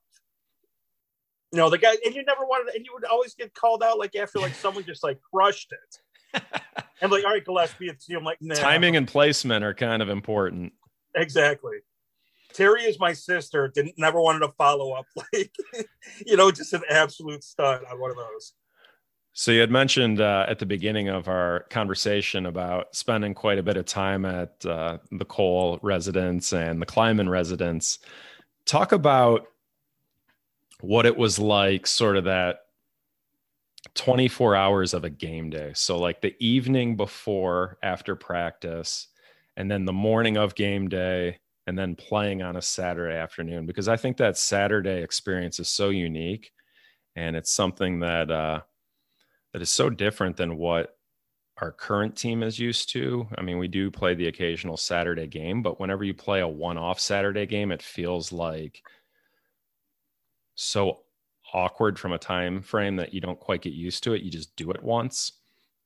You 1.52 1.58
know, 1.58 1.70
the 1.70 1.78
guy, 1.78 1.96
and 2.04 2.14
you 2.14 2.24
never 2.24 2.44
wanted, 2.44 2.74
and 2.74 2.84
you 2.84 2.92
would 2.94 3.04
always 3.04 3.34
get 3.34 3.52
called 3.54 3.82
out 3.82 3.98
like 3.98 4.14
after 4.14 4.38
like 4.38 4.54
someone 4.54 4.84
just 4.84 5.02
like 5.02 5.18
crushed 5.32 5.72
it. 5.72 6.42
I'm 7.02 7.10
like, 7.10 7.24
all 7.24 7.32
right, 7.32 7.44
Gillespie, 7.44 7.88
it's 7.88 8.08
you. 8.08 8.18
I'm 8.18 8.24
like, 8.24 8.38
nah. 8.40 8.54
timing 8.54 8.96
and 8.96 9.08
placement 9.08 9.64
are 9.64 9.74
kind 9.74 10.02
of 10.02 10.08
important. 10.08 10.72
Exactly. 11.14 11.78
Terry 12.52 12.82
is 12.82 12.98
my 12.98 13.12
sister. 13.12 13.68
Didn't 13.68 13.94
never 13.96 14.20
wanted 14.20 14.40
to 14.40 14.52
follow 14.52 14.92
up. 14.92 15.06
Like, 15.32 15.52
you 16.26 16.36
know, 16.36 16.50
just 16.50 16.72
an 16.72 16.82
absolute 16.88 17.44
stud 17.44 17.82
on 17.90 18.00
one 18.00 18.10
of 18.10 18.16
those. 18.16 18.54
So 19.40 19.52
you 19.52 19.60
had 19.60 19.70
mentioned 19.70 20.20
uh, 20.20 20.44
at 20.50 20.58
the 20.58 20.66
beginning 20.66 21.08
of 21.08 21.26
our 21.26 21.60
conversation 21.70 22.44
about 22.44 22.94
spending 22.94 23.32
quite 23.32 23.56
a 23.58 23.62
bit 23.62 23.78
of 23.78 23.86
time 23.86 24.26
at 24.26 24.66
uh, 24.66 24.98
the 25.12 25.24
Cole 25.24 25.78
residence 25.80 26.52
and 26.52 26.82
the 26.82 26.84
Klieman 26.84 27.26
residence. 27.26 28.00
Talk 28.66 28.92
about 28.92 29.46
what 30.82 31.06
it 31.06 31.16
was 31.16 31.38
like, 31.38 31.86
sort 31.86 32.18
of 32.18 32.24
that 32.24 32.66
24 33.94 34.56
hours 34.56 34.92
of 34.92 35.04
a 35.04 35.10
game 35.10 35.48
day. 35.48 35.72
So, 35.74 35.98
like 35.98 36.20
the 36.20 36.36
evening 36.38 36.98
before, 36.98 37.78
after 37.82 38.16
practice, 38.16 39.08
and 39.56 39.70
then 39.70 39.86
the 39.86 39.92
morning 39.94 40.36
of 40.36 40.54
game 40.54 40.86
day, 40.86 41.38
and 41.66 41.78
then 41.78 41.96
playing 41.96 42.42
on 42.42 42.56
a 42.56 42.62
Saturday 42.62 43.16
afternoon. 43.16 43.64
Because 43.64 43.88
I 43.88 43.96
think 43.96 44.18
that 44.18 44.36
Saturday 44.36 45.02
experience 45.02 45.58
is 45.58 45.68
so 45.70 45.88
unique, 45.88 46.52
and 47.16 47.36
it's 47.36 47.50
something 47.50 48.00
that 48.00 48.30
uh, 48.30 48.60
that 49.52 49.62
is 49.62 49.70
so 49.70 49.90
different 49.90 50.36
than 50.36 50.56
what 50.56 50.96
our 51.58 51.72
current 51.72 52.16
team 52.16 52.42
is 52.42 52.58
used 52.58 52.90
to. 52.92 53.26
I 53.36 53.42
mean, 53.42 53.58
we 53.58 53.68
do 53.68 53.90
play 53.90 54.14
the 54.14 54.28
occasional 54.28 54.76
Saturday 54.76 55.26
game, 55.26 55.62
but 55.62 55.78
whenever 55.78 56.04
you 56.04 56.14
play 56.14 56.40
a 56.40 56.48
one-off 56.48 56.98
Saturday 56.98 57.46
game, 57.46 57.70
it 57.70 57.82
feels 57.82 58.32
like 58.32 58.82
so 60.54 61.00
awkward 61.52 61.98
from 61.98 62.12
a 62.12 62.18
time 62.18 62.62
frame 62.62 62.96
that 62.96 63.12
you 63.12 63.20
don't 63.20 63.40
quite 63.40 63.62
get 63.62 63.72
used 63.72 64.02
to 64.04 64.14
it. 64.14 64.22
You 64.22 64.30
just 64.30 64.54
do 64.56 64.70
it 64.70 64.82
once. 64.82 65.32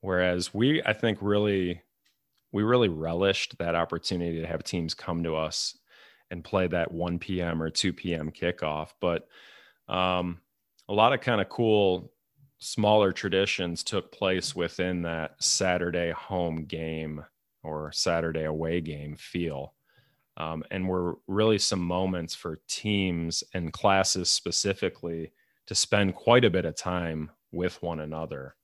Whereas 0.01 0.53
we, 0.53 0.83
I 0.83 0.93
think, 0.93 1.19
really, 1.21 1.81
we 2.53 2.63
really 2.63 2.89
relished 2.89 3.59
that 3.59 3.75
opportunity 3.75 4.41
to 4.41 4.47
have 4.47 4.63
teams 4.63 4.95
come 4.95 5.25
to 5.25 5.35
us 5.35 5.77
and 6.31 6.45
play 6.45 6.67
that 6.69 6.93
1 6.93 7.19
p.m. 7.19 7.63
or 7.63 7.71
2 7.71 7.93
p.m. 7.93 8.31
kickoff. 8.31 8.91
But 9.01 9.27
um, 9.89 10.41
a 10.89 10.93
lot 10.93 11.13
of 11.13 11.21
kind 11.21 11.41
of 11.41 11.49
cool 11.49 12.13
smaller 12.65 13.13
traditions 13.13 13.85
took 13.85 14.11
place 14.11 14.57
within 14.57 15.03
that 15.03 15.43
Saturday 15.43 16.13
home 16.13 16.65
game 16.65 17.25
or 17.63 17.93
Saturday 17.93 18.45
away 18.45 18.81
game 18.81 19.17
feel. 19.17 19.75
Um, 20.37 20.65
and 20.71 20.89
were 20.89 21.19
really 21.29 21.59
some 21.59 21.81
moments 21.81 22.35
for 22.35 22.61
teams 22.67 23.45
and 23.53 23.73
classes 23.73 24.31
specifically 24.31 25.33
to 25.67 25.75
spend 25.75 26.15
quite 26.15 26.45
a 26.45 26.51
bit 26.51 26.65
of 26.65 26.75
time 26.75 27.31
with 27.53 27.81
one 27.83 28.01
another. 28.01 28.57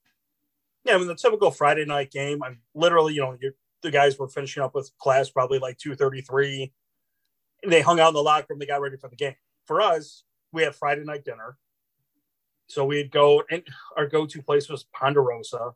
Yeah, 0.85 0.95
I 0.95 0.99
mean 0.99 1.07
the 1.07 1.15
typical 1.15 1.51
Friday 1.51 1.85
night 1.85 2.11
game. 2.11 2.43
I'm 2.43 2.61
literally, 2.75 3.15
you 3.15 3.21
know, 3.21 3.37
the 3.83 3.91
guys 3.91 4.19
were 4.19 4.29
finishing 4.29 4.63
up 4.63 4.75
with 4.75 4.91
class 4.99 5.31
probably 5.31 5.59
like 5.59 5.77
two 5.77 5.95
thirty 5.95 6.23
three, 6.23 6.73
and 7.63 7.71
they 7.71 7.83
hung 7.83 8.01
out 8.01 8.09
in 8.09 8.15
the 8.15 8.23
locker 8.23 8.47
room. 8.51 8.59
They 8.59 8.67
got 8.67 8.81
ready 8.81 8.97
for 8.97 9.09
the 9.09 9.17
game. 9.17 9.35
For 9.67 9.81
us, 9.81 10.25
we 10.53 10.63
had 10.63 10.75
Friday 10.75 11.05
night 11.05 11.25
dinner, 11.25 11.59
so 12.71 12.85
we'd 12.85 13.11
go 13.11 13.43
and 13.51 13.63
our 13.97 14.07
go 14.07 14.27
to 14.27 14.43
place 14.43 14.69
was 14.69 14.85
Ponderosa. 14.95 15.73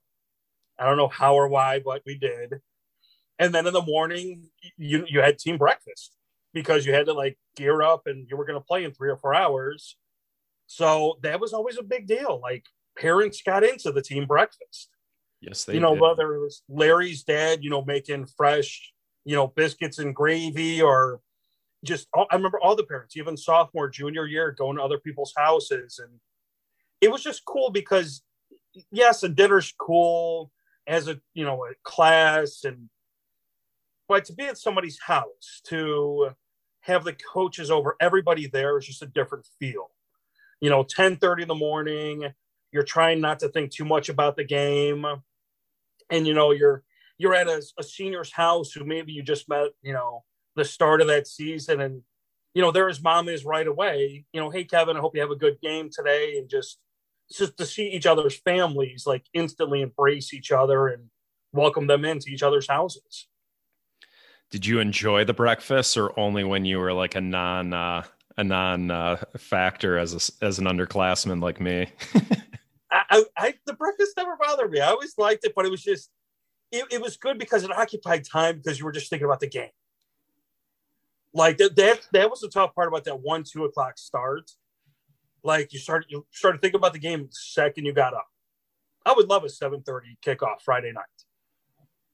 I 0.79 0.87
don't 0.87 0.97
know 0.97 1.09
how 1.09 1.35
or 1.35 1.49
why, 1.49 1.81
but 1.85 2.03
we 2.07 2.17
did. 2.17 2.61
And 3.39 3.55
then 3.55 3.67
in 3.67 3.73
the 3.73 3.83
morning, 3.83 4.49
you 4.77 5.05
you 5.09 5.21
had 5.21 5.39
team 5.39 5.59
breakfast 5.59 6.15
because 6.53 6.87
you 6.87 6.95
had 6.95 7.07
to 7.07 7.13
like 7.13 7.37
gear 7.57 7.83
up 7.83 8.03
and 8.07 8.29
you 8.31 8.37
were 8.37 8.45
going 8.45 8.59
to 8.59 8.65
play 8.65 8.85
in 8.85 8.93
three 8.93 9.11
or 9.11 9.17
four 9.17 9.35
hours. 9.35 9.97
So 10.67 11.19
that 11.23 11.41
was 11.41 11.53
always 11.53 11.79
a 11.79 11.83
big 11.83 12.07
deal. 12.07 12.41
Like 12.41 12.65
parents 12.97 13.43
got 13.43 13.65
into 13.65 13.93
the 13.93 14.03
team 14.03 14.27
breakfast. 14.27 14.89
Yes, 15.41 15.65
they 15.65 15.75
you 15.75 15.81
know 15.81 15.95
did. 15.95 16.01
whether 16.01 16.35
it 16.35 16.41
was 16.41 16.63
Larry's 16.69 17.25
dad, 17.25 17.63
you 17.63 17.71
know, 17.71 17.85
making 17.85 18.27
fresh, 18.27 18.93
you 19.25 19.35
know, 19.37 19.49
biscuits 19.49 19.99
and 19.99 20.15
gravy, 20.15 20.81
or 20.81 21.21
just 21.85 22.09
all, 22.15 22.27
I 22.31 22.37
remember 22.37 22.61
all 22.61 22.77
the 22.77 22.85
parents, 22.85 23.17
even 23.17 23.37
sophomore, 23.37 23.91
junior 23.91 24.27
year, 24.27 24.55
going 24.57 24.77
to 24.77 24.83
other 24.83 24.99
people's 24.99 25.35
houses, 25.37 26.01
and 26.03 26.21
it 27.01 27.11
was 27.11 27.23
just 27.23 27.45
cool 27.45 27.71
because 27.71 28.23
yes, 28.91 29.23
a 29.23 29.29
dinner's 29.29 29.73
cool 29.79 30.51
as 30.87 31.09
a 31.09 31.21
you 31.35 31.45
know 31.45 31.65
a 31.65 31.75
class, 31.83 32.65
and 32.65 32.89
but 34.09 34.25
to 34.27 34.33
be 34.33 34.45
at 34.45 34.59
somebody's 34.59 35.01
house 35.01 35.61
to 35.69 36.31
have 36.81 37.05
the 37.05 37.15
coaches 37.33 37.71
over 37.71 37.97
everybody 38.01 38.47
there 38.47 38.77
is 38.79 38.87
just 38.87 39.03
a 39.03 39.07
different 39.07 39.47
feel. 39.59 39.91
You 40.61 40.71
know 40.71 40.83
10 40.83 41.17
30 41.17 41.43
in 41.43 41.49
the 41.49 41.55
morning 41.55 42.33
you're 42.75 42.83
trying 42.83 43.21
not 43.21 43.39
to 43.39 43.49
think 43.49 43.71
too 43.71 43.85
much 43.85 44.09
about 44.09 44.37
the 44.37 44.45
game. 44.45 45.07
And 46.11 46.27
you 46.27 46.35
know 46.35 46.51
you're 46.51 46.83
you're 47.17 47.35
at 47.35 47.47
a, 47.47 47.63
a 47.79 47.83
senior's 47.85 48.33
house 48.33 48.73
who 48.73 48.85
maybe 48.85 49.13
you 49.13 49.23
just 49.23 49.49
met 49.49 49.69
you 49.81 49.95
know 49.95 50.25
the 50.57 50.65
start 50.65 51.01
of 51.01 51.07
that 51.07 51.27
season 51.27 51.81
and 51.81 52.03
you 52.55 52.63
know 52.63 52.71
there 52.71 52.89
his 52.89 53.03
mom 53.03 53.29
is 53.29 53.45
right 53.45 53.67
away 53.67 54.25
you 54.33 54.41
know 54.41 54.51
hey 54.51 54.65
kevin 54.65 54.97
i 54.97 55.01
hope 55.01 55.15
you 55.15 55.21
have 55.21 55.31
a 55.31 55.37
good 55.37 55.61
game 55.61 55.91
today 55.93 56.39
and 56.39 56.49
just 56.49 56.79
just 57.33 57.57
to 57.57 57.67
see 57.67 57.89
each 57.89 58.07
other's 58.07 58.37
families 58.37 59.05
like 59.07 59.25
instantly 59.35 59.83
embrace 59.83 60.33
each 60.33 60.53
other 60.53 60.89
and 60.89 61.05
welcome 61.53 61.87
them 61.87 62.05
into 62.05 62.29
each 62.29 62.43
other's 62.43 62.69
houses 62.69 63.29
did 64.51 64.67
you 64.67 64.79
enjoy 64.79 65.25
the 65.25 65.35
breakfast 65.35 65.97
or 65.97 66.19
only 66.19 66.45
when 66.45 66.65
you 66.65 66.79
were 66.79 66.93
like 66.93 67.15
a 67.15 67.21
non 67.21 67.73
uh, 67.73 68.03
a 68.37 68.45
non 68.45 68.91
uh, 68.91 69.17
factor 69.37 69.99
as 69.99 70.31
a, 70.41 70.45
as 70.45 70.59
an 70.59 70.67
underclassman 70.67 71.43
like 71.43 71.61
me. 71.61 71.89
I, 72.91 73.25
I, 73.37 73.55
the 73.67 73.75
breakfast 73.75 74.13
never 74.17 74.37
bothered 74.41 74.71
me. 74.71 74.81
I 74.81 74.89
always 74.89 75.15
liked 75.19 75.45
it, 75.45 75.53
but 75.55 75.67
it 75.67 75.71
was 75.71 75.83
just 75.83 76.11
it, 76.71 76.85
it 76.91 77.01
was 77.01 77.17
good 77.17 77.39
because 77.39 77.65
it 77.65 77.71
occupied 77.71 78.25
time 78.25 78.57
because 78.57 78.79
you 78.79 78.85
were 78.85 78.93
just 78.93 79.11
thinking 79.11 79.27
about 79.27 79.41
the 79.41 79.49
game. 79.49 79.71
Like 81.35 81.59
that, 81.59 81.75
that 81.77 82.07
that 82.13 82.31
was 82.31 82.41
the 82.41 82.49
tough 82.49 82.75
part 82.75 82.89
about 82.89 83.05
that 83.05 83.21
one 83.21 83.43
two 83.43 83.65
o'clock 83.65 83.99
start. 83.99 84.51
Like 85.43 85.73
you 85.73 85.81
started 85.81 86.07
you 86.09 86.25
started 86.31 86.61
thinking 86.61 86.79
about 86.79 86.93
the 86.93 87.01
game 87.01 87.23
the 87.23 87.29
second 87.33 87.85
you 87.85 87.93
got 87.93 88.15
up. 88.15 88.27
I 89.05 89.13
would 89.13 89.29
love 89.29 89.45
a 89.45 89.49
seven 89.49 89.83
thirty 89.83 90.17
kickoff 90.25 90.63
Friday 90.65 90.93
night. 90.93 91.05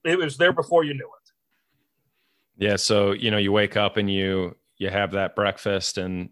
It 0.05 0.19
was 0.19 0.39
there 0.39 0.53
before 0.53 0.85
you 0.85 0.95
knew 0.95 1.01
it. 1.01 2.65
Yeah, 2.65 2.77
so 2.77 3.13
you 3.13 3.31
know 3.31 3.37
you 3.37 3.53
wake 3.53 3.77
up 3.77 3.99
and 3.99 4.11
you 4.11 4.57
you 4.79 4.89
have 4.89 5.13
that 5.13 5.37
breakfast 5.37 5.99
and 5.99 6.31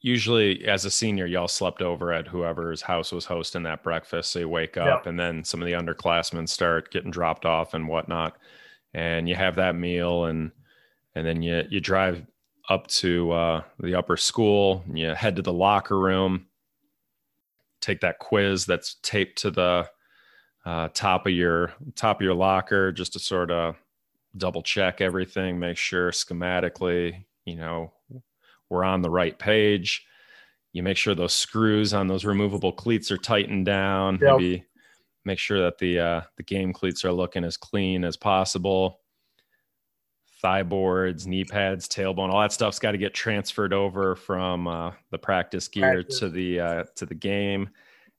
usually 0.00 0.66
as 0.66 0.84
a 0.84 0.90
senior 0.90 1.26
y'all 1.26 1.46
slept 1.46 1.82
over 1.82 2.12
at 2.12 2.26
whoever's 2.26 2.82
house 2.82 3.12
was 3.12 3.26
hosting 3.26 3.62
that 3.62 3.82
breakfast 3.82 4.32
so 4.32 4.38
you 4.38 4.48
wake 4.48 4.78
up 4.78 5.06
and 5.06 5.20
then 5.20 5.44
some 5.44 5.60
of 5.60 5.66
the 5.66 5.74
underclassmen 5.74 6.48
start 6.48 6.90
getting 6.90 7.10
dropped 7.10 7.44
off 7.44 7.74
and 7.74 7.86
whatnot 7.86 8.38
and 8.94 9.28
you 9.28 9.34
have 9.34 9.56
that 9.56 9.76
meal 9.76 10.24
and 10.24 10.50
and 11.14 11.26
then 11.26 11.42
you 11.42 11.64
you 11.70 11.80
drive 11.80 12.24
up 12.68 12.86
to 12.86 13.32
uh, 13.32 13.62
the 13.80 13.94
upper 13.94 14.16
school 14.16 14.84
and 14.86 14.98
you 14.98 15.08
head 15.08 15.36
to 15.36 15.42
the 15.42 15.52
locker 15.52 15.98
room. 15.98 16.46
Take 17.80 18.00
that 18.00 18.18
quiz 18.18 18.66
that's 18.66 18.96
taped 19.02 19.38
to 19.38 19.50
the 19.50 19.88
uh, 20.64 20.88
top 20.94 21.26
of 21.26 21.32
your 21.32 21.72
top 21.96 22.20
of 22.20 22.22
your 22.22 22.34
locker 22.34 22.92
just 22.92 23.14
to 23.14 23.18
sort 23.18 23.50
of 23.50 23.76
double 24.36 24.62
check 24.62 25.00
everything 25.00 25.58
make 25.58 25.76
sure 25.76 26.12
schematically 26.12 27.24
you 27.44 27.56
know 27.56 27.92
we're 28.68 28.84
on 28.84 29.02
the 29.02 29.10
right 29.10 29.36
page. 29.36 30.06
You 30.72 30.84
make 30.84 30.96
sure 30.96 31.16
those 31.16 31.32
screws 31.32 31.92
on 31.92 32.06
those 32.06 32.24
removable 32.24 32.72
cleats 32.72 33.10
are 33.10 33.18
tightened 33.18 33.66
down. 33.66 34.20
Yep. 34.22 34.36
maybe 34.38 34.64
make 35.24 35.38
sure 35.38 35.60
that 35.62 35.78
the 35.78 35.98
uh, 35.98 36.20
the 36.36 36.44
game 36.44 36.72
cleats 36.72 37.04
are 37.04 37.12
looking 37.12 37.44
as 37.44 37.56
clean 37.56 38.04
as 38.04 38.16
possible 38.16 38.99
thigh 40.40 40.62
boards 40.62 41.26
knee 41.26 41.44
pads 41.44 41.86
tailbone 41.88 42.30
all 42.30 42.40
that 42.40 42.52
stuff's 42.52 42.78
got 42.78 42.92
to 42.92 42.98
get 42.98 43.12
transferred 43.12 43.72
over 43.72 44.16
from 44.16 44.66
uh, 44.66 44.92
the 45.10 45.18
practice 45.18 45.68
gear 45.68 45.94
practice. 45.94 46.18
to 46.18 46.28
the 46.28 46.60
uh, 46.60 46.84
to 46.96 47.06
the 47.06 47.14
game. 47.14 47.68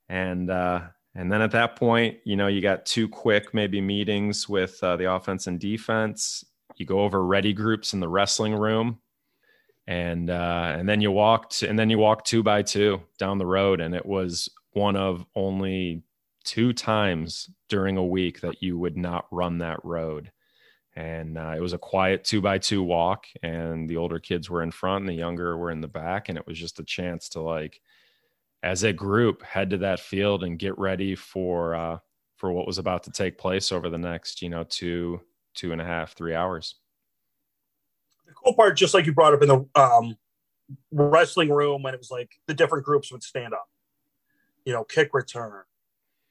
And 0.10 0.50
uh, 0.50 0.82
and 1.16 1.32
then 1.32 1.42
at 1.42 1.52
that 1.52 1.76
point 1.76 2.18
you 2.24 2.36
know 2.36 2.48
you 2.48 2.62
got 2.62 2.86
two 2.86 3.08
quick 3.08 3.54
maybe 3.54 3.82
meetings 3.82 4.48
with 4.48 4.82
uh, 4.84 4.98
the 4.98 5.12
offense 5.12 5.48
and 5.48 5.60
defense. 5.60 6.44
You 6.76 6.86
go 6.86 7.02
over 7.02 7.26
ready 7.26 7.54
groups 7.54 7.94
in 7.94 8.00
the 8.00 8.10
wrestling 8.10 8.54
room. 8.54 9.00
And 9.88 10.30
uh, 10.30 10.76
and 10.78 10.88
then 10.88 11.02
you 11.02 11.12
walked 11.12 11.64
and 11.64 11.78
then 11.78 11.90
you 11.90 11.98
walked 11.98 12.28
two 12.28 12.44
by 12.44 12.62
two 12.62 13.02
down 13.18 13.40
the 13.40 13.46
road. 13.46 13.82
And 13.82 13.96
it 13.96 14.06
was 14.06 14.48
one 14.74 14.96
of 14.96 15.26
only 15.36 16.04
two 16.44 16.72
times 16.72 17.50
during 17.68 17.98
a 17.98 18.06
week 18.06 18.42
that 18.42 18.62
you 18.62 18.78
would 18.78 18.98
not 18.98 19.26
run 19.32 19.58
that 19.60 19.84
road 19.84 20.32
and 20.96 21.38
uh, 21.38 21.54
it 21.56 21.62
was 21.62 21.74
a 21.74 21.78
quiet 21.78 22.24
two 22.24 22.42
by 22.42 22.58
two 22.58 22.84
walk 22.84 23.26
and 23.44 23.90
the 23.90 23.98
older 23.98 24.20
kids 24.20 24.50
were 24.50 24.64
in 24.64 24.72
front 24.72 25.02
and 25.02 25.10
the 25.10 25.14
younger 25.14 25.58
were 25.58 25.72
in 25.72 25.82
the 25.82 25.88
back 25.88 26.30
and 26.30 26.38
it 26.38 26.46
was 26.46 26.58
just 26.58 26.80
a 26.80 26.84
chance 26.84 27.30
to 27.30 27.42
like 27.42 27.82
as 28.64 28.84
a 28.84 28.94
group 28.94 29.42
head 29.44 29.70
to 29.70 29.78
that 29.78 30.00
field 30.00 30.44
and 30.44 30.60
get 30.60 30.78
ready 30.78 31.16
for 31.16 31.76
uh, 31.76 31.98
for 32.36 32.52
what 32.52 32.68
was 32.68 32.78
about 32.78 33.04
to 33.04 33.12
take 33.12 33.38
place 33.38 33.72
over 33.72 33.90
the 33.90 33.98
next 33.98 34.42
you 34.42 34.50
know 34.50 34.64
two 34.64 35.22
two 35.54 35.72
and 35.72 35.82
a 35.82 35.86
half 35.86 36.14
three 36.14 36.36
hours. 36.36 36.76
The 38.26 38.34
cool 38.34 38.54
part, 38.54 38.78
just 38.78 38.94
like 38.94 39.06
you 39.06 39.14
brought 39.14 39.34
up 39.34 39.42
in 39.42 39.48
the 39.48 39.66
um, 39.76 40.16
wrestling 40.92 41.50
room, 41.50 41.84
when 41.84 41.94
it 41.94 42.00
was 42.00 42.12
like 42.12 42.32
the 42.48 42.54
different 42.54 42.86
groups 42.86 43.12
would 43.12 43.24
stand 43.24 43.54
up, 43.54 43.68
you 44.66 44.74
know, 44.74 44.84
kick 44.84 45.14
return, 45.14 45.64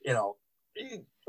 you 0.04 0.12
know, 0.12 0.36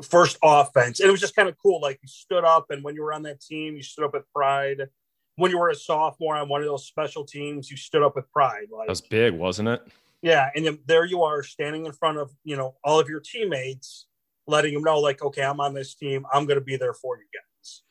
first 0.01 0.37
offense. 0.43 0.99
And 0.99 1.07
it 1.07 1.11
was 1.11 1.21
just 1.21 1.35
kind 1.35 1.49
of 1.49 1.55
cool. 1.61 1.81
Like 1.81 1.99
you 2.01 2.07
stood 2.07 2.43
up, 2.43 2.67
and 2.69 2.83
when 2.83 2.95
you 2.95 3.03
were 3.03 3.13
on 3.13 3.23
that 3.23 3.41
team, 3.41 3.75
you 3.75 3.83
stood 3.83 4.05
up 4.05 4.13
with 4.13 4.23
pride. 4.33 4.89
When 5.35 5.51
you 5.51 5.57
were 5.57 5.69
a 5.69 5.75
sophomore 5.75 6.35
on 6.35 6.49
one 6.49 6.61
of 6.61 6.67
those 6.67 6.85
special 6.85 7.23
teams, 7.23 7.71
you 7.71 7.77
stood 7.77 8.03
up 8.03 8.15
with 8.15 8.29
pride. 8.31 8.67
Like, 8.71 8.87
that 8.87 8.91
was 8.91 9.01
big, 9.01 9.33
wasn't 9.33 9.69
it? 9.69 9.81
Yeah, 10.21 10.49
and 10.55 10.65
then 10.65 10.79
there 10.85 11.05
you 11.05 11.23
are 11.23 11.41
standing 11.41 11.85
in 11.85 11.93
front 11.93 12.17
of 12.17 12.31
you 12.43 12.55
know 12.55 12.75
all 12.83 12.99
of 12.99 13.09
your 13.09 13.19
teammates, 13.19 14.05
letting 14.47 14.73
them 14.73 14.83
know 14.83 14.99
like, 14.99 15.23
okay, 15.23 15.43
I'm 15.43 15.59
on 15.59 15.73
this 15.73 15.95
team. 15.95 16.25
I'm 16.31 16.45
going 16.45 16.59
to 16.59 16.65
be 16.65 16.77
there 16.77 16.93
for 16.93 17.17
you 17.17 17.23
guys. 17.33 17.81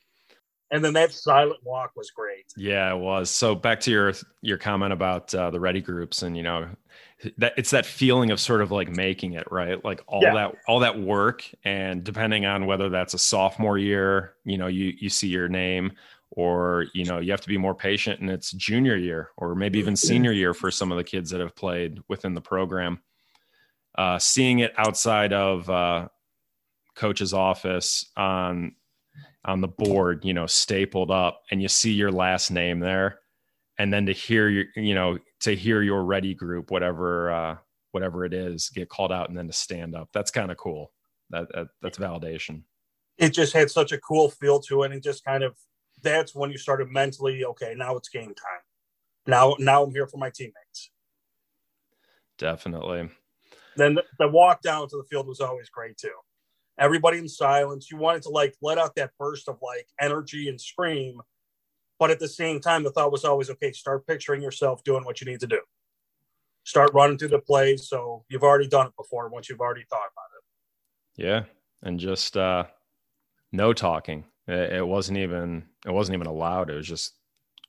And 0.72 0.84
then 0.84 0.92
that 0.92 1.12
silent 1.12 1.58
walk 1.64 1.92
was 1.96 2.10
great. 2.12 2.46
Yeah, 2.56 2.94
it 2.94 2.98
was. 2.98 3.30
So 3.30 3.56
back 3.56 3.80
to 3.80 3.90
your 3.90 4.12
your 4.42 4.58
comment 4.58 4.92
about 4.92 5.34
uh, 5.34 5.50
the 5.50 5.58
ready 5.58 5.80
groups, 5.80 6.22
and 6.22 6.36
you 6.36 6.44
know, 6.44 6.68
that 7.38 7.55
it's 7.56 7.70
that 7.70 7.86
feeling 7.86 8.30
of 8.30 8.40
sort 8.40 8.62
of 8.62 8.70
like 8.70 8.88
making 8.88 9.34
it 9.34 9.51
right, 9.51 9.82
like 9.84 10.02
all 10.06 10.22
yeah. 10.22 10.34
that 10.34 10.55
all 10.66 10.80
that 10.80 10.98
work, 10.98 11.44
and 11.64 12.02
depending 12.02 12.47
on 12.47 12.66
whether 12.66 12.88
that's 12.88 13.14
a 13.14 13.18
sophomore 13.18 13.78
year, 13.78 14.34
you 14.44 14.59
know, 14.59 14.66
you 14.66 14.94
you 14.98 15.09
see 15.09 15.28
your 15.28 15.48
name, 15.48 15.92
or 16.30 16.86
you 16.94 17.05
know, 17.05 17.18
you 17.18 17.30
have 17.30 17.40
to 17.42 17.48
be 17.48 17.59
more 17.59 17.74
patient, 17.74 18.20
and 18.20 18.30
it's 18.30 18.52
junior 18.52 18.97
year, 18.97 19.30
or 19.36 19.55
maybe 19.55 19.78
even 19.78 19.97
senior 19.97 20.32
year 20.32 20.55
for 20.55 20.70
some 20.70 20.90
of 20.90 20.98
the 20.98 21.05
kids 21.05 21.30
that 21.30 21.40
have 21.40 21.55
played 21.55 22.01
within 22.09 22.34
the 22.34 22.40
program. 22.40 23.01
Uh, 23.97 24.18
seeing 24.18 24.60
it 24.60 24.72
outside 24.78 25.32
of 25.32 25.68
uh, 25.68 26.09
coach's 26.94 27.34
office 27.34 28.10
on 28.16 28.74
on 29.44 29.60
the 29.60 29.68
board, 29.68 30.24
you 30.24 30.34
know, 30.34 30.47
stapled 30.47 31.10
up 31.10 31.42
and 31.51 31.62
you 31.62 31.68
see 31.68 31.92
your 31.92 32.12
last 32.12 32.51
name 32.51 32.80
there. 32.80 33.19
And 33.81 33.90
then 33.90 34.05
to 34.05 34.12
hear 34.12 34.51
your, 34.51 34.66
you 34.77 34.94
know, 34.94 35.16
to 35.40 35.57
hear 35.57 35.81
your 35.81 36.05
ready 36.05 36.35
group, 36.35 36.70
whatever, 36.70 37.31
uh, 37.31 37.57
whatever 37.93 38.27
it 38.27 38.35
is, 38.35 38.69
get 38.69 38.90
called 38.90 39.11
out 39.11 39.31
and 39.31 39.39
then 39.39 39.47
to 39.47 39.55
stand 39.55 39.97
up. 39.97 40.11
That's 40.12 40.31
kind 40.31 40.51
of 40.51 40.59
cool. 40.59 40.93
That, 41.31 41.47
that 41.55 41.69
that's 41.81 41.97
validation. 41.97 42.65
It 43.16 43.31
just 43.31 43.55
had 43.55 43.70
such 43.70 43.93
a 43.93 43.98
cool 43.98 44.28
feel 44.28 44.61
to 44.69 44.82
it. 44.82 44.93
And 44.93 45.02
just 45.02 45.24
kind 45.24 45.43
of, 45.43 45.57
that's 46.02 46.35
when 46.35 46.51
you 46.51 46.59
started 46.59 46.90
mentally, 46.90 47.43
okay, 47.47 47.73
now 47.74 47.97
it's 47.97 48.11
game 48.11 48.35
time. 48.35 48.62
Now, 49.27 49.57
now 49.59 49.82
I'm 49.82 49.93
here 49.93 50.07
for 50.07 50.19
my 50.19 50.28
teammates. 50.28 50.90
Definitely. 52.36 53.09
Then 53.77 53.94
the, 53.94 54.05
the 54.19 54.28
walk 54.28 54.61
down 54.61 54.90
to 54.90 54.97
the 54.98 55.05
field 55.05 55.27
was 55.27 55.40
always 55.40 55.70
great 55.70 55.97
too 55.97 56.12
everybody 56.78 57.19
in 57.19 57.28
silence. 57.28 57.90
You 57.90 57.98
wanted 57.98 58.23
to 58.23 58.31
like 58.31 58.55
let 58.62 58.78
out 58.78 58.94
that 58.97 59.11
burst 59.19 59.48
of 59.48 59.59
like 59.62 59.86
energy 60.01 60.48
and 60.48 60.61
scream. 60.61 61.20
But 62.01 62.10
at 62.10 62.18
the 62.18 62.28
same 62.28 62.60
time, 62.60 62.82
the 62.82 62.90
thought 62.90 63.12
was 63.12 63.27
always 63.27 63.51
okay, 63.51 63.72
start 63.72 64.06
picturing 64.06 64.43
yourself 64.43 64.82
doing 64.82 65.05
what 65.05 65.20
you 65.20 65.31
need 65.31 65.40
to 65.40 65.47
do. 65.47 65.60
Start 66.64 66.93
running 66.94 67.18
through 67.18 67.28
the 67.28 67.39
plays. 67.39 67.89
So 67.89 68.24
you've 68.28 68.43
already 68.43 68.66
done 68.66 68.86
it 68.86 68.97
before 68.97 69.28
once 69.28 69.51
you've 69.51 69.60
already 69.60 69.85
thought 69.90 70.09
about 70.10 70.24
it. 70.36 71.22
Yeah. 71.22 71.44
And 71.82 72.01
just 72.01 72.36
uh 72.39 72.64
no 73.52 73.74
talking. 73.74 74.24
It, 74.48 74.72
it 74.72 74.86
wasn't 74.86 75.18
even 75.18 75.64
it 75.86 75.90
wasn't 75.90 76.14
even 76.14 76.27
allowed. 76.27 76.70
It 76.70 76.77
was 76.77 76.89
just 76.89 77.14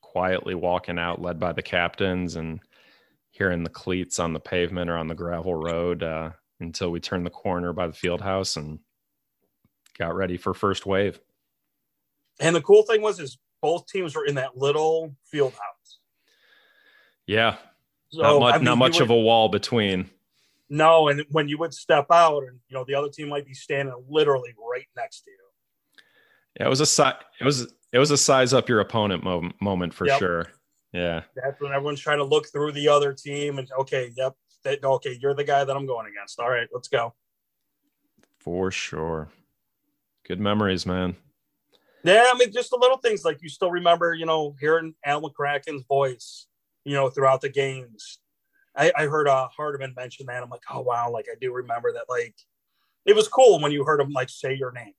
quietly 0.02 0.56
walking 0.56 0.98
out, 0.98 1.22
led 1.22 1.38
by 1.38 1.52
the 1.52 1.62
captains 1.62 2.38
and 2.38 2.62
hearing 3.32 3.64
the 3.64 3.70
cleats 3.70 4.18
on 4.18 4.32
the 4.32 4.40
pavement 4.40 4.90
or 4.90 4.98
on 4.98 5.08
the 5.08 5.16
gravel 5.16 5.56
road 5.56 6.03
uh, 6.03 6.32
until 6.62 6.90
we 6.90 6.99
turned 7.02 7.26
the 7.26 7.30
corner 7.30 7.74
by 7.74 7.88
the 7.88 7.94
field 7.94 8.22
house 8.22 8.56
and 8.56 8.80
got 9.98 10.16
ready 10.16 10.38
for 10.38 10.53
first 10.53 10.86
wave. 10.86 11.20
And 12.40 12.56
the 12.56 12.62
cool 12.62 12.84
thing 12.84 13.02
was 13.02 13.20
is 13.20 13.38
both 13.62 13.88
teams 13.88 14.16
were 14.16 14.26
in 14.26 14.36
that 14.36 14.58
little 14.58 15.16
field 15.26 15.54
house. 15.54 16.00
Yeah. 17.26 17.58
So, 18.10 18.22
not 18.22 18.40
much, 18.40 18.54
I 18.54 18.58
mean, 18.58 18.66
not 18.66 18.78
much 18.78 18.96
would, 18.96 19.04
of 19.04 19.10
a 19.10 19.16
wall 19.16 19.50
between. 19.50 20.10
No, 20.70 21.08
and 21.08 21.24
when 21.30 21.48
you 21.48 21.58
would 21.60 21.74
step 21.74 22.08
out 22.12 22.44
and 22.44 22.60
you 22.68 22.76
know 22.76 22.84
the 22.86 22.96
other 22.96 23.10
team 23.10 23.30
might 23.30 23.46
be 23.46 23.54
standing 23.54 23.94
literally 24.10 24.54
right 24.58 24.88
next 24.98 25.22
to 25.22 25.32
you. 25.32 25.38
Yeah, 26.60 26.66
it 26.66 26.70
was 26.70 26.82
a 26.82 26.86
si- 26.86 27.04
it 27.40 27.46
was 27.46 27.74
it 27.92 28.00
was 28.00 28.12
a 28.12 28.18
size 28.18 28.54
up 28.54 28.68
your 28.68 28.80
opponent 28.80 29.24
mo- 29.24 29.52
moment 29.62 29.94
for 29.94 30.08
yep. 30.08 30.20
sure. 30.20 30.48
Yeah. 30.94 31.22
That's 31.36 31.60
when 31.62 31.72
everyone's 31.72 32.02
trying 32.02 32.18
to 32.18 32.26
look 32.26 32.52
through 32.52 32.74
the 32.74 32.88
other 32.88 33.14
team 33.14 33.60
and 33.60 33.68
okay, 33.80 34.12
yep, 34.16 34.34
that, 34.64 34.84
okay, 34.84 35.18
you're 35.22 35.34
the 35.34 35.44
guy 35.44 35.64
that 35.64 35.76
I'm 35.76 35.86
going 35.86 36.08
against. 36.08 36.40
All 36.40 36.50
right, 36.50 36.68
let's 36.74 36.88
go. 36.88 37.14
For 38.40 38.72
sure. 38.72 39.30
Good 40.28 40.40
memories, 40.40 40.86
man. 40.86 41.16
Yeah, 42.03 42.30
I 42.34 42.38
mean, 42.38 42.52
just 42.52 42.69
the 42.69 42.78
little 42.78 42.98
things 42.98 43.23
like 43.23 43.41
you 43.41 43.49
still 43.49 43.72
remember, 43.72 44.14
you 44.14 44.26
know, 44.26 44.56
hearing 44.60 44.95
Al 45.06 45.22
McCracken's 45.22 45.84
voice, 45.88 46.48
you 46.84 46.94
know, 46.94 47.10
throughout 47.10 47.41
the 47.41 47.49
games. 47.49 48.19
I, 48.76 48.91
I 48.95 49.06
heard 49.06 49.28
uh, 49.28 49.48
Hardiman 49.49 49.94
mention 49.95 50.26
that. 50.28 50.41
I'm 50.41 50.49
like, 50.49 50.64
oh 50.72 50.82
wow, 50.82 51.11
like 51.11 51.26
I 51.32 51.36
do 51.40 51.53
remember 51.53 51.91
that. 51.94 52.06
Like, 52.10 52.36
it 53.06 53.15
was 53.15 53.28
cool 53.28 53.60
when 53.60 53.72
you 53.72 53.84
heard 53.84 53.99
him 53.99 54.11
like 54.11 54.30
say 54.30 54.53
your 54.53 54.72
name. 54.72 54.94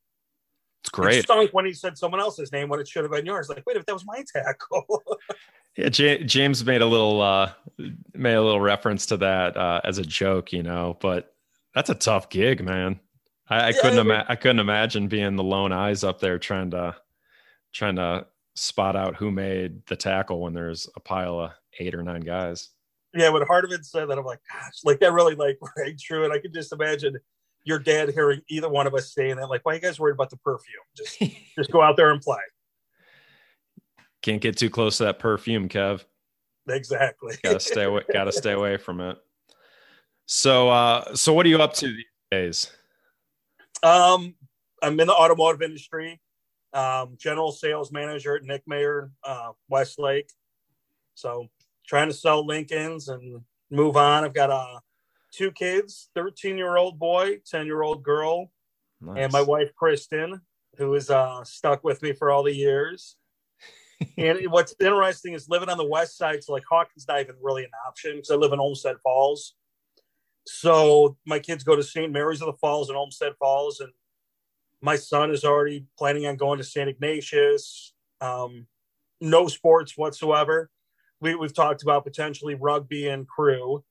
It's 0.82 0.90
great. 0.90 1.18
It 1.18 1.22
stunk 1.24 1.52
when 1.52 1.64
he 1.64 1.72
said 1.72 1.96
someone 1.96 2.20
else's 2.20 2.52
name 2.52 2.68
when 2.68 2.80
it 2.80 2.88
should 2.88 3.04
have 3.04 3.12
been 3.12 3.24
yours. 3.24 3.48
Like, 3.48 3.64
wait, 3.66 3.76
if 3.76 3.86
that 3.86 3.92
was 3.92 4.04
my 4.04 4.24
tackle. 4.32 5.02
yeah, 5.76 5.88
J- 5.88 6.24
James 6.24 6.64
made 6.64 6.82
a 6.82 6.86
little 6.86 7.20
uh, 7.20 7.52
made 8.14 8.34
a 8.34 8.42
little 8.42 8.60
reference 8.60 9.06
to 9.06 9.16
that 9.18 9.56
uh, 9.56 9.80
as 9.84 9.98
a 9.98 10.02
joke, 10.02 10.52
you 10.52 10.62
know. 10.62 10.98
But 11.00 11.34
that's 11.74 11.90
a 11.90 11.94
tough 11.94 12.28
gig, 12.30 12.64
man. 12.64 13.00
I, 13.48 13.68
I 13.68 13.72
couldn't 13.72 13.98
I, 13.98 14.02
ima- 14.02 14.26
I 14.28 14.36
couldn't 14.36 14.60
imagine 14.60 15.08
being 15.08 15.36
the 15.36 15.44
lone 15.44 15.72
eyes 15.72 16.04
up 16.04 16.20
there 16.20 16.38
trying 16.38 16.70
to 16.70 16.96
trying 17.72 17.96
to 17.96 18.26
spot 18.54 18.96
out 18.96 19.16
who 19.16 19.30
made 19.30 19.84
the 19.86 19.96
tackle 19.96 20.40
when 20.40 20.52
there's 20.52 20.88
a 20.96 21.00
pile 21.00 21.40
of 21.40 21.52
eight 21.78 21.94
or 21.94 22.02
nine 22.02 22.20
guys. 22.20 22.68
Yeah, 23.14 23.28
when 23.28 23.42
Hardiman 23.42 23.82
said 23.84 24.08
that, 24.08 24.18
I'm 24.18 24.24
like, 24.24 24.40
gosh, 24.50 24.80
like 24.84 25.00
that 25.00 25.12
really 25.12 25.34
like 25.34 25.58
rang 25.76 25.96
true. 26.00 26.24
And 26.24 26.32
I 26.32 26.38
could 26.38 26.54
just 26.54 26.72
imagine 26.72 27.18
your 27.64 27.78
dad 27.78 28.10
hearing 28.10 28.40
either 28.48 28.68
one 28.68 28.86
of 28.86 28.94
us 28.94 29.12
saying 29.12 29.36
that, 29.36 29.48
like, 29.48 29.64
why 29.64 29.72
are 29.72 29.74
you 29.76 29.80
guys 29.80 30.00
worried 30.00 30.14
about 30.14 30.30
the 30.30 30.38
perfume? 30.38 30.82
Just 30.96 31.18
just 31.56 31.70
go 31.70 31.82
out 31.82 31.96
there 31.96 32.10
and 32.10 32.20
play. 32.20 32.38
Can't 34.22 34.40
get 34.40 34.56
too 34.56 34.70
close 34.70 34.98
to 34.98 35.04
that 35.04 35.18
perfume, 35.18 35.68
Kev. 35.68 36.04
Exactly. 36.68 37.34
gotta 37.42 37.58
stay 37.58 37.84
away 37.84 38.02
gotta 38.12 38.30
stay 38.30 38.52
away 38.52 38.76
from 38.76 39.00
it. 39.00 39.18
So 40.26 40.68
uh 40.68 41.14
so 41.14 41.32
what 41.32 41.44
are 41.44 41.48
you 41.48 41.60
up 41.60 41.74
to 41.74 41.88
these 41.88 42.04
days? 42.30 42.70
Um, 43.82 44.34
I'm 44.82 44.98
in 44.98 45.06
the 45.06 45.14
automotive 45.14 45.62
industry. 45.62 46.20
Um, 46.72 47.16
general 47.18 47.52
sales 47.52 47.92
manager 47.92 48.36
at 48.36 48.44
Nick 48.44 48.62
Mayer, 48.66 49.10
uh, 49.24 49.52
Westlake. 49.68 50.30
So 51.14 51.48
trying 51.86 52.08
to 52.08 52.14
sell 52.14 52.46
Lincolns 52.46 53.08
and 53.08 53.42
move 53.70 53.96
on. 53.96 54.24
I've 54.24 54.34
got 54.34 54.50
uh, 54.50 54.80
two 55.32 55.50
kids, 55.50 56.08
13 56.14 56.56
year 56.56 56.76
old 56.76 56.98
boy, 56.98 57.40
10 57.46 57.66
year 57.66 57.82
old 57.82 58.02
girl, 58.02 58.50
nice. 59.00 59.16
and 59.18 59.32
my 59.32 59.42
wife, 59.42 59.74
Kristen, 59.74 60.40
who 60.78 60.94
is 60.94 61.10
uh, 61.10 61.44
stuck 61.44 61.84
with 61.84 62.02
me 62.02 62.12
for 62.12 62.30
all 62.30 62.42
the 62.42 62.54
years. 62.54 63.16
and 64.18 64.50
what's 64.50 64.74
interesting 64.80 65.34
is 65.34 65.48
living 65.48 65.68
on 65.68 65.78
the 65.78 65.86
west 65.86 66.16
side, 66.16 66.42
so 66.42 66.52
like 66.52 66.64
Hawken's 66.68 67.06
not 67.06 67.20
even 67.20 67.36
really 67.40 67.64
an 67.64 67.70
option 67.86 68.16
because 68.16 68.30
I 68.30 68.36
live 68.36 68.52
in 68.52 68.60
Olmsted 68.60 68.96
Falls. 69.02 69.54
So 70.46 71.16
my 71.24 71.38
kids 71.38 71.64
go 71.64 71.76
to 71.76 71.82
St. 71.82 72.12
Mary's 72.12 72.42
of 72.42 72.46
the 72.46 72.52
Falls 72.54 72.88
and 72.88 72.98
Olmsted 72.98 73.34
Falls, 73.38 73.80
and 73.80 73.92
my 74.80 74.96
son 74.96 75.30
is 75.30 75.44
already 75.44 75.86
planning 75.96 76.26
on 76.26 76.36
going 76.36 76.58
to 76.58 76.64
St. 76.64 76.88
Ignatius. 76.88 77.94
Um, 78.20 78.66
no 79.20 79.46
sports 79.46 79.96
whatsoever. 79.96 80.70
We, 81.20 81.36
we've 81.36 81.54
talked 81.54 81.82
about 81.82 82.04
potentially 82.04 82.54
rugby 82.54 83.08
and 83.08 83.28
crew, 83.28 83.84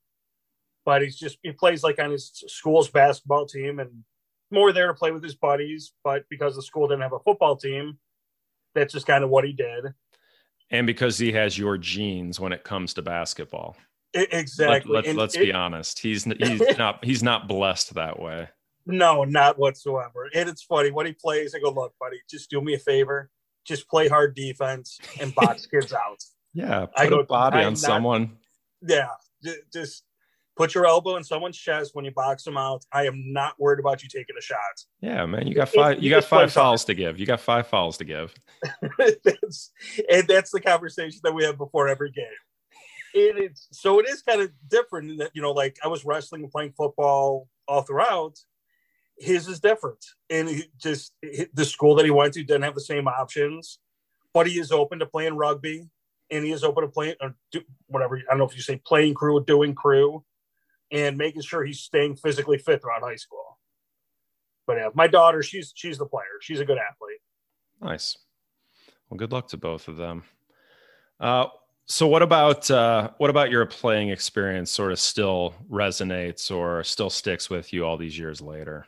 but 0.85 1.01
he's 1.01 1.17
just 1.17 1.37
he 1.41 1.53
plays 1.53 1.83
like 1.83 1.99
on 1.99 2.11
his 2.11 2.43
school's 2.47 2.89
basketball 2.89 3.45
team 3.45 3.79
and 3.79 4.03
more 4.51 4.73
there 4.73 4.87
to 4.87 4.93
play 4.93 5.11
with 5.11 5.23
his 5.23 5.35
buddies. 5.35 5.93
But 6.03 6.25
because 6.29 6.55
the 6.55 6.61
school 6.61 6.87
didn't 6.89 7.03
have 7.03 7.13
a 7.13 7.19
football 7.19 7.55
team, 7.55 7.97
that's 8.75 8.91
just 8.91 9.07
kind 9.07 9.23
of 9.23 9.29
what 9.29 9.45
he 9.45 9.53
did. 9.53 9.93
And 10.69 10.85
because 10.85 11.17
he 11.17 11.31
has 11.31 11.57
your 11.57 11.77
genes 11.77 12.39
when 12.39 12.51
it 12.51 12.63
comes 12.63 12.93
to 12.95 13.01
basketball. 13.01 13.75
Exactly. 14.13 14.91
Let, 14.91 15.17
us 15.17 15.37
be 15.37 15.53
honest. 15.53 15.99
He's 15.99 16.23
he's 16.39 16.77
not 16.77 17.03
he's 17.03 17.23
not 17.23 17.47
blessed 17.47 17.93
that 17.95 18.19
way. 18.19 18.49
No, 18.85 19.23
not 19.23 19.57
whatsoever. 19.57 20.29
And 20.33 20.49
it's 20.49 20.63
funny 20.63 20.91
when 20.91 21.05
he 21.05 21.13
plays. 21.13 21.53
I 21.55 21.59
go, 21.59 21.71
look, 21.71 21.93
buddy, 21.99 22.17
just 22.29 22.49
do 22.49 22.61
me 22.61 22.73
a 22.73 22.79
favor. 22.79 23.29
Just 23.63 23.87
play 23.87 24.07
hard 24.07 24.35
defense 24.35 24.99
and 25.19 25.33
box 25.35 25.65
kids 25.71 25.93
out. 25.93 26.21
Yeah, 26.53 26.87
put 26.87 26.99
I 26.99 27.07
go, 27.07 27.23
body 27.23 27.59
on 27.59 27.73
not, 27.73 27.77
someone. 27.77 28.37
Yeah, 28.81 29.09
just 29.71 30.03
put 30.57 30.73
your 30.73 30.85
elbow 30.85 31.15
in 31.15 31.23
someone's 31.23 31.57
chest 31.57 31.91
when 31.93 32.03
you 32.03 32.11
box 32.11 32.43
them 32.43 32.57
out. 32.57 32.83
I 32.91 33.05
am 33.05 33.31
not 33.31 33.53
worried 33.59 33.79
about 33.79 34.03
you 34.03 34.09
taking 34.09 34.35
a 34.37 34.41
shot. 34.41 34.57
Yeah, 34.99 35.25
man, 35.27 35.47
you 35.47 35.53
got 35.53 35.69
five. 35.69 35.97
You, 35.97 36.05
you 36.05 36.09
got 36.09 36.25
five 36.25 36.51
fouls 36.51 36.83
to 36.85 36.95
give. 36.95 37.19
You 37.19 37.25
got 37.27 37.39
five 37.39 37.67
fouls 37.67 37.97
to 37.99 38.03
give. 38.03 38.33
that's, 39.23 39.71
and 40.09 40.27
that's 40.27 40.51
the 40.51 40.59
conversation 40.59 41.21
that 41.23 41.33
we 41.33 41.45
have 41.45 41.57
before 41.57 41.87
every 41.87 42.11
game 42.11 42.25
it 43.13 43.51
is 43.51 43.67
so 43.71 43.99
it 43.99 44.07
is 44.07 44.21
kind 44.21 44.41
of 44.41 44.51
different 44.67 45.19
that 45.19 45.31
you 45.33 45.41
know 45.41 45.51
like 45.51 45.77
i 45.83 45.87
was 45.87 46.05
wrestling 46.05 46.43
and 46.43 46.51
playing 46.51 46.71
football 46.71 47.47
all 47.67 47.81
throughout. 47.81 48.37
His 49.17 49.47
is 49.47 49.59
different 49.59 50.03
and 50.29 50.49
he 50.49 50.63
just 50.77 51.13
the 51.53 51.65
school 51.65 51.95
that 51.95 52.05
he 52.05 52.11
went 52.11 52.33
to 52.33 52.43
didn't 52.43 52.63
have 52.63 52.73
the 52.73 52.81
same 52.81 53.07
options 53.07 53.77
but 54.33 54.47
he 54.47 54.59
is 54.59 54.71
open 54.71 54.97
to 54.97 55.05
playing 55.05 55.35
rugby 55.35 55.87
and 56.31 56.43
he 56.43 56.51
is 56.51 56.63
open 56.63 56.83
to 56.83 56.89
playing 56.89 57.15
or 57.21 57.35
do, 57.51 57.61
whatever 57.85 58.17
i 58.17 58.21
don't 58.29 58.39
know 58.39 58.45
if 58.45 58.55
you 58.55 58.63
say 58.63 58.81
playing 58.83 59.13
crew 59.13 59.37
or 59.37 59.41
doing 59.41 59.75
crew 59.75 60.23
and 60.91 61.17
making 61.17 61.43
sure 61.43 61.63
he's 61.63 61.79
staying 61.79 62.15
physically 62.15 62.57
fit 62.57 62.81
throughout 62.81 63.03
high 63.03 63.15
school. 63.15 63.59
But 64.65 64.77
yeah 64.77 64.89
my 64.95 65.07
daughter 65.07 65.43
she's 65.43 65.71
she's 65.75 65.99
the 65.99 66.05
player. 66.07 66.39
She's 66.41 66.59
a 66.59 66.65
good 66.65 66.79
athlete. 66.79 67.21
Nice. 67.79 68.17
Well 69.09 69.19
good 69.19 69.31
luck 69.31 69.49
to 69.49 69.57
both 69.57 69.87
of 69.87 69.97
them. 69.97 70.23
Uh, 71.19 71.45
so 71.85 72.07
what 72.07 72.21
about 72.21 72.69
uh, 72.71 73.09
what 73.17 73.29
about 73.29 73.51
your 73.51 73.65
playing 73.65 74.09
experience? 74.09 74.71
Sort 74.71 74.91
of 74.91 74.99
still 74.99 75.55
resonates 75.69 76.49
or 76.49 76.83
still 76.83 77.09
sticks 77.09 77.49
with 77.49 77.73
you 77.73 77.85
all 77.85 77.97
these 77.97 78.17
years 78.17 78.41
later? 78.41 78.85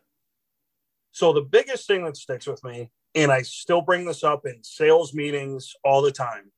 So 1.11 1.33
the 1.33 1.41
biggest 1.41 1.87
thing 1.87 2.03
that 2.05 2.17
sticks 2.17 2.47
with 2.47 2.63
me 2.63 2.89
and 3.15 3.31
I 3.31 3.41
still 3.43 3.81
bring 3.81 4.05
this 4.05 4.23
up 4.23 4.45
in 4.45 4.63
sales 4.63 5.13
meetings 5.13 5.73
all 5.83 6.01
the 6.01 6.11
time. 6.11 6.51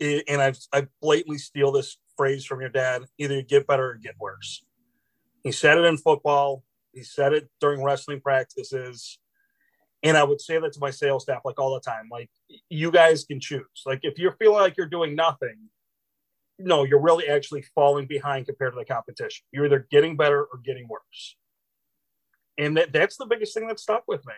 And 0.00 0.40
I 0.40 0.54
I 0.72 0.86
blatantly 1.02 1.38
steal 1.38 1.72
this 1.72 1.98
phrase 2.16 2.44
from 2.44 2.60
your 2.60 2.70
dad: 2.70 3.02
either 3.18 3.34
you 3.34 3.42
get 3.42 3.66
better 3.66 3.90
or 3.90 3.94
get 3.96 4.14
worse. 4.18 4.64
He 5.44 5.52
said 5.52 5.78
it 5.78 5.84
in 5.84 5.98
football. 5.98 6.64
He 6.92 7.02
said 7.02 7.32
it 7.32 7.50
during 7.60 7.82
wrestling 7.82 8.20
practices. 8.20 9.18
And 10.02 10.16
I 10.16 10.24
would 10.24 10.40
say 10.40 10.58
that 10.58 10.72
to 10.72 10.80
my 10.80 10.90
sales 10.90 11.24
staff 11.24 11.42
like 11.44 11.58
all 11.58 11.74
the 11.74 11.80
time. 11.80 12.08
Like, 12.10 12.30
you 12.68 12.90
guys 12.90 13.24
can 13.24 13.38
choose. 13.38 13.64
Like, 13.84 14.00
if 14.02 14.18
you're 14.18 14.36
feeling 14.38 14.60
like 14.60 14.76
you're 14.76 14.86
doing 14.86 15.14
nothing, 15.14 15.56
no, 16.58 16.84
you're 16.84 17.00
really 17.00 17.28
actually 17.28 17.62
falling 17.74 18.06
behind 18.06 18.46
compared 18.46 18.72
to 18.72 18.78
the 18.78 18.84
competition. 18.84 19.44
You're 19.52 19.66
either 19.66 19.86
getting 19.90 20.16
better 20.16 20.42
or 20.42 20.58
getting 20.64 20.88
worse. 20.88 21.36
And 22.58 22.76
that, 22.76 22.92
that's 22.92 23.16
the 23.16 23.26
biggest 23.26 23.54
thing 23.54 23.68
that 23.68 23.80
stuck 23.80 24.04
with 24.06 24.24
me. 24.26 24.34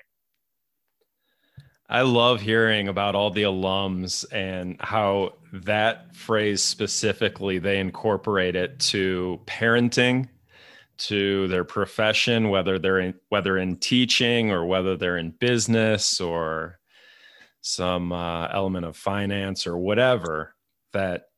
I 1.89 2.03
love 2.03 2.41
hearing 2.41 2.89
about 2.89 3.15
all 3.15 3.31
the 3.31 3.43
alums 3.43 4.25
and 4.33 4.77
how 4.81 5.35
that 5.53 6.17
phrase 6.17 6.63
specifically 6.63 7.59
they 7.59 7.79
incorporate 7.81 8.57
it 8.57 8.79
to 8.81 9.41
parenting, 9.47 10.29
to 10.99 11.49
their 11.49 11.65
profession, 11.65 12.49
whether 12.49 12.79
they're 12.79 13.01
in 13.01 13.15
whether 13.29 13.59
in 13.59 13.77
teaching 13.77 14.51
or 14.51 14.65
whether 14.65 14.97
they're 14.97 15.19
in 15.19 15.31
business 15.31 16.21
or 16.21 16.79
some 17.61 18.13
uh, 18.13 18.49
element 18.49 18.87
of 18.87 18.97
finance 18.97 19.67
or 19.67 19.77
whatever. 19.77 20.55
That 20.93 21.29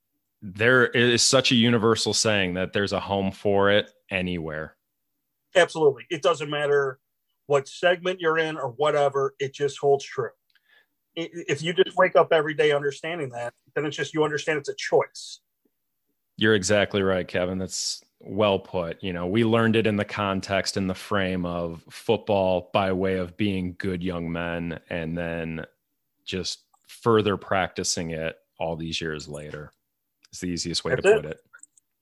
there 0.43 0.87
is 0.87 1.23
such 1.23 1.53
a 1.53 1.57
universal 1.57 2.13
saying 2.13 2.55
that 2.55 2.73
there's 2.73 2.93
a 2.93 3.01
home 3.01 3.31
for 3.31 3.71
it 3.71 3.91
anywhere. 4.11 4.77
Absolutely, 5.57 6.07
it 6.11 6.23
doesn't 6.23 6.51
matter 6.51 6.99
what 7.47 7.69
segment 7.69 8.21
you're 8.21 8.39
in 8.39 8.57
or 8.57 8.71
whatever. 8.71 9.35
It 9.39 9.55
just 9.55 9.79
holds 9.79 10.05
true 10.05 10.31
if 11.17 11.63
you 11.63 11.73
just 11.73 11.97
wake 11.97 12.17
up 12.17 12.33
every 12.33 12.55
day 12.55 12.73
understanding 12.73 13.29
that, 13.31 13.55
then 13.75 13.87
it's 13.87 13.97
just 13.97 14.15
you 14.15 14.25
understand 14.25 14.59
it's 14.59 14.69
a 14.69 14.75
choice. 14.75 15.41
You're 16.37 16.55
exactly 16.55 17.03
right, 17.03 17.27
Kevin. 17.27 17.59
That's 17.59 18.03
well 18.27 18.59
put. 18.59 19.03
You 19.03 19.13
know, 19.13 19.27
we 19.27 19.45
learned 19.45 19.77
it 19.77 19.87
in 19.87 19.97
the 19.97 20.05
context 20.05 20.77
in 20.77 20.87
the 20.87 20.95
frame 20.95 21.45
of 21.45 21.85
football 21.91 22.71
by 22.73 22.93
way 22.93 23.17
of 23.17 23.37
being 23.37 23.77
good 23.79 24.03
young 24.03 24.31
men 24.31 24.81
and 24.91 25.17
then 25.17 25.67
just 26.25 26.61
further 26.87 27.37
practicing 27.37 28.11
it 28.11 28.37
all 28.59 28.77
these 28.77 29.01
years 29.01 29.29
later. 29.29 29.73
It's 30.31 30.41
the 30.41 30.49
easiest 30.49 30.85
way 30.85 30.93
That's 30.93 31.07
to 31.07 31.15
put 31.17 31.25
it. 31.27 31.31
it. 31.33 31.41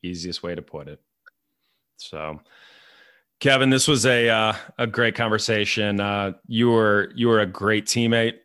Easiest 0.03 0.43
way 0.43 0.55
to 0.55 0.63
put 0.63 0.89
it. 0.89 1.01
So, 1.97 2.41
Kevin, 3.41 3.71
this 3.71 3.87
was 3.87 4.07
a 4.07 4.29
uh, 4.29 4.55
a 4.79 4.87
great 4.87 5.15
conversation. 5.15 6.01
Uh, 6.01 6.33
you 6.47 6.71
were 6.71 7.13
you 7.15 7.29
were 7.29 7.41
a 7.41 7.47
great 7.47 7.87
teammate 7.87 8.39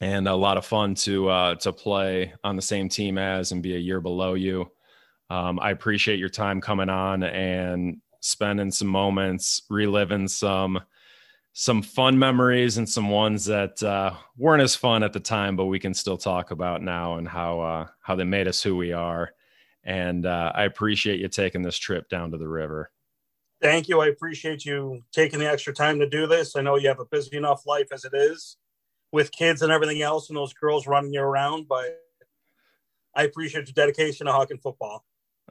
and 0.00 0.28
a 0.28 0.34
lot 0.34 0.56
of 0.56 0.64
fun 0.64 0.94
to 0.94 1.28
uh, 1.28 1.54
to 1.56 1.72
play 1.72 2.32
on 2.44 2.56
the 2.56 2.62
same 2.62 2.88
team 2.88 3.18
as 3.18 3.52
and 3.52 3.62
be 3.62 3.74
a 3.74 3.78
year 3.78 4.00
below 4.00 4.34
you. 4.34 4.70
Um, 5.30 5.58
I 5.60 5.70
appreciate 5.70 6.18
your 6.18 6.28
time 6.28 6.60
coming 6.60 6.88
on 6.88 7.22
and 7.22 8.00
spending 8.20 8.70
some 8.70 8.88
moments 8.88 9.62
reliving 9.68 10.28
some 10.28 10.80
some 11.52 11.82
fun 11.82 12.16
memories 12.16 12.78
and 12.78 12.88
some 12.88 13.08
ones 13.08 13.44
that 13.46 13.82
uh, 13.82 14.12
weren't 14.36 14.62
as 14.62 14.76
fun 14.76 15.02
at 15.02 15.12
the 15.12 15.18
time, 15.18 15.56
but 15.56 15.66
we 15.66 15.80
can 15.80 15.92
still 15.92 16.16
talk 16.16 16.52
about 16.52 16.82
now 16.82 17.16
and 17.16 17.26
how 17.26 17.60
uh, 17.60 17.86
how 18.00 18.14
they 18.14 18.24
made 18.24 18.46
us 18.46 18.62
who 18.62 18.76
we 18.76 18.92
are. 18.92 19.32
And 19.82 20.24
uh, 20.24 20.52
I 20.54 20.64
appreciate 20.64 21.18
you 21.18 21.28
taking 21.28 21.62
this 21.62 21.76
trip 21.76 22.08
down 22.08 22.30
to 22.30 22.38
the 22.38 22.48
river. 22.48 22.92
Thank 23.60 23.88
you. 23.88 24.00
I 24.00 24.06
appreciate 24.06 24.64
you 24.64 25.02
taking 25.12 25.40
the 25.40 25.50
extra 25.50 25.74
time 25.74 25.98
to 25.98 26.08
do 26.08 26.26
this. 26.28 26.54
I 26.54 26.60
know 26.60 26.76
you 26.76 26.88
have 26.88 27.00
a 27.00 27.06
busy 27.06 27.36
enough 27.36 27.66
life 27.66 27.88
as 27.90 28.04
it 28.04 28.12
is 28.14 28.56
with 29.10 29.32
kids 29.32 29.62
and 29.62 29.72
everything 29.72 30.00
else 30.00 30.28
and 30.28 30.36
those 30.36 30.52
girls 30.52 30.86
running 30.86 31.12
you 31.12 31.20
around. 31.20 31.66
But 31.66 31.98
I 33.16 33.24
appreciate 33.24 33.66
your 33.66 33.72
dedication 33.74 34.26
to 34.26 34.46
and 34.48 34.62
football. 34.62 35.04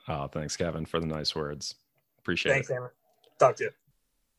Oh, 0.07 0.27
thanks, 0.27 0.55
Kevin, 0.55 0.85
for 0.85 0.99
the 0.99 1.05
nice 1.05 1.35
words. 1.35 1.75
Appreciate 2.19 2.53
thanks, 2.53 2.69
it. 2.69 2.73
Thanks, 2.73 2.77
Hammer. 2.77 2.93
Talk 3.39 3.55
to 3.57 3.65
you. 3.65 3.69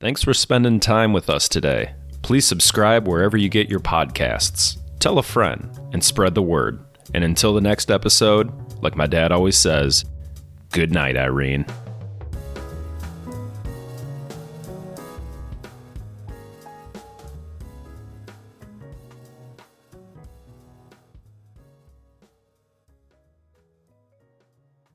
Thanks 0.01 0.23
for 0.23 0.35
spending 0.35 0.81
time 0.81 1.13
with 1.13 1.29
us 1.29 1.49
today. 1.49 1.95
Please 2.23 2.45
subscribe 2.45 3.09
wherever 3.09 3.37
you 3.37 3.49
get 3.49 3.69
your 3.69 3.81
podcasts. 3.81 4.79
Tell 5.01 5.19
a 5.19 5.23
friend 5.23 5.71
and 5.93 6.03
spread 6.03 6.35
the 6.35 6.43
word. 6.43 6.81
And 7.15 7.25
until 7.25 7.55
the 7.55 7.61
next 7.61 7.91
episode, 7.91 8.53
like 8.83 8.97
my 8.97 9.07
dad 9.07 9.33
always 9.33 9.57
says, 9.57 10.05
good 10.71 10.93
night, 10.93 11.17
Irene. 11.17 11.67